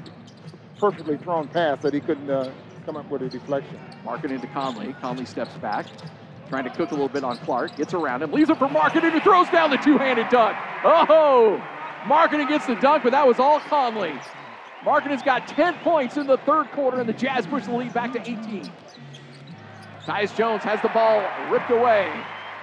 perfectly 0.80 1.18
thrown 1.18 1.46
pass 1.48 1.82
that 1.82 1.92
he 1.92 2.00
couldn't 2.00 2.30
uh, 2.30 2.50
come 2.86 2.96
up 2.96 3.08
with 3.10 3.22
a 3.22 3.28
deflection. 3.28 3.78
Markin 4.04 4.32
into 4.32 4.46
Conley. 4.48 4.94
Conley 4.94 5.26
steps 5.26 5.54
back, 5.58 5.86
trying 6.48 6.64
to 6.64 6.70
cook 6.70 6.90
a 6.90 6.94
little 6.94 7.08
bit 7.08 7.22
on 7.22 7.36
Clarke. 7.38 7.76
Gets 7.76 7.92
around 7.92 8.22
him, 8.22 8.32
leaves 8.32 8.48
it 8.48 8.58
for 8.58 8.68
Markin, 8.68 9.02
who 9.02 9.20
throws 9.20 9.48
down 9.50 9.70
the 9.70 9.76
two-handed 9.76 10.28
dunk. 10.30 10.56
Oh, 10.82 11.62
Markin 12.06 12.46
gets 12.48 12.66
the 12.66 12.76
dunk, 12.76 13.02
but 13.02 13.10
that 13.10 13.26
was 13.26 13.38
all 13.38 13.60
Conley. 13.60 14.14
Markin 14.82 15.10
has 15.10 15.22
got 15.22 15.46
10 15.46 15.74
points 15.80 16.16
in 16.16 16.26
the 16.26 16.38
third 16.38 16.70
quarter, 16.72 16.98
and 16.98 17.08
the 17.08 17.12
Jazz 17.12 17.46
push 17.46 17.66
the 17.66 17.74
lead 17.74 17.92
back 17.92 18.12
to 18.14 18.20
18. 18.20 18.72
Tyus 20.06 20.34
Jones 20.34 20.62
has 20.62 20.80
the 20.80 20.88
ball 20.88 21.22
ripped 21.50 21.70
away. 21.70 22.10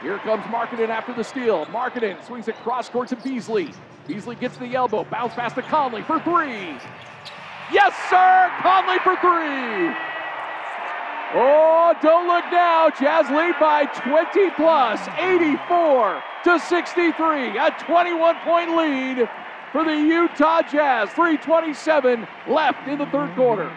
Here 0.02 0.18
comes 0.19 0.44
Markkanen 0.45 0.89
after 0.89 1.14
the 1.14 1.23
steal. 1.23 1.68
Markkanen 1.68 2.23
swings 2.26 2.48
it 2.48 2.56
cross 2.57 2.89
court 2.89 3.10
to 3.10 3.15
Beasley. 3.15 3.72
Beasley 4.07 4.35
gets 4.35 4.57
the 4.57 4.73
elbow, 4.73 5.03
bounce 5.03 5.35
pass 5.35 5.53
to 5.53 5.61
Conley 5.61 6.02
for 6.02 6.19
three. 6.22 6.77
Yes, 7.72 7.94
sir! 8.10 8.52
Conley 8.61 8.99
for 8.99 9.15
three! 9.18 9.95
Oh, 11.34 11.94
don't 12.02 12.27
look 12.27 12.45
now. 12.52 12.89
Jazz 12.89 13.30
lead 13.30 13.56
by 13.60 13.85
20 13.85 14.49
plus, 14.52 15.06
84 15.18 16.23
to 16.45 16.60
63. 16.60 17.57
A 17.57 17.72
21 17.80 18.35
point 18.45 18.77
lead 18.77 19.30
for 19.73 19.84
the 19.84 19.91
Utah 19.91 20.61
Jazz. 20.61 21.10
327 21.10 22.26
left 22.48 22.88
in 22.88 22.98
the 22.98 23.06
third 23.07 23.35
quarter. 23.35 23.69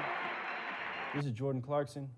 This 1.15 1.27
is 1.27 1.33
Jordan 1.33 1.61
Clarkson 1.61 2.09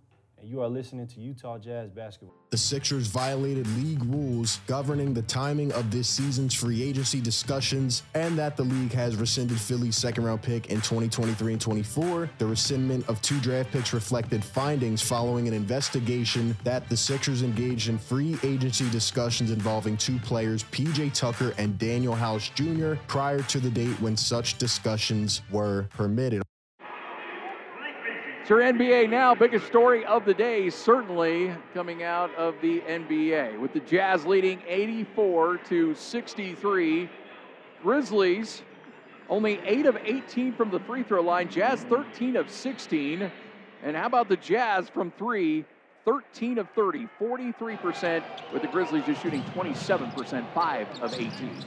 and 0.42 0.50
you 0.50 0.60
are 0.60 0.68
listening 0.68 1.06
to 1.06 1.20
Utah 1.20 1.56
Jazz 1.56 1.88
Basketball. 1.90 2.34
The 2.50 2.58
Sixers 2.58 3.06
violated 3.06 3.66
league 3.78 4.02
rules 4.04 4.58
governing 4.66 5.14
the 5.14 5.22
timing 5.22 5.72
of 5.72 5.90
this 5.90 6.08
season's 6.08 6.52
free 6.52 6.82
agency 6.82 7.20
discussions, 7.20 8.02
and 8.14 8.36
that 8.36 8.56
the 8.56 8.64
league 8.64 8.92
has 8.92 9.16
rescinded 9.16 9.58
Philly's 9.58 9.96
second 9.96 10.24
round 10.24 10.42
pick 10.42 10.66
in 10.66 10.78
2023 10.78 11.52
and 11.52 11.60
24. 11.60 12.28
The 12.38 12.46
rescindment 12.46 13.08
of 13.08 13.22
two 13.22 13.40
draft 13.40 13.70
picks 13.70 13.94
reflected 13.94 14.44
findings 14.44 15.00
following 15.00 15.46
an 15.46 15.54
investigation 15.54 16.56
that 16.64 16.88
the 16.88 16.96
Sixers 16.96 17.42
engaged 17.42 17.88
in 17.88 17.96
free 17.96 18.36
agency 18.42 18.90
discussions 18.90 19.50
involving 19.50 19.96
two 19.96 20.18
players, 20.18 20.64
PJ 20.64 21.14
Tucker 21.14 21.54
and 21.56 21.78
Danuel 21.78 22.16
House 22.16 22.50
Jr., 22.50 22.94
prior 23.06 23.42
to 23.42 23.60
the 23.60 23.70
date 23.70 23.98
when 24.00 24.16
such 24.16 24.58
discussions 24.58 25.42
were 25.50 25.86
permitted. 25.90 26.42
It's 28.42 28.50
your 28.50 28.58
NBA 28.58 29.08
now. 29.08 29.36
Biggest 29.36 29.68
story 29.68 30.04
of 30.04 30.24
the 30.24 30.34
day, 30.34 30.68
certainly 30.68 31.54
coming 31.72 32.02
out 32.02 32.34
of 32.34 32.56
the 32.60 32.80
NBA, 32.80 33.56
with 33.60 33.72
the 33.72 33.78
Jazz 33.78 34.26
leading 34.26 34.60
84 34.66 35.58
to 35.68 35.94
63. 35.94 37.08
Grizzlies 37.84 38.62
only 39.30 39.60
8 39.64 39.86
of 39.86 39.96
18 39.96 40.54
from 40.54 40.72
the 40.72 40.80
free 40.80 41.04
throw 41.04 41.22
line. 41.22 41.50
Jazz 41.50 41.84
13 41.84 42.34
of 42.34 42.50
16. 42.50 43.30
And 43.84 43.96
how 43.96 44.06
about 44.06 44.28
the 44.28 44.36
Jazz 44.38 44.88
from 44.88 45.12
three? 45.12 45.64
13 46.04 46.58
of 46.58 46.68
30, 46.70 47.06
43%, 47.20 48.24
with 48.52 48.62
the 48.62 48.66
Grizzlies 48.66 49.04
just 49.04 49.22
shooting 49.22 49.44
27%, 49.54 50.52
5 50.52 50.88
of 51.00 51.14
18. 51.14 51.64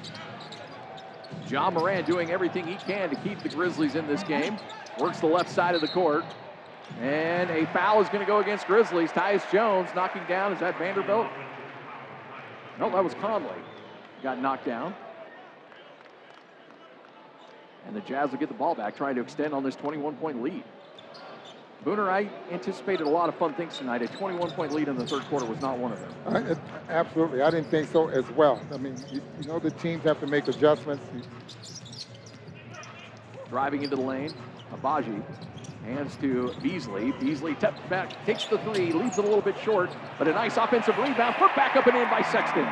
Ja 1.47 1.69
Morant 1.69 2.05
doing 2.05 2.31
everything 2.31 2.67
he 2.67 2.75
can 2.75 3.09
to 3.09 3.15
keep 3.15 3.39
the 3.39 3.47
Grizzlies 3.47 3.95
in 3.95 4.05
this 4.07 4.23
game. 4.23 4.57
Works 4.99 5.21
the 5.21 5.25
left 5.25 5.49
side 5.49 5.73
of 5.73 5.79
the 5.79 5.87
court. 5.87 6.25
And 7.01 7.49
a 7.49 7.65
foul 7.67 8.01
is 8.01 8.07
going 8.09 8.19
to 8.21 8.25
go 8.25 8.39
against 8.39 8.67
Grizzlies. 8.67 9.11
Tyus 9.11 9.49
Jones 9.51 9.89
knocking 9.95 10.23
down. 10.27 10.53
Is 10.53 10.59
that 10.59 10.77
Vanderbilt? 10.77 11.27
No, 12.79 12.89
that 12.89 13.03
was 13.03 13.13
Conley. 13.15 13.49
Got 14.23 14.39
knocked 14.39 14.65
down. 14.65 14.93
And 17.87 17.95
the 17.95 18.01
Jazz 18.01 18.31
will 18.31 18.39
get 18.39 18.47
the 18.47 18.55
ball 18.55 18.75
back, 18.75 18.95
trying 18.95 19.15
to 19.15 19.21
extend 19.21 19.53
on 19.53 19.63
this 19.63 19.75
21 19.75 20.15
point 20.15 20.41
lead. 20.41 20.63
Booner, 21.85 22.09
I 22.09 22.27
anticipated 22.51 23.05
a 23.05 23.09
lot 23.09 23.29
of 23.29 23.35
fun 23.35 23.53
things 23.53 23.77
tonight. 23.77 24.01
A 24.01 24.07
21 24.07 24.51
point 24.51 24.71
lead 24.71 24.87
in 24.87 24.97
the 24.97 25.05
third 25.05 25.21
quarter 25.25 25.45
was 25.45 25.61
not 25.61 25.77
one 25.77 25.91
of 25.91 25.99
them. 25.99 26.59
I, 26.89 26.91
absolutely. 26.91 27.43
I 27.43 27.51
didn't 27.51 27.69
think 27.69 27.89
so 27.91 28.07
as 28.07 28.27
well. 28.31 28.59
I 28.73 28.77
mean, 28.77 28.95
you, 29.11 29.21
you 29.39 29.47
know, 29.47 29.59
the 29.59 29.69
teams 29.69 30.03
have 30.03 30.19
to 30.21 30.27
make 30.27 30.47
adjustments. 30.47 31.05
Driving 33.49 33.83
into 33.83 33.95
the 33.95 34.01
lane, 34.01 34.33
Agbaji 34.73 35.21
Hands 35.85 36.15
to 36.17 36.51
Beasley. 36.63 37.11
Beasley 37.13 37.53
steps 37.55 37.79
back, 37.89 38.25
takes 38.25 38.45
the 38.45 38.57
three, 38.59 38.91
leaves 38.91 39.19
it 39.19 39.23
a 39.23 39.27
little 39.27 39.41
bit 39.41 39.55
short, 39.63 39.91
but 40.17 40.27
a 40.27 40.31
nice 40.31 40.57
offensive 40.57 40.97
rebound. 40.97 41.35
Put 41.35 41.55
back 41.55 41.75
up 41.75 41.85
and 41.85 41.95
in 41.95 42.09
by 42.09 42.23
Sexton. 42.23 42.65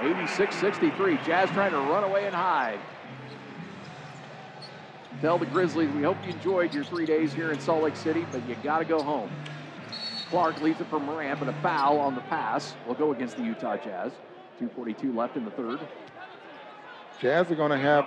86-63. 0.00 1.24
Jazz 1.26 1.50
trying 1.50 1.72
to 1.72 1.78
run 1.78 2.04
away 2.04 2.24
and 2.24 2.34
hide. 2.34 2.78
Tell 5.20 5.36
the 5.36 5.46
Grizzlies, 5.46 5.90
we 5.94 6.02
hope 6.02 6.16
you 6.24 6.32
enjoyed 6.32 6.72
your 6.74 6.84
three 6.84 7.06
days 7.06 7.34
here 7.34 7.52
in 7.52 7.60
Salt 7.60 7.82
Lake 7.82 7.96
City, 7.96 8.26
but 8.32 8.46
you 8.48 8.54
got 8.62 8.78
to 8.78 8.84
go 8.84 9.02
home. 9.02 9.30
Clarke 10.30 10.60
leaves 10.62 10.80
it 10.80 10.86
for 10.88 10.98
Morant, 10.98 11.38
but 11.38 11.48
a 11.48 11.54
foul 11.62 11.98
on 11.98 12.14
the 12.14 12.20
pass 12.22 12.74
will 12.86 12.94
go 12.94 13.12
against 13.12 13.36
the 13.36 13.42
Utah 13.42 13.76
Jazz. 13.76 14.12
2.42 14.60 15.14
left 15.14 15.36
in 15.36 15.44
the 15.44 15.50
third. 15.50 15.80
Jazz 17.20 17.50
are 17.50 17.54
going 17.54 17.70
to 17.70 17.78
have 17.78 18.06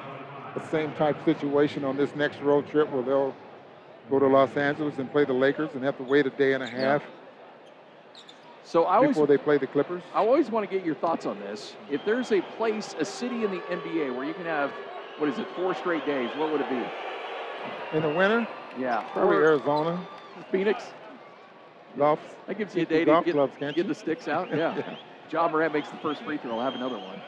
the 0.55 0.65
same 0.67 0.91
type 0.93 1.23
situation 1.25 1.83
on 1.83 1.97
this 1.97 2.15
next 2.15 2.39
road 2.41 2.67
trip 2.67 2.91
where 2.91 3.03
they'll 3.03 3.35
go 4.09 4.19
to 4.19 4.27
Los 4.27 4.55
Angeles 4.57 4.97
and 4.97 5.11
play 5.11 5.25
the 5.25 5.33
Lakers 5.33 5.69
and 5.73 5.83
have 5.83 5.97
to 5.97 6.03
wait 6.03 6.25
a 6.25 6.31
day 6.31 6.53
and 6.53 6.63
a 6.63 6.67
half. 6.67 7.03
So 8.63 8.83
I 8.83 8.97
always, 8.97 9.09
before 9.09 9.27
they 9.27 9.37
play 9.37 9.57
the 9.57 9.67
Clippers. 9.67 10.03
I 10.13 10.19
always 10.19 10.51
want 10.51 10.69
to 10.69 10.75
get 10.75 10.85
your 10.85 10.95
thoughts 10.95 11.25
on 11.25 11.39
this. 11.39 11.75
If 11.89 12.05
there's 12.05 12.31
a 12.31 12.41
place, 12.41 12.95
a 12.99 13.05
city 13.05 13.43
in 13.43 13.51
the 13.51 13.61
NBA 13.61 14.15
where 14.15 14.25
you 14.25 14.33
can 14.33 14.45
have, 14.45 14.71
what 15.17 15.29
is 15.29 15.39
it, 15.39 15.47
four 15.55 15.73
straight 15.73 16.05
days, 16.05 16.29
what 16.35 16.51
would 16.51 16.61
it 16.61 16.69
be? 16.69 17.97
In 17.97 18.03
the 18.03 18.09
winter? 18.09 18.47
Yeah. 18.77 19.01
Probably 19.11 19.37
or 19.37 19.43
Arizona. 19.43 20.07
Phoenix. 20.51 20.83
Golf. 21.97 22.19
That 22.47 22.57
gives 22.57 22.75
you 22.75 22.83
a 22.83 22.85
day 22.85 23.05
golf 23.05 23.25
to 23.25 23.31
get, 23.31 23.35
clubs, 23.35 23.75
get 23.75 23.87
the 23.87 23.95
sticks 23.95 24.27
out. 24.27 24.49
Yeah. 24.49 24.77
yeah. 24.77 24.95
Ja 25.31 25.47
Morant 25.47 25.73
makes 25.73 25.89
the 25.89 25.97
first 25.97 26.21
free 26.23 26.37
throw. 26.37 26.57
I'll 26.57 26.63
have 26.63 26.75
another 26.75 26.97
one. 26.97 27.19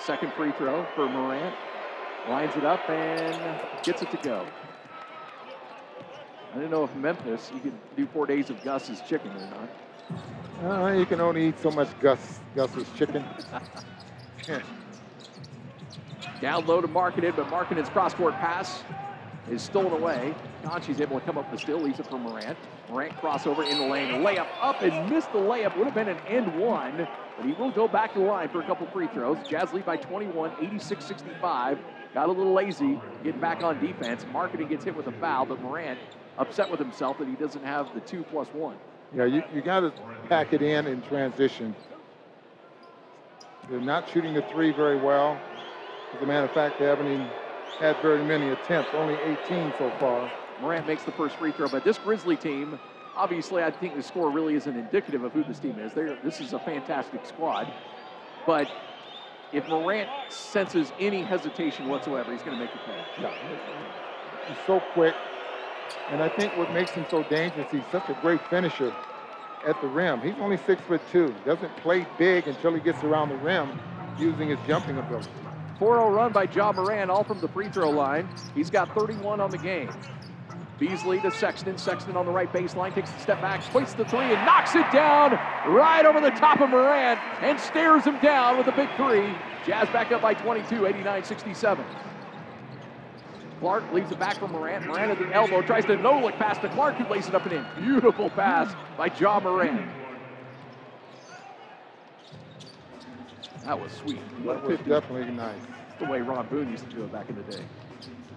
Second 0.00 0.32
free 0.32 0.50
throw 0.52 0.86
for 0.94 1.06
Morant. 1.10 1.54
Lines 2.26 2.56
it 2.56 2.64
up 2.64 2.88
and 2.88 3.38
gets 3.82 4.00
it 4.00 4.10
to 4.10 4.16
go. 4.16 4.46
I 6.50 6.54
didn't 6.54 6.70
know 6.70 6.84
if 6.84 6.94
Memphis, 6.96 7.50
you 7.54 7.60
could 7.60 7.78
do 7.96 8.06
four 8.06 8.26
days 8.26 8.48
of 8.48 8.64
Gus's 8.64 9.02
chicken 9.02 9.30
or 9.36 9.46
not. 9.46 9.68
Uh, 10.82 10.92
you 10.92 11.04
can 11.04 11.20
only 11.20 11.48
eat 11.48 11.58
so 11.58 11.70
much 11.70 11.88
Gus 12.00 12.40
Gus's 12.56 12.88
chicken. 12.96 13.24
Down 16.40 16.66
low 16.66 16.80
to 16.80 16.88
Markkanen, 16.88 17.36
but 17.36 17.50
Markkanen's 17.50 17.90
cross-court 17.90 18.34
pass 18.34 18.82
is 19.50 19.62
stolen 19.62 19.92
away. 19.92 20.34
Conchi's 20.64 21.00
able 21.00 21.18
to 21.18 21.26
come 21.26 21.36
up 21.36 21.50
the 21.50 21.58
steal, 21.58 21.78
leaves 21.80 21.98
it 21.98 22.06
for 22.06 22.18
Morant. 22.18 22.56
Morant 22.88 23.16
crossover 23.16 23.68
in 23.68 23.78
the 23.78 23.86
lane, 23.86 24.22
layup 24.22 24.46
up 24.60 24.82
and 24.82 25.10
missed 25.10 25.32
the 25.32 25.38
layup. 25.38 25.76
Would 25.76 25.86
have 25.86 25.94
been 25.94 26.08
an 26.08 26.18
end 26.28 26.58
one, 26.58 27.08
but 27.36 27.46
he 27.46 27.52
will 27.52 27.70
go 27.70 27.88
back 27.88 28.12
to 28.14 28.20
the 28.20 28.24
line 28.24 28.48
for 28.48 28.60
a 28.60 28.66
couple 28.66 28.86
free 28.88 29.08
throws. 29.08 29.38
Jazz 29.48 29.72
lead 29.72 29.86
by 29.86 29.96
21, 29.96 30.50
86-65. 30.52 31.78
Got 32.14 32.28
a 32.28 32.32
little 32.32 32.52
lazy, 32.52 33.00
getting 33.22 33.40
back 33.40 33.62
on 33.62 33.80
defense. 33.84 34.24
Markkanen 34.32 34.68
gets 34.68 34.84
hit 34.84 34.96
with 34.96 35.06
a 35.06 35.12
foul, 35.12 35.46
but 35.46 35.60
Morant 35.60 35.98
upset 36.38 36.70
with 36.70 36.80
himself 36.80 37.18
that 37.18 37.28
he 37.28 37.34
doesn't 37.34 37.64
have 37.64 37.92
the 37.94 38.00
two 38.00 38.22
plus 38.24 38.48
one. 38.48 38.76
Yeah, 39.14 39.24
you, 39.24 39.42
you 39.54 39.60
got 39.60 39.80
to 39.80 39.92
pack 40.28 40.52
it 40.52 40.62
in 40.62 40.86
in 40.86 41.02
transition. 41.02 41.74
They're 43.68 43.80
not 43.80 44.08
shooting 44.08 44.34
the 44.34 44.42
three 44.42 44.72
very 44.72 45.00
well. 45.00 45.38
As 46.14 46.22
a 46.22 46.26
matter 46.26 46.46
of 46.46 46.52
fact, 46.52 46.78
they 46.78 46.86
haven't 46.86 47.06
even 47.06 47.28
had 47.78 48.00
very 48.02 48.24
many 48.24 48.50
attempts, 48.50 48.90
only 48.94 49.14
18 49.44 49.72
so 49.78 49.90
far. 49.98 50.30
Morant 50.60 50.86
makes 50.86 51.04
the 51.04 51.12
first 51.12 51.36
free 51.36 51.52
throw, 51.52 51.68
but 51.68 51.84
this 51.84 51.98
Grizzly 51.98 52.36
team, 52.36 52.78
obviously, 53.16 53.62
I 53.62 53.70
think 53.70 53.96
the 53.96 54.02
score 54.02 54.30
really 54.30 54.54
isn't 54.54 54.76
indicative 54.76 55.24
of 55.24 55.32
who 55.32 55.44
this 55.44 55.58
team 55.58 55.78
is. 55.78 55.92
They're, 55.92 56.18
this 56.22 56.40
is 56.40 56.52
a 56.52 56.58
fantastic 56.58 57.24
squad, 57.24 57.72
but 58.46 58.68
if 59.52 59.66
Morant 59.68 60.08
senses 60.28 60.92
any 61.00 61.22
hesitation 61.22 61.88
whatsoever, 61.88 62.32
he's 62.32 62.42
going 62.42 62.58
to 62.58 62.64
make 62.64 62.74
a 62.74 62.78
play. 62.78 63.04
Yeah. 63.20 63.34
He's 64.48 64.58
so 64.66 64.80
quick, 64.92 65.14
and 66.10 66.22
I 66.22 66.28
think 66.28 66.56
what 66.56 66.72
makes 66.72 66.90
him 66.90 67.06
so 67.10 67.22
dangerous, 67.24 67.70
he's 67.70 67.82
such 67.90 68.08
a 68.08 68.18
great 68.20 68.40
finisher 68.48 68.94
at 69.66 69.80
the 69.80 69.88
rim. 69.88 70.20
He's 70.20 70.34
only 70.40 70.56
six 70.58 70.80
foot 70.82 71.00
two. 71.10 71.34
Doesn't 71.44 71.74
play 71.78 72.06
big 72.18 72.48
until 72.48 72.74
he 72.74 72.80
gets 72.80 73.02
around 73.04 73.28
the 73.28 73.36
rim 73.36 73.78
using 74.18 74.48
his 74.48 74.58
jumping 74.66 74.98
ability. 74.98 75.30
4-0 75.80 76.14
run 76.14 76.30
by 76.30 76.44
Ja 76.44 76.72
Morant, 76.72 77.10
all 77.10 77.24
from 77.24 77.40
the 77.40 77.48
free 77.48 77.70
throw 77.70 77.88
line. 77.88 78.28
He's 78.54 78.68
got 78.68 78.94
31 78.94 79.40
on 79.40 79.50
the 79.50 79.58
game. 79.58 79.90
Beasley 80.78 81.20
to 81.20 81.30
Sexton. 81.30 81.78
Sexton 81.78 82.16
on 82.16 82.26
the 82.26 82.32
right 82.32 82.52
baseline, 82.52 82.94
takes 82.94 83.10
a 83.10 83.18
step 83.18 83.40
back, 83.40 83.62
points 83.64 83.94
the 83.94 84.04
three, 84.04 84.20
and 84.20 84.46
knocks 84.46 84.74
it 84.74 84.90
down 84.92 85.32
right 85.72 86.04
over 86.04 86.20
the 86.20 86.30
top 86.30 86.60
of 86.60 86.70
Morant 86.70 87.18
and 87.40 87.58
stares 87.58 88.04
him 88.04 88.18
down 88.20 88.58
with 88.58 88.66
a 88.66 88.72
big 88.72 88.88
three. 88.96 89.34
Jazz 89.66 89.88
back 89.88 90.12
up 90.12 90.20
by 90.20 90.34
22, 90.34 90.82
89-67. 90.82 91.84
Clarke 93.60 93.92
leaves 93.92 94.10
it 94.10 94.18
back 94.18 94.38
for 94.38 94.48
Morant. 94.48 94.86
Morant 94.86 95.10
at 95.10 95.18
the 95.18 95.34
elbow, 95.34 95.60
tries 95.60 95.84
to 95.84 95.96
no-look 95.96 96.34
pass 96.36 96.58
to 96.58 96.68
Clarke, 96.70 96.96
who 96.96 97.12
lays 97.12 97.28
it 97.28 97.34
up 97.34 97.44
and 97.44 97.52
in. 97.52 97.66
Beautiful 97.82 98.30
pass 98.30 98.74
by 98.96 99.06
Ja 99.18 99.38
Morant. 99.40 99.99
That 103.64 103.80
was 103.80 103.92
sweet. 103.92 104.20
That 104.44 104.62
was 104.62 104.78
definitely 104.78 105.32
nice. 105.32 105.60
The 105.98 106.06
way 106.06 106.20
Ron 106.20 106.46
Boone 106.48 106.70
used 106.70 106.88
to 106.88 106.96
do 106.96 107.04
it 107.04 107.12
back 107.12 107.28
in 107.28 107.36
the 107.36 107.42
day. 107.42 107.62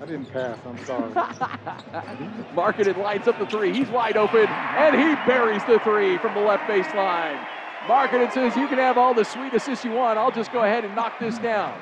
I 0.01 0.05
didn't 0.05 0.25
pass. 0.33 0.57
I'm 0.65 0.85
sorry. 0.85 1.11
Markkanen 2.55 2.97
lights 2.97 3.27
up 3.27 3.39
the 3.39 3.45
three. 3.45 3.73
He's 3.73 3.87
wide 3.87 4.17
open, 4.17 4.47
and 4.47 4.95
he 4.95 5.15
buries 5.25 5.63
the 5.65 5.79
three 5.79 6.17
from 6.17 6.33
the 6.33 6.41
left 6.41 6.63
baseline. 6.63 7.39
Markkanen 7.85 8.31
says, 8.33 8.55
you 8.55 8.67
can 8.67 8.79
have 8.79 8.97
all 8.97 9.13
the 9.13 9.23
sweet 9.23 9.53
assists 9.53 9.85
you 9.85 9.91
want. 9.91 10.17
I'll 10.17 10.31
just 10.31 10.51
go 10.51 10.63
ahead 10.63 10.83
and 10.83 10.95
knock 10.95 11.19
this 11.19 11.37
down. 11.37 11.77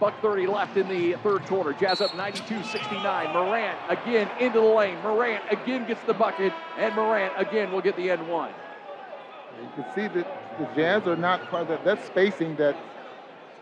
Buck 0.00 0.20
30 0.20 0.46
left 0.46 0.76
in 0.76 0.88
the 0.88 1.14
third 1.22 1.44
quarter. 1.46 1.72
Jazz 1.72 2.00
up 2.00 2.10
92-69. 2.10 3.32
Morant 3.32 3.78
again 3.88 4.28
into 4.40 4.60
the 4.60 4.66
lane. 4.66 5.00
Morant 5.02 5.42
again 5.50 5.86
gets 5.86 6.02
the 6.02 6.14
bucket, 6.14 6.52
and 6.76 6.94
Morant 6.94 7.32
again 7.36 7.72
will 7.72 7.80
get 7.80 7.96
the 7.96 8.10
end 8.10 8.28
one. 8.28 8.52
You 9.60 9.82
can 9.82 9.94
see 9.94 10.08
that 10.08 10.43
the 10.58 10.68
Jazz 10.76 11.06
are 11.06 11.16
not 11.16 11.48
quite 11.48 11.68
that, 11.68 11.84
that 11.84 12.04
spacing 12.04 12.56
that 12.56 12.76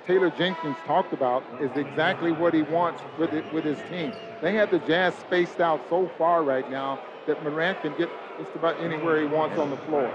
Taylor 0.06 0.30
Jenkins 0.30 0.76
talked 0.84 1.12
about 1.12 1.44
is 1.60 1.70
exactly 1.76 2.32
what 2.32 2.54
he 2.54 2.62
wants 2.62 3.02
with 3.18 3.32
it, 3.32 3.50
with 3.52 3.64
his 3.64 3.78
team. 3.88 4.12
They 4.40 4.54
have 4.54 4.70
the 4.70 4.80
Jazz 4.80 5.14
spaced 5.14 5.60
out 5.60 5.80
so 5.88 6.10
far 6.18 6.42
right 6.42 6.68
now 6.70 6.98
that 7.26 7.42
Morant 7.44 7.80
can 7.82 7.96
get 7.96 8.08
just 8.38 8.54
about 8.54 8.80
anywhere 8.80 9.20
he 9.20 9.26
wants 9.26 9.58
on 9.58 9.70
the 9.70 9.76
floor. 9.76 10.12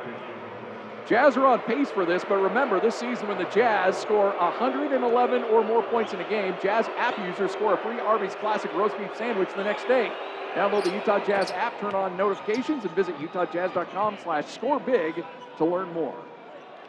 Jazz 1.08 1.38
are 1.38 1.46
on 1.46 1.62
pace 1.62 1.90
for 1.90 2.06
this, 2.06 2.26
but 2.28 2.36
remember, 2.36 2.82
this 2.82 2.96
season 2.96 3.30
when 3.30 3.38
the 3.38 3.46
Jazz 3.46 3.96
score 3.96 4.36
111 4.38 5.44
or 5.44 5.64
more 5.64 5.82
points 5.84 6.12
in 6.12 6.20
a 6.20 6.30
game, 6.30 6.54
Jazz 6.62 6.90
app 6.98 7.18
users 7.20 7.52
score 7.52 7.76
a 7.76 7.78
free 7.78 7.98
Arby's 7.98 8.36
Classic 8.36 8.72
roast 8.74 8.98
beef 8.98 9.16
sandwich 9.16 9.50
the 9.56 9.64
next 9.64 9.88
day. 9.88 10.12
Download 10.54 10.84
the 10.84 10.92
Utah 10.92 11.24
Jazz 11.24 11.52
app, 11.52 11.80
turn 11.80 11.96
on 11.96 12.18
notifications, 12.18 12.84
and 12.84 12.92
visit 12.94 13.16
utahjazz.com 13.20 14.18
slash 14.22 14.46
scorebig 14.58 15.26
to 15.58 15.66
learn 15.66 15.94
more. 15.94 16.16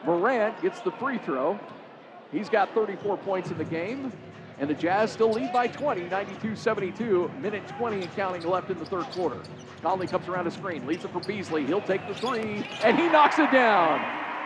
Morant 0.05 0.61
gets 0.63 0.81
the 0.81 0.93
free 0.93 1.19
throw. 1.19 1.59
He's 2.33 2.49
got 2.49 2.75
34 2.75 3.17
points 3.19 3.51
in 3.51 3.59
the 3.59 3.65
game, 3.65 4.13
and 4.59 4.69
the 4.69 4.75
Jazz 4.75 5.11
still 5.11 5.31
lead 5.31 5.53
by 5.53 5.67
20, 5.67 6.03
92-72, 6.03 7.41
minute 7.41 7.67
20 7.69 8.03
and 8.03 8.17
counting 8.17 8.43
left 8.43 8.71
in 8.71 8.79
the 8.79 8.85
third 8.85 9.07
quarter. 9.07 9.41
Conley 9.83 10.07
comes 10.07 10.29
around 10.29 10.47
a 10.47 10.51
screen, 10.51 10.87
leaves 10.87 11.05
it 11.05 11.13
for 11.13 11.21
Beasley. 11.21 11.65
He'll 11.65 11.81
take 11.81 12.07
the 12.07 12.15
three, 12.15 12.67
and 12.83 12.99
he 12.99 13.09
knocks 13.09 13.39
it 13.39 13.51
down. 13.51 14.01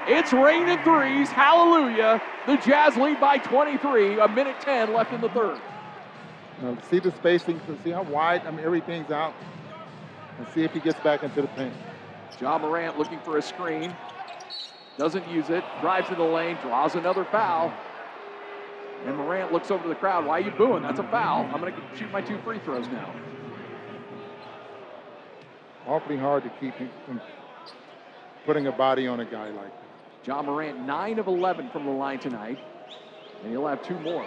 It's 0.06 0.32
raining 0.32 0.78
threes. 0.82 1.28
Hallelujah. 1.28 2.20
The 2.46 2.56
Jazz 2.56 2.96
lead 2.96 3.20
by 3.20 3.38
23, 3.38 4.18
a 4.20 4.28
minute 4.28 4.56
10 4.60 4.92
left 4.92 5.12
in 5.12 5.20
the 5.20 5.28
third. 5.30 5.60
Now, 6.60 6.76
see 6.90 6.98
the 6.98 7.12
spacing, 7.12 7.60
see 7.82 7.90
how 7.90 8.02
wide, 8.02 8.46
I 8.46 8.50
mean, 8.50 8.64
everything's 8.64 9.10
out. 9.10 9.34
And 10.38 10.46
see 10.48 10.62
if 10.62 10.72
he 10.72 10.80
gets 10.80 10.98
back 11.00 11.22
into 11.22 11.42
the 11.42 11.48
paint. 11.48 11.74
Ja 12.40 12.58
Morant 12.58 12.98
looking 12.98 13.18
for 13.20 13.38
a 13.38 13.42
screen. 13.42 13.94
Doesn't 15.02 15.26
use 15.26 15.50
it. 15.50 15.64
Drives 15.80 16.10
in 16.10 16.16
the 16.16 16.22
lane, 16.22 16.56
draws 16.62 16.94
another 16.94 17.24
foul. 17.24 17.72
And 19.04 19.16
Morant 19.16 19.52
looks 19.52 19.68
over 19.72 19.82
to 19.82 19.88
the 19.88 19.96
crowd. 19.96 20.24
Why 20.24 20.38
are 20.38 20.40
you 20.42 20.52
booing? 20.52 20.84
That's 20.84 21.00
a 21.00 21.02
foul. 21.02 21.44
I'm 21.52 21.60
going 21.60 21.74
to 21.74 21.98
shoot 21.98 22.08
my 22.12 22.20
two 22.20 22.38
free 22.44 22.60
throws 22.60 22.86
now. 22.86 23.12
Awfully 25.88 26.16
hard 26.16 26.44
to 26.44 26.50
keep 26.60 26.74
him 26.74 26.88
from 27.04 27.20
putting 28.46 28.68
a 28.68 28.70
body 28.70 29.08
on 29.08 29.18
a 29.18 29.24
guy 29.24 29.48
like 29.48 29.72
that. 29.72 30.24
Ja 30.24 30.40
Morant, 30.40 30.78
9 30.86 31.18
of 31.18 31.26
11 31.26 31.70
from 31.70 31.84
the 31.84 31.90
line 31.90 32.20
tonight. 32.20 32.60
And 33.42 33.50
he'll 33.50 33.66
have 33.66 33.82
two 33.82 33.98
more 33.98 34.24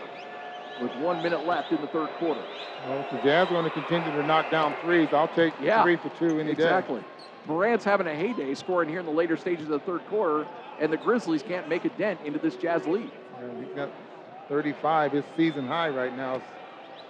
with 0.82 0.94
one 0.98 1.24
minute 1.24 1.48
left 1.48 1.72
in 1.72 1.80
the 1.80 1.88
third 1.88 2.10
quarter. 2.20 2.44
Well, 2.86 3.00
if 3.00 3.12
the 3.12 3.18
Jazz 3.20 3.48
are 3.48 3.52
going 3.52 3.64
to 3.64 3.72
continue 3.72 4.12
to 4.12 4.28
knock 4.28 4.52
down 4.52 4.76
threes, 4.82 5.08
I'll 5.14 5.34
take 5.36 5.54
yeah, 5.62 5.84
three 5.84 5.96
for 5.96 6.10
two 6.20 6.38
any 6.38 6.52
exactly. 6.52 6.96
day. 6.96 7.00
Exactly. 7.00 7.04
Morant's 7.48 7.86
having 7.86 8.08
a 8.08 8.16
heyday 8.16 8.54
scoring 8.56 8.90
here 8.90 9.00
in 9.00 9.06
the 9.06 9.12
later 9.12 9.38
stages 9.38 9.66
of 9.66 9.72
the 9.72 9.80
third 9.80 10.06
quarter, 10.08 10.48
and 10.80 10.92
the 10.92 10.98
Grizzlies 10.98 11.44
can't 11.44 11.68
make 11.70 11.86
a 11.86 11.90
dent 11.90 12.20
into 12.26 12.40
this 12.40 12.56
Jazz 12.56 12.86
lead. 12.86 13.12
Yeah, 13.40 13.66
he's 13.66 13.76
got 13.76 13.92
35. 14.50 15.14
His 15.14 15.24
season 15.36 15.68
high 15.68 15.90
right 15.90 16.16
now 16.16 16.36
is 16.36 16.44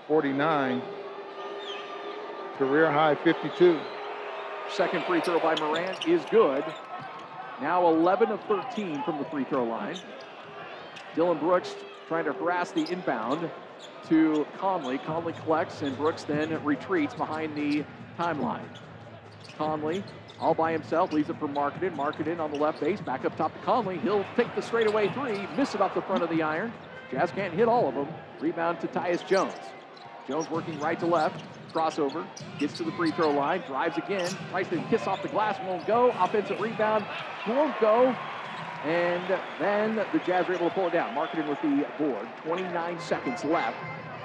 49. 0.08 0.82
Career 2.58 2.92
high 2.92 3.16
52. 3.16 3.80
Second 4.70 5.04
free 5.06 5.22
throw 5.22 5.40
by 5.40 5.56
Morant 5.60 6.08
is 6.08 6.24
good. 6.32 6.64
Now 7.62 7.88
11 7.88 8.32
of 8.32 8.42
13 8.46 9.04
from 9.04 9.18
the 9.18 9.26
free 9.26 9.44
throw 9.46 9.64
line. 9.64 9.98
Dillon 11.16 11.38
Brooks 11.38 11.76
trying 12.08 12.26
to 12.26 12.34
harass 12.34 12.72
the 12.72 12.90
inbound 12.92 13.50
to 14.10 14.46
Conley. 14.58 14.98
Conley 15.00 15.34
collects, 15.34 15.82
and 15.82 15.98
Brooks 15.98 16.24
then 16.24 16.64
retreats 16.64 17.14
behind 17.14 17.56
the 17.56 17.84
timeline. 18.20 18.66
Conley 19.58 20.04
all 20.40 20.54
by 20.54 20.72
himself, 20.72 21.14
leaves 21.14 21.30
it 21.30 21.40
for 21.40 21.48
Markkanen. 21.48 21.96
Markkanen 21.96 22.40
on 22.40 22.52
the 22.52 22.58
left 22.58 22.80
base, 22.80 23.00
back 23.02 23.26
up 23.26 23.36
top 23.38 23.54
to 23.54 23.60
Conley. 23.60 23.98
He'll 24.00 24.26
take 24.36 24.54
the 24.56 24.62
straightaway 24.62 25.10
three, 25.10 25.48
miss 25.56 25.76
it 25.76 25.82
off 25.82 25.94
the 25.94 26.02
front 26.02 26.24
of 26.24 26.30
the 26.30 26.42
iron. 26.44 26.74
Jazz 27.12 27.32
can't 27.32 27.54
hit 27.54 27.68
all 27.68 27.88
of 27.88 27.96
them. 27.96 28.08
Rebound 28.40 28.80
to 28.82 28.88
Tyus 28.88 29.26
Jones. 29.26 29.54
Jones 30.28 30.50
working 30.50 30.80
right 30.80 31.00
to 31.00 31.06
left, 31.06 31.44
crossover, 31.72 32.26
gets 32.58 32.74
to 32.78 32.84
the 32.84 32.92
free 32.94 33.12
throw 33.12 33.30
line, 33.32 33.62
drives 33.68 33.98
again, 33.98 34.30
tries 34.50 34.68
to 34.70 34.82
kiss 34.90 35.06
off 35.08 35.22
the 35.22 35.28
glass, 35.28 35.58
won't 35.66 35.86
go. 35.86 36.10
Offensive 36.20 36.60
rebound, 36.60 37.06
won't 37.48 37.80
go. 37.80 38.16
And 38.86 39.40
then 39.60 39.96
the 39.96 40.20
Jazz 40.26 40.48
are 40.48 40.54
able 40.54 40.70
to 40.70 40.76
pull 40.76 40.88
it 40.88 40.94
down. 40.94 41.16
Markkanen 41.16 41.48
with 41.48 41.62
the 41.62 41.88
board. 41.98 42.28
29 42.44 43.00
seconds 43.00 43.44
left 43.44 43.78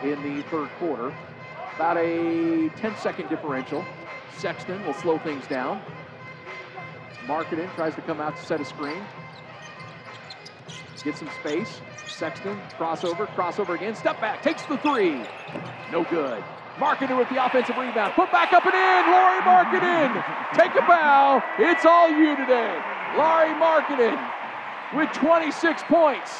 in 0.02 0.22
the 0.22 0.42
third 0.44 0.68
quarter. 0.78 1.14
About 1.76 1.96
a 1.96 2.68
10 2.76 2.96
second 2.96 3.28
differential. 3.28 3.84
Sexton 4.36 4.84
will 4.84 4.94
slow 4.94 5.18
things 5.18 5.46
down. 5.46 5.82
Markkanen 7.30 7.72
tries 7.76 7.94
to 7.94 8.02
come 8.02 8.20
out 8.20 8.36
to 8.36 8.44
set 8.44 8.60
a 8.60 8.64
screen. 8.64 9.04
Get 11.04 11.16
some 11.16 11.30
space. 11.40 11.80
Sexton, 12.08 12.58
crossover, 12.76 13.28
crossover 13.36 13.76
again, 13.76 13.94
step 13.94 14.20
back, 14.20 14.42
takes 14.42 14.64
the 14.64 14.76
three. 14.78 15.22
No 15.92 16.02
good. 16.10 16.42
Markkanen 16.76 17.16
with 17.16 17.28
the 17.28 17.42
offensive 17.42 17.76
rebound. 17.76 18.14
Put 18.14 18.32
back 18.32 18.52
up 18.52 18.66
and 18.66 18.74
in. 18.74 19.12
Lauri 19.12 19.40
Markkanen. 19.46 20.10
Take 20.54 20.74
a 20.74 20.84
bow. 20.84 21.40
It's 21.60 21.84
all 21.84 22.10
you 22.10 22.34
today. 22.34 22.76
Lauri 23.16 23.54
Markkanen 23.62 24.18
with 24.96 25.12
26 25.12 25.84
points. 25.84 26.32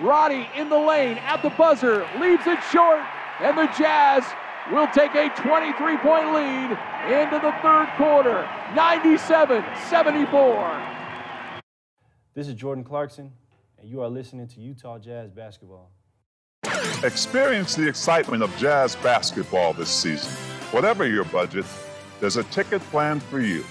Roddy 0.00 0.48
in 0.56 0.70
the 0.70 0.78
lane 0.78 1.18
at 1.18 1.42
the 1.42 1.50
buzzer, 1.50 2.08
leaves 2.18 2.46
it 2.46 2.58
short, 2.72 3.04
and 3.40 3.58
the 3.58 3.66
Jazz 3.78 4.24
will 4.72 4.88
take 4.88 5.14
a 5.14 5.28
23 5.36 5.98
point 5.98 6.32
lead 6.32 6.78
into 7.06 7.38
the 7.38 7.52
third 7.62 7.88
quarter, 7.96 8.48
97 8.74 9.64
74. 9.88 10.82
This 12.34 12.48
is 12.48 12.54
Jordan 12.54 12.84
Clarkson, 12.84 13.32
and 13.78 13.88
you 13.88 14.02
are 14.02 14.08
listening 14.08 14.46
to 14.48 14.60
Utah 14.60 14.98
Jazz 14.98 15.30
Basketball. 15.30 15.90
Experience 17.02 17.74
the 17.74 17.88
excitement 17.88 18.42
of 18.42 18.54
Jazz 18.58 18.96
basketball 18.96 19.72
this 19.72 19.88
season. 19.88 20.30
Whatever 20.70 21.06
your 21.06 21.24
budget, 21.24 21.64
there's 22.20 22.36
a 22.36 22.44
ticket 22.44 22.82
planned 22.90 23.22
for 23.22 23.40
you. 23.40 23.64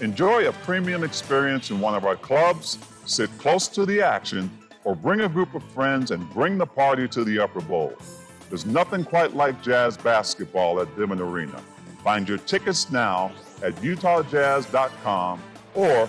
Enjoy 0.00 0.48
a 0.48 0.52
premium 0.52 1.04
experience 1.04 1.70
in 1.70 1.80
one 1.80 1.94
of 1.94 2.04
our 2.04 2.16
clubs, 2.16 2.78
sit 3.06 3.30
close 3.38 3.68
to 3.68 3.86
the 3.86 4.02
action, 4.02 4.50
or 4.84 4.96
bring 4.96 5.20
a 5.20 5.28
group 5.28 5.54
of 5.54 5.62
friends 5.62 6.10
and 6.10 6.28
bring 6.30 6.58
the 6.58 6.66
party 6.66 7.06
to 7.08 7.24
the 7.24 7.38
Upper 7.38 7.60
Bowl. 7.60 7.94
There's 8.48 8.66
nothing 8.66 9.04
quite 9.04 9.34
like 9.34 9.62
Jazz 9.62 9.96
basketball 9.96 10.80
at 10.80 10.88
Vivint 10.96 11.20
Arena. 11.20 11.62
Find 12.02 12.28
your 12.28 12.38
tickets 12.38 12.90
now 12.90 13.32
at 13.62 13.74
utahjazz.com 13.76 15.40
or 15.74 16.08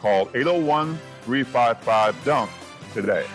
call 0.00 0.28
801 0.34 0.98
355 1.22 2.24
DUNK 2.24 2.50
today. 2.92 3.26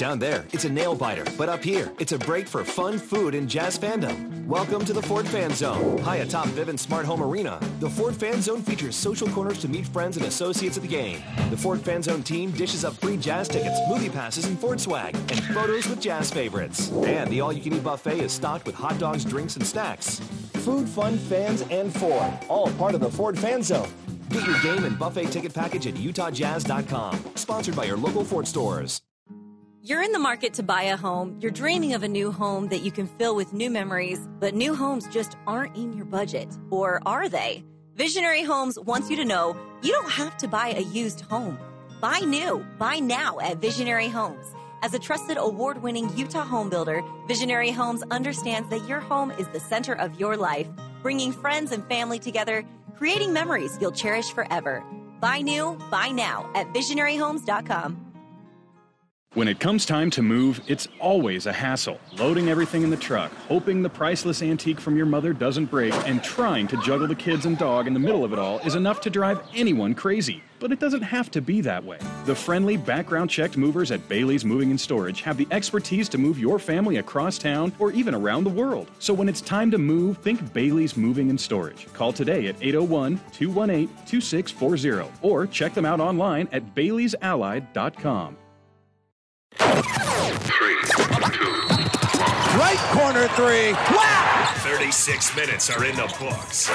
Down 0.00 0.18
there, 0.18 0.46
it's 0.50 0.64
a 0.64 0.68
nail 0.70 0.94
biter, 0.94 1.26
but 1.36 1.50
up 1.50 1.62
here, 1.62 1.92
it's 1.98 2.12
a 2.12 2.18
break 2.18 2.48
for 2.48 2.64
fun 2.64 2.96
food 2.98 3.34
and 3.34 3.46
jazz 3.46 3.78
fandom. 3.78 4.46
Welcome 4.46 4.82
to 4.86 4.94
the 4.94 5.02
Ford 5.02 5.28
Fan 5.28 5.52
Zone. 5.52 5.98
High 5.98 6.16
atop 6.24 6.46
Vivint 6.46 6.78
Smart 6.78 7.04
Home 7.04 7.22
Arena, 7.22 7.60
the 7.80 7.90
Ford 7.90 8.16
Fan 8.16 8.40
Zone 8.40 8.62
features 8.62 8.96
social 8.96 9.28
corners 9.28 9.58
to 9.58 9.68
meet 9.68 9.86
friends 9.86 10.16
and 10.16 10.24
associates 10.24 10.78
at 10.78 10.84
the 10.84 10.88
game. 10.88 11.22
The 11.50 11.56
Ford 11.58 11.82
Fan 11.82 12.02
Zone 12.02 12.22
team 12.22 12.50
dishes 12.52 12.82
up 12.82 12.94
free 12.94 13.18
jazz 13.18 13.46
tickets, 13.46 13.78
movie 13.90 14.08
passes, 14.08 14.46
and 14.46 14.58
Ford 14.58 14.80
swag, 14.80 15.14
and 15.16 15.44
photos 15.52 15.86
with 15.86 16.00
jazz 16.00 16.30
favorites. 16.30 16.90
And 17.04 17.30
the 17.30 17.42
all-you-can-eat 17.42 17.84
buffet 17.84 18.20
is 18.20 18.32
stocked 18.32 18.64
with 18.64 18.76
hot 18.76 18.98
dogs, 18.98 19.22
drinks, 19.22 19.56
and 19.56 19.66
snacks. 19.66 20.18
Food, 20.64 20.88
fun, 20.88 21.18
fans, 21.18 21.60
and 21.70 21.94
Ford, 21.94 22.32
all 22.48 22.70
part 22.78 22.94
of 22.94 23.02
the 23.02 23.10
Ford 23.10 23.38
Fan 23.38 23.62
Zone. 23.62 23.90
Get 24.30 24.46
your 24.46 24.58
game 24.62 24.84
and 24.84 24.98
buffet 24.98 25.26
ticket 25.26 25.52
package 25.52 25.86
at 25.86 25.94
utahjazz.com. 25.94 27.22
Sponsored 27.34 27.76
by 27.76 27.84
your 27.84 27.98
local 27.98 28.24
Ford 28.24 28.48
stores. 28.48 29.02
You're 29.82 30.02
in 30.02 30.12
the 30.12 30.18
market 30.18 30.52
to 30.54 30.62
buy 30.62 30.82
a 30.82 30.96
home. 30.96 31.38
You're 31.40 31.50
dreaming 31.50 31.94
of 31.94 32.02
a 32.02 32.08
new 32.08 32.30
home 32.30 32.68
that 32.68 32.82
you 32.82 32.92
can 32.92 33.06
fill 33.06 33.34
with 33.34 33.54
new 33.54 33.70
memories, 33.70 34.20
but 34.38 34.52
new 34.52 34.74
homes 34.74 35.08
just 35.08 35.38
aren't 35.46 35.74
in 35.74 35.94
your 35.94 36.04
budget. 36.04 36.48
Or 36.68 37.00
are 37.06 37.30
they? 37.30 37.64
Visionary 37.96 38.42
Homes 38.42 38.78
wants 38.78 39.08
you 39.08 39.16
to 39.16 39.24
know 39.24 39.56
you 39.80 39.92
don't 39.92 40.10
have 40.10 40.36
to 40.36 40.48
buy 40.48 40.74
a 40.76 40.82
used 40.82 41.22
home. 41.22 41.58
Buy 41.98 42.18
new. 42.18 42.62
Buy 42.78 42.98
now 42.98 43.38
at 43.40 43.56
Visionary 43.56 44.08
Homes. 44.08 44.54
As 44.82 44.92
a 44.92 44.98
trusted 44.98 45.38
award 45.38 45.82
winning 45.82 46.14
Utah 46.14 46.44
home 46.44 46.68
builder, 46.68 47.02
Visionary 47.26 47.70
Homes 47.70 48.02
understands 48.10 48.68
that 48.68 48.86
your 48.86 49.00
home 49.00 49.30
is 49.30 49.46
the 49.48 49.60
center 49.60 49.94
of 49.94 50.20
your 50.20 50.36
life, 50.36 50.68
bringing 51.02 51.32
friends 51.32 51.72
and 51.72 51.82
family 51.86 52.18
together, 52.18 52.66
creating 52.98 53.32
memories 53.32 53.78
you'll 53.80 53.92
cherish 53.92 54.30
forever. 54.30 54.84
Buy 55.20 55.40
new, 55.40 55.78
buy 55.90 56.08
now 56.10 56.50
at 56.54 56.70
visionaryhomes.com. 56.74 58.09
When 59.34 59.46
it 59.46 59.60
comes 59.60 59.86
time 59.86 60.10
to 60.10 60.22
move, 60.22 60.60
it's 60.66 60.88
always 60.98 61.46
a 61.46 61.52
hassle. 61.52 62.00
Loading 62.18 62.48
everything 62.48 62.82
in 62.82 62.90
the 62.90 62.96
truck, 62.96 63.30
hoping 63.46 63.80
the 63.80 63.88
priceless 63.88 64.42
antique 64.42 64.80
from 64.80 64.96
your 64.96 65.06
mother 65.06 65.32
doesn't 65.32 65.66
break, 65.66 65.94
and 66.04 66.20
trying 66.20 66.66
to 66.66 66.76
juggle 66.78 67.06
the 67.06 67.14
kids 67.14 67.46
and 67.46 67.56
dog 67.56 67.86
in 67.86 67.94
the 67.94 68.00
middle 68.00 68.24
of 68.24 68.32
it 68.32 68.40
all 68.40 68.58
is 68.66 68.74
enough 68.74 69.00
to 69.02 69.08
drive 69.08 69.40
anyone 69.54 69.94
crazy. 69.94 70.42
But 70.58 70.72
it 70.72 70.80
doesn't 70.80 71.02
have 71.02 71.30
to 71.30 71.40
be 71.40 71.60
that 71.60 71.84
way. 71.84 71.98
The 72.24 72.34
friendly, 72.34 72.76
background 72.76 73.30
checked 73.30 73.56
movers 73.56 73.92
at 73.92 74.08
Bailey's 74.08 74.44
Moving 74.44 74.70
and 74.70 74.80
Storage 74.80 75.22
have 75.22 75.36
the 75.36 75.46
expertise 75.52 76.08
to 76.08 76.18
move 76.18 76.36
your 76.36 76.58
family 76.58 76.96
across 76.96 77.38
town 77.38 77.72
or 77.78 77.92
even 77.92 78.16
around 78.16 78.42
the 78.42 78.50
world. 78.50 78.90
So 78.98 79.14
when 79.14 79.28
it's 79.28 79.40
time 79.40 79.70
to 79.70 79.78
move, 79.78 80.18
think 80.18 80.52
Bailey's 80.52 80.96
Moving 80.96 81.30
and 81.30 81.40
Storage. 81.40 81.86
Call 81.92 82.12
today 82.12 82.48
at 82.48 82.56
801 82.60 83.20
218 83.32 83.86
2640 84.06 85.08
or 85.22 85.46
check 85.46 85.72
them 85.72 85.86
out 85.86 86.00
online 86.00 86.48
at 86.50 86.74
baileysallied.com. 86.74 88.36
Right 92.60 92.78
corner 92.92 93.26
three. 93.28 93.72
Wow! 93.72 94.52
36 94.58 95.34
minutes 95.36 95.70
are 95.70 95.84
in 95.84 95.96
the 95.96 96.14
books. 96.20 96.68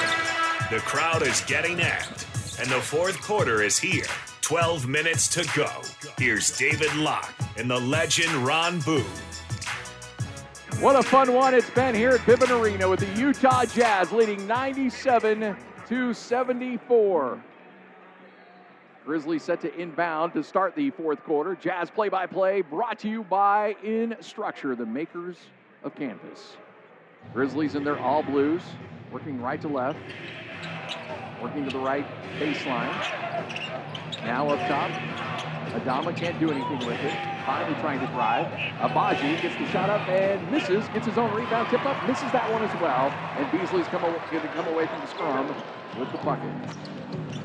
The 0.72 0.80
crowd 0.80 1.22
is 1.22 1.41
getting 1.41 1.77
amped, 1.77 2.60
and 2.60 2.69
the 2.69 2.81
fourth 2.81 3.22
quarter 3.22 3.61
is 3.61 3.77
here. 3.77 4.06
12 4.41 4.88
minutes 4.88 5.27
to 5.30 5.47
go. 5.56 5.69
Here's 6.18 6.57
David 6.57 6.93
Locke 6.95 7.34
and 7.57 7.69
the 7.69 7.80
legend 7.80 8.31
Ron 8.35 8.80
Boone. 8.81 9.06
What 10.80 10.95
a 10.95 11.03
fun 11.03 11.34
one 11.34 11.53
it's 11.53 11.69
been 11.69 11.93
here 11.93 12.11
at 12.11 12.22
Vivint 12.22 12.60
Arena 12.60 12.89
with 12.89 13.02
the 13.02 13.19
Utah 13.19 13.65
Jazz 13.65 14.11
leading 14.11 14.47
97 14.47 15.56
to 15.88 16.14
74. 16.14 17.43
Grizzlies 19.06 19.44
set 19.44 19.61
to 19.61 19.73
inbound 19.80 20.34
to 20.34 20.44
start 20.44 20.76
the 20.76 20.90
fourth 20.90 21.23
quarter. 21.23 21.56
Jazz 21.56 21.91
play 21.91 22.10
by 22.10 22.26
play 22.26 22.61
brought 22.61 22.98
to 22.99 23.07
you 23.07 23.23
by 23.23 23.76
Instructure, 23.84 24.76
the 24.76 24.86
makers 24.86 25.38
of 25.84 25.94
Canvas. 25.94 26.57
Grizzlies 27.32 27.76
in 27.76 27.84
their 27.84 27.99
all 27.99 28.23
blues, 28.23 28.64
working 29.11 29.40
right 29.40 29.61
to 29.61 29.68
left, 29.68 29.99
working 31.40 31.65
to 31.65 31.72
the 31.72 31.80
right 31.80 32.06
baseline. 32.40 32.91
Now 34.23 34.49
up 34.49 34.60
top, 34.68 34.90
Aldama 35.76 36.14
can't 36.14 36.40
do 36.40 36.49
anything 36.49 36.88
with 36.88 36.99
it. 36.99 37.14
Finally 37.45 37.80
trying 37.82 37.99
to 37.99 38.07
drive. 38.07 38.48
Agbaji 38.80 39.40
gets 39.40 39.56
the 39.56 39.68
shot 39.68 39.91
up 39.91 40.07
and 40.10 40.52
misses. 40.52 40.88
Gets 40.90 41.06
his 41.06 41.18
own 41.19 41.32
rebound 41.36 41.69
tip 41.69 41.86
up, 41.86 42.07
misses 42.07 42.32
that 42.32 42.52
one 42.52 42.64
as 42.64 42.82
well. 42.82 43.11
And 43.38 43.52
Beasley's 43.52 43.86
come 43.88 44.02
to 44.02 44.48
come 44.56 44.68
away 44.68 44.88
from 44.88 44.99
the 45.02 45.07
scrum 45.07 45.48
with 45.99 46.11
the 46.11 46.18
bucket. 46.19 47.45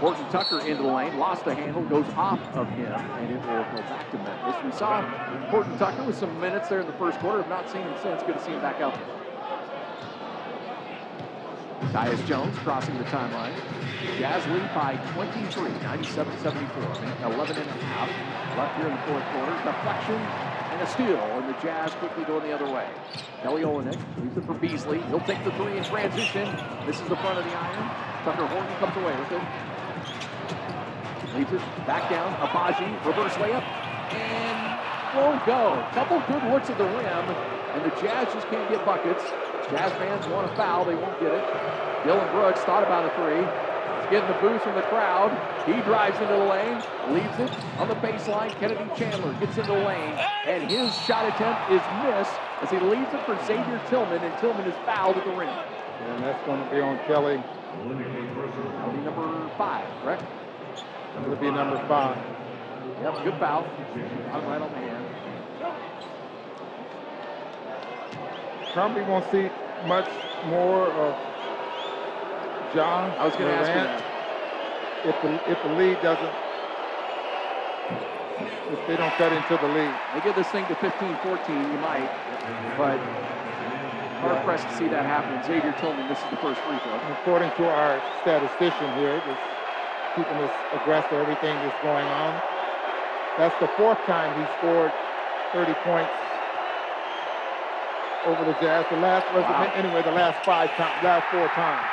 Horton 0.00 0.26
Tucker 0.30 0.60
into 0.60 0.82
the 0.82 0.88
lane, 0.88 1.18
lost 1.18 1.44
the 1.44 1.54
handle, 1.54 1.84
goes 1.84 2.08
off 2.16 2.40
of 2.56 2.66
him, 2.70 2.90
and 2.90 3.30
it 3.30 3.36
will 3.36 3.64
go 3.68 3.82
back 3.84 4.10
to 4.10 4.16
Memphis. 4.16 4.56
We 4.64 4.72
saw 4.72 5.02
Horton 5.50 5.76
Tucker 5.76 6.02
with 6.04 6.16
some 6.16 6.40
minutes 6.40 6.70
there 6.70 6.80
in 6.80 6.86
the 6.86 6.94
first 6.94 7.18
quarter. 7.18 7.42
Have 7.42 7.50
not 7.50 7.68
seen 7.68 7.82
him 7.82 7.94
since. 8.02 8.22
Good 8.22 8.36
to 8.36 8.42
see 8.42 8.52
him 8.52 8.62
back 8.62 8.80
out 8.80 8.94
there. 8.94 9.20
Tyus 11.92 12.26
Jones 12.26 12.56
crossing 12.60 12.96
the 12.96 13.04
timeline. 13.04 13.52
Jazz 14.16 14.46
lead 14.46 14.72
by 14.74 14.96
23, 15.12 15.68
97-74. 15.84 17.34
11 17.34 17.56
and 17.58 17.68
a 17.68 17.72
half 17.84 18.08
left 18.56 18.76
here 18.78 18.86
in 18.86 18.96
the 18.96 19.02
fourth 19.04 19.24
quarter. 19.36 19.52
Deflection 19.68 20.16
and 20.16 20.80
a 20.80 20.86
steal, 20.86 21.20
and 21.36 21.48
the 21.54 21.60
Jazz 21.60 21.92
quickly 22.00 22.24
going 22.24 22.48
the 22.48 22.54
other 22.54 22.72
way. 22.72 22.88
Kelly 23.42 23.62
Olynyk 23.62 24.00
leaves 24.16 24.36
it 24.36 24.44
for 24.46 24.54
Beasley. 24.54 25.02
He'll 25.08 25.20
take 25.20 25.44
the 25.44 25.52
three 25.52 25.76
in 25.76 25.84
transition. 25.84 26.48
This 26.86 27.00
is 27.00 27.08
the 27.08 27.16
front 27.16 27.38
of 27.38 27.44
the 27.44 27.52
iron. 27.52 28.24
Tucker 28.24 28.46
Horton 28.46 28.76
comes 28.76 28.96
away 28.96 29.14
with 29.20 29.32
it. 29.32 29.69
Leaves 31.34 31.52
it 31.52 31.62
back 31.86 32.10
down. 32.10 32.34
Agbaji, 32.42 32.90
reverse 33.06 33.34
layup, 33.34 33.62
and 34.12 35.16
won't 35.16 35.44
go. 35.46 35.84
Couple 35.92 36.18
good 36.26 36.42
looks 36.50 36.70
at 36.70 36.78
the 36.78 36.84
rim, 36.84 37.26
and 37.74 37.84
the 37.84 37.90
Jazz 38.00 38.32
just 38.34 38.48
can't 38.48 38.68
get 38.70 38.84
buckets. 38.84 39.22
Jazz 39.70 39.92
fans 39.92 40.26
want 40.26 40.50
a 40.50 40.56
foul, 40.56 40.84
they 40.84 40.94
won't 40.94 41.18
get 41.20 41.32
it. 41.32 41.44
Dillon 42.04 42.26
Brooks 42.32 42.60
thought 42.62 42.82
about 42.82 43.06
a 43.06 43.14
three. 43.14 43.38
He's 43.38 44.10
getting 44.10 44.26
the 44.26 44.40
boost 44.42 44.64
from 44.64 44.74
the 44.74 44.82
crowd. 44.90 45.30
He 45.66 45.80
drives 45.82 46.18
into 46.18 46.34
the 46.34 46.44
lane, 46.50 46.82
leaves 47.14 47.38
it 47.38 47.52
on 47.78 47.86
the 47.86 47.94
baseline. 48.02 48.50
Kennedy 48.58 48.90
Chandler 48.96 49.32
gets 49.38 49.56
into 49.56 49.70
the 49.70 49.78
lane, 49.78 50.18
and 50.46 50.68
his 50.68 50.92
shot 51.06 51.26
attempt 51.28 51.70
is 51.70 51.82
missed 52.02 52.34
as 52.62 52.70
he 52.70 52.80
leaves 52.80 53.12
it 53.14 53.24
for 53.24 53.38
Xavier 53.46 53.80
Tillman, 53.88 54.22
and 54.22 54.36
Tillman 54.40 54.66
is 54.66 54.74
fouled 54.84 55.16
at 55.16 55.24
the 55.24 55.30
rim. 55.30 55.48
And 55.48 56.24
that's 56.24 56.44
going 56.44 56.64
to 56.64 56.70
be 56.70 56.80
on 56.80 56.98
Kelly. 57.06 57.42
Number 59.04 59.50
five, 59.56 59.86
correct? 60.02 60.24
It'll 61.16 61.36
be 61.36 61.50
number 61.50 61.78
five. 61.88 62.16
Yep, 63.02 63.24
good 63.24 63.34
foul. 63.38 63.66
I'm 64.32 64.44
right 64.46 64.62
on 64.62 64.70
the 64.70 64.78
hand. 64.78 65.06
Probably 68.72 69.02
won't 69.02 69.30
see 69.30 69.50
much 69.86 70.08
more 70.46 70.86
of 70.86 71.16
John. 72.74 73.10
I 73.18 73.24
was 73.24 73.34
going 73.34 73.48
to 73.48 73.54
ask 73.54 73.68
you 73.68 73.74
Morant 73.74 74.04
if 75.04 75.22
the 75.22 75.50
if 75.50 75.62
the 75.62 75.68
lead 75.74 76.00
doesn't 76.02 76.30
if 78.70 78.86
they 78.86 78.96
don't 78.96 79.12
cut 79.14 79.32
into 79.32 79.56
the 79.56 79.66
lead. 79.66 79.94
They 80.14 80.20
get 80.20 80.36
this 80.36 80.46
thing 80.48 80.64
to 80.66 80.74
15-14, 80.76 81.72
you 81.72 81.78
might, 81.78 82.06
but 82.78 82.98
hard 84.22 84.44
pressed 84.44 84.68
to 84.68 84.74
see 84.76 84.86
that 84.88 85.04
happen. 85.04 85.42
Xavier 85.42 85.74
Tillman 85.80 86.06
misses 86.08 86.24
the 86.30 86.36
first 86.36 86.60
free 86.60 86.78
throw. 86.78 86.94
According 87.18 87.50
to 87.56 87.64
our 87.66 88.00
statistician 88.22 88.94
here, 88.94 89.18
keeping 90.16 90.40
us 90.40 90.50
abreast 90.72 91.06
of 91.12 91.18
everything 91.18 91.56
that's 91.56 91.82
going 91.82 92.06
on. 92.06 92.40
That's 93.38 93.58
the 93.60 93.68
fourth 93.76 94.04
time 94.06 94.38
he 94.38 94.44
scored 94.58 94.92
30 95.52 95.74
points 95.84 96.12
over 98.26 98.44
the 98.44 98.52
Jazz. 98.60 98.84
The 98.90 98.96
last 98.96 99.26
was 99.32 99.42
Wow. 99.44 99.70
anyway 99.74 100.02
the 100.02 100.10
last 100.12 100.44
five 100.44 100.68
times, 100.76 101.02
last 101.04 101.26
four 101.30 101.48
times. 101.48 101.86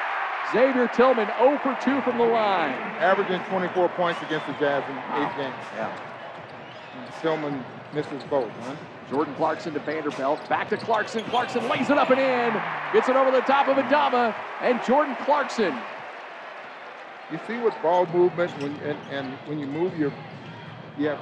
Xavier 0.52 0.88
Tillman 0.88 1.27
0 1.39 1.57
for 1.61 1.76
2 1.84 2.02
from 2.02 2.18
the 2.18 2.23
line. 2.26 2.73
Averaging 2.99 3.41
24 3.49 3.89
points 3.89 4.22
against 4.22 4.48
the 4.48 4.53
Jazz 4.53 4.84
in 4.89 4.95
eight 5.22 5.38
games. 5.38 5.56
Yeah. 5.76 5.91
And 6.95 7.14
Tillman 7.22 7.64
misses 7.94 8.23
both, 8.30 8.52
huh? 8.64 8.76
Jordan 9.10 9.34
Clarkson 9.35 9.73
to 9.73 9.80
Vanderbilt. 9.80 10.48
Back 10.49 10.69
to 10.69 10.77
Clarkson. 10.77 11.23
Clarkson 11.26 11.68
lays 11.69 11.89
it 11.89 11.98
up 11.98 12.10
and 12.10 12.19
in. 12.19 12.61
Gets 12.94 13.07
it 13.10 13.15
over 13.15 13.31
the 13.31 13.41
top 13.41 13.68
of 13.68 13.77
Aldama. 13.77 14.35
And 14.61 14.84
Jordan 14.84 15.15
Clarkson. 15.23 15.77
You 17.32 17.40
see 17.45 17.58
with 17.58 17.74
ball 17.82 18.06
movement 18.08 18.52
when 18.62 18.74
and, 18.78 18.98
and 19.12 19.34
when 19.48 19.60
you 19.60 19.68
move 19.68 19.98
your 19.99 20.14
you 20.98 21.10
have 21.10 21.20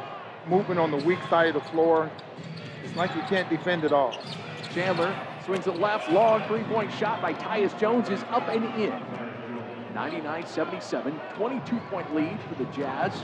movement 0.48 0.80
on 0.80 0.92
the 0.92 0.98
weak 0.98 1.20
side 1.30 1.48
of 1.48 1.56
the 1.56 1.70
floor, 1.72 2.10
it's 2.84 2.96
like 2.96 3.14
you 3.16 3.22
can't 3.24 3.50
defend 3.50 3.84
it 3.84 3.92
all. 3.92 4.16
Chandler 4.74 5.18
swings 5.46 5.66
it 5.66 5.80
left. 5.80 6.12
Long 6.12 6.44
three-point 6.48 6.92
shot 6.94 7.22
by 7.22 7.34
Tyus 7.34 7.78
Jones 7.80 8.10
is 8.10 8.22
up 8.30 8.48
and 8.50 8.66
in. 8.80 8.94
99-77. 9.96 11.18
22-point 11.38 12.14
lead 12.14 12.38
for 12.50 12.64
the 12.64 12.70
Jazz, 12.72 13.24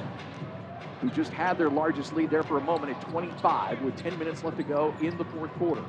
who 1.02 1.10
just 1.12 1.32
had 1.34 1.58
their 1.58 1.70
largest 1.70 2.14
lead 2.14 2.30
there 2.30 2.44
for 2.44 2.58
a 2.58 2.62
moment 2.62 2.96
at 2.96 3.02
25 3.10 3.82
with 3.82 3.96
10 3.98 4.18
minutes 4.18 4.44
left 4.44 4.58
to 4.58 4.64
go 4.64 4.94
in 5.02 5.18
the 5.18 5.26
fourth 5.26 5.52
quarter. 5.56 5.84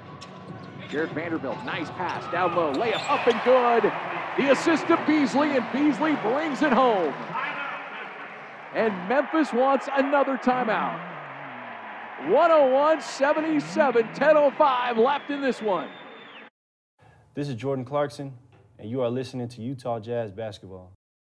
Jared 0.92 1.12
Vanderbilt, 1.12 1.56
nice 1.64 1.88
pass, 1.92 2.30
down 2.30 2.54
low, 2.54 2.70
layup 2.74 3.08
up 3.08 3.26
and 3.26 3.40
good. 3.46 3.90
The 4.36 4.52
assist 4.52 4.86
to 4.88 5.02
Beasley, 5.06 5.56
and 5.56 5.64
Beasley 5.72 6.16
brings 6.16 6.60
it 6.60 6.70
home. 6.70 7.14
And 8.74 8.92
Memphis 9.08 9.54
wants 9.54 9.88
another 9.96 10.36
timeout. 10.36 11.00
101-77, 12.24 14.14
10.05 14.14 14.96
left 14.98 15.30
in 15.30 15.40
this 15.40 15.62
one. 15.62 15.88
This 17.34 17.48
is 17.48 17.54
Jordan 17.54 17.86
Clarkson, 17.86 18.34
and 18.78 18.90
you 18.90 19.00
are 19.00 19.08
listening 19.08 19.48
to 19.48 19.62
Utah 19.62 19.98
Jazz 19.98 20.30
basketball. 20.30 20.92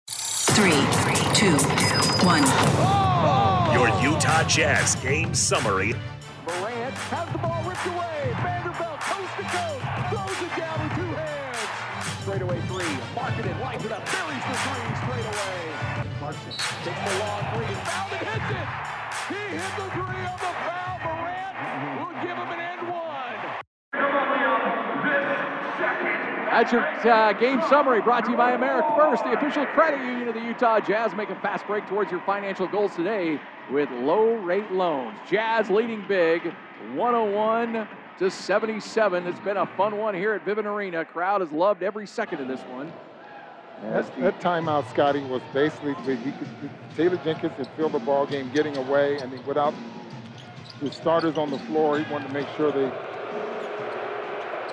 Three, 0.08 0.70
two, 1.34 1.56
one. 2.24 2.42
Oh! 2.46 3.72
Your 3.72 4.12
Utah 4.12 4.44
Jazz 4.44 4.94
game 4.94 5.34
summary. 5.34 5.94
Morant 6.46 6.94
has 6.94 7.32
the 7.32 7.38
ball 7.38 7.60
ripped 7.64 7.86
away. 7.86 8.32
Vanderbilt 8.40 8.87
Markkanen, 13.18 13.60
lines 13.60 13.84
it 13.84 13.90
up, 13.90 14.04
buries 14.06 14.44
the 14.46 14.54
three 14.62 14.94
straight 15.02 15.26
away. 15.26 15.58
Clarkson 16.20 16.52
takes 16.84 17.02
the 17.02 17.18
long 17.18 17.42
three, 17.50 17.74
fouled 17.82 18.12
and 18.12 18.22
hits 18.30 18.50
it. 18.54 18.68
He 19.26 19.42
hit 19.58 19.72
the 19.74 19.90
three 19.90 20.22
on 20.22 20.38
the 20.38 20.52
foul. 20.62 20.96
Morant 21.02 21.54
will 21.98 22.14
give 22.22 22.36
him 22.38 22.50
an 22.54 22.60
end 22.60 22.82
one. 22.86 23.38
That's 26.46 26.72
your 26.72 26.86
uh, 27.12 27.32
game 27.32 27.60
summary 27.68 28.00
brought 28.02 28.24
to 28.26 28.30
you 28.30 28.36
by 28.36 28.52
America 28.52 28.88
First, 28.96 29.24
the 29.24 29.32
official 29.32 29.66
credit 29.66 29.98
union 29.98 30.28
of 30.28 30.34
the 30.34 30.40
Utah 30.40 30.78
Jazz. 30.78 31.12
Make 31.12 31.30
a 31.30 31.40
fast 31.40 31.66
break 31.66 31.88
towards 31.88 32.12
your 32.12 32.20
financial 32.20 32.68
goals 32.68 32.94
today 32.94 33.40
with 33.72 33.90
low 33.90 34.34
rate 34.34 34.70
loans. 34.70 35.18
Jazz 35.28 35.70
leading 35.70 36.04
big, 36.06 36.54
101 36.94 37.88
to 38.20 38.30
77. 38.30 39.26
It's 39.26 39.40
been 39.40 39.56
a 39.56 39.66
fun 39.66 39.96
one 39.96 40.14
here 40.14 40.34
at 40.34 40.44
Vivint 40.44 40.66
Arena. 40.66 41.04
Crowd 41.04 41.40
has 41.40 41.50
loved 41.50 41.82
every 41.82 42.06
second 42.06 42.40
of 42.40 42.46
this 42.46 42.60
one. 42.62 42.92
That, 43.82 44.20
that 44.20 44.40
timeout, 44.40 44.88
Scotty, 44.90 45.20
was 45.20 45.42
basically 45.52 45.94
he 46.16 46.32
could, 46.32 46.48
Taylor 46.96 47.16
Jenkins 47.24 47.52
had 47.52 47.68
filled 47.76 47.92
the 47.92 48.00
ball 48.00 48.26
game 48.26 48.50
getting 48.52 48.76
away, 48.76 49.18
and 49.18 49.32
without 49.46 49.72
the 50.80 50.92
starters 50.92 51.36
on 51.36 51.50
the 51.50 51.58
floor. 51.60 51.98
He 51.98 52.10
wanted 52.10 52.28
to 52.28 52.34
make 52.34 52.46
sure 52.56 52.70
they. 52.70 52.90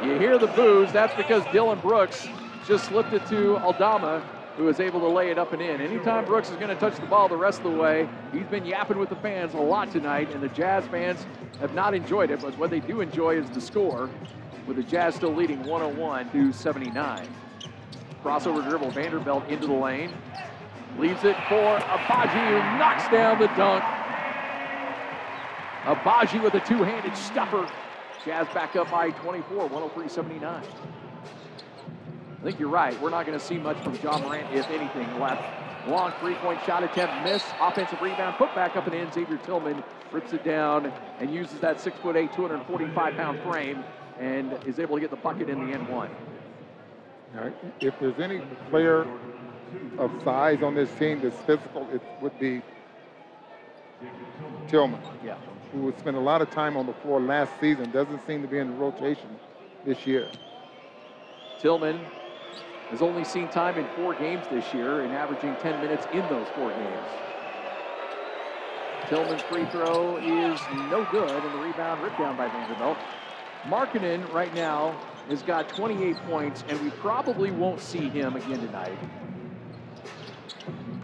You 0.06 0.20
hear 0.20 0.38
the 0.38 0.48
boos. 0.48 0.92
That's 0.92 1.16
because 1.16 1.44
Dillon 1.52 1.80
Brooks 1.80 2.28
just 2.68 2.86
slipped 2.86 3.14
it 3.14 3.26
to 3.28 3.58
Aldama, 3.58 4.22
who 4.58 4.66
was 4.66 4.80
able 4.80 5.00
to 5.00 5.08
lay 5.08 5.32
it 5.32 5.38
up 5.38 5.54
and 5.54 5.62
in. 5.62 5.82
Anytime 5.82 6.26
Brooks 6.26 6.50
is 6.50 6.56
going 6.58 6.68
to 6.68 6.76
touch 6.76 6.96
the 6.98 7.06
ball 7.06 7.28
the 7.28 7.38
rest 7.38 7.60
of 7.60 7.72
the 7.72 7.78
way, 7.78 8.08
he's 8.32 8.46
been 8.46 8.66
yapping 8.66 9.00
with 9.00 9.10
the 9.10 9.16
fans 9.18 9.54
a 9.54 9.58
lot 9.58 9.92
tonight, 9.92 10.32
and 10.34 10.44
the 10.44 10.50
Jazz 10.50 10.86
fans 10.88 11.26
have 11.60 11.74
not 11.74 11.94
enjoyed 11.94 12.30
it. 12.30 12.42
But 12.42 12.58
what 12.58 12.70
they 12.70 12.82
do 12.82 13.02
enjoy 13.02 13.38
is 13.38 13.50
the 13.52 13.62
score, 13.62 14.10
with 14.68 14.78
the 14.78 14.84
Jazz 14.84 15.16
still 15.16 15.34
leading 15.34 15.64
101 15.64 16.32
to 16.32 16.52
79. 16.52 17.28
Crossover 18.26 18.68
dribble, 18.68 18.90
Vanderbilt 18.90 19.48
into 19.50 19.68
the 19.68 19.74
lane. 19.74 20.12
Leaves 20.98 21.24
it 21.24 21.36
for 21.48 21.78
Agbaji, 21.78 22.48
who 22.48 22.58
knocks 22.80 23.08
down 23.10 23.38
the 23.38 23.46
dunk. 23.50 23.84
Agbaji 25.84 26.42
with 26.42 26.56
a 26.56 26.60
two-handed 26.62 27.16
stuffer. 27.16 27.70
Jazz 28.26 28.48
back 28.48 28.76
up 28.76 28.90
by 28.90 29.12
24, 29.12 29.70
103-79. 29.70 30.44
I 30.44 30.64
think 32.44 32.60
you're 32.60 32.68
right. 32.68 33.00
We're 33.00 33.12
not 33.12 33.28
going 33.28 33.38
to 33.38 33.46
see 33.46 33.60
much 33.60 33.78
from 33.84 33.94
Ja 33.98 34.18
Morant, 34.18 34.52
if 34.52 34.68
anything, 34.72 35.20
left. 35.20 35.44
Long 35.88 36.12
three-point 36.20 36.64
shot 36.66 36.84
attempt, 36.84 37.24
miss. 37.24 37.44
Offensive 37.62 38.02
rebound, 38.02 38.38
put 38.38 38.56
back 38.56 38.76
up 38.76 38.88
and 38.88 38.96
in. 38.96 39.12
Xavier 39.12 39.38
Tillman 39.38 39.84
rips 40.12 40.34
it 40.34 40.44
down 40.44 40.92
and 41.20 41.32
uses 41.32 41.60
that 41.60 41.78
6'8", 41.78 42.32
245-pound 42.32 43.40
frame 43.44 43.84
and 44.20 44.58
is 44.66 44.80
able 44.80 44.96
to 44.96 45.02
get 45.02 45.12
the 45.12 45.16
bucket 45.16 45.48
in 45.48 45.68
the 45.68 45.74
end 45.76 45.88
one. 45.88 46.10
Now, 47.34 47.52
if 47.82 48.00
there's 48.00 48.20
any 48.20 48.42
player 48.70 49.08
of 49.98 50.12
size 50.24 50.62
on 50.64 50.76
this 50.76 50.90
team 50.96 51.22
that's 51.22 51.38
physical, 51.42 51.88
it 51.92 52.02
would 52.22 52.38
be 52.40 52.62
Tillman. 54.68 55.02
Yeah. 55.24 55.38
Who 55.72 55.82
would 55.82 55.98
spend 56.00 56.16
a 56.16 56.20
lot 56.22 56.42
of 56.42 56.50
time 56.52 56.78
on 56.78 56.86
the 56.86 56.94
floor 56.94 57.20
last 57.20 57.52
season, 57.60 57.92
doesn't 57.92 58.26
seem 58.26 58.42
to 58.42 58.48
be 58.48 58.60
in 58.60 58.68
the 58.68 58.74
rotation 58.74 59.30
this 59.86 60.06
year. 60.06 60.30
Tillman 61.60 62.00
has 62.90 63.02
only 63.02 63.24
seen 63.24 63.48
time 63.50 63.78
in 63.78 63.88
four 63.96 64.14
games 64.14 64.46
this 64.50 64.74
year 64.74 65.02
and 65.02 65.14
averaging 65.14 65.56
10 65.58 65.82
minutes 65.82 66.06
in 66.14 66.22
those 66.30 66.48
four 66.56 66.70
games. 66.70 67.08
Tillman's 69.10 69.42
free 69.44 69.66
throw 69.66 70.18
is 70.18 70.60
no 70.90 71.06
good, 71.12 71.30
and 71.30 71.54
the 71.54 71.64
rebound 71.64 72.02
ripped 72.02 72.18
down 72.18 72.38
by 72.38 72.48
Vanderbilt. 72.48 72.98
Markkanen 73.64 74.32
right 74.34 74.54
now 74.54 74.96
has 75.30 75.42
got 75.42 75.70
28 75.70 76.16
points, 76.28 76.64
and 76.68 76.80
we 76.82 76.90
probably 76.92 77.52
won't 77.52 77.80
see 77.80 78.10
him 78.10 78.36
again 78.36 78.60
tonight. 78.60 78.98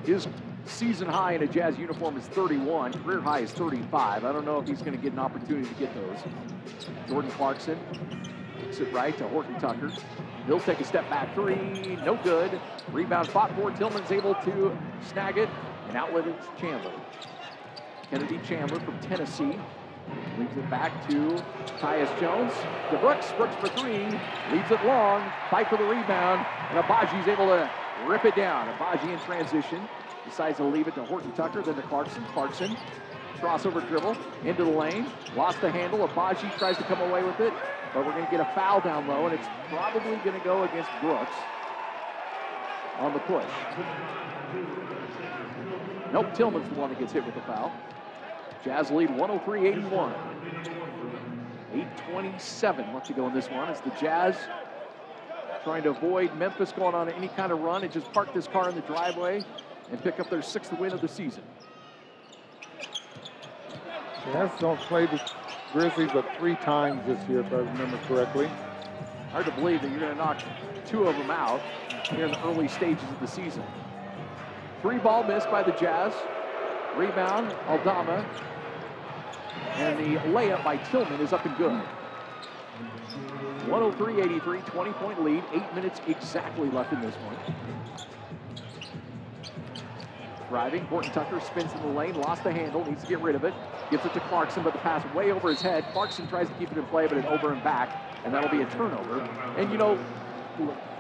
His 0.06 0.28
season 0.66 1.08
high 1.08 1.34
in 1.34 1.44
a 1.44 1.48
Jazz 1.48 1.78
uniform 1.78 2.18
is 2.18 2.26
31. 2.28 2.94
Career 3.04 3.22
high 3.22 3.40
is 3.40 3.52
35. 3.52 4.24
I 4.26 4.32
don't 4.32 4.46
know 4.46 4.60
if 4.60 4.68
he's 4.68 4.82
going 4.82 4.94
to 4.94 5.02
get 5.02 5.14
an 5.14 5.20
opportunity 5.20 5.68
to 5.68 5.74
get 5.76 5.94
those. 5.94 6.20
Jordan 7.08 7.32
Clarkson 7.32 7.78
kicks 8.60 8.80
it 8.80 8.92
right 8.94 9.18
to 9.18 9.28
Horton 9.28 9.60
Tucker. 9.60 9.92
He'll 10.48 10.60
take 10.60 10.80
a 10.80 10.84
step 10.84 11.08
back 11.10 11.34
three, 11.36 11.98
no 12.04 12.16
good. 12.24 12.60
Rebound 12.92 13.28
fought 13.28 13.56
for. 13.56 13.72
Tillman's 13.72 14.12
able 14.12 14.36
to 14.36 14.76
snag 15.08 15.38
it, 15.38 15.50
and 15.88 15.98
outlet 15.98 16.28
it's 16.28 16.48
Chandler. 16.60 16.94
Kennedy 18.10 18.40
Chandler 18.48 18.80
from 18.80 19.00
Tennessee 19.00 19.56
leaves 20.38 20.58
it 20.58 20.70
back 20.70 21.08
to 21.10 21.44
Tyus 21.80 22.20
Jones. 22.20 22.54
To 22.90 22.98
Brooks. 22.98 23.32
Brooks 23.38 23.56
for 23.56 23.68
three. 23.80 24.06
Leaves 24.52 24.72
it 24.72 24.84
long. 24.86 25.24
Fight 25.50 25.70
for 25.70 25.78
the 25.78 25.84
rebound. 25.84 26.46
And 26.70 26.84
Agbaji's 26.84 27.28
able 27.28 27.48
to 27.48 27.70
rip 28.06 28.26
it 28.26 28.36
down. 28.36 28.68
Agbaji 28.76 29.14
in 29.14 29.20
transition. 29.20 29.88
Decides 30.26 30.58
to 30.58 30.64
leave 30.64 30.88
it 30.88 30.96
to 30.96 31.04
Horton 31.04 31.32
Tucker, 31.34 31.62
then 31.62 31.76
to 31.76 31.82
Clarkson. 31.84 32.24
Clarkson, 32.34 32.78
crossover 33.40 33.86
dribble 33.88 34.16
into 34.46 34.64
the 34.64 34.70
lane. 34.70 35.08
Lost 35.36 35.60
the 35.62 35.72
handle. 35.72 36.08
Agbaji 36.08 36.56
tries 36.58 36.78
to 36.78 36.84
come 36.84 37.02
away 37.02 37.24
with 37.24 37.40
it, 37.40 37.54
but 37.94 38.06
we're 38.06 38.12
going 38.12 38.26
to 38.26 38.32
get 38.32 38.40
a 38.40 38.52
foul 38.54 38.82
down 38.82 39.08
low, 39.08 39.26
and 39.26 39.34
it's 39.34 39.48
probably 39.70 40.16
going 40.18 40.38
to 40.38 40.44
go 40.44 40.64
against 40.64 40.90
Brooks 41.02 41.32
on 43.00 43.14
the 43.14 43.20
push. 43.20 43.46
Nope, 46.14 46.34
Tillman's 46.34 46.70
the 46.70 46.76
one 46.76 46.90
that 46.90 47.00
gets 47.00 47.14
hit 47.14 47.26
with 47.26 47.34
the 47.34 47.42
foul. 47.42 47.72
Jazz 48.64 48.92
lead 48.92 49.10
103-81. 49.10 50.14
8.27 51.74 52.94
left 52.94 53.08
to 53.08 53.14
go 53.14 53.28
in 53.28 53.34
this 53.34 53.50
one 53.50 53.70
as 53.70 53.80
the 53.82 53.92
Jazz 53.92 54.36
trying 55.64 55.84
to 55.84 55.90
avoid 55.90 56.36
Memphis 56.36 56.72
going 56.72 56.96
on 56.96 57.10
any 57.10 57.28
kind 57.30 57.52
of 57.52 57.60
run 57.60 57.84
and 57.84 57.92
just 57.92 58.12
park 58.14 58.34
this 58.34 58.48
car 58.48 58.70
in 58.70 58.76
the 58.76 58.82
driveway 58.82 59.44
and 59.92 60.02
pick 60.02 60.20
up 60.20 60.30
their 60.30 60.42
sixth 60.42 60.74
win 60.80 60.92
of 60.92 61.02
the 61.02 61.08
season. 61.08 61.44
Jazz 64.26 64.50
don't 64.60 64.80
play 64.82 65.06
the 65.06 65.22
Grizzlies 65.74 66.10
but 66.14 66.26
three 66.38 66.56
times 66.58 67.02
this 67.06 67.30
year, 67.30 67.40
if 67.42 67.52
I 67.54 67.58
remember 67.58 67.98
correctly. 68.08 68.50
Hard 69.32 69.46
to 69.46 69.52
believe 69.54 69.82
that 69.82 69.90
you're 69.90 70.00
going 70.00 70.12
to 70.12 70.18
knock 70.18 70.42
two 70.86 71.06
of 71.06 71.16
them 71.16 71.32
out 71.32 71.62
here 72.10 72.26
in 72.26 72.32
the 72.32 72.46
early 72.46 72.68
stages 72.68 73.04
of 73.10 73.20
the 73.22 73.28
season. 73.28 73.64
Three 74.82 74.98
ball 74.98 75.24
missed 75.24 75.50
by 75.50 75.64
the 75.64 75.72
Jazz. 75.74 76.14
Rebound, 76.98 77.56
Aldama. 77.68 78.26
And 79.76 80.00
the 80.00 80.20
layup 80.30 80.64
by 80.64 80.78
Tillman 80.78 81.20
is 81.22 81.34
up 81.34 81.46
and 81.46 81.58
good. 81.58 81.82
103-83, 83.68 84.66
20-point 84.66 85.24
lead. 85.24 85.44
Eight 85.54 85.74
minutes 85.76 86.02
exactly 86.08 86.70
left 86.70 86.92
in 86.94 87.02
this 87.02 87.16
one. 87.16 87.38
Driving, 90.50 90.84
Horton 90.88 91.12
Tucker 91.14 91.40
spins 91.40 91.72
in 91.72 91.82
the 91.82 91.88
lane, 91.88 92.14
lost 92.16 92.44
the 92.44 92.52
handle, 92.52 92.84
needs 92.84 93.04
to 93.04 93.10
get 93.10 93.22
rid 93.22 93.36
of 93.36 93.46
it. 93.46 93.54
Gives 93.90 94.06
it 94.06 94.14
to 94.14 94.20
Clarkson, 94.22 94.64
but 94.64 94.74
the 94.74 94.80
pass 94.80 95.02
way 95.16 95.32
over 95.32 95.50
his 95.50 95.62
head. 95.62 95.86
Clarkson 95.94 96.28
tries 96.28 96.50
to 96.50 96.54
keep 96.56 96.72
it 96.72 96.78
in 96.78 96.86
play, 96.88 97.08
but 97.08 97.18
it 97.18 97.26
over 97.26 97.54
and 97.54 97.64
back, 97.64 97.90
and 98.26 98.34
that'll 98.34 98.50
be 98.50 98.62
a 98.62 98.66
turnover. 98.72 99.22
And 99.58 99.72
you 99.72 99.78
know, 99.78 99.98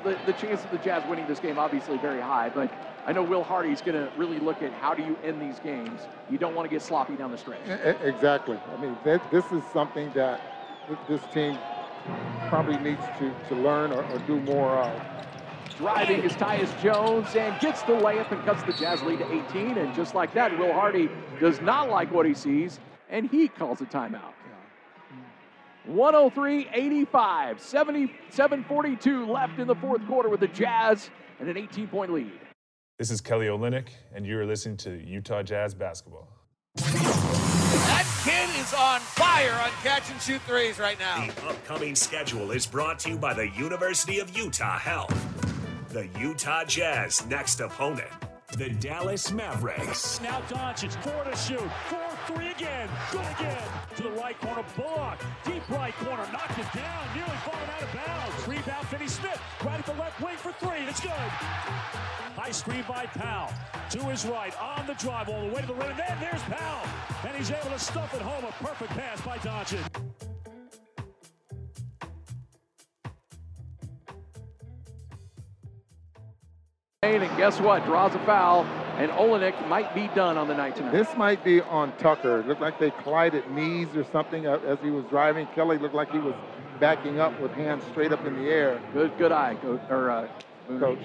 the, 0.04 0.18
the 0.26 0.34
chance 0.34 0.64
of 0.64 0.72
the 0.72 0.78
Jazz 0.78 1.04
winning 1.10 1.28
this 1.28 1.40
game 1.40 1.60
obviously 1.60 1.98
very 1.98 2.22
high, 2.22 2.50
but 2.50 2.72
I 3.06 3.14
know 3.14 3.24
Will 3.24 3.44
Hardy's 3.44 3.82
going 3.82 3.96
to 3.96 4.12
really 4.16 4.40
look 4.40 4.62
at 4.62 4.72
how 4.74 4.94
do 4.94 5.04
you 5.04 5.18
end 5.24 5.42
these 5.42 5.60
games. 5.60 6.02
You 6.30 6.38
don't 6.38 6.54
want 6.54 6.70
to 6.70 6.74
get 6.74 6.82
sloppy 6.82 7.16
down 7.16 7.32
the 7.32 7.38
stretch. 7.38 7.62
Exactly. 8.04 8.60
I 8.72 8.82
mean, 8.82 8.98
that, 9.04 9.32
this 9.32 9.46
is 9.52 9.64
something 9.74 10.12
that 10.14 10.40
this 11.08 11.22
team 11.34 11.58
probably 12.48 12.78
needs 12.78 13.02
to, 13.20 13.34
to 13.50 13.56
learn 13.56 13.92
or, 13.92 14.04
or 14.04 14.20
do 14.20 14.40
more 14.42 14.78
of. 14.78 15.02
Driving 15.78 16.22
is 16.22 16.34
Tyus 16.34 16.80
Jones 16.82 17.36
and 17.36 17.60
gets 17.60 17.82
the 17.84 17.94
layup 17.94 18.32
and 18.32 18.44
cuts 18.44 18.62
the 18.64 18.74
Jazz 18.74 19.02
lead 19.02 19.20
to 19.20 19.34
18. 19.50 19.80
And 19.80 19.96
just 19.96 20.14
like 20.14 20.34
that, 20.36 20.58
Will 20.60 20.74
Hardy 20.74 21.10
does 21.40 21.60
not 21.60 21.90
like 21.90 22.12
what 22.12 22.28
he 22.28 22.36
sees, 22.36 22.80
and 23.10 23.28
he 23.30 23.48
calls 23.48 23.82
a 23.82 23.86
timeout. 23.86 24.34
103-85, 25.90 27.08
77-42 27.10 29.28
left 29.28 29.58
in 29.58 29.68
the 29.68 29.76
fourth 29.76 30.06
quarter 30.06 30.30
with 30.30 30.40
the 30.40 30.48
Jazz 30.48 31.10
and 31.40 31.50
an 31.50 31.56
18-point 31.56 32.14
lead. 32.14 32.41
This 33.02 33.10
is 33.10 33.20
Kelly 33.20 33.48
Olynyk, 33.48 33.88
and 34.14 34.28
you 34.28 34.38
are 34.38 34.46
listening 34.46 34.78
to 34.78 35.04
Utah 35.04 35.42
Jazz 35.42 35.74
basketball. 35.74 36.30
That 36.76 38.06
kid 38.24 38.62
is 38.62 38.76
on 38.76 39.00
fire 39.00 39.54
on 39.54 39.72
catch 39.82 40.12
and 40.12 40.22
shoot 40.22 40.40
threes 40.44 40.78
right 40.78 41.00
now. 41.00 41.26
The 41.26 41.48
upcoming 41.48 41.96
schedule 41.96 42.52
is 42.52 42.68
brought 42.68 43.00
to 43.00 43.10
you 43.10 43.18
by 43.18 43.34
the 43.34 43.50
University 43.58 44.20
of 44.20 44.38
Utah 44.38 44.78
Health. 44.78 45.18
The 45.90 46.10
Utah 46.20 46.64
Jazz 46.64 47.26
next 47.26 47.60
opponent, 47.60 48.12
the 48.56 48.70
Dallas 48.70 49.32
Mavericks. 49.32 50.22
Now 50.22 50.42
Doncic, 50.42 50.94
four 51.02 51.24
to 51.24 51.36
shoot, 51.36 51.72
four, 51.90 52.18
three 52.28 52.52
again, 52.52 52.88
good 53.12 53.26
again. 53.40 53.68
To 53.96 54.04
the 54.04 54.12
right 54.12 54.40
corner, 54.40 54.64
Bullock, 54.78 55.18
deep 55.44 55.68
right 55.72 55.96
corner, 55.96 56.28
knocked 56.32 56.60
it 56.60 56.72
down, 56.78 57.16
nearly 57.16 57.32
falling 57.46 57.68
out 57.68 57.82
of 57.82 57.94
bounds. 58.06 58.48
Rebound, 58.48 58.88
Finney 58.90 59.08
Smith, 59.08 59.42
right 59.66 59.80
at 59.80 59.88
the 59.88 59.94
left 59.94 60.22
wing 60.22 60.38
for 60.38 60.52
three, 60.52 60.86
it's 60.88 61.00
good. 61.00 61.32
High 62.36 62.52
screen 62.52 62.84
by 62.88 63.06
Powell, 63.08 63.52
to 63.92 64.00
his 64.06 64.26
right, 64.26 64.60
on 64.62 64.88
the 64.88 64.94
drive, 64.94 65.30
all 65.30 65.42
the 65.42 65.54
way 65.54 65.62
to 65.62 65.68
the 65.68 65.74
rim, 65.74 65.90
and 65.90 66.00
then 66.00 66.18
there's 66.20 66.42
Powell. 66.44 66.88
And 67.28 67.36
he's 67.36 67.52
able 67.52 67.70
to 67.70 67.80
stuff 67.80 68.14
it 68.14 68.22
home, 68.22 68.46
a 68.46 68.64
perfect 68.64 68.92
pass 68.92 69.22
by 69.22 69.38
Doncic. 69.40 69.84
And 77.04 77.38
guess 77.38 77.60
what? 77.60 77.84
Draws 77.86 78.16
a 78.16 78.20
foul, 78.20 78.64
and 78.98 79.12
Olynyk 79.12 79.68
might 79.68 79.94
be 79.94 80.08
done 80.16 80.38
on 80.38 80.48
the 80.48 80.54
night 80.54 80.76
tonight. 80.76 80.92
This 80.92 81.14
might 81.18 81.44
be 81.44 81.60
on 81.62 81.92
Tucker. 81.98 82.40
It 82.40 82.48
looked 82.48 82.62
like 82.62 82.80
they 82.80 82.92
collided 82.92 83.50
knees 83.52 83.88
or 83.96 84.06
something 84.12 84.48
uh, 84.48 84.60
as 84.68 84.80
he 84.82 84.90
was 84.92 85.04
driving. 85.10 85.48
Kelly 85.56 85.78
looked 85.78 85.96
like 85.96 86.12
he 86.12 86.20
was 86.20 86.36
backing 86.80 87.20
up 87.20 87.38
with 87.42 87.52
hands 87.52 87.84
straight 87.92 88.12
up 88.14 88.26
in 88.26 88.36
the 88.36 88.50
air. 88.50 88.82
Good, 88.94 89.18
good 89.18 89.32
eye. 89.32 89.58
Or, 89.90 90.10
uh, 90.10 90.28
Coach. 90.80 91.00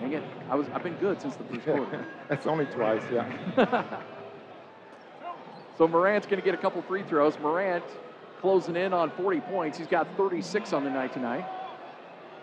Dang 0.00 0.12
it. 0.12 0.22
I 0.48 0.54
was, 0.54 0.66
I've 0.72 0.82
been 0.82 0.96
good 0.96 1.20
since 1.20 1.36
the 1.36 1.44
first 1.44 1.64
quarter. 1.64 2.06
That's 2.28 2.46
only 2.46 2.66
twice, 2.66 3.02
yeah. 3.12 3.28
so 5.78 5.88
Morant's 5.88 6.26
going 6.26 6.40
to 6.40 6.44
get 6.44 6.54
a 6.54 6.58
couple 6.58 6.80
free 6.82 7.02
throws. 7.02 7.38
Morant 7.40 7.84
closing 8.40 8.76
in 8.76 8.92
on 8.92 9.10
40 9.10 9.40
points. 9.40 9.78
He's 9.78 9.88
got 9.88 10.06
36 10.16 10.72
on 10.72 10.84
the 10.84 10.90
night 10.90 11.12
tonight. 11.12 11.44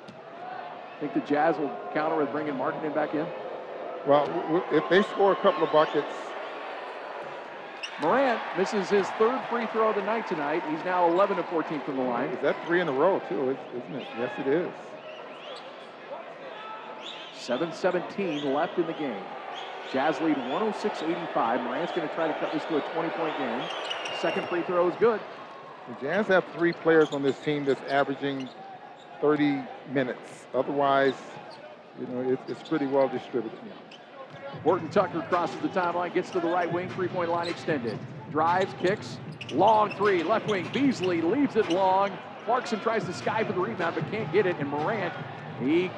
I 0.07 0.99
Think 0.99 1.13
the 1.13 1.21
Jazz 1.21 1.57
will 1.57 1.71
counter 1.93 2.17
with 2.17 2.31
bringing 2.31 2.53
Markkanen 2.53 2.93
back 2.93 3.13
in? 3.13 3.25
Well, 4.05 4.63
if 4.71 4.87
they 4.89 5.01
score 5.03 5.31
a 5.31 5.35
couple 5.37 5.63
of 5.63 5.71
buckets, 5.71 6.07
Morant 8.01 8.41
misses 8.57 8.89
his 8.89 9.07
third 9.11 9.41
free 9.49 9.65
throw 9.67 9.89
of 9.89 9.95
the 9.95 10.01
night 10.01 10.27
tonight. 10.27 10.61
He's 10.69 10.83
now 10.83 11.09
11 11.09 11.39
of 11.39 11.47
14 11.47 11.81
from 11.81 11.97
the 11.97 12.03
line. 12.03 12.29
Is 12.29 12.41
that 12.41 12.55
three 12.65 12.81
in 12.81 12.89
a 12.89 12.91
row, 12.91 13.21
too, 13.29 13.57
isn't 13.75 13.95
it? 13.95 14.07
Yes, 14.19 14.31
it 14.39 14.47
is. 14.47 14.71
7-17 17.47 18.43
left 18.43 18.77
in 18.77 18.87
the 18.87 18.93
game. 18.93 19.21
Jazz 19.93 20.19
lead 20.19 20.35
106-85. 20.35 21.63
Morant's 21.63 21.91
going 21.93 22.07
to 22.07 22.15
try 22.15 22.27
to 22.27 22.33
cut 22.39 22.51
this 22.51 22.63
to 22.65 22.77
a 22.77 22.81
20-point 22.81 23.37
game. 23.37 23.61
Second 24.19 24.47
free 24.47 24.63
throw 24.63 24.89
is 24.89 24.95
good. 24.95 25.19
The 25.87 26.07
Jazz 26.07 26.27
have 26.27 26.43
three 26.55 26.73
players 26.73 27.09
on 27.11 27.21
this 27.21 27.37
team 27.39 27.65
that's 27.65 27.81
averaging 27.91 28.49
30 29.21 29.61
minutes. 29.91 30.47
Otherwise, 30.55 31.13
you 31.99 32.07
know, 32.07 32.31
it's, 32.31 32.41
it's 32.51 32.67
pretty 32.67 32.87
well 32.87 33.07
distributed. 33.07 33.59
Horton 34.63 34.89
Tucker 34.89 35.23
crosses 35.29 35.59
the 35.61 35.67
timeline, 35.69 36.13
gets 36.13 36.31
to 36.31 36.39
the 36.39 36.47
right 36.47 36.71
wing, 36.71 36.89
three-point 36.89 37.29
line 37.29 37.47
extended. 37.47 37.99
Drives, 38.31 38.73
kicks, 38.81 39.17
long 39.51 39.95
three, 39.97 40.23
left 40.23 40.47
wing. 40.47 40.67
Beasley 40.73 41.21
leaves 41.21 41.55
it 41.55 41.69
long. 41.69 42.17
Clarkson 42.45 42.79
tries 42.79 43.03
to 43.05 43.13
sky 43.13 43.43
for 43.43 43.53
the 43.53 43.59
rebound, 43.59 43.95
but 43.95 44.09
can't 44.09 44.31
get 44.33 44.45
it. 44.45 44.55
And 44.59 44.69
Morant, 44.69 45.13
he 45.59 45.91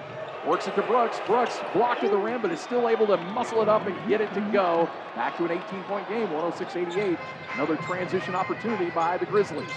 works 0.47 0.67
it 0.67 0.75
to 0.75 0.81
Brooks. 0.83 1.19
Brooks 1.27 1.59
blocked 1.73 2.03
at 2.03 2.11
the 2.11 2.17
rim, 2.17 2.41
but 2.41 2.51
is 2.51 2.59
still 2.59 2.87
able 2.87 3.05
to 3.07 3.17
muscle 3.17 3.61
it 3.61 3.67
up 3.67 3.85
and 3.85 3.95
get 4.07 4.21
it 4.21 4.33
to 4.33 4.41
go. 4.51 4.89
Back 5.15 5.37
to 5.37 5.45
an 5.45 5.49
18-point 5.49 6.07
game, 6.07 6.27
106-88. 6.29 7.17
Another 7.55 7.75
transition 7.77 8.33
opportunity 8.33 8.89
by 8.91 9.17
the 9.17 9.25
Grizzlies. 9.25 9.69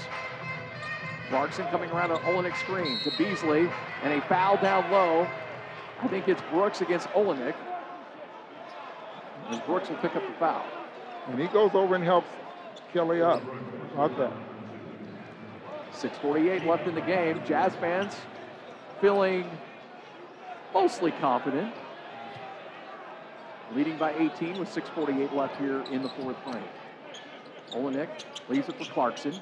Clarkson 1.28 1.66
coming 1.66 1.90
around 1.90 2.10
an 2.10 2.18
Olynyk 2.18 2.56
screen 2.56 2.98
to 3.00 3.10
Beasley, 3.18 3.68
and 4.02 4.12
a 4.12 4.20
foul 4.26 4.56
down 4.56 4.90
low. 4.90 5.28
I 6.00 6.08
think 6.08 6.28
it's 6.28 6.42
Brooks 6.50 6.80
against 6.80 7.08
Olynyk. 7.08 7.54
And 9.50 9.64
Brooks 9.66 9.88
will 9.88 9.96
pick 9.96 10.14
up 10.14 10.26
the 10.26 10.34
foul. 10.34 10.64
And 11.26 11.38
he 11.38 11.48
goes 11.48 11.72
over 11.74 11.94
and 11.94 12.04
helps 12.04 12.28
Kelly 12.92 13.22
up. 13.22 13.42
Like 13.96 14.16
that. 14.18 14.32
6.48 15.92 16.66
left 16.66 16.86
in 16.86 16.94
the 16.94 17.00
game. 17.00 17.40
Jazz 17.44 17.74
fans 17.76 18.14
feeling 19.00 19.50
mostly 20.72 21.12
confident. 21.12 21.72
Leading 23.74 23.96
by 23.98 24.12
18 24.14 24.58
with 24.58 24.68
6.48 24.68 25.32
left 25.32 25.56
here 25.56 25.82
in 25.92 26.02
the 26.02 26.08
fourth 26.10 26.36
frame. 26.44 26.64
Olynyk 27.70 28.08
leaves 28.48 28.68
it 28.68 28.76
for 28.76 28.92
Clarkson. 28.92 29.38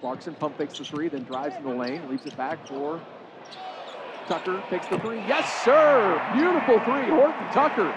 Clarkson 0.00 0.34
pump 0.34 0.58
fakes 0.58 0.78
the 0.78 0.84
three, 0.84 1.08
then 1.08 1.24
drives 1.24 1.56
in 1.56 1.64
the 1.64 1.74
lane, 1.74 2.06
leaves 2.08 2.26
it 2.26 2.36
back 2.36 2.66
for 2.66 3.00
Tucker. 4.26 4.62
Takes 4.70 4.86
the 4.88 4.98
three. 4.98 5.18
Yes, 5.26 5.62
sir! 5.64 6.20
Beautiful 6.34 6.78
three. 6.80 7.08
Horton 7.08 7.52
Tucker 7.52 7.92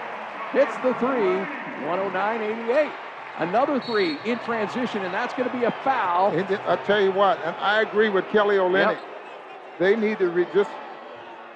hits 0.52 0.76
the 0.78 0.94
three. 0.94 1.46
109-88. 1.84 2.92
Another 3.38 3.80
three 3.80 4.16
in 4.24 4.38
transition, 4.40 5.02
and 5.02 5.12
that's 5.12 5.34
going 5.34 5.50
to 5.50 5.56
be 5.56 5.64
a 5.64 5.74
foul. 5.82 6.30
I 6.30 6.76
tell 6.84 7.00
you 7.00 7.10
what, 7.12 7.38
and 7.44 7.54
I 7.56 7.82
agree 7.82 8.08
with 8.08 8.26
Kelly 8.28 8.56
Olynyk. 8.56 8.92
Yep. 8.92 9.00
They 9.80 9.96
need 9.96 10.18
to 10.20 10.46
just 10.54 10.70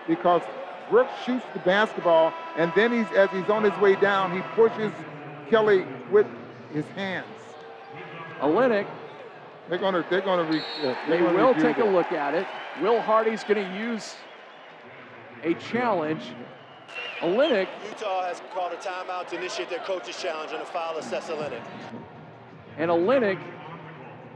because 0.07 0.43
Brooks 0.91 1.13
shoots 1.25 1.45
the 1.53 1.61
basketball, 1.61 2.33
and 2.57 2.73
then 2.75 2.93
he's 2.93 3.11
as 3.17 3.31
he's 3.31 3.49
on 3.49 3.65
his 3.65 3.79
way 3.81 3.97
down, 3.97 4.35
he 4.35 4.43
pushes 4.55 4.93
Kelly 5.51 5.87
with 6.11 6.27
his 6.73 6.87
hands. 6.89 7.27
Olynyk. 8.41 8.87
They're 9.69 9.79
gonna 9.79 10.05
they're 10.09 10.23
gonna 10.23 10.45
re, 10.45 10.63
uh, 10.83 10.95
they 11.09 11.21
will 11.21 11.55
take 11.55 11.77
that. 11.77 11.87
a 11.87 11.91
look 11.91 12.13
at 12.13 12.35
it. 12.35 12.47
Will 12.81 13.01
Hardy's 13.01 13.45
going 13.45 13.65
to 13.65 13.77
use 13.77 14.15
a 15.43 15.55
challenge. 15.55 16.23
Olynyk. 17.21 17.69
Utah 17.89 18.23
has 18.23 18.41
called 18.55 18.73
a 18.73 18.77
timeout 18.77 19.29
to 19.29 19.37
initiate 19.37 19.69
their 19.69 19.81
coach's 19.81 20.21
challenge 20.21 20.53
on 20.53 20.61
a 20.61 20.65
foul 20.65 20.97
of 20.97 21.05
Sessa 21.05 21.37
Olynyk. 21.37 21.63
And 22.77 22.91
Olynyk 22.91 23.41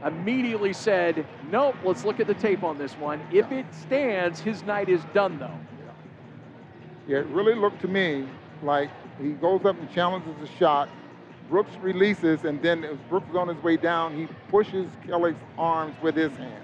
immediately 0.05 0.73
said, 0.73 1.25
nope, 1.49 1.75
let's 1.85 2.03
look 2.03 2.19
at 2.19 2.27
the 2.27 2.33
tape 2.33 2.63
on 2.63 2.77
this 2.77 2.93
one. 2.93 3.21
If 3.31 3.51
it 3.51 3.65
stands, 3.73 4.41
his 4.41 4.63
night 4.63 4.89
is 4.89 5.01
done, 5.13 5.39
though. 5.39 5.57
It 7.07 7.25
really 7.27 7.53
looked 7.55 7.81
to 7.81 7.87
me 7.87 8.25
like 8.61 8.89
he 9.21 9.31
goes 9.31 9.65
up 9.65 9.77
and 9.77 9.91
challenges 9.91 10.33
the 10.39 10.47
shot. 10.57 10.89
Brooks 11.49 11.75
releases, 11.81 12.45
and 12.45 12.61
then 12.61 12.85
as 12.85 12.97
Brooks 13.09 13.29
is 13.29 13.35
on 13.35 13.49
his 13.49 13.61
way 13.61 13.75
down, 13.75 14.15
he 14.15 14.27
pushes 14.47 14.87
Kelly's 15.05 15.35
arms 15.57 15.95
with 16.01 16.15
his 16.15 16.31
hands. 16.37 16.63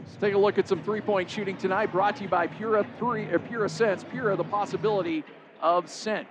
Let's 0.00 0.16
take 0.16 0.34
a 0.34 0.38
look 0.38 0.58
at 0.58 0.66
some 0.66 0.82
three-point 0.82 1.30
shooting 1.30 1.56
tonight, 1.56 1.92
brought 1.92 2.16
to 2.16 2.24
you 2.24 2.28
by 2.28 2.48
Pura, 2.48 2.84
three, 2.98 3.32
uh, 3.32 3.38
Pura 3.38 3.68
Sense. 3.68 4.02
Pura, 4.02 4.34
the 4.34 4.44
possibility 4.44 5.24
of 5.60 5.88
scent. 5.88 6.26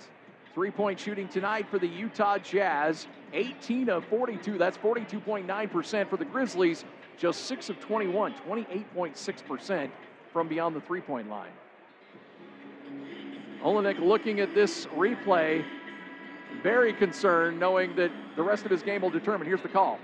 Three-point 0.53 0.99
shooting 0.99 1.29
tonight 1.29 1.67
for 1.69 1.79
the 1.79 1.87
Utah 1.87 2.37
Jazz. 2.37 3.07
18 3.33 3.89
of 3.89 4.03
42, 4.05 4.57
that's 4.57 4.77
42.9% 4.77 6.09
for 6.09 6.17
the 6.17 6.25
Grizzlies. 6.25 6.83
Just 7.17 7.45
6 7.45 7.69
of 7.69 7.79
21, 7.79 8.33
28.6% 8.47 9.89
from 10.33 10.47
beyond 10.47 10.75
the 10.75 10.81
three-point 10.81 11.29
line. 11.29 11.51
Olynyk 13.63 13.99
looking 13.99 14.39
at 14.39 14.53
this 14.53 14.85
replay, 14.87 15.65
very 16.61 16.93
concerned, 16.93 17.59
knowing 17.59 17.95
that 17.95 18.11
the 18.35 18.43
rest 18.43 18.65
of 18.65 18.71
his 18.71 18.83
game 18.83 19.01
will 19.01 19.09
determine. 19.09 19.47
Here's 19.47 19.61
the 19.61 19.67
call. 19.67 19.99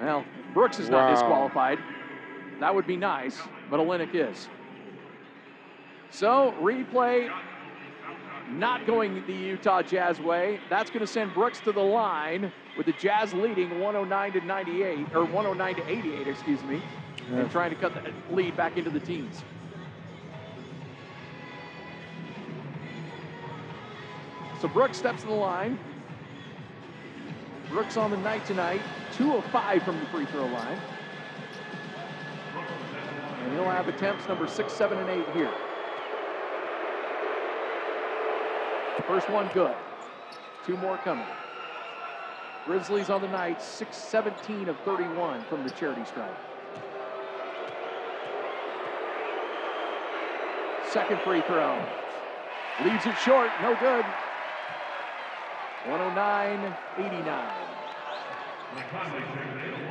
Well, 0.00 0.24
Brooks 0.54 0.78
is 0.78 0.88
not 0.88 1.08
wow. 1.08 1.10
disqualified. 1.10 1.78
That 2.60 2.74
would 2.74 2.86
be 2.86 2.96
nice, 2.96 3.38
but 3.70 3.78
Olynyk 3.80 4.14
is. 4.14 4.48
So, 6.10 6.54
replay 6.60 7.30
not 8.50 8.86
going 8.86 9.24
the 9.26 9.32
Utah 9.32 9.82
Jazz 9.82 10.20
way. 10.20 10.60
That's 10.70 10.90
going 10.90 11.00
to 11.00 11.06
send 11.06 11.34
Brooks 11.34 11.60
to 11.60 11.72
the 11.72 11.80
line 11.80 12.52
with 12.76 12.86
the 12.86 12.92
Jazz 12.92 13.34
leading 13.34 13.80
109 13.80 14.32
to 14.32 14.46
98, 14.46 15.14
or 15.14 15.24
109 15.24 15.74
to 15.74 15.90
88, 15.90 16.28
excuse 16.28 16.62
me, 16.64 16.82
yeah. 17.30 17.38
and 17.40 17.50
trying 17.50 17.70
to 17.70 17.76
cut 17.76 17.94
the 17.94 18.12
lead 18.34 18.56
back 18.56 18.76
into 18.76 18.90
the 18.90 19.00
teens. 19.00 19.42
So 24.60 24.68
Brooks 24.68 24.96
steps 24.96 25.22
to 25.22 25.28
the 25.28 25.34
line. 25.34 25.78
Brooks 27.68 27.96
on 27.96 28.10
the 28.10 28.16
night 28.16 28.44
tonight, 28.46 28.80
two 29.12 29.34
of 29.34 29.44
five 29.46 29.82
from 29.82 30.00
the 30.00 30.06
free 30.06 30.24
throw 30.26 30.46
line. 30.46 30.78
And 33.42 33.52
he'll 33.52 33.70
have 33.70 33.88
attempts 33.88 34.26
number 34.26 34.48
six, 34.48 34.72
seven, 34.72 34.98
and 34.98 35.10
eight 35.10 35.28
here. 35.34 35.52
First 39.08 39.30
one 39.30 39.48
good. 39.54 39.74
Two 40.66 40.76
more 40.76 40.98
coming. 40.98 41.24
Grizzlies 42.66 43.08
on 43.08 43.22
the 43.22 43.28
night, 43.28 43.58
6-17 43.60 44.68
of 44.68 44.78
31 44.80 45.42
from 45.44 45.64
the 45.64 45.70
charity 45.70 46.04
stripe. 46.04 46.36
Second 50.90 51.18
free 51.22 51.40
throw. 51.40 51.82
Leaves 52.84 53.06
it 53.06 53.16
short, 53.24 53.50
no 53.62 53.74
good. 53.80 54.04
109-89. 55.86 57.50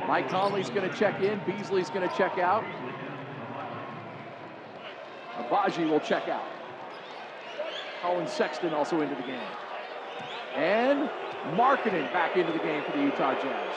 Mike 0.06 0.28
Conley's 0.28 0.70
going 0.70 0.88
to 0.88 0.96
check 0.96 1.20
in. 1.20 1.40
Beasley's 1.44 1.90
going 1.90 2.08
to 2.08 2.16
check 2.16 2.38
out. 2.38 2.64
Agbaji 5.38 5.90
will 5.90 5.98
check 5.98 6.28
out. 6.28 6.46
Collin 8.00 8.26
Sexton 8.26 8.74
also 8.74 9.00
into 9.00 9.14
the 9.14 9.22
game. 9.22 9.40
And 10.54 11.08
Markkanen 11.56 12.12
back 12.12 12.36
into 12.36 12.52
the 12.52 12.58
game 12.58 12.82
for 12.84 12.92
the 12.96 13.02
Utah 13.02 13.34
Jazz. 13.40 13.74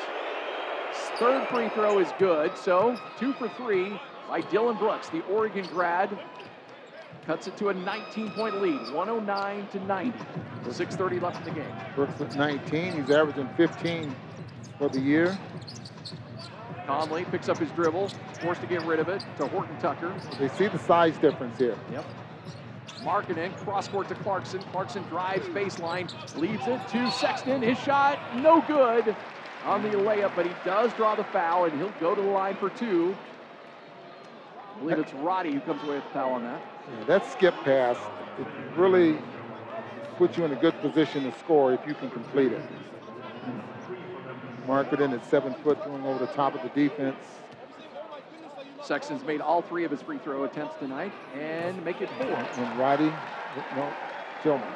Third 1.17 1.47
free 1.49 1.69
throw 1.69 1.99
is 1.99 2.09
good, 2.17 2.57
so 2.57 2.97
two 3.19 3.33
for 3.33 3.47
three 3.49 3.99
by 4.27 4.41
Dillon 4.41 4.77
Brooks, 4.77 5.09
the 5.09 5.21
Oregon 5.25 5.65
grad. 5.67 6.17
Cuts 7.25 7.47
it 7.47 7.55
to 7.57 7.69
a 7.69 7.73
19-point 7.73 8.61
lead, 8.61 8.93
109 8.93 9.67
to 9.67 9.79
90. 9.85 10.19
6.30 10.63 11.21
left 11.21 11.37
in 11.47 11.53
the 11.53 11.59
game. 11.59 11.75
Brooks 11.95 12.19
at 12.19 12.35
19. 12.35 12.93
He's 12.93 13.11
averaging 13.11 13.47
15 13.55 14.15
for 14.79 14.89
the 14.89 14.99
year. 14.99 15.37
Conley 16.87 17.25
picks 17.25 17.47
up 17.47 17.59
his 17.59 17.69
dribble, 17.71 18.09
forced 18.41 18.61
to 18.61 18.67
get 18.67 18.83
rid 18.85 18.99
of 18.99 19.07
it 19.07 19.23
to 19.37 19.47
Horton 19.47 19.77
Tucker. 19.79 20.11
They 20.39 20.47
see 20.49 20.67
the 20.67 20.79
size 20.79 21.17
difference 21.19 21.57
here. 21.59 21.77
Yep. 21.91 22.05
Markkanen, 23.03 23.55
cross 23.57 23.87
court 23.87 24.07
to 24.09 24.15
Clarkson. 24.15 24.61
Clarkson 24.71 25.03
drives 25.09 25.45
baseline, 25.47 26.11
leaves 26.37 26.67
it 26.67 26.79
to 26.89 27.11
Sexton. 27.11 27.61
His 27.61 27.79
shot, 27.79 28.19
no 28.37 28.61
good 28.61 29.15
on 29.65 29.83
the 29.83 29.89
layup, 29.89 30.35
but 30.35 30.45
he 30.45 30.53
does 30.65 30.93
draw 30.93 31.15
the 31.15 31.23
foul, 31.25 31.65
and 31.65 31.77
he'll 31.79 31.93
go 31.99 32.15
to 32.15 32.21
the 32.21 32.27
line 32.27 32.55
for 32.55 32.69
two. 32.69 33.15
I 34.75 34.79
believe 34.79 34.99
it's 34.99 35.13
Roddy 35.13 35.53
who 35.53 35.59
comes 35.61 35.83
away 35.83 35.95
with 35.95 36.03
the 36.05 36.09
foul 36.11 36.33
on 36.33 36.43
that. 36.43 36.61
Yeah, 36.97 37.03
that 37.05 37.31
skip 37.31 37.55
pass, 37.63 37.97
it 38.39 38.47
really 38.75 39.19
puts 40.17 40.37
you 40.37 40.45
in 40.45 40.51
a 40.51 40.55
good 40.55 40.79
position 40.81 41.23
to 41.23 41.37
score 41.39 41.73
if 41.73 41.85
you 41.87 41.93
can 41.93 42.09
complete 42.09 42.51
it. 42.51 42.61
Markkanen 44.67 45.13
at 45.13 45.25
seven 45.25 45.53
foot 45.63 45.83
going 45.83 46.05
over 46.05 46.25
the 46.25 46.31
top 46.33 46.55
of 46.55 46.61
the 46.61 46.69
defense. 46.69 47.17
Sexton's 48.83 49.23
made 49.23 49.41
all 49.41 49.61
three 49.61 49.83
of 49.83 49.91
his 49.91 50.01
free 50.01 50.17
throw 50.17 50.43
attempts 50.43 50.75
tonight 50.77 51.11
and 51.35 51.83
make 51.85 52.01
it 52.01 52.09
four. 52.17 52.27
And 52.27 52.79
Roddy, 52.79 53.11
no, 53.75 53.93
Tillman. 54.41 54.67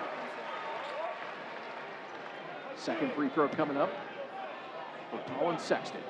Second 2.76 3.12
free 3.14 3.30
throw 3.30 3.48
coming 3.48 3.78
up 3.78 3.90
for 5.10 5.18
Collin 5.34 5.58
Sexton. 5.58 6.02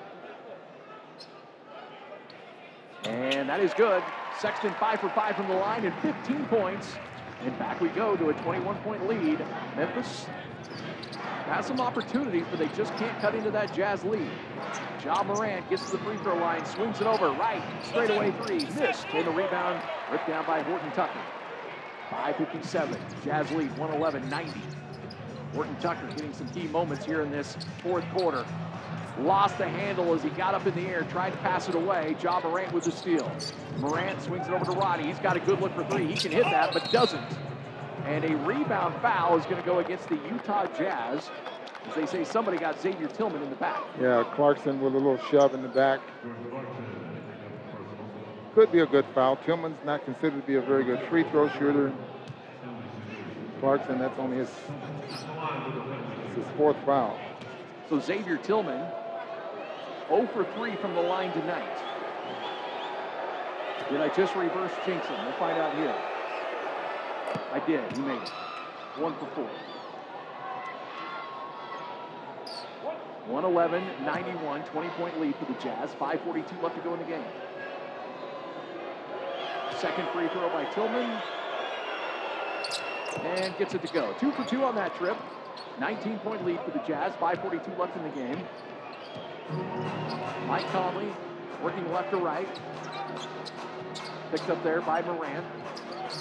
And 3.05 3.47
that 3.47 3.59
is 3.59 3.73
good. 3.73 4.03
Sexton 4.39 4.73
five 4.79 4.99
for 4.99 5.09
five 5.09 5.35
from 5.35 5.47
the 5.47 5.53
line 5.53 5.85
and 5.85 5.95
15 6.01 6.45
points. 6.45 6.95
And 7.43 7.57
back 7.59 7.79
we 7.79 7.89
go 7.89 8.17
to 8.17 8.29
a 8.29 8.33
21 8.33 8.75
point 8.77 9.07
lead. 9.07 9.39
Memphis 9.77 10.25
has 11.45 11.65
some 11.65 11.79
opportunities, 11.79 12.45
but 12.49 12.59
they 12.59 12.67
just 12.69 12.93
can't 12.95 13.17
cut 13.19 13.35
into 13.35 13.51
that 13.51 13.73
Jazz 13.73 14.03
lead. 14.03 14.29
Ja 15.03 15.23
Morant 15.23 15.69
gets 15.69 15.85
to 15.85 15.97
the 15.97 16.03
free 16.03 16.17
throw 16.17 16.35
line, 16.37 16.65
swings 16.65 16.99
it 16.99 17.07
over, 17.07 17.29
right, 17.31 17.63
straightaway 17.83 18.31
three, 18.43 18.65
missed, 18.79 19.05
and 19.13 19.27
the 19.27 19.31
rebound 19.31 19.81
ripped 20.11 20.27
down 20.27 20.45
by 20.45 20.61
Horton 20.63 20.91
Tucker. 20.91 21.19
5.57, 22.09 22.99
Jazz 23.23 23.51
lead 23.51 23.69
111-90. 23.71 24.51
Horton 25.53 25.75
Tucker 25.79 26.07
getting 26.07 26.33
some 26.33 26.49
key 26.49 26.67
moments 26.67 27.05
here 27.05 27.21
in 27.21 27.31
this 27.31 27.55
fourth 27.81 28.05
quarter. 28.15 28.45
Lost 29.19 29.57
the 29.57 29.67
handle 29.67 30.13
as 30.13 30.21
he 30.23 30.29
got 30.31 30.53
up 30.53 30.67
in 30.67 30.75
the 30.75 30.89
air, 30.89 31.03
tried 31.03 31.29
to 31.31 31.37
pass 31.37 31.69
it 31.69 31.75
away. 31.75 32.15
Ja 32.21 32.41
Morant 32.41 32.73
with 32.73 32.83
the 32.83 32.91
steal. 32.91 33.31
Morant 33.77 34.21
swings 34.21 34.47
it 34.47 34.53
over 34.53 34.65
to 34.65 34.71
Roddy. 34.71 35.05
He's 35.05 35.19
got 35.19 35.37
a 35.37 35.39
good 35.39 35.61
look 35.61 35.73
for 35.73 35.85
three. 35.85 36.07
He 36.07 36.15
can 36.15 36.31
hit 36.31 36.43
that, 36.43 36.73
but 36.73 36.91
doesn't. 36.91 37.23
And 38.05 38.23
a 38.23 38.35
rebound 38.37 38.95
foul 39.01 39.37
is 39.37 39.45
going 39.45 39.57
to 39.57 39.65
go 39.65 39.79
against 39.79 40.07
the 40.09 40.15
Utah 40.15 40.67
Jazz. 40.77 41.29
As 41.87 41.95
they 41.95 42.05
say, 42.05 42.23
somebody 42.23 42.57
got 42.57 42.79
Xavier 42.79 43.07
Tillman 43.07 43.41
in 43.41 43.49
the 43.49 43.55
back. 43.55 43.81
Yeah, 43.99 44.23
Clarkson 44.35 44.79
with 44.79 44.93
a 44.93 44.97
little 44.97 45.19
shove 45.29 45.53
in 45.53 45.61
the 45.61 45.67
back. 45.67 45.99
Could 48.53 48.71
be 48.71 48.79
a 48.79 48.85
good 48.85 49.05
foul. 49.13 49.37
Tillman's 49.37 49.77
not 49.83 50.05
considered 50.05 50.41
to 50.41 50.47
be 50.47 50.55
a 50.55 50.61
very 50.61 50.83
good 50.83 51.01
free 51.09 51.23
throw 51.31 51.49
shooter. 51.49 51.91
Clarkson, 53.59 53.97
that's 53.99 54.17
only 54.19 54.37
his, 54.37 54.49
his 56.35 56.45
fourth 56.55 56.77
foul. 56.85 57.17
So 57.89 57.99
Xavier 57.99 58.37
Tillman, 58.37 58.87
0 60.07 60.29
for 60.33 60.45
3 60.55 60.75
from 60.77 60.93
the 60.93 61.01
line 61.01 61.31
tonight. 61.33 61.77
Did 63.89 64.01
I 64.01 64.09
just 64.15 64.35
reverse 64.35 64.71
jinx 64.85 65.05
him? 65.07 65.25
We'll 65.25 65.37
find 65.37 65.57
out 65.57 65.75
here. 65.75 65.95
I 67.51 67.61
did. 67.65 67.95
He 67.95 68.01
made 68.01 68.21
it. 68.21 68.29
One 68.97 69.13
for 69.15 69.27
four. 69.35 69.49
111, 73.27 74.05
91, 74.05 74.63
20 74.65 74.89
point 74.89 75.19
lead 75.19 75.35
for 75.35 75.45
the 75.45 75.59
Jazz. 75.59 75.89
5.42 75.99 76.61
left 76.61 76.75
to 76.75 76.81
go 76.81 76.93
in 76.93 76.99
the 76.99 77.05
game. 77.05 77.23
Second 79.79 80.07
free 80.13 80.27
throw 80.29 80.47
by 80.49 80.65
Tillman. 80.73 81.21
And 83.23 83.57
gets 83.57 83.73
it 83.73 83.81
to 83.81 83.93
go. 83.93 84.13
Two 84.19 84.31
for 84.31 84.45
two 84.45 84.63
on 84.63 84.75
that 84.75 84.95
trip. 84.95 85.17
19 85.79 86.19
point 86.19 86.45
lead 86.45 86.59
for 86.63 86.71
the 86.71 86.79
Jazz. 86.87 87.13
5.42 87.13 87.77
left 87.77 87.97
in 87.97 88.03
the 88.03 88.09
game. 88.09 88.39
Mike 90.47 90.65
Conley 90.67 91.11
working 91.63 91.91
left 91.91 92.11
to 92.11 92.17
right. 92.17 92.47
Picked 94.31 94.49
up 94.49 94.63
there 94.63 94.81
by 94.81 95.01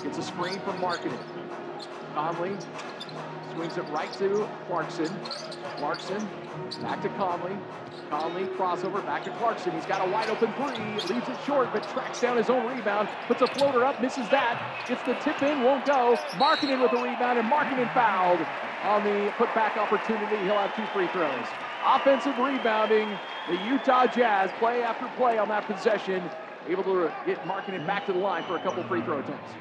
Gets 0.02 0.18
a 0.18 0.22
screen 0.22 0.58
from 0.60 0.78
Markkanen. 0.78 1.18
Conley 2.14 2.56
swings 3.54 3.76
it 3.76 3.82
right 3.90 4.12
to 4.14 4.48
Clarkson. 4.66 5.08
Clarkson 5.76 6.28
back 6.82 7.02
to 7.02 7.08
Conley. 7.10 7.56
Conley 8.10 8.44
crossover 8.44 9.04
back 9.04 9.24
to 9.24 9.30
Clarkson. 9.32 9.72
He's 9.72 9.86
got 9.86 10.06
a 10.06 10.10
wide 10.10 10.28
open 10.28 10.52
three. 10.54 11.14
Leaves 11.14 11.28
it 11.28 11.36
short, 11.46 11.72
but 11.72 11.82
tracks 11.90 12.20
down 12.20 12.36
his 12.36 12.50
own 12.50 12.66
rebound. 12.66 13.08
Puts 13.26 13.42
a 13.42 13.46
floater 13.46 13.84
up, 13.84 14.00
misses 14.00 14.28
that. 14.30 14.84
Gets 14.86 15.02
the 15.04 15.14
tip 15.14 15.42
in, 15.42 15.62
won't 15.62 15.86
go. 15.86 16.16
Markkanen 16.32 16.80
with 16.82 16.90
the 16.90 16.98
rebound, 16.98 17.38
and 17.38 17.50
Markkanen 17.50 17.92
fouled 17.94 18.40
on 18.84 19.02
the 19.04 19.30
putback 19.32 19.76
opportunity. 19.76 20.36
He'll 20.44 20.58
have 20.58 20.74
two 20.76 20.86
free 20.92 21.08
throws. 21.08 21.46
Offensive 21.86 22.36
rebounding. 22.38 23.08
The 23.48 23.56
Utah 23.64 24.06
Jazz 24.06 24.50
play 24.58 24.82
after 24.82 25.06
play 25.16 25.38
on 25.38 25.48
that 25.48 25.66
possession. 25.66 26.22
Able 26.68 26.84
to 26.84 27.12
get 27.26 27.42
Markkanen 27.44 27.86
back 27.86 28.06
to 28.06 28.12
the 28.12 28.18
line 28.18 28.44
for 28.44 28.56
a 28.56 28.62
couple 28.62 28.82
free 28.84 29.02
throw 29.02 29.18
attempts. 29.18 29.52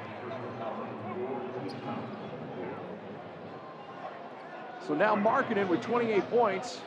So 4.88 4.94
now 4.94 5.16
Markkanen 5.16 5.70
with 5.70 5.82
28 5.82 6.30
points, 6.30 6.82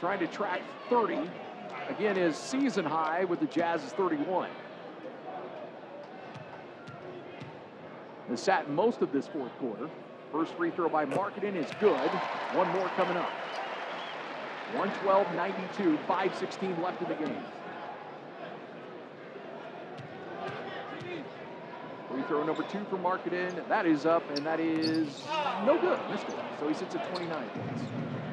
trying 0.00 0.18
to 0.20 0.26
track 0.26 0.62
30. 0.88 1.18
Again, 1.90 2.16
his 2.16 2.36
season 2.36 2.86
high 2.86 3.24
with 3.24 3.40
the 3.40 3.46
Jazz 3.46 3.84
is 3.84 3.92
31. 3.92 4.48
Has 8.28 8.40
sat 8.40 8.70
most 8.70 9.02
of 9.02 9.12
this 9.12 9.26
fourth 9.26 9.52
quarter. 9.58 9.90
First 10.32 10.54
free 10.54 10.70
throw 10.70 10.88
by 10.88 11.04
Markkanen 11.04 11.54
is 11.54 11.70
good. 11.78 12.10
One 12.54 12.68
more 12.70 12.88
coming 12.96 13.18
up. 13.18 13.30
112-92, 14.72 15.98
5.16 16.06 16.82
left 16.82 17.02
in 17.02 17.08
the 17.08 17.14
game. 17.14 17.44
Free 22.14 22.22
throw 22.28 22.44
number 22.44 22.62
two 22.62 22.84
for 22.88 22.96
Markkanen. 22.96 23.66
That 23.68 23.86
is 23.86 24.06
up, 24.06 24.22
and 24.30 24.46
that 24.46 24.60
is 24.60 25.24
no 25.66 25.76
good. 25.80 25.98
Missed 26.08 26.28
it. 26.28 26.36
So 26.60 26.68
he 26.68 26.74
sits 26.74 26.94
at 26.94 27.08
29 27.10 27.48
points. 27.48 27.82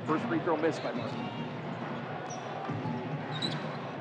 First 0.05 0.23
free 0.25 0.37
throw 0.41 0.55
missed 0.55 0.83
by 0.83 0.91
Markkanen. 0.91 1.29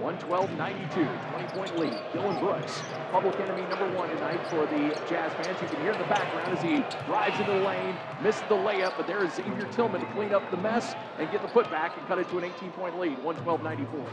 112-92, 0.02 0.90
20-point 1.32 1.78
lead. 1.78 1.96
Dillon 2.12 2.38
Brooks, 2.40 2.82
public 3.10 3.40
enemy 3.40 3.62
number 3.70 3.90
one 3.96 4.10
tonight 4.10 4.46
for 4.50 4.66
the 4.66 4.94
Jazz 5.08 5.32
fans. 5.32 5.60
You 5.62 5.68
can 5.68 5.80
hear 5.80 5.92
in 5.92 5.98
the 5.98 6.04
background 6.04 6.58
as 6.58 6.62
he 6.62 6.84
drives 7.06 7.38
into 7.40 7.52
the 7.52 7.60
lane, 7.60 7.96
misses 8.22 8.42
the 8.50 8.54
layup, 8.54 8.98
but 8.98 9.06
there 9.06 9.24
is 9.24 9.32
Xavier 9.32 9.66
Tillman 9.72 10.02
to 10.02 10.06
clean 10.12 10.34
up 10.34 10.50
the 10.50 10.58
mess 10.58 10.94
and 11.18 11.30
get 11.30 11.40
the 11.40 11.48
putback 11.48 11.96
and 11.98 12.06
cut 12.06 12.18
it 12.18 12.28
to 12.28 12.38
an 12.38 12.44
18-point 12.44 12.98
lead, 12.98 13.16
112-94. 13.18 14.06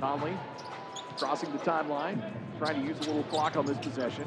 Conley 0.00 0.36
crossing 1.20 1.52
the 1.52 1.58
timeline, 1.58 2.18
trying 2.56 2.80
to 2.80 2.88
use 2.88 2.96
a 3.00 3.02
little 3.02 3.22
clock 3.24 3.54
on 3.54 3.66
this 3.66 3.76
possession. 3.76 4.26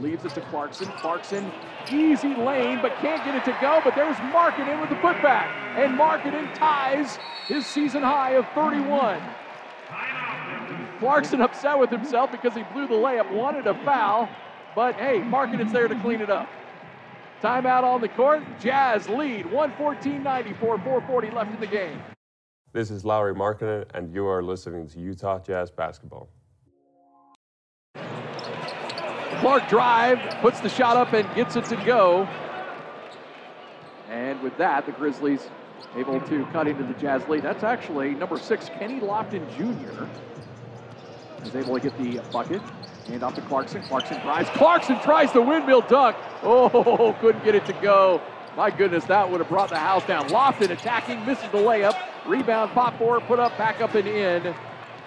Leaves 0.00 0.24
it 0.24 0.34
to 0.34 0.40
Clarkson. 0.40 0.88
Clarkson, 0.98 1.52
easy 1.88 2.34
lane, 2.34 2.80
but 2.82 2.92
can't 2.96 3.24
get 3.24 3.36
it 3.36 3.44
to 3.44 3.56
go. 3.60 3.80
But 3.84 3.94
there's 3.94 4.16
Markkanen 4.16 4.80
with 4.80 4.90
the 4.90 4.96
putback. 4.96 5.46
And 5.76 5.96
Markkanen 5.96 6.52
ties 6.54 7.16
his 7.46 7.64
season 7.64 8.02
high 8.02 8.32
of 8.32 8.44
31. 8.56 9.22
Clarkson 10.98 11.40
upset 11.40 11.78
with 11.78 11.90
himself 11.90 12.32
because 12.32 12.54
he 12.54 12.64
blew 12.72 12.88
the 12.88 12.94
layup, 12.94 13.32
wanted 13.32 13.68
a 13.68 13.74
foul. 13.84 14.28
But 14.74 14.96
hey, 14.96 15.20
Markkanen's 15.20 15.72
there 15.72 15.86
to 15.86 16.00
clean 16.00 16.20
it 16.20 16.30
up. 16.30 16.48
Timeout 17.40 17.84
on 17.84 18.00
the 18.00 18.08
court. 18.08 18.42
Jazz 18.60 19.08
lead 19.08 19.46
114-94, 19.46 20.58
440 20.58 21.30
left 21.30 21.54
in 21.54 21.60
the 21.60 21.66
game. 21.68 22.00
This 22.72 22.90
is 22.90 23.04
Lauri 23.04 23.34
Markkanen, 23.34 23.84
and 23.92 24.10
you 24.14 24.26
are 24.26 24.42
listening 24.42 24.88
to 24.88 24.98
Utah 24.98 25.38
Jazz 25.38 25.70
Basketball. 25.70 26.30
Clarke 29.40 29.68
drive, 29.68 30.18
puts 30.40 30.60
the 30.60 30.70
shot 30.70 30.96
up 30.96 31.12
and 31.12 31.28
gets 31.34 31.54
it 31.56 31.66
to 31.66 31.76
go. 31.84 32.26
And 34.08 34.40
with 34.40 34.56
that, 34.56 34.86
the 34.86 34.92
Grizzlies 34.92 35.50
able 35.96 36.18
to 36.22 36.46
cut 36.46 36.66
into 36.66 36.82
the 36.84 36.94
Jazz 36.94 37.28
lead. 37.28 37.42
That's 37.42 37.62
actually 37.62 38.14
number 38.14 38.38
six, 38.38 38.70
Kenny 38.70 39.00
Lofton 39.00 39.46
Jr. 39.54 40.06
is 41.46 41.54
able 41.54 41.78
to 41.78 41.80
get 41.80 41.98
the 41.98 42.22
bucket. 42.32 42.62
Hand 43.06 43.22
off 43.22 43.34
to 43.34 43.42
Clarkson. 43.42 43.82
Clarkson 43.82 44.18
drives. 44.22 44.48
Clarkson 44.50 44.98
tries 45.00 45.30
the 45.30 45.42
windmill 45.42 45.82
dunk. 45.82 46.16
Oh, 46.42 47.14
couldn't 47.20 47.44
get 47.44 47.54
it 47.54 47.66
to 47.66 47.74
go. 47.74 48.22
My 48.56 48.70
goodness, 48.70 49.04
that 49.06 49.30
would 49.30 49.40
have 49.40 49.48
brought 49.50 49.68
the 49.68 49.78
house 49.78 50.06
down. 50.06 50.26
Lofton 50.30 50.70
attacking, 50.70 51.26
misses 51.26 51.50
the 51.50 51.58
layup. 51.58 52.11
Rebound, 52.26 52.72
pop 52.72 52.98
four, 52.98 53.20
put 53.20 53.38
up, 53.38 53.56
back 53.58 53.80
up 53.80 53.94
and 53.94 54.06
in 54.06 54.54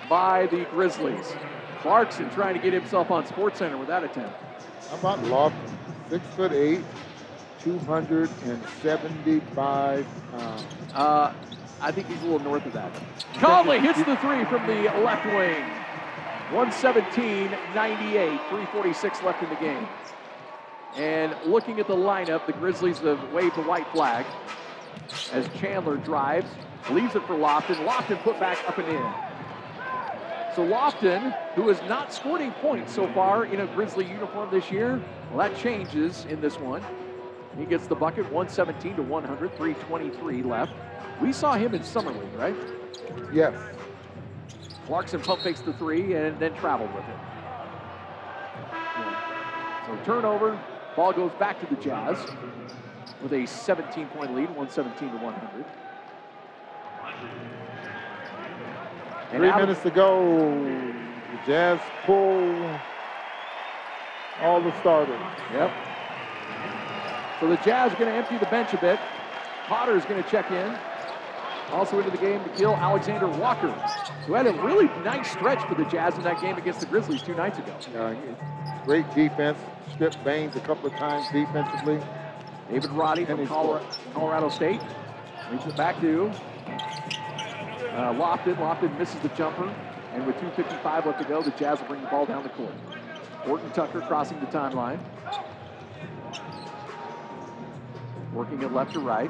by 0.09 0.47
the 0.47 0.65
Grizzlies. 0.71 1.33
Clarkson 1.79 2.29
trying 2.31 2.55
to 2.55 2.61
get 2.61 2.73
himself 2.73 3.11
on 3.11 3.25
Sports 3.25 3.59
Center 3.59 3.77
with 3.77 3.87
that 3.87 4.03
attempt. 4.03 4.35
How 4.89 4.97
about 4.97 5.19
Lofton? 5.19 5.69
Six 6.09 6.25
foot 6.35 6.51
eight, 6.51 6.81
275 7.61 10.05
pounds. 10.31 10.65
Uh, 10.93 11.33
I 11.81 11.91
think 11.91 12.07
he's 12.07 12.21
a 12.21 12.25
little 12.25 12.39
north 12.39 12.65
of 12.65 12.73
that. 12.73 12.91
Conley 13.35 13.79
hits 13.79 13.99
the 13.99 14.17
three 14.17 14.43
from 14.45 14.65
the 14.67 14.83
left 15.03 15.25
wing. 15.25 15.63
117 16.51 17.49
98, 17.73 18.27
346 18.49 19.23
left 19.23 19.41
in 19.41 19.49
the 19.49 19.55
game. 19.55 19.87
And 20.95 21.35
looking 21.45 21.79
at 21.79 21.87
the 21.87 21.95
lineup, 21.95 22.45
the 22.45 22.53
Grizzlies 22.53 22.99
have 22.99 23.33
waved 23.33 23.55
the 23.55 23.63
white 23.63 23.87
flag 23.87 24.27
as 25.33 25.49
Chandler 25.59 25.97
drives, 25.97 26.45
leaves 26.89 27.15
it 27.15 27.25
for 27.25 27.35
Lofton. 27.35 27.85
Lofton 27.85 28.21
put 28.23 28.39
back 28.39 28.57
up 28.67 28.77
and 28.77 28.87
in. 28.87 29.13
So 30.55 30.65
Lofton, 30.65 31.35
who 31.55 31.67
has 31.67 31.81
not 31.89 32.13
scored 32.13 32.41
any 32.41 32.51
points 32.51 32.93
so 32.93 33.11
far 33.13 33.45
in 33.45 33.59
a 33.59 33.67
Grizzly 33.67 34.05
uniform 34.05 34.49
this 34.51 34.71
year, 34.71 35.01
well, 35.29 35.39
that 35.39 35.57
changes 35.57 36.25
in 36.29 36.39
this 36.39 36.57
one. 36.59 36.81
He 37.57 37.65
gets 37.65 37.87
the 37.87 37.95
bucket, 37.95 38.23
117 38.25 38.95
to 38.95 39.01
100, 39.01 39.57
323 39.57 40.43
left. 40.43 40.73
We 41.21 41.33
saw 41.33 41.55
him 41.55 41.73
in 41.73 41.83
Summer 41.83 42.11
League, 42.11 42.35
right? 42.35 42.55
Yes. 43.33 43.53
Clarkson 44.85 45.21
pump 45.21 45.41
fakes 45.41 45.61
the 45.61 45.73
three 45.73 46.13
and 46.13 46.39
then 46.39 46.53
traveled 46.55 46.93
with 46.93 47.03
it. 47.03 47.17
So 49.87 49.97
turnover, 50.05 50.59
ball 50.95 51.13
goes 51.13 51.31
back 51.33 51.59
to 51.59 51.75
the 51.75 51.81
Jazz 51.81 52.17
with 53.21 53.33
a 53.33 53.45
17 53.45 54.07
point 54.07 54.35
lead, 54.35 54.49
117 54.55 55.09
to 55.09 55.17
100. 55.17 55.65
And 59.31 59.39
Three 59.39 59.51
minutes 59.51 59.81
to 59.83 59.89
go. 59.89 60.63
The 60.63 61.37
Jazz 61.45 61.79
pull 62.05 62.79
all 64.41 64.61
the 64.61 64.77
starters. 64.79 65.19
Yep. 65.51 65.71
So 67.39 67.49
the 67.49 67.57
Jazz 67.57 67.91
are 67.91 67.97
going 67.97 68.09
to 68.09 68.15
empty 68.15 68.37
the 68.37 68.45
bench 68.45 68.73
a 68.73 68.77
bit. 68.77 68.99
Potter 69.67 69.95
is 69.97 70.05
going 70.05 70.23
to 70.23 70.29
check 70.29 70.49
in. 70.51 70.77
Also 71.71 71.97
into 71.97 72.11
the 72.11 72.17
game 72.17 72.43
to 72.43 72.49
kill 72.51 72.75
Alexander 72.75 73.27
Walker, 73.27 73.71
who 74.27 74.33
had 74.33 74.45
a 74.45 74.53
really 74.61 74.85
nice 75.03 75.31
stretch 75.31 75.67
for 75.67 75.73
the 75.75 75.83
Jazz 75.85 76.15
in 76.15 76.23
that 76.23 76.39
game 76.39 76.57
against 76.57 76.79
the 76.79 76.85
Grizzlies 76.85 77.23
two 77.23 77.35
nights 77.35 77.57
ago. 77.57 77.75
Uh, 77.97 78.15
great 78.85 79.05
defense. 79.15 79.57
Stripped 79.93 80.23
Baines 80.23 80.55
a 80.55 80.59
couple 80.59 80.87
of 80.87 80.93
times 80.93 81.25
defensively. 81.31 81.99
David 82.69 82.91
Roddy 82.91 83.25
from 83.25 83.45
Colorado, 83.47 83.85
Colorado 84.13 84.49
State. 84.49 84.81
Leads 85.51 85.65
it 85.65 85.75
back 85.75 85.99
to 86.01 86.31
uh, 86.67 88.13
Lofton. 88.13 88.55
Lofton 88.57 88.97
misses 88.97 89.19
the 89.21 89.29
jumper. 89.29 89.73
And 90.13 90.25
with 90.25 90.37
2.55 90.37 91.05
left 91.05 91.19
to 91.19 91.25
go, 91.25 91.41
the 91.41 91.51
Jazz 91.51 91.79
will 91.79 91.87
bring 91.87 92.01
the 92.01 92.07
ball 92.07 92.25
down 92.25 92.43
the 92.43 92.49
court. 92.49 92.73
Horton 93.39 93.69
Tucker 93.71 94.01
crossing 94.01 94.39
the 94.39 94.45
timeline. 94.47 94.99
Working 98.33 98.61
it 98.61 98.71
left 98.71 98.93
to 98.93 98.99
right. 98.99 99.29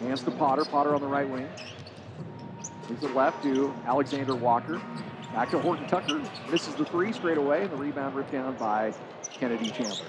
Hands 0.00 0.22
to 0.22 0.30
Potter. 0.32 0.64
Potter 0.64 0.94
on 0.94 1.00
the 1.00 1.06
right 1.06 1.28
wing. 1.28 1.48
Leaves 2.88 3.04
it 3.04 3.14
left 3.14 3.42
to 3.44 3.74
Alexander 3.86 4.34
Walker. 4.34 4.80
Back 5.32 5.50
to 5.50 5.58
Horton 5.58 5.86
Tucker. 5.86 6.22
Misses 6.50 6.74
the 6.74 6.84
three 6.84 7.12
straight 7.12 7.38
away, 7.38 7.62
and 7.62 7.72
the 7.72 7.76
rebound 7.76 8.14
ripped 8.14 8.32
down 8.32 8.54
by 8.56 8.92
Kennedy 9.38 9.70
Chandler. 9.70 10.06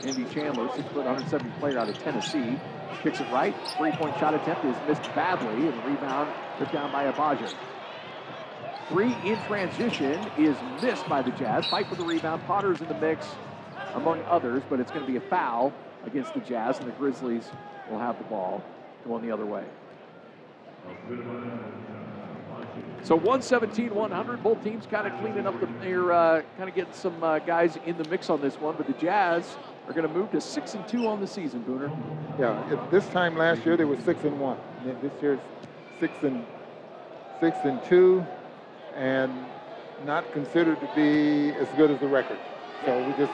Kennedy 0.00 0.26
Chandler, 0.34 0.68
six 0.74 0.86
foot 0.88 1.04
170 1.04 1.50
player 1.60 1.78
out 1.78 1.88
of 1.88 1.98
Tennessee. 2.02 2.58
Kicks 3.02 3.20
it 3.20 3.28
right. 3.30 3.54
Three 3.76 3.92
point 3.92 4.18
shot 4.18 4.34
attempt 4.34 4.64
is 4.64 4.76
missed 4.88 5.14
badly, 5.14 5.68
and 5.68 5.78
the 5.78 5.88
rebound 5.88 6.32
ripped 6.58 6.72
down 6.72 6.90
by 6.92 7.10
Agbaji. 7.10 7.52
Three 8.88 9.14
in 9.24 9.38
transition 9.46 10.20
is 10.38 10.56
missed 10.82 11.08
by 11.08 11.22
the 11.22 11.30
Jazz. 11.32 11.66
Fight 11.66 11.86
for 11.86 11.94
the 11.94 12.04
rebound. 12.04 12.42
Potter's 12.46 12.80
in 12.80 12.88
the 12.88 12.94
mix, 12.94 13.26
among 13.94 14.20
others, 14.24 14.62
but 14.68 14.80
it's 14.80 14.90
going 14.90 15.04
to 15.04 15.10
be 15.10 15.16
a 15.16 15.22
foul 15.22 15.72
against 16.06 16.34
the 16.34 16.40
Jazz, 16.40 16.78
and 16.78 16.86
the 16.86 16.92
Grizzlies 16.92 17.50
will 17.90 17.98
have 17.98 18.18
the 18.18 18.24
ball 18.24 18.62
going 19.06 19.22
the 19.22 19.30
other 19.32 19.46
way. 19.46 19.64
So 23.04 23.16
117, 23.16 23.94
100. 23.94 24.42
Both 24.42 24.64
teams 24.64 24.86
kind 24.86 25.06
of 25.06 25.12
cleaning 25.20 25.46
up 25.46 25.60
the, 25.60 25.68
they're 25.82 26.10
uh, 26.10 26.40
kind 26.56 26.70
of 26.70 26.74
getting 26.74 26.94
some 26.94 27.22
uh, 27.22 27.38
guys 27.38 27.78
in 27.84 27.98
the 27.98 28.08
mix 28.08 28.30
on 28.30 28.40
this 28.40 28.58
one, 28.58 28.76
but 28.78 28.86
the 28.86 28.94
Jazz 28.94 29.56
are 29.86 29.92
going 29.92 30.08
to 30.08 30.12
move 30.12 30.30
to 30.30 30.40
six 30.40 30.72
and 30.72 30.88
two 30.88 31.06
on 31.06 31.20
the 31.20 31.26
season, 31.26 31.62
Booner. 31.68 31.94
Yeah, 32.38 32.58
at 32.72 32.90
this 32.90 33.06
time 33.08 33.36
last 33.36 33.66
year 33.66 33.76
they 33.76 33.84
were 33.84 34.00
six 34.00 34.24
and 34.24 34.40
one. 34.40 34.56
And 34.86 34.98
This 35.02 35.12
year's 35.20 35.38
six 36.00 36.14
and 36.22 36.46
six 37.40 37.58
and 37.64 37.84
two, 37.84 38.24
and 38.96 39.30
not 40.06 40.32
considered 40.32 40.80
to 40.80 40.88
be 40.96 41.50
as 41.58 41.68
good 41.76 41.90
as 41.90 42.00
the 42.00 42.08
record. 42.08 42.38
So 42.86 43.06
we 43.06 43.12
just 43.22 43.32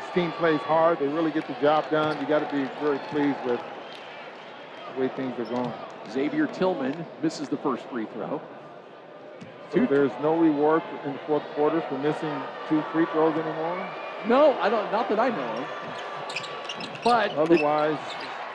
this 0.00 0.10
team 0.12 0.32
plays 0.32 0.60
hard. 0.62 0.98
They 0.98 1.06
really 1.06 1.30
get 1.30 1.46
the 1.46 1.54
job 1.54 1.88
done. 1.88 2.20
You 2.20 2.26
got 2.26 2.50
to 2.50 2.56
be 2.56 2.68
very 2.80 2.98
pleased 3.10 3.38
with 3.46 3.60
the 4.92 5.00
way 5.00 5.08
things 5.08 5.38
are 5.38 5.44
going. 5.44 5.72
Xavier 6.10 6.48
Tillman 6.48 7.06
misses 7.22 7.48
the 7.48 7.56
first 7.58 7.84
free 7.84 8.06
throw. 8.06 8.42
So 9.74 9.86
there's 9.86 10.12
no 10.22 10.36
reward 10.36 10.82
in 11.04 11.12
the 11.12 11.18
fourth 11.20 11.42
quarter 11.54 11.80
for 11.82 11.98
missing 11.98 12.32
two 12.68 12.82
free 12.92 13.06
throws 13.06 13.34
anymore. 13.34 13.88
No, 14.26 14.52
I 14.60 14.70
don't. 14.70 14.90
Not 14.92 15.08
that 15.08 15.18
I 15.18 15.28
know 15.30 15.42
of. 15.42 15.66
But 17.02 17.32
otherwise, 17.32 17.98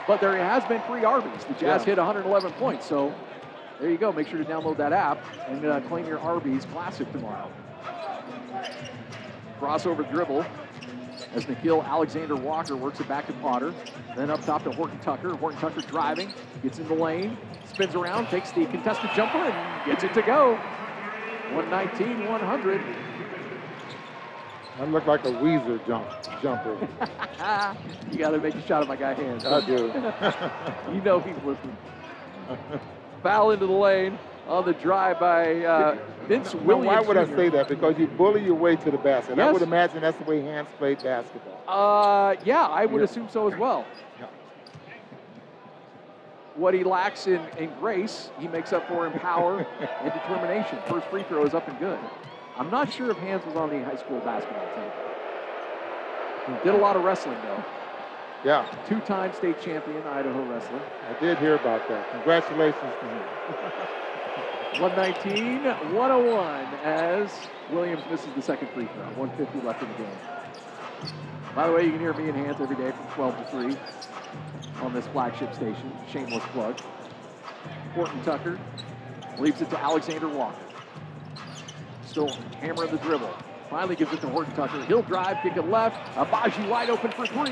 but 0.07 0.21
there 0.21 0.35
has 0.37 0.65
been 0.65 0.81
free 0.83 1.03
Arby's. 1.03 1.43
The 1.43 1.53
Jazz 1.53 1.81
Yeah. 1.81 1.85
hit 1.85 1.97
111 1.97 2.51
points. 2.53 2.85
So 2.85 3.13
there 3.79 3.89
you 3.89 3.97
go. 3.97 4.11
Make 4.11 4.27
sure 4.27 4.39
to 4.39 4.45
download 4.45 4.77
that 4.77 4.93
app 4.93 5.23
and 5.49 5.63
uh, 5.65 5.79
claim 5.81 6.07
your 6.07 6.19
Arby's 6.19 6.65
Classic 6.65 7.11
tomorrow. 7.11 7.51
Crossover 9.59 10.09
dribble 10.09 10.45
as 11.35 11.45
Nickeil 11.45 11.85
Alexander 11.85 12.35
Walker 12.35 12.75
works 12.75 12.99
it 12.99 13.07
back 13.07 13.27
to 13.27 13.33
Potter. 13.33 13.73
Then 14.15 14.31
up 14.31 14.43
top 14.45 14.63
to 14.63 14.71
Horton 14.71 14.97
Tucker. 14.99 15.35
Horton 15.35 15.59
Tucker 15.59 15.81
driving, 15.81 16.33
gets 16.63 16.79
in 16.79 16.87
the 16.87 16.93
lane, 16.93 17.37
spins 17.65 17.93
around, 17.93 18.27
takes 18.27 18.51
the 18.51 18.65
contested 18.65 19.09
jumper, 19.15 19.37
and 19.37 19.85
gets 19.85 20.03
it 20.03 20.13
to 20.13 20.21
go. 20.21 20.57
119, 21.53 22.27
100. 22.29 22.81
that 24.77 24.91
looked 24.91 25.07
like 25.07 25.21
a 25.25 25.27
Weezer 25.27 25.85
jump 25.87 26.07
jumper. 26.41 26.75
you 28.11 28.17
got 28.17 28.31
to 28.31 28.39
make 28.39 28.55
a 28.55 28.65
shot 28.67 28.81
at 28.81 28.87
my 28.87 28.95
guy 28.95 29.13
Hans. 29.13 29.45
I 29.45 29.59
do. 29.65 29.91
you 30.95 31.01
know 31.01 31.19
he's 31.19 31.35
listening. 31.45 31.77
Foul 33.23 33.51
into 33.51 33.67
the 33.67 33.73
lane 33.73 34.17
on 34.47 34.65
the 34.65 34.73
drive 34.73 35.19
by 35.19 35.63
uh, 35.65 35.97
Vince 36.27 36.53
Now, 36.53 36.61
Williams. 36.61 36.87
why 36.87 37.01
would 37.01 37.17
I 37.17 37.25
say 37.35 37.49
that? 37.49 37.67
Because 37.67 37.97
you 37.99 38.07
bully 38.07 38.43
your 38.43 38.55
way 38.55 38.75
to 38.77 38.91
the 38.91 38.97
basket. 38.97 39.37
I 39.37 39.51
would 39.51 39.61
imagine 39.61 40.01
that's 40.01 40.17
the 40.17 40.23
way 40.23 40.41
Hans 40.41 40.69
play 40.77 40.95
basketball. 40.95 41.61
Uh, 41.67 42.35
yeah, 42.45 42.65
I 42.65 42.85
would 42.85 42.99
Yeah. 42.99 43.05
assume 43.05 43.27
so 43.29 43.47
as 43.51 43.59
well. 43.59 43.85
What 46.59 46.73
he 46.73 46.83
lacks 46.83 47.25
in, 47.25 47.39
in 47.57 47.73
grace, 47.79 48.31
he 48.37 48.49
makes 48.49 48.73
up 48.73 48.85
for 48.89 49.07
in 49.07 49.13
power 49.13 49.65
and 50.03 50.13
determination. 50.27 50.77
First 50.87 51.07
free 51.07 51.23
throw 51.23 51.45
is 51.45 51.53
up 51.53 51.65
and 51.69 51.79
good. 51.79 51.97
I'm 52.57 52.69
not 52.69 52.91
sure 52.91 53.09
if 53.11 53.17
Hans 53.17 53.45
was 53.45 53.55
on 53.55 53.69
the 53.69 53.79
high 53.79 53.95
school 53.95 54.19
basketball 54.19 54.67
team. 54.75 54.91
He 56.45 56.69
did 56.69 56.77
a 56.77 56.77
lot 56.77 56.97
of 56.97 57.05
wrestling, 57.05 57.37
though. 57.43 57.63
Yeah, 58.43 58.65
Two-time 58.89 59.33
state 59.33 59.61
champion, 59.61 60.05
Idaho 60.05 60.41
wrestler. 60.43 60.81
I 61.09 61.21
did 61.21 61.37
hear 61.37 61.55
about 61.55 61.87
that. 61.87 62.11
Congratulations 62.11 62.81
to 62.81 63.05
him. 63.05 64.81
119, 64.81 65.63
101 65.95 66.65
as 66.83 67.31
Williams 67.71 68.03
misses 68.11 68.33
the 68.35 68.41
second 68.41 68.67
free 68.73 68.85
throw. 68.95 69.03
150 69.15 69.65
left 69.65 69.81
in 69.81 69.89
the 69.89 69.95
game. 69.95 71.38
By 71.55 71.67
the 71.67 71.73
way, 71.73 71.83
you 71.85 71.91
can 71.91 71.99
hear 71.99 72.13
me 72.13 72.29
and 72.29 72.37
Hans 72.37 72.61
every 72.61 72.75
day 72.75 72.91
from 72.91 73.07
12 73.15 73.37
to 73.37 73.51
3 73.51 73.77
on 74.81 74.93
this 74.93 75.07
flagship 75.07 75.53
station. 75.53 75.91
Shameless 76.11 76.43
plug. 76.51 76.79
Horton 77.93 78.23
Tucker 78.23 78.59
leaves 79.39 79.61
it 79.61 79.69
to 79.71 79.79
Alexander 79.79 80.29
Walker. 80.29 80.57
Still 82.05 82.29
hammering 82.61 82.91
the 82.91 82.97
dribble. 82.97 83.33
Finally 83.69 83.95
gives 83.95 84.13
it 84.13 84.21
to 84.21 84.27
Horton 84.29 84.53
Tucker. 84.55 84.83
He'll 84.85 85.01
drive, 85.01 85.37
kick 85.43 85.57
it 85.57 85.67
left. 85.67 85.97
Agbaji 86.15 86.69
wide 86.69 86.89
open 86.89 87.11
for 87.11 87.25
three. 87.25 87.49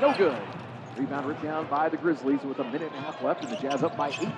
No 0.00 0.14
good. 0.16 0.40
Rebound 0.96 1.26
ripped 1.26 1.42
down 1.42 1.66
by 1.68 1.88
the 1.88 1.96
Grizzlies 1.96 2.42
with 2.42 2.58
a 2.58 2.64
minute 2.64 2.92
and 2.94 2.96
a 2.96 3.00
half 3.00 3.22
left, 3.22 3.42
and 3.42 3.52
the 3.52 3.56
Jazz 3.56 3.82
up 3.82 3.96
by 3.96 4.08
18, 4.08 4.28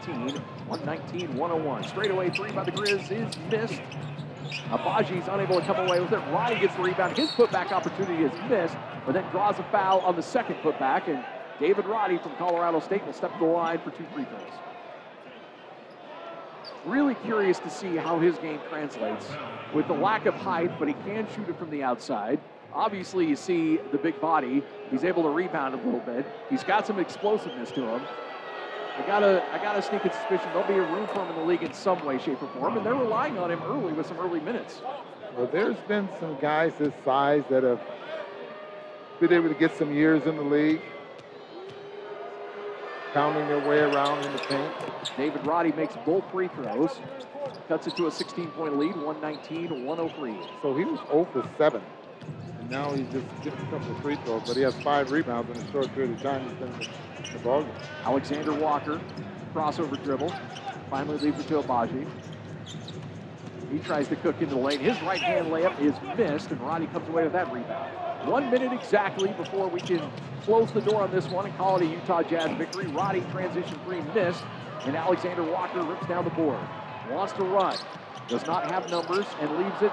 119, 0.67 1.37
101. 1.37 1.85
Straightaway 1.85 2.31
three 2.31 2.53
by 2.53 2.65
the 2.65 2.71
Grizz 2.71 3.11
is 3.11 3.37
missed. 3.51 3.81
Agbaji's 4.71 5.29
unable 5.29 5.61
to 5.61 5.67
come 5.67 5.79
away 5.79 6.01
with 6.01 6.13
it. 6.13 6.19
Roddy 6.31 6.59
gets 6.59 6.75
the 6.75 6.83
rebound. 6.83 7.17
His 7.17 7.31
putback 7.31 7.73
opportunity 7.73 8.25
is 8.25 8.33
missed, 8.51 8.77
but 9.07 9.13
then 9.13 9.29
draws 9.31 9.59
a 9.59 9.65
foul 9.65 10.01
on 10.01 10.17
the 10.17 10.23
second 10.23 10.57
putback, 10.57 11.09
and 11.09 11.25
David 11.61 11.87
Roddy 11.87 12.19
from 12.19 12.35
Colorado 12.37 12.81
State 12.81 13.05
will 13.07 13.13
step 13.13 13.33
to 13.35 13.39
the 13.39 13.45
line 13.45 13.79
for 13.81 13.91
two 13.91 14.05
free 14.15 14.25
throws. 14.25 14.43
Really 16.85 17.15
curious 17.17 17.59
to 17.61 17.71
see 17.71 17.97
how 17.97 18.19
his 18.19 18.37
game 18.39 18.61
translates 18.69 19.27
with 19.73 19.87
the 19.87 19.95
lack 19.95 20.27
of 20.27 20.35
height, 20.35 20.79
but 20.79 20.89
he 20.89 20.95
can 21.05 21.27
shoot 21.35 21.49
it 21.49 21.59
from 21.59 21.71
the 21.71 21.83
outside. 21.83 22.41
Obviously, 22.75 23.25
you 23.27 23.37
see 23.37 23.79
the 23.93 23.99
big 23.99 24.21
body. 24.21 24.63
He's 24.91 25.05
able 25.05 25.23
to 25.23 25.31
rebound 25.31 25.75
a 25.75 25.77
little 25.79 26.01
bit. 26.01 26.27
He's 26.51 26.65
got 26.65 26.87
some 26.87 26.99
explosiveness 26.99 27.71
to 27.73 27.83
him. 27.87 28.03
I 28.97 29.03
got 29.07 29.23
a, 29.25 29.43
I 29.53 29.59
got 29.59 29.77
a 29.77 29.83
sneaking 29.83 30.13
suspicion 30.13 30.49
there'll 30.53 30.69
be 30.69 30.75
a 30.75 30.83
room 30.83 31.09
for 31.09 31.25
him 31.25 31.31
in 31.31 31.37
the 31.37 31.43
league 31.43 31.63
in 31.63 31.73
some 31.73 32.05
way, 32.05 32.19
shape, 32.19 32.41
or 32.43 32.49
form, 32.49 32.77
and 32.77 32.87
they're 32.87 32.95
relying 32.95 33.39
on 33.39 33.51
him 33.51 33.61
early 33.65 33.93
with 33.93 34.07
some 34.07 34.19
early 34.19 34.41
minutes. 34.41 34.83
Well, 35.37 35.49
there's 35.51 35.77
been 35.89 36.09
some 36.21 36.39
guys 36.41 36.75
this 36.79 36.93
size 37.05 37.43
that 37.51 37.65
have 37.65 37.81
been 39.19 39.33
able 39.33 39.49
to 39.49 39.55
get 39.55 39.77
some 39.77 39.93
years 39.93 40.27
in 40.27 40.37
the 40.37 40.43
league, 40.43 40.81
pounding 43.13 43.49
their 43.49 43.69
way 43.69 43.81
around 43.81 44.25
in 44.25 44.33
the 44.33 44.39
paint. 44.39 44.73
David 45.17 45.45
Roddy 45.45 45.73
makes 45.73 45.97
both 46.07 46.25
free 46.31 46.49
throws, 46.49 47.01
cuts 47.67 47.89
it 47.89 47.97
to 47.97 48.07
a 48.07 48.11
16-point 48.11 48.79
lead, 48.79 48.95
119-103. 48.95 50.63
So 50.63 50.77
he 50.77 50.85
was 50.85 51.01
0 51.09 51.29
for 51.33 51.49
7. 51.59 51.83
And 52.65 52.71
now 52.71 52.95
he's 52.95 53.07
just 53.13 53.27
getting 53.45 53.61
a 53.61 53.71
couple 53.71 53.95
of 53.95 54.01
free 54.01 54.17
throws, 54.17 54.43
but 54.47 54.57
he 54.57 54.63
has 54.63 54.75
five 54.77 55.11
rebounds 55.11 55.51
in 55.51 55.57
a 55.59 55.71
short 55.71 55.95
period 55.95 56.13
of 56.13 56.23
time. 56.23 56.43
He's 56.49 56.59
been 56.59 56.73
the. 57.43 57.67
Alexander 58.07 58.55
Walker, 58.55 59.01
crossover 59.55 60.03
dribble, 60.03 60.33
finally 60.89 61.19
leaves 61.19 61.39
it 61.39 61.49
to 61.49 61.61
Agbaji. 61.61 62.07
He 63.71 63.79
tries 63.81 64.09
to 64.09 64.17
cook 64.17 64.41
into 64.41 64.55
the 64.55 64.61
lane. 64.61 64.79
His 64.79 64.99
right 65.03 65.21
hand 65.21 65.49
layup 65.49 65.79
is 65.81 65.95
missed, 66.17 66.53
and 66.53 66.61
Roddy 66.63 66.87
comes 66.87 67.07
away 67.09 67.25
with 67.25 67.33
that 67.33 67.53
rebound. 67.53 67.91
One 68.31 68.51
minute 68.51 68.73
exactly 68.73 69.29
before 69.29 69.69
we 69.69 69.81
can 69.81 70.01
close 70.45 70.73
the 70.73 70.81
door 70.81 71.03
on 71.03 71.11
this 71.11 71.29
one 71.29 71.45
and 71.45 71.55
call 71.59 71.77
it 71.77 71.83
a 71.83 71.87
Utah 71.87 72.23
Jazz 72.23 72.57
victory. 72.57 72.87
Roddy 72.87 73.23
transition 73.33 73.79
three 73.85 74.01
missed, 74.15 74.43
and 74.87 74.97
Alexander 74.97 75.43
Walker 75.43 75.83
rips 75.83 76.07
down 76.07 76.25
the 76.25 76.31
board. 76.31 76.61
Wants 77.11 77.35
to 77.35 77.43
run. 77.43 77.77
does 78.31 78.47
not 78.47 78.65
have 78.65 78.89
numbers 78.91 79.27
and 79.41 79.59
leaves 79.59 79.83
it 79.83 79.93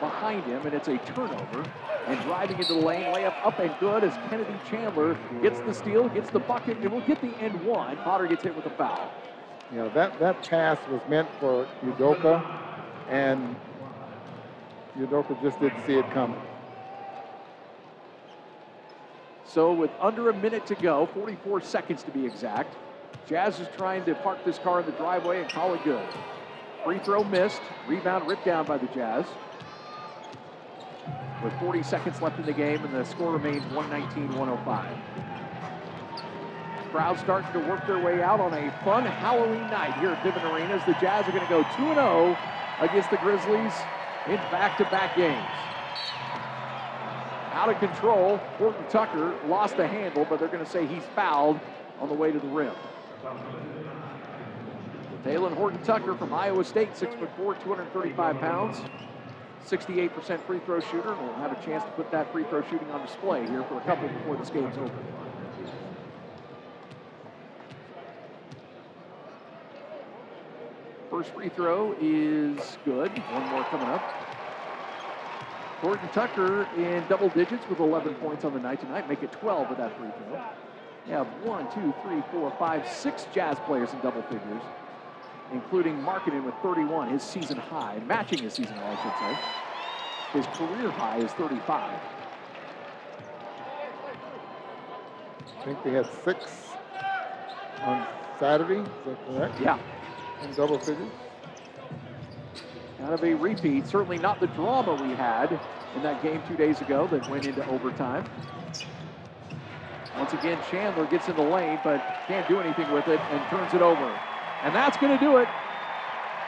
behind 0.00 0.44
him, 0.44 0.64
and 0.64 0.74
it's 0.74 0.88
a 0.88 0.98
turnover. 0.98 1.64
And 2.06 2.20
driving 2.22 2.58
into 2.58 2.74
the 2.74 2.80
lane, 2.80 3.12
layup 3.14 3.34
up 3.44 3.58
and 3.58 3.74
good 3.80 4.04
as 4.04 4.14
Kennedy 4.30 4.54
Chandler 4.70 5.18
gets 5.42 5.60
the 5.60 5.74
steal, 5.74 6.08
gets 6.08 6.30
the 6.30 6.38
bucket, 6.38 6.78
and 6.78 6.90
will 6.90 7.00
get 7.02 7.20
the 7.20 7.36
end 7.38 7.62
one. 7.64 7.96
Potter 7.98 8.26
gets 8.26 8.42
hit 8.42 8.56
with 8.56 8.66
a 8.66 8.70
foul. 8.70 9.10
You 9.70 9.78
know, 9.78 9.88
that, 9.90 10.18
that 10.18 10.42
pass 10.42 10.78
was 10.88 11.02
meant 11.08 11.28
for 11.38 11.68
Udoka, 11.82 12.42
and 13.08 13.54
Udoka 14.98 15.40
just 15.42 15.60
didn't 15.60 15.84
see 15.86 15.94
it 15.94 16.10
coming. 16.12 16.40
So 19.44 19.72
with 19.72 19.90
under 20.00 20.30
a 20.30 20.34
minute 20.34 20.66
to 20.66 20.74
go, 20.74 21.06
44 21.06 21.62
seconds 21.62 22.02
to 22.04 22.10
be 22.10 22.24
exact, 22.26 22.74
Jazz 23.26 23.60
is 23.60 23.68
trying 23.76 24.04
to 24.04 24.14
park 24.14 24.44
this 24.44 24.58
car 24.58 24.80
in 24.80 24.86
the 24.86 24.92
driveway 24.92 25.40
and 25.40 25.50
call 25.50 25.74
it 25.74 25.84
good. 25.84 26.06
Free 26.84 26.98
throw 26.98 27.24
missed, 27.24 27.60
rebound 27.86 28.26
ripped 28.26 28.44
down 28.44 28.66
by 28.66 28.78
the 28.78 28.86
Jazz. 28.88 29.26
With 31.42 31.52
40 31.60 31.82
seconds 31.84 32.20
left 32.20 32.38
in 32.38 32.46
the 32.46 32.52
game, 32.52 32.84
and 32.84 32.92
the 32.92 33.04
score 33.04 33.32
remains 33.32 33.62
119-105. 33.72 34.98
Crowd 36.90 37.18
starting 37.20 37.52
to 37.52 37.60
work 37.68 37.86
their 37.86 37.98
way 37.98 38.22
out 38.22 38.40
on 38.40 38.52
a 38.54 38.72
fun 38.82 39.04
Halloween 39.04 39.60
night 39.70 39.94
here 40.00 40.10
at 40.10 40.22
Vivint 40.24 40.42
Arena 40.52 40.74
as 40.74 40.84
the 40.84 40.94
Jazz 40.94 41.28
are 41.28 41.32
going 41.32 41.44
to 41.44 41.48
go 41.48 41.62
2-0 41.62 42.36
against 42.80 43.10
the 43.10 43.18
Grizzlies 43.18 43.72
in 44.26 44.36
back-to-back 44.50 45.14
games. 45.14 45.46
Out 47.52 47.68
of 47.68 47.78
control, 47.78 48.38
Horton 48.58 48.84
Tucker 48.88 49.34
lost 49.46 49.76
the 49.76 49.86
handle, 49.86 50.26
but 50.28 50.38
they're 50.38 50.48
going 50.48 50.64
to 50.64 50.70
say 50.70 50.86
he's 50.86 51.04
fouled 51.14 51.60
on 52.00 52.08
the 52.08 52.14
way 52.14 52.32
to 52.32 52.38
the 52.38 52.48
rim. 52.48 52.74
Talen 55.24 55.54
Horton 55.54 55.82
Tucker 55.82 56.14
from 56.14 56.32
Iowa 56.32 56.64
State, 56.64 56.94
6'4", 56.94 57.62
235 57.62 58.40
pounds. 58.40 58.80
68% 59.66 60.40
free 60.46 60.60
throw 60.60 60.80
shooter, 60.80 61.12
and 61.12 61.22
we'll 61.22 61.34
have 61.34 61.52
a 61.52 61.64
chance 61.64 61.84
to 61.84 61.90
put 61.90 62.10
that 62.10 62.30
free 62.32 62.44
throw 62.44 62.62
shooting 62.62 62.90
on 62.90 63.04
display 63.04 63.46
here 63.46 63.62
for 63.64 63.78
a 63.78 63.80
couple 63.82 64.08
before 64.08 64.36
this 64.36 64.50
game's 64.50 64.76
over. 64.78 64.90
First 71.10 71.30
free 71.30 71.48
throw 71.48 71.96
is 72.00 72.78
good. 72.84 73.10
One 73.10 73.48
more 73.48 73.64
coming 73.64 73.88
up. 73.88 74.02
Horton 75.80 76.08
Tucker 76.10 76.68
in 76.76 77.06
double 77.08 77.28
digits 77.28 77.68
with 77.68 77.78
11 77.78 78.14
points 78.16 78.44
on 78.44 78.52
the 78.52 78.60
night 78.60 78.80
tonight. 78.80 79.08
Make 79.08 79.22
it 79.22 79.32
12 79.32 79.68
with 79.68 79.78
that 79.78 79.96
free 79.96 80.08
throw. 80.18 80.42
You 81.06 81.14
have 81.14 81.26
one, 81.42 81.66
two, 81.72 81.94
three, 82.02 82.22
four, 82.30 82.52
five, 82.58 82.86
six 82.86 83.26
Jazz 83.32 83.58
players 83.60 83.92
in 83.92 84.00
double 84.00 84.22
figures, 84.22 84.62
including 85.52 85.96
Markkanen 86.02 86.44
with 86.44 86.54
31, 86.62 87.10
his 87.10 87.22
season 87.22 87.56
high, 87.56 88.00
matching 88.06 88.38
his 88.40 88.54
season 88.54 88.76
high, 88.76 88.92
I 88.92 89.02
should 89.02 89.16
say. 89.18 89.38
His 90.32 90.46
career 90.56 90.90
high 90.90 91.18
is 91.18 91.32
35. 91.32 92.00
I 95.60 95.64
think 95.64 95.82
they 95.82 95.92
had 95.92 96.06
six 96.24 96.76
on 97.82 98.06
Saturday. 98.38 98.80
Is 98.80 98.86
that 99.06 99.26
correct? 99.26 99.60
Yeah. 99.60 99.78
In 100.42 100.54
double 100.54 100.78
figures. 100.78 101.10
Kind 102.98 103.14
of 103.14 103.22
a 103.24 103.34
repeat. 103.34 103.86
Certainly 103.86 104.18
not 104.18 104.40
the 104.40 104.48
drama 104.48 104.94
we 105.02 105.14
had 105.14 105.58
in 105.96 106.02
that 106.02 106.22
game 106.22 106.42
two 106.48 106.56
days 106.56 106.80
ago 106.80 107.06
that 107.08 107.28
went 107.30 107.46
into 107.46 107.66
overtime. 107.68 108.24
Once 110.16 110.32
again, 110.32 110.58
Chandler 110.70 111.06
gets 111.06 111.28
in 111.28 111.36
the 111.36 111.42
lane, 111.42 111.78
but 111.84 112.02
can't 112.26 112.46
do 112.48 112.60
anything 112.60 112.90
with 112.92 113.06
it 113.08 113.20
and 113.30 113.50
turns 113.50 113.72
it 113.72 113.82
over. 113.82 114.18
And 114.62 114.74
that's 114.74 114.96
going 114.96 115.16
to 115.16 115.24
do 115.24 115.36
it 115.36 115.48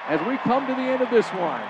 as 0.08 0.20
we 0.26 0.36
come 0.38 0.66
to 0.66 0.74
the 0.74 0.80
end 0.80 1.02
of 1.02 1.10
this 1.10 1.26
one. 1.28 1.62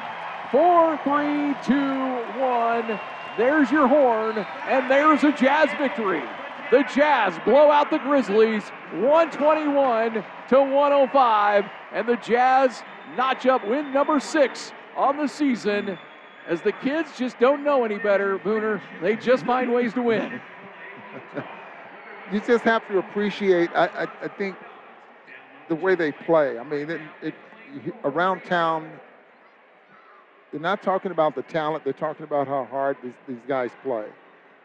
Four, 0.51 0.97
three, 1.05 1.55
two, 1.65 2.41
one. 2.41 2.99
There's 3.37 3.71
your 3.71 3.87
horn, 3.87 4.39
and 4.67 4.91
there's 4.91 5.23
a 5.23 5.33
Jazz 5.33 5.71
victory. 5.79 6.23
The 6.71 6.85
Jazz 6.95 7.39
blow 7.45 7.71
out 7.71 7.91
the 7.91 7.99
Grizzlies 7.99 8.65
121 8.93 10.25
to 10.49 10.61
105, 10.61 11.65
and 11.93 12.09
the 12.09 12.17
Jazz 12.17 12.83
notch 13.17 13.47
up 13.47 13.67
win 13.67 13.93
number 13.93 14.19
six 14.19 14.73
on 14.97 15.17
the 15.17 15.27
season. 15.27 15.99
As 16.49 16.63
the 16.63 16.73
kids 16.73 17.11
just 17.17 17.39
don't 17.39 17.63
know 17.63 17.85
any 17.85 17.99
better, 17.99 18.39
Booner, 18.39 18.81
they 19.03 19.15
just 19.15 19.45
find 19.45 19.73
ways 19.73 19.93
to 19.95 20.03
win. 20.03 20.41
you 22.33 22.41
just 22.41 22.65
have 22.65 22.87
to 22.89 22.99
appreciate, 22.99 23.71
I, 23.75 23.87
I, 23.87 24.07
I 24.23 24.29
think, 24.29 24.57
the 25.71 25.77
way 25.77 25.95
they 25.95 26.13
play. 26.13 26.59
I 26.59 26.65
mean, 26.65 26.91
it, 26.91 27.01
it, 27.23 27.35
around 28.05 28.43
town, 28.45 28.91
they're 30.51 30.61
not 30.61 30.83
talking 30.83 31.13
about 31.13 31.37
the 31.37 31.43
talent, 31.43 31.85
they're 31.85 31.93
talking 31.93 32.25
about 32.25 32.49
how 32.49 32.65
hard 32.65 32.97
these, 33.03 33.15
these 33.27 33.39
guys 33.49 33.71
play 33.83 34.07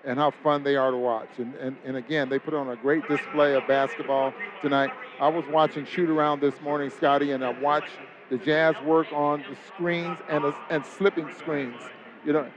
and 0.03 0.17
how 0.17 0.31
fun 0.31 0.63
they 0.63 0.75
are 0.75 0.91
to 0.91 0.97
watch. 0.97 1.29
And, 1.37 1.53
and, 1.55 1.77
and 1.85 1.95
again, 1.95 2.27
they 2.27 2.39
put 2.39 2.55
on 2.55 2.69
a 2.69 2.75
great 2.75 3.07
display 3.07 3.53
of 3.53 3.67
basketball 3.67 4.33
tonight. 4.61 4.91
I 5.19 5.27
was 5.27 5.45
watching 5.47 5.85
shoot 5.85 6.09
around 6.09 6.41
this 6.41 6.59
morning, 6.61 6.89
Scotty, 6.89 7.31
and 7.31 7.45
I 7.45 7.49
watched 7.49 7.93
the 8.29 8.37
Jazz 8.39 8.75
work 8.83 9.07
on 9.13 9.43
the 9.47 9.55
screens 9.67 10.17
and, 10.27 10.43
and 10.71 10.83
slipping 10.83 11.31
screens. 11.35 11.79
You 12.25 12.33
know, 12.33 12.47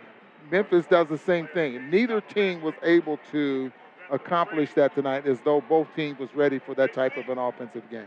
Memphis 0.50 0.86
does 0.86 1.08
the 1.08 1.18
same 1.18 1.48
thing. 1.48 1.90
Neither 1.90 2.22
team 2.22 2.62
was 2.62 2.74
able 2.82 3.18
to 3.30 3.70
accomplish 4.10 4.72
that 4.72 4.94
tonight 4.94 5.26
as 5.26 5.38
though 5.40 5.60
both 5.60 5.86
teams 5.94 6.18
was 6.18 6.34
ready 6.34 6.58
for 6.58 6.74
that 6.76 6.94
type 6.94 7.18
of 7.18 7.28
an 7.28 7.36
offensive 7.36 7.88
game. 7.90 8.06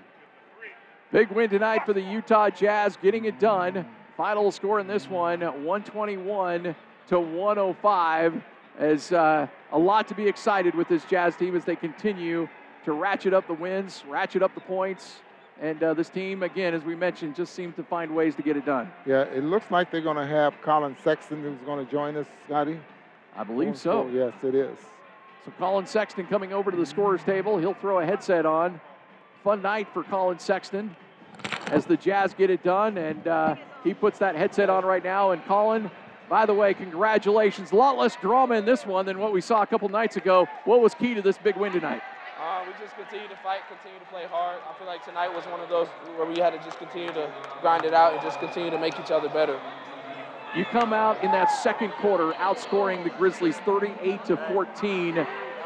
Big 1.12 1.30
win 1.32 1.50
tonight 1.50 1.86
for 1.86 1.92
the 1.92 2.02
Utah 2.02 2.50
Jazz, 2.50 2.98
getting 3.02 3.26
it 3.26 3.38
done. 3.38 3.86
Final 4.16 4.50
score 4.50 4.80
in 4.80 4.88
this 4.88 5.10
one, 5.10 5.42
121 5.42 6.74
to 7.10 7.20
105. 7.20 8.42
As 8.80 9.12
uh, 9.12 9.46
a 9.74 9.78
lot 9.78 10.08
to 10.08 10.16
be 10.16 10.26
excited 10.26 10.74
with 10.74 10.88
this 10.88 11.04
Jazz 11.04 11.36
team 11.36 11.54
as 11.54 11.66
they 11.66 11.76
continue 11.76 12.48
to 12.86 12.94
ratchet 12.94 13.34
up 13.34 13.46
the 13.46 13.54
wins, 13.54 14.06
ratchet 14.08 14.42
up 14.42 14.56
the 14.56 14.62
points, 14.62 15.20
and 15.60 15.84
uh, 15.84 15.94
this 15.94 16.08
team, 16.08 16.44
again, 16.44 16.74
as 16.74 16.84
we 16.84 16.96
mentioned, 16.96 17.36
just 17.36 17.54
seems 17.54 17.76
to 17.76 17.84
find 17.84 18.16
ways 18.16 18.34
to 18.36 18.42
get 18.42 18.56
it 18.56 18.66
done. 18.66 18.90
Yeah, 19.06 19.24
it 19.24 19.44
looks 19.44 19.70
like 19.70 19.92
they're 19.92 20.00
going 20.00 20.16
to 20.16 20.26
have 20.26 20.54
Collin 20.62 20.96
Sexton 21.04 21.42
who's 21.44 21.60
going 21.66 21.86
to 21.86 21.92
join 21.92 22.16
us, 22.16 22.26
Scotty. 22.46 22.80
I 23.36 23.44
believe 23.44 23.78
so. 23.78 24.08
Yes, 24.14 24.32
it 24.44 24.56
is. 24.56 24.78
So 25.44 25.52
Collin 25.60 25.86
Sexton 25.86 26.26
coming 26.28 26.54
over 26.54 26.72
to 26.72 26.78
the 26.78 26.86
scorer's 26.86 27.24
table. 27.24 27.58
He'll 27.58 27.74
throw 27.74 28.00
a 28.00 28.06
headset 28.06 28.46
on. 28.46 28.80
Fun 29.44 29.64
night 29.64 29.88
for 29.92 30.04
Collin 30.04 30.38
Sexton 30.38 30.96
as 31.72 31.86
the 31.86 31.98
Jazz 31.98 32.36
get 32.36 32.52
it 32.52 32.64
done, 32.64 32.98
and 33.00 33.28
uh, 33.28 33.56
he 33.84 33.92
puts 33.92 34.20
that 34.20 34.36
headset 34.36 34.70
on 34.70 34.86
right 34.86 35.04
now. 35.04 35.32
And 35.32 35.44
Collin, 35.46 35.90
by 36.30 36.46
the 36.46 36.54
way, 36.54 36.76
congratulations. 36.76 37.72
A 37.72 37.76
lot 37.76 37.98
less 37.98 38.16
drama 38.18 38.56
in 38.56 38.66
this 38.66 38.86
one 38.86 39.08
than 39.08 39.18
what 39.18 39.34
we 39.34 39.42
saw 39.42 39.64
a 39.64 39.66
couple 39.66 39.90
nights 39.90 40.16
ago. 40.16 40.48
What 40.66 40.82
was 40.82 40.94
key 40.94 41.16
to 41.16 41.24
this 41.24 41.40
big 41.40 41.56
win 41.56 41.72
tonight? 41.72 42.04
Uh, 42.40 42.64
we 42.68 42.74
just 42.84 42.96
continue 42.96 43.28
to 43.30 43.36
fight, 43.38 43.62
continue 43.68 43.98
to 43.98 44.06
play 44.06 44.26
hard. 44.30 44.60
I 44.70 44.78
feel 44.78 44.86
like 44.86 45.04
tonight 45.04 45.30
was 45.30 45.46
one 45.46 45.60
of 45.60 45.70
those 45.70 45.88
where 46.18 46.28
we 46.28 46.40
had 46.40 46.52
to 46.52 46.60
just 46.60 46.78
continue 46.78 47.12
to 47.14 47.32
grind 47.62 47.84
it 47.84 47.96
out 47.96 48.14
and 48.14 48.22
just 48.22 48.40
continue 48.40 48.70
to 48.70 48.80
make 48.80 49.00
each 49.00 49.12
other 49.12 49.30
better. 49.30 49.60
You 50.56 50.66
come 50.66 50.94
out 50.94 51.24
in 51.24 51.32
that 51.32 51.46
second 51.46 51.94
quarter, 51.94 52.34
outscoring 52.34 53.04
the 53.04 53.10
Grizzlies 53.12 53.58
38 53.60 54.24
to 54.26 54.38
14. 54.54 55.16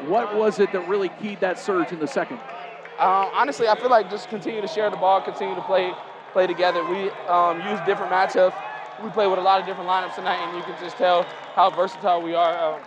What 0.08 0.36
was 0.36 0.60
it 0.60 0.72
that 0.72 0.88
really 0.88 1.10
keyed 1.22 1.42
that 1.42 1.60
surge 1.60 1.92
in 1.92 2.00
the 2.00 2.08
second? 2.08 2.40
Uh, 2.98 3.30
honestly, 3.34 3.68
I 3.68 3.76
feel 3.76 3.90
like 3.90 4.10
just 4.10 4.30
continue 4.30 4.62
to 4.62 4.68
share 4.68 4.90
the 4.90 4.98
ball, 4.98 5.22
continue 5.22 5.56
to 5.56 5.62
play 5.62 5.94
play 6.32 6.48
together. 6.48 6.84
We 6.90 7.10
um, 7.28 7.62
use 7.62 7.80
different 7.86 8.12
matchups. 8.12 8.54
We 9.02 9.10
play 9.10 9.28
with 9.28 9.40
a 9.40 9.42
lot 9.42 9.60
of 9.62 9.66
different 9.66 9.90
lineups 9.90 10.16
tonight, 10.16 10.38
and 10.38 10.58
you 10.58 10.64
can 10.64 10.76
just 10.82 10.98
tell 10.98 11.24
how 11.56 11.70
versatile 11.70 12.22
we 12.22 12.34
are 12.34 12.76
um, 12.76 12.82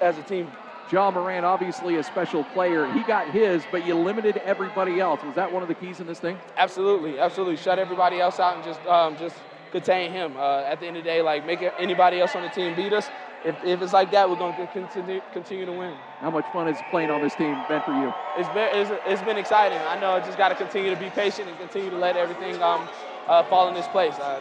as 0.00 0.18
a 0.18 0.22
team. 0.22 0.50
Ja 0.90 1.10
Morant, 1.10 1.44
obviously 1.44 1.96
a 1.96 2.02
special 2.02 2.42
player. 2.42 2.90
He 2.92 3.02
got 3.04 3.30
his, 3.30 3.62
but 3.70 3.86
you 3.86 3.94
limited 3.94 4.38
everybody 4.38 4.98
else. 4.98 5.22
Was 5.22 5.36
that 5.36 5.52
one 5.52 5.62
of 5.62 5.68
the 5.68 5.74
keys 5.74 6.00
in 6.00 6.06
this 6.06 6.18
thing? 6.18 6.36
Absolutely, 6.56 7.18
absolutely. 7.18 7.56
Shut 7.56 7.78
everybody 7.78 8.18
else 8.18 8.40
out 8.40 8.56
and 8.56 8.64
just 8.64 8.84
um, 8.86 9.16
just 9.16 9.36
contain 9.72 10.10
him. 10.10 10.36
Uh, 10.36 10.64
at 10.64 10.80
the 10.80 10.86
end 10.86 10.96
of 10.96 11.04
the 11.04 11.08
day, 11.08 11.22
like 11.22 11.46
make 11.46 11.62
anybody 11.78 12.20
else 12.20 12.34
on 12.34 12.42
the 12.42 12.48
team 12.48 12.74
beat 12.74 12.92
us. 12.92 13.08
If, 13.44 13.64
if 13.64 13.80
it's 13.80 13.92
like 13.92 14.10
that, 14.10 14.28
we're 14.28 14.36
going 14.36 14.54
to 14.54 14.66
continue 14.66 15.20
continue 15.32 15.64
to 15.64 15.72
win. 15.72 15.94
How 16.20 16.30
much 16.30 16.44
fun 16.52 16.68
is 16.68 16.82
playing 16.90 17.10
on 17.10 17.22
this 17.22 17.34
team 17.34 17.64
been 17.68 17.80
for 17.80 17.94
you? 17.94 18.12
It's 18.36 18.48
been 18.50 18.68
it's, 18.74 18.90
it's 19.06 19.22
been 19.22 19.38
exciting. 19.38 19.78
I 19.78 19.98
know 19.98 20.12
I 20.12 20.20
just 20.20 20.36
got 20.36 20.50
to 20.50 20.54
continue 20.54 20.90
to 20.94 21.00
be 21.00 21.08
patient 21.10 21.48
and 21.48 21.58
continue 21.58 21.88
to 21.90 21.96
let 21.96 22.16
everything 22.16 22.62
um, 22.62 22.86
uh, 23.28 23.42
fall 23.44 23.68
in 23.68 23.74
this 23.74 23.88
place. 23.88 24.14
Uh, 24.18 24.40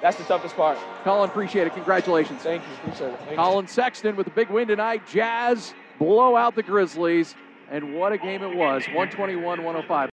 that's 0.00 0.16
the 0.16 0.24
toughest 0.24 0.54
part. 0.54 0.78
Collin, 1.02 1.28
appreciate 1.28 1.66
it. 1.66 1.74
Congratulations. 1.74 2.42
Thank 2.42 2.62
you. 2.62 2.74
Appreciate 2.74 3.14
it. 3.14 3.20
Thank 3.24 3.36
Collin 3.36 3.66
Sexton 3.66 4.14
with 4.14 4.28
a 4.28 4.30
big 4.30 4.48
win 4.48 4.68
tonight. 4.68 5.02
Jazz 5.08 5.74
blow 5.98 6.36
out 6.36 6.54
the 6.54 6.62
Grizzlies, 6.62 7.34
and 7.68 7.94
what 7.94 8.12
a 8.12 8.18
game 8.18 8.42
it 8.42 8.54
was. 8.54 8.86
121 8.86 9.64
105. 9.64 10.04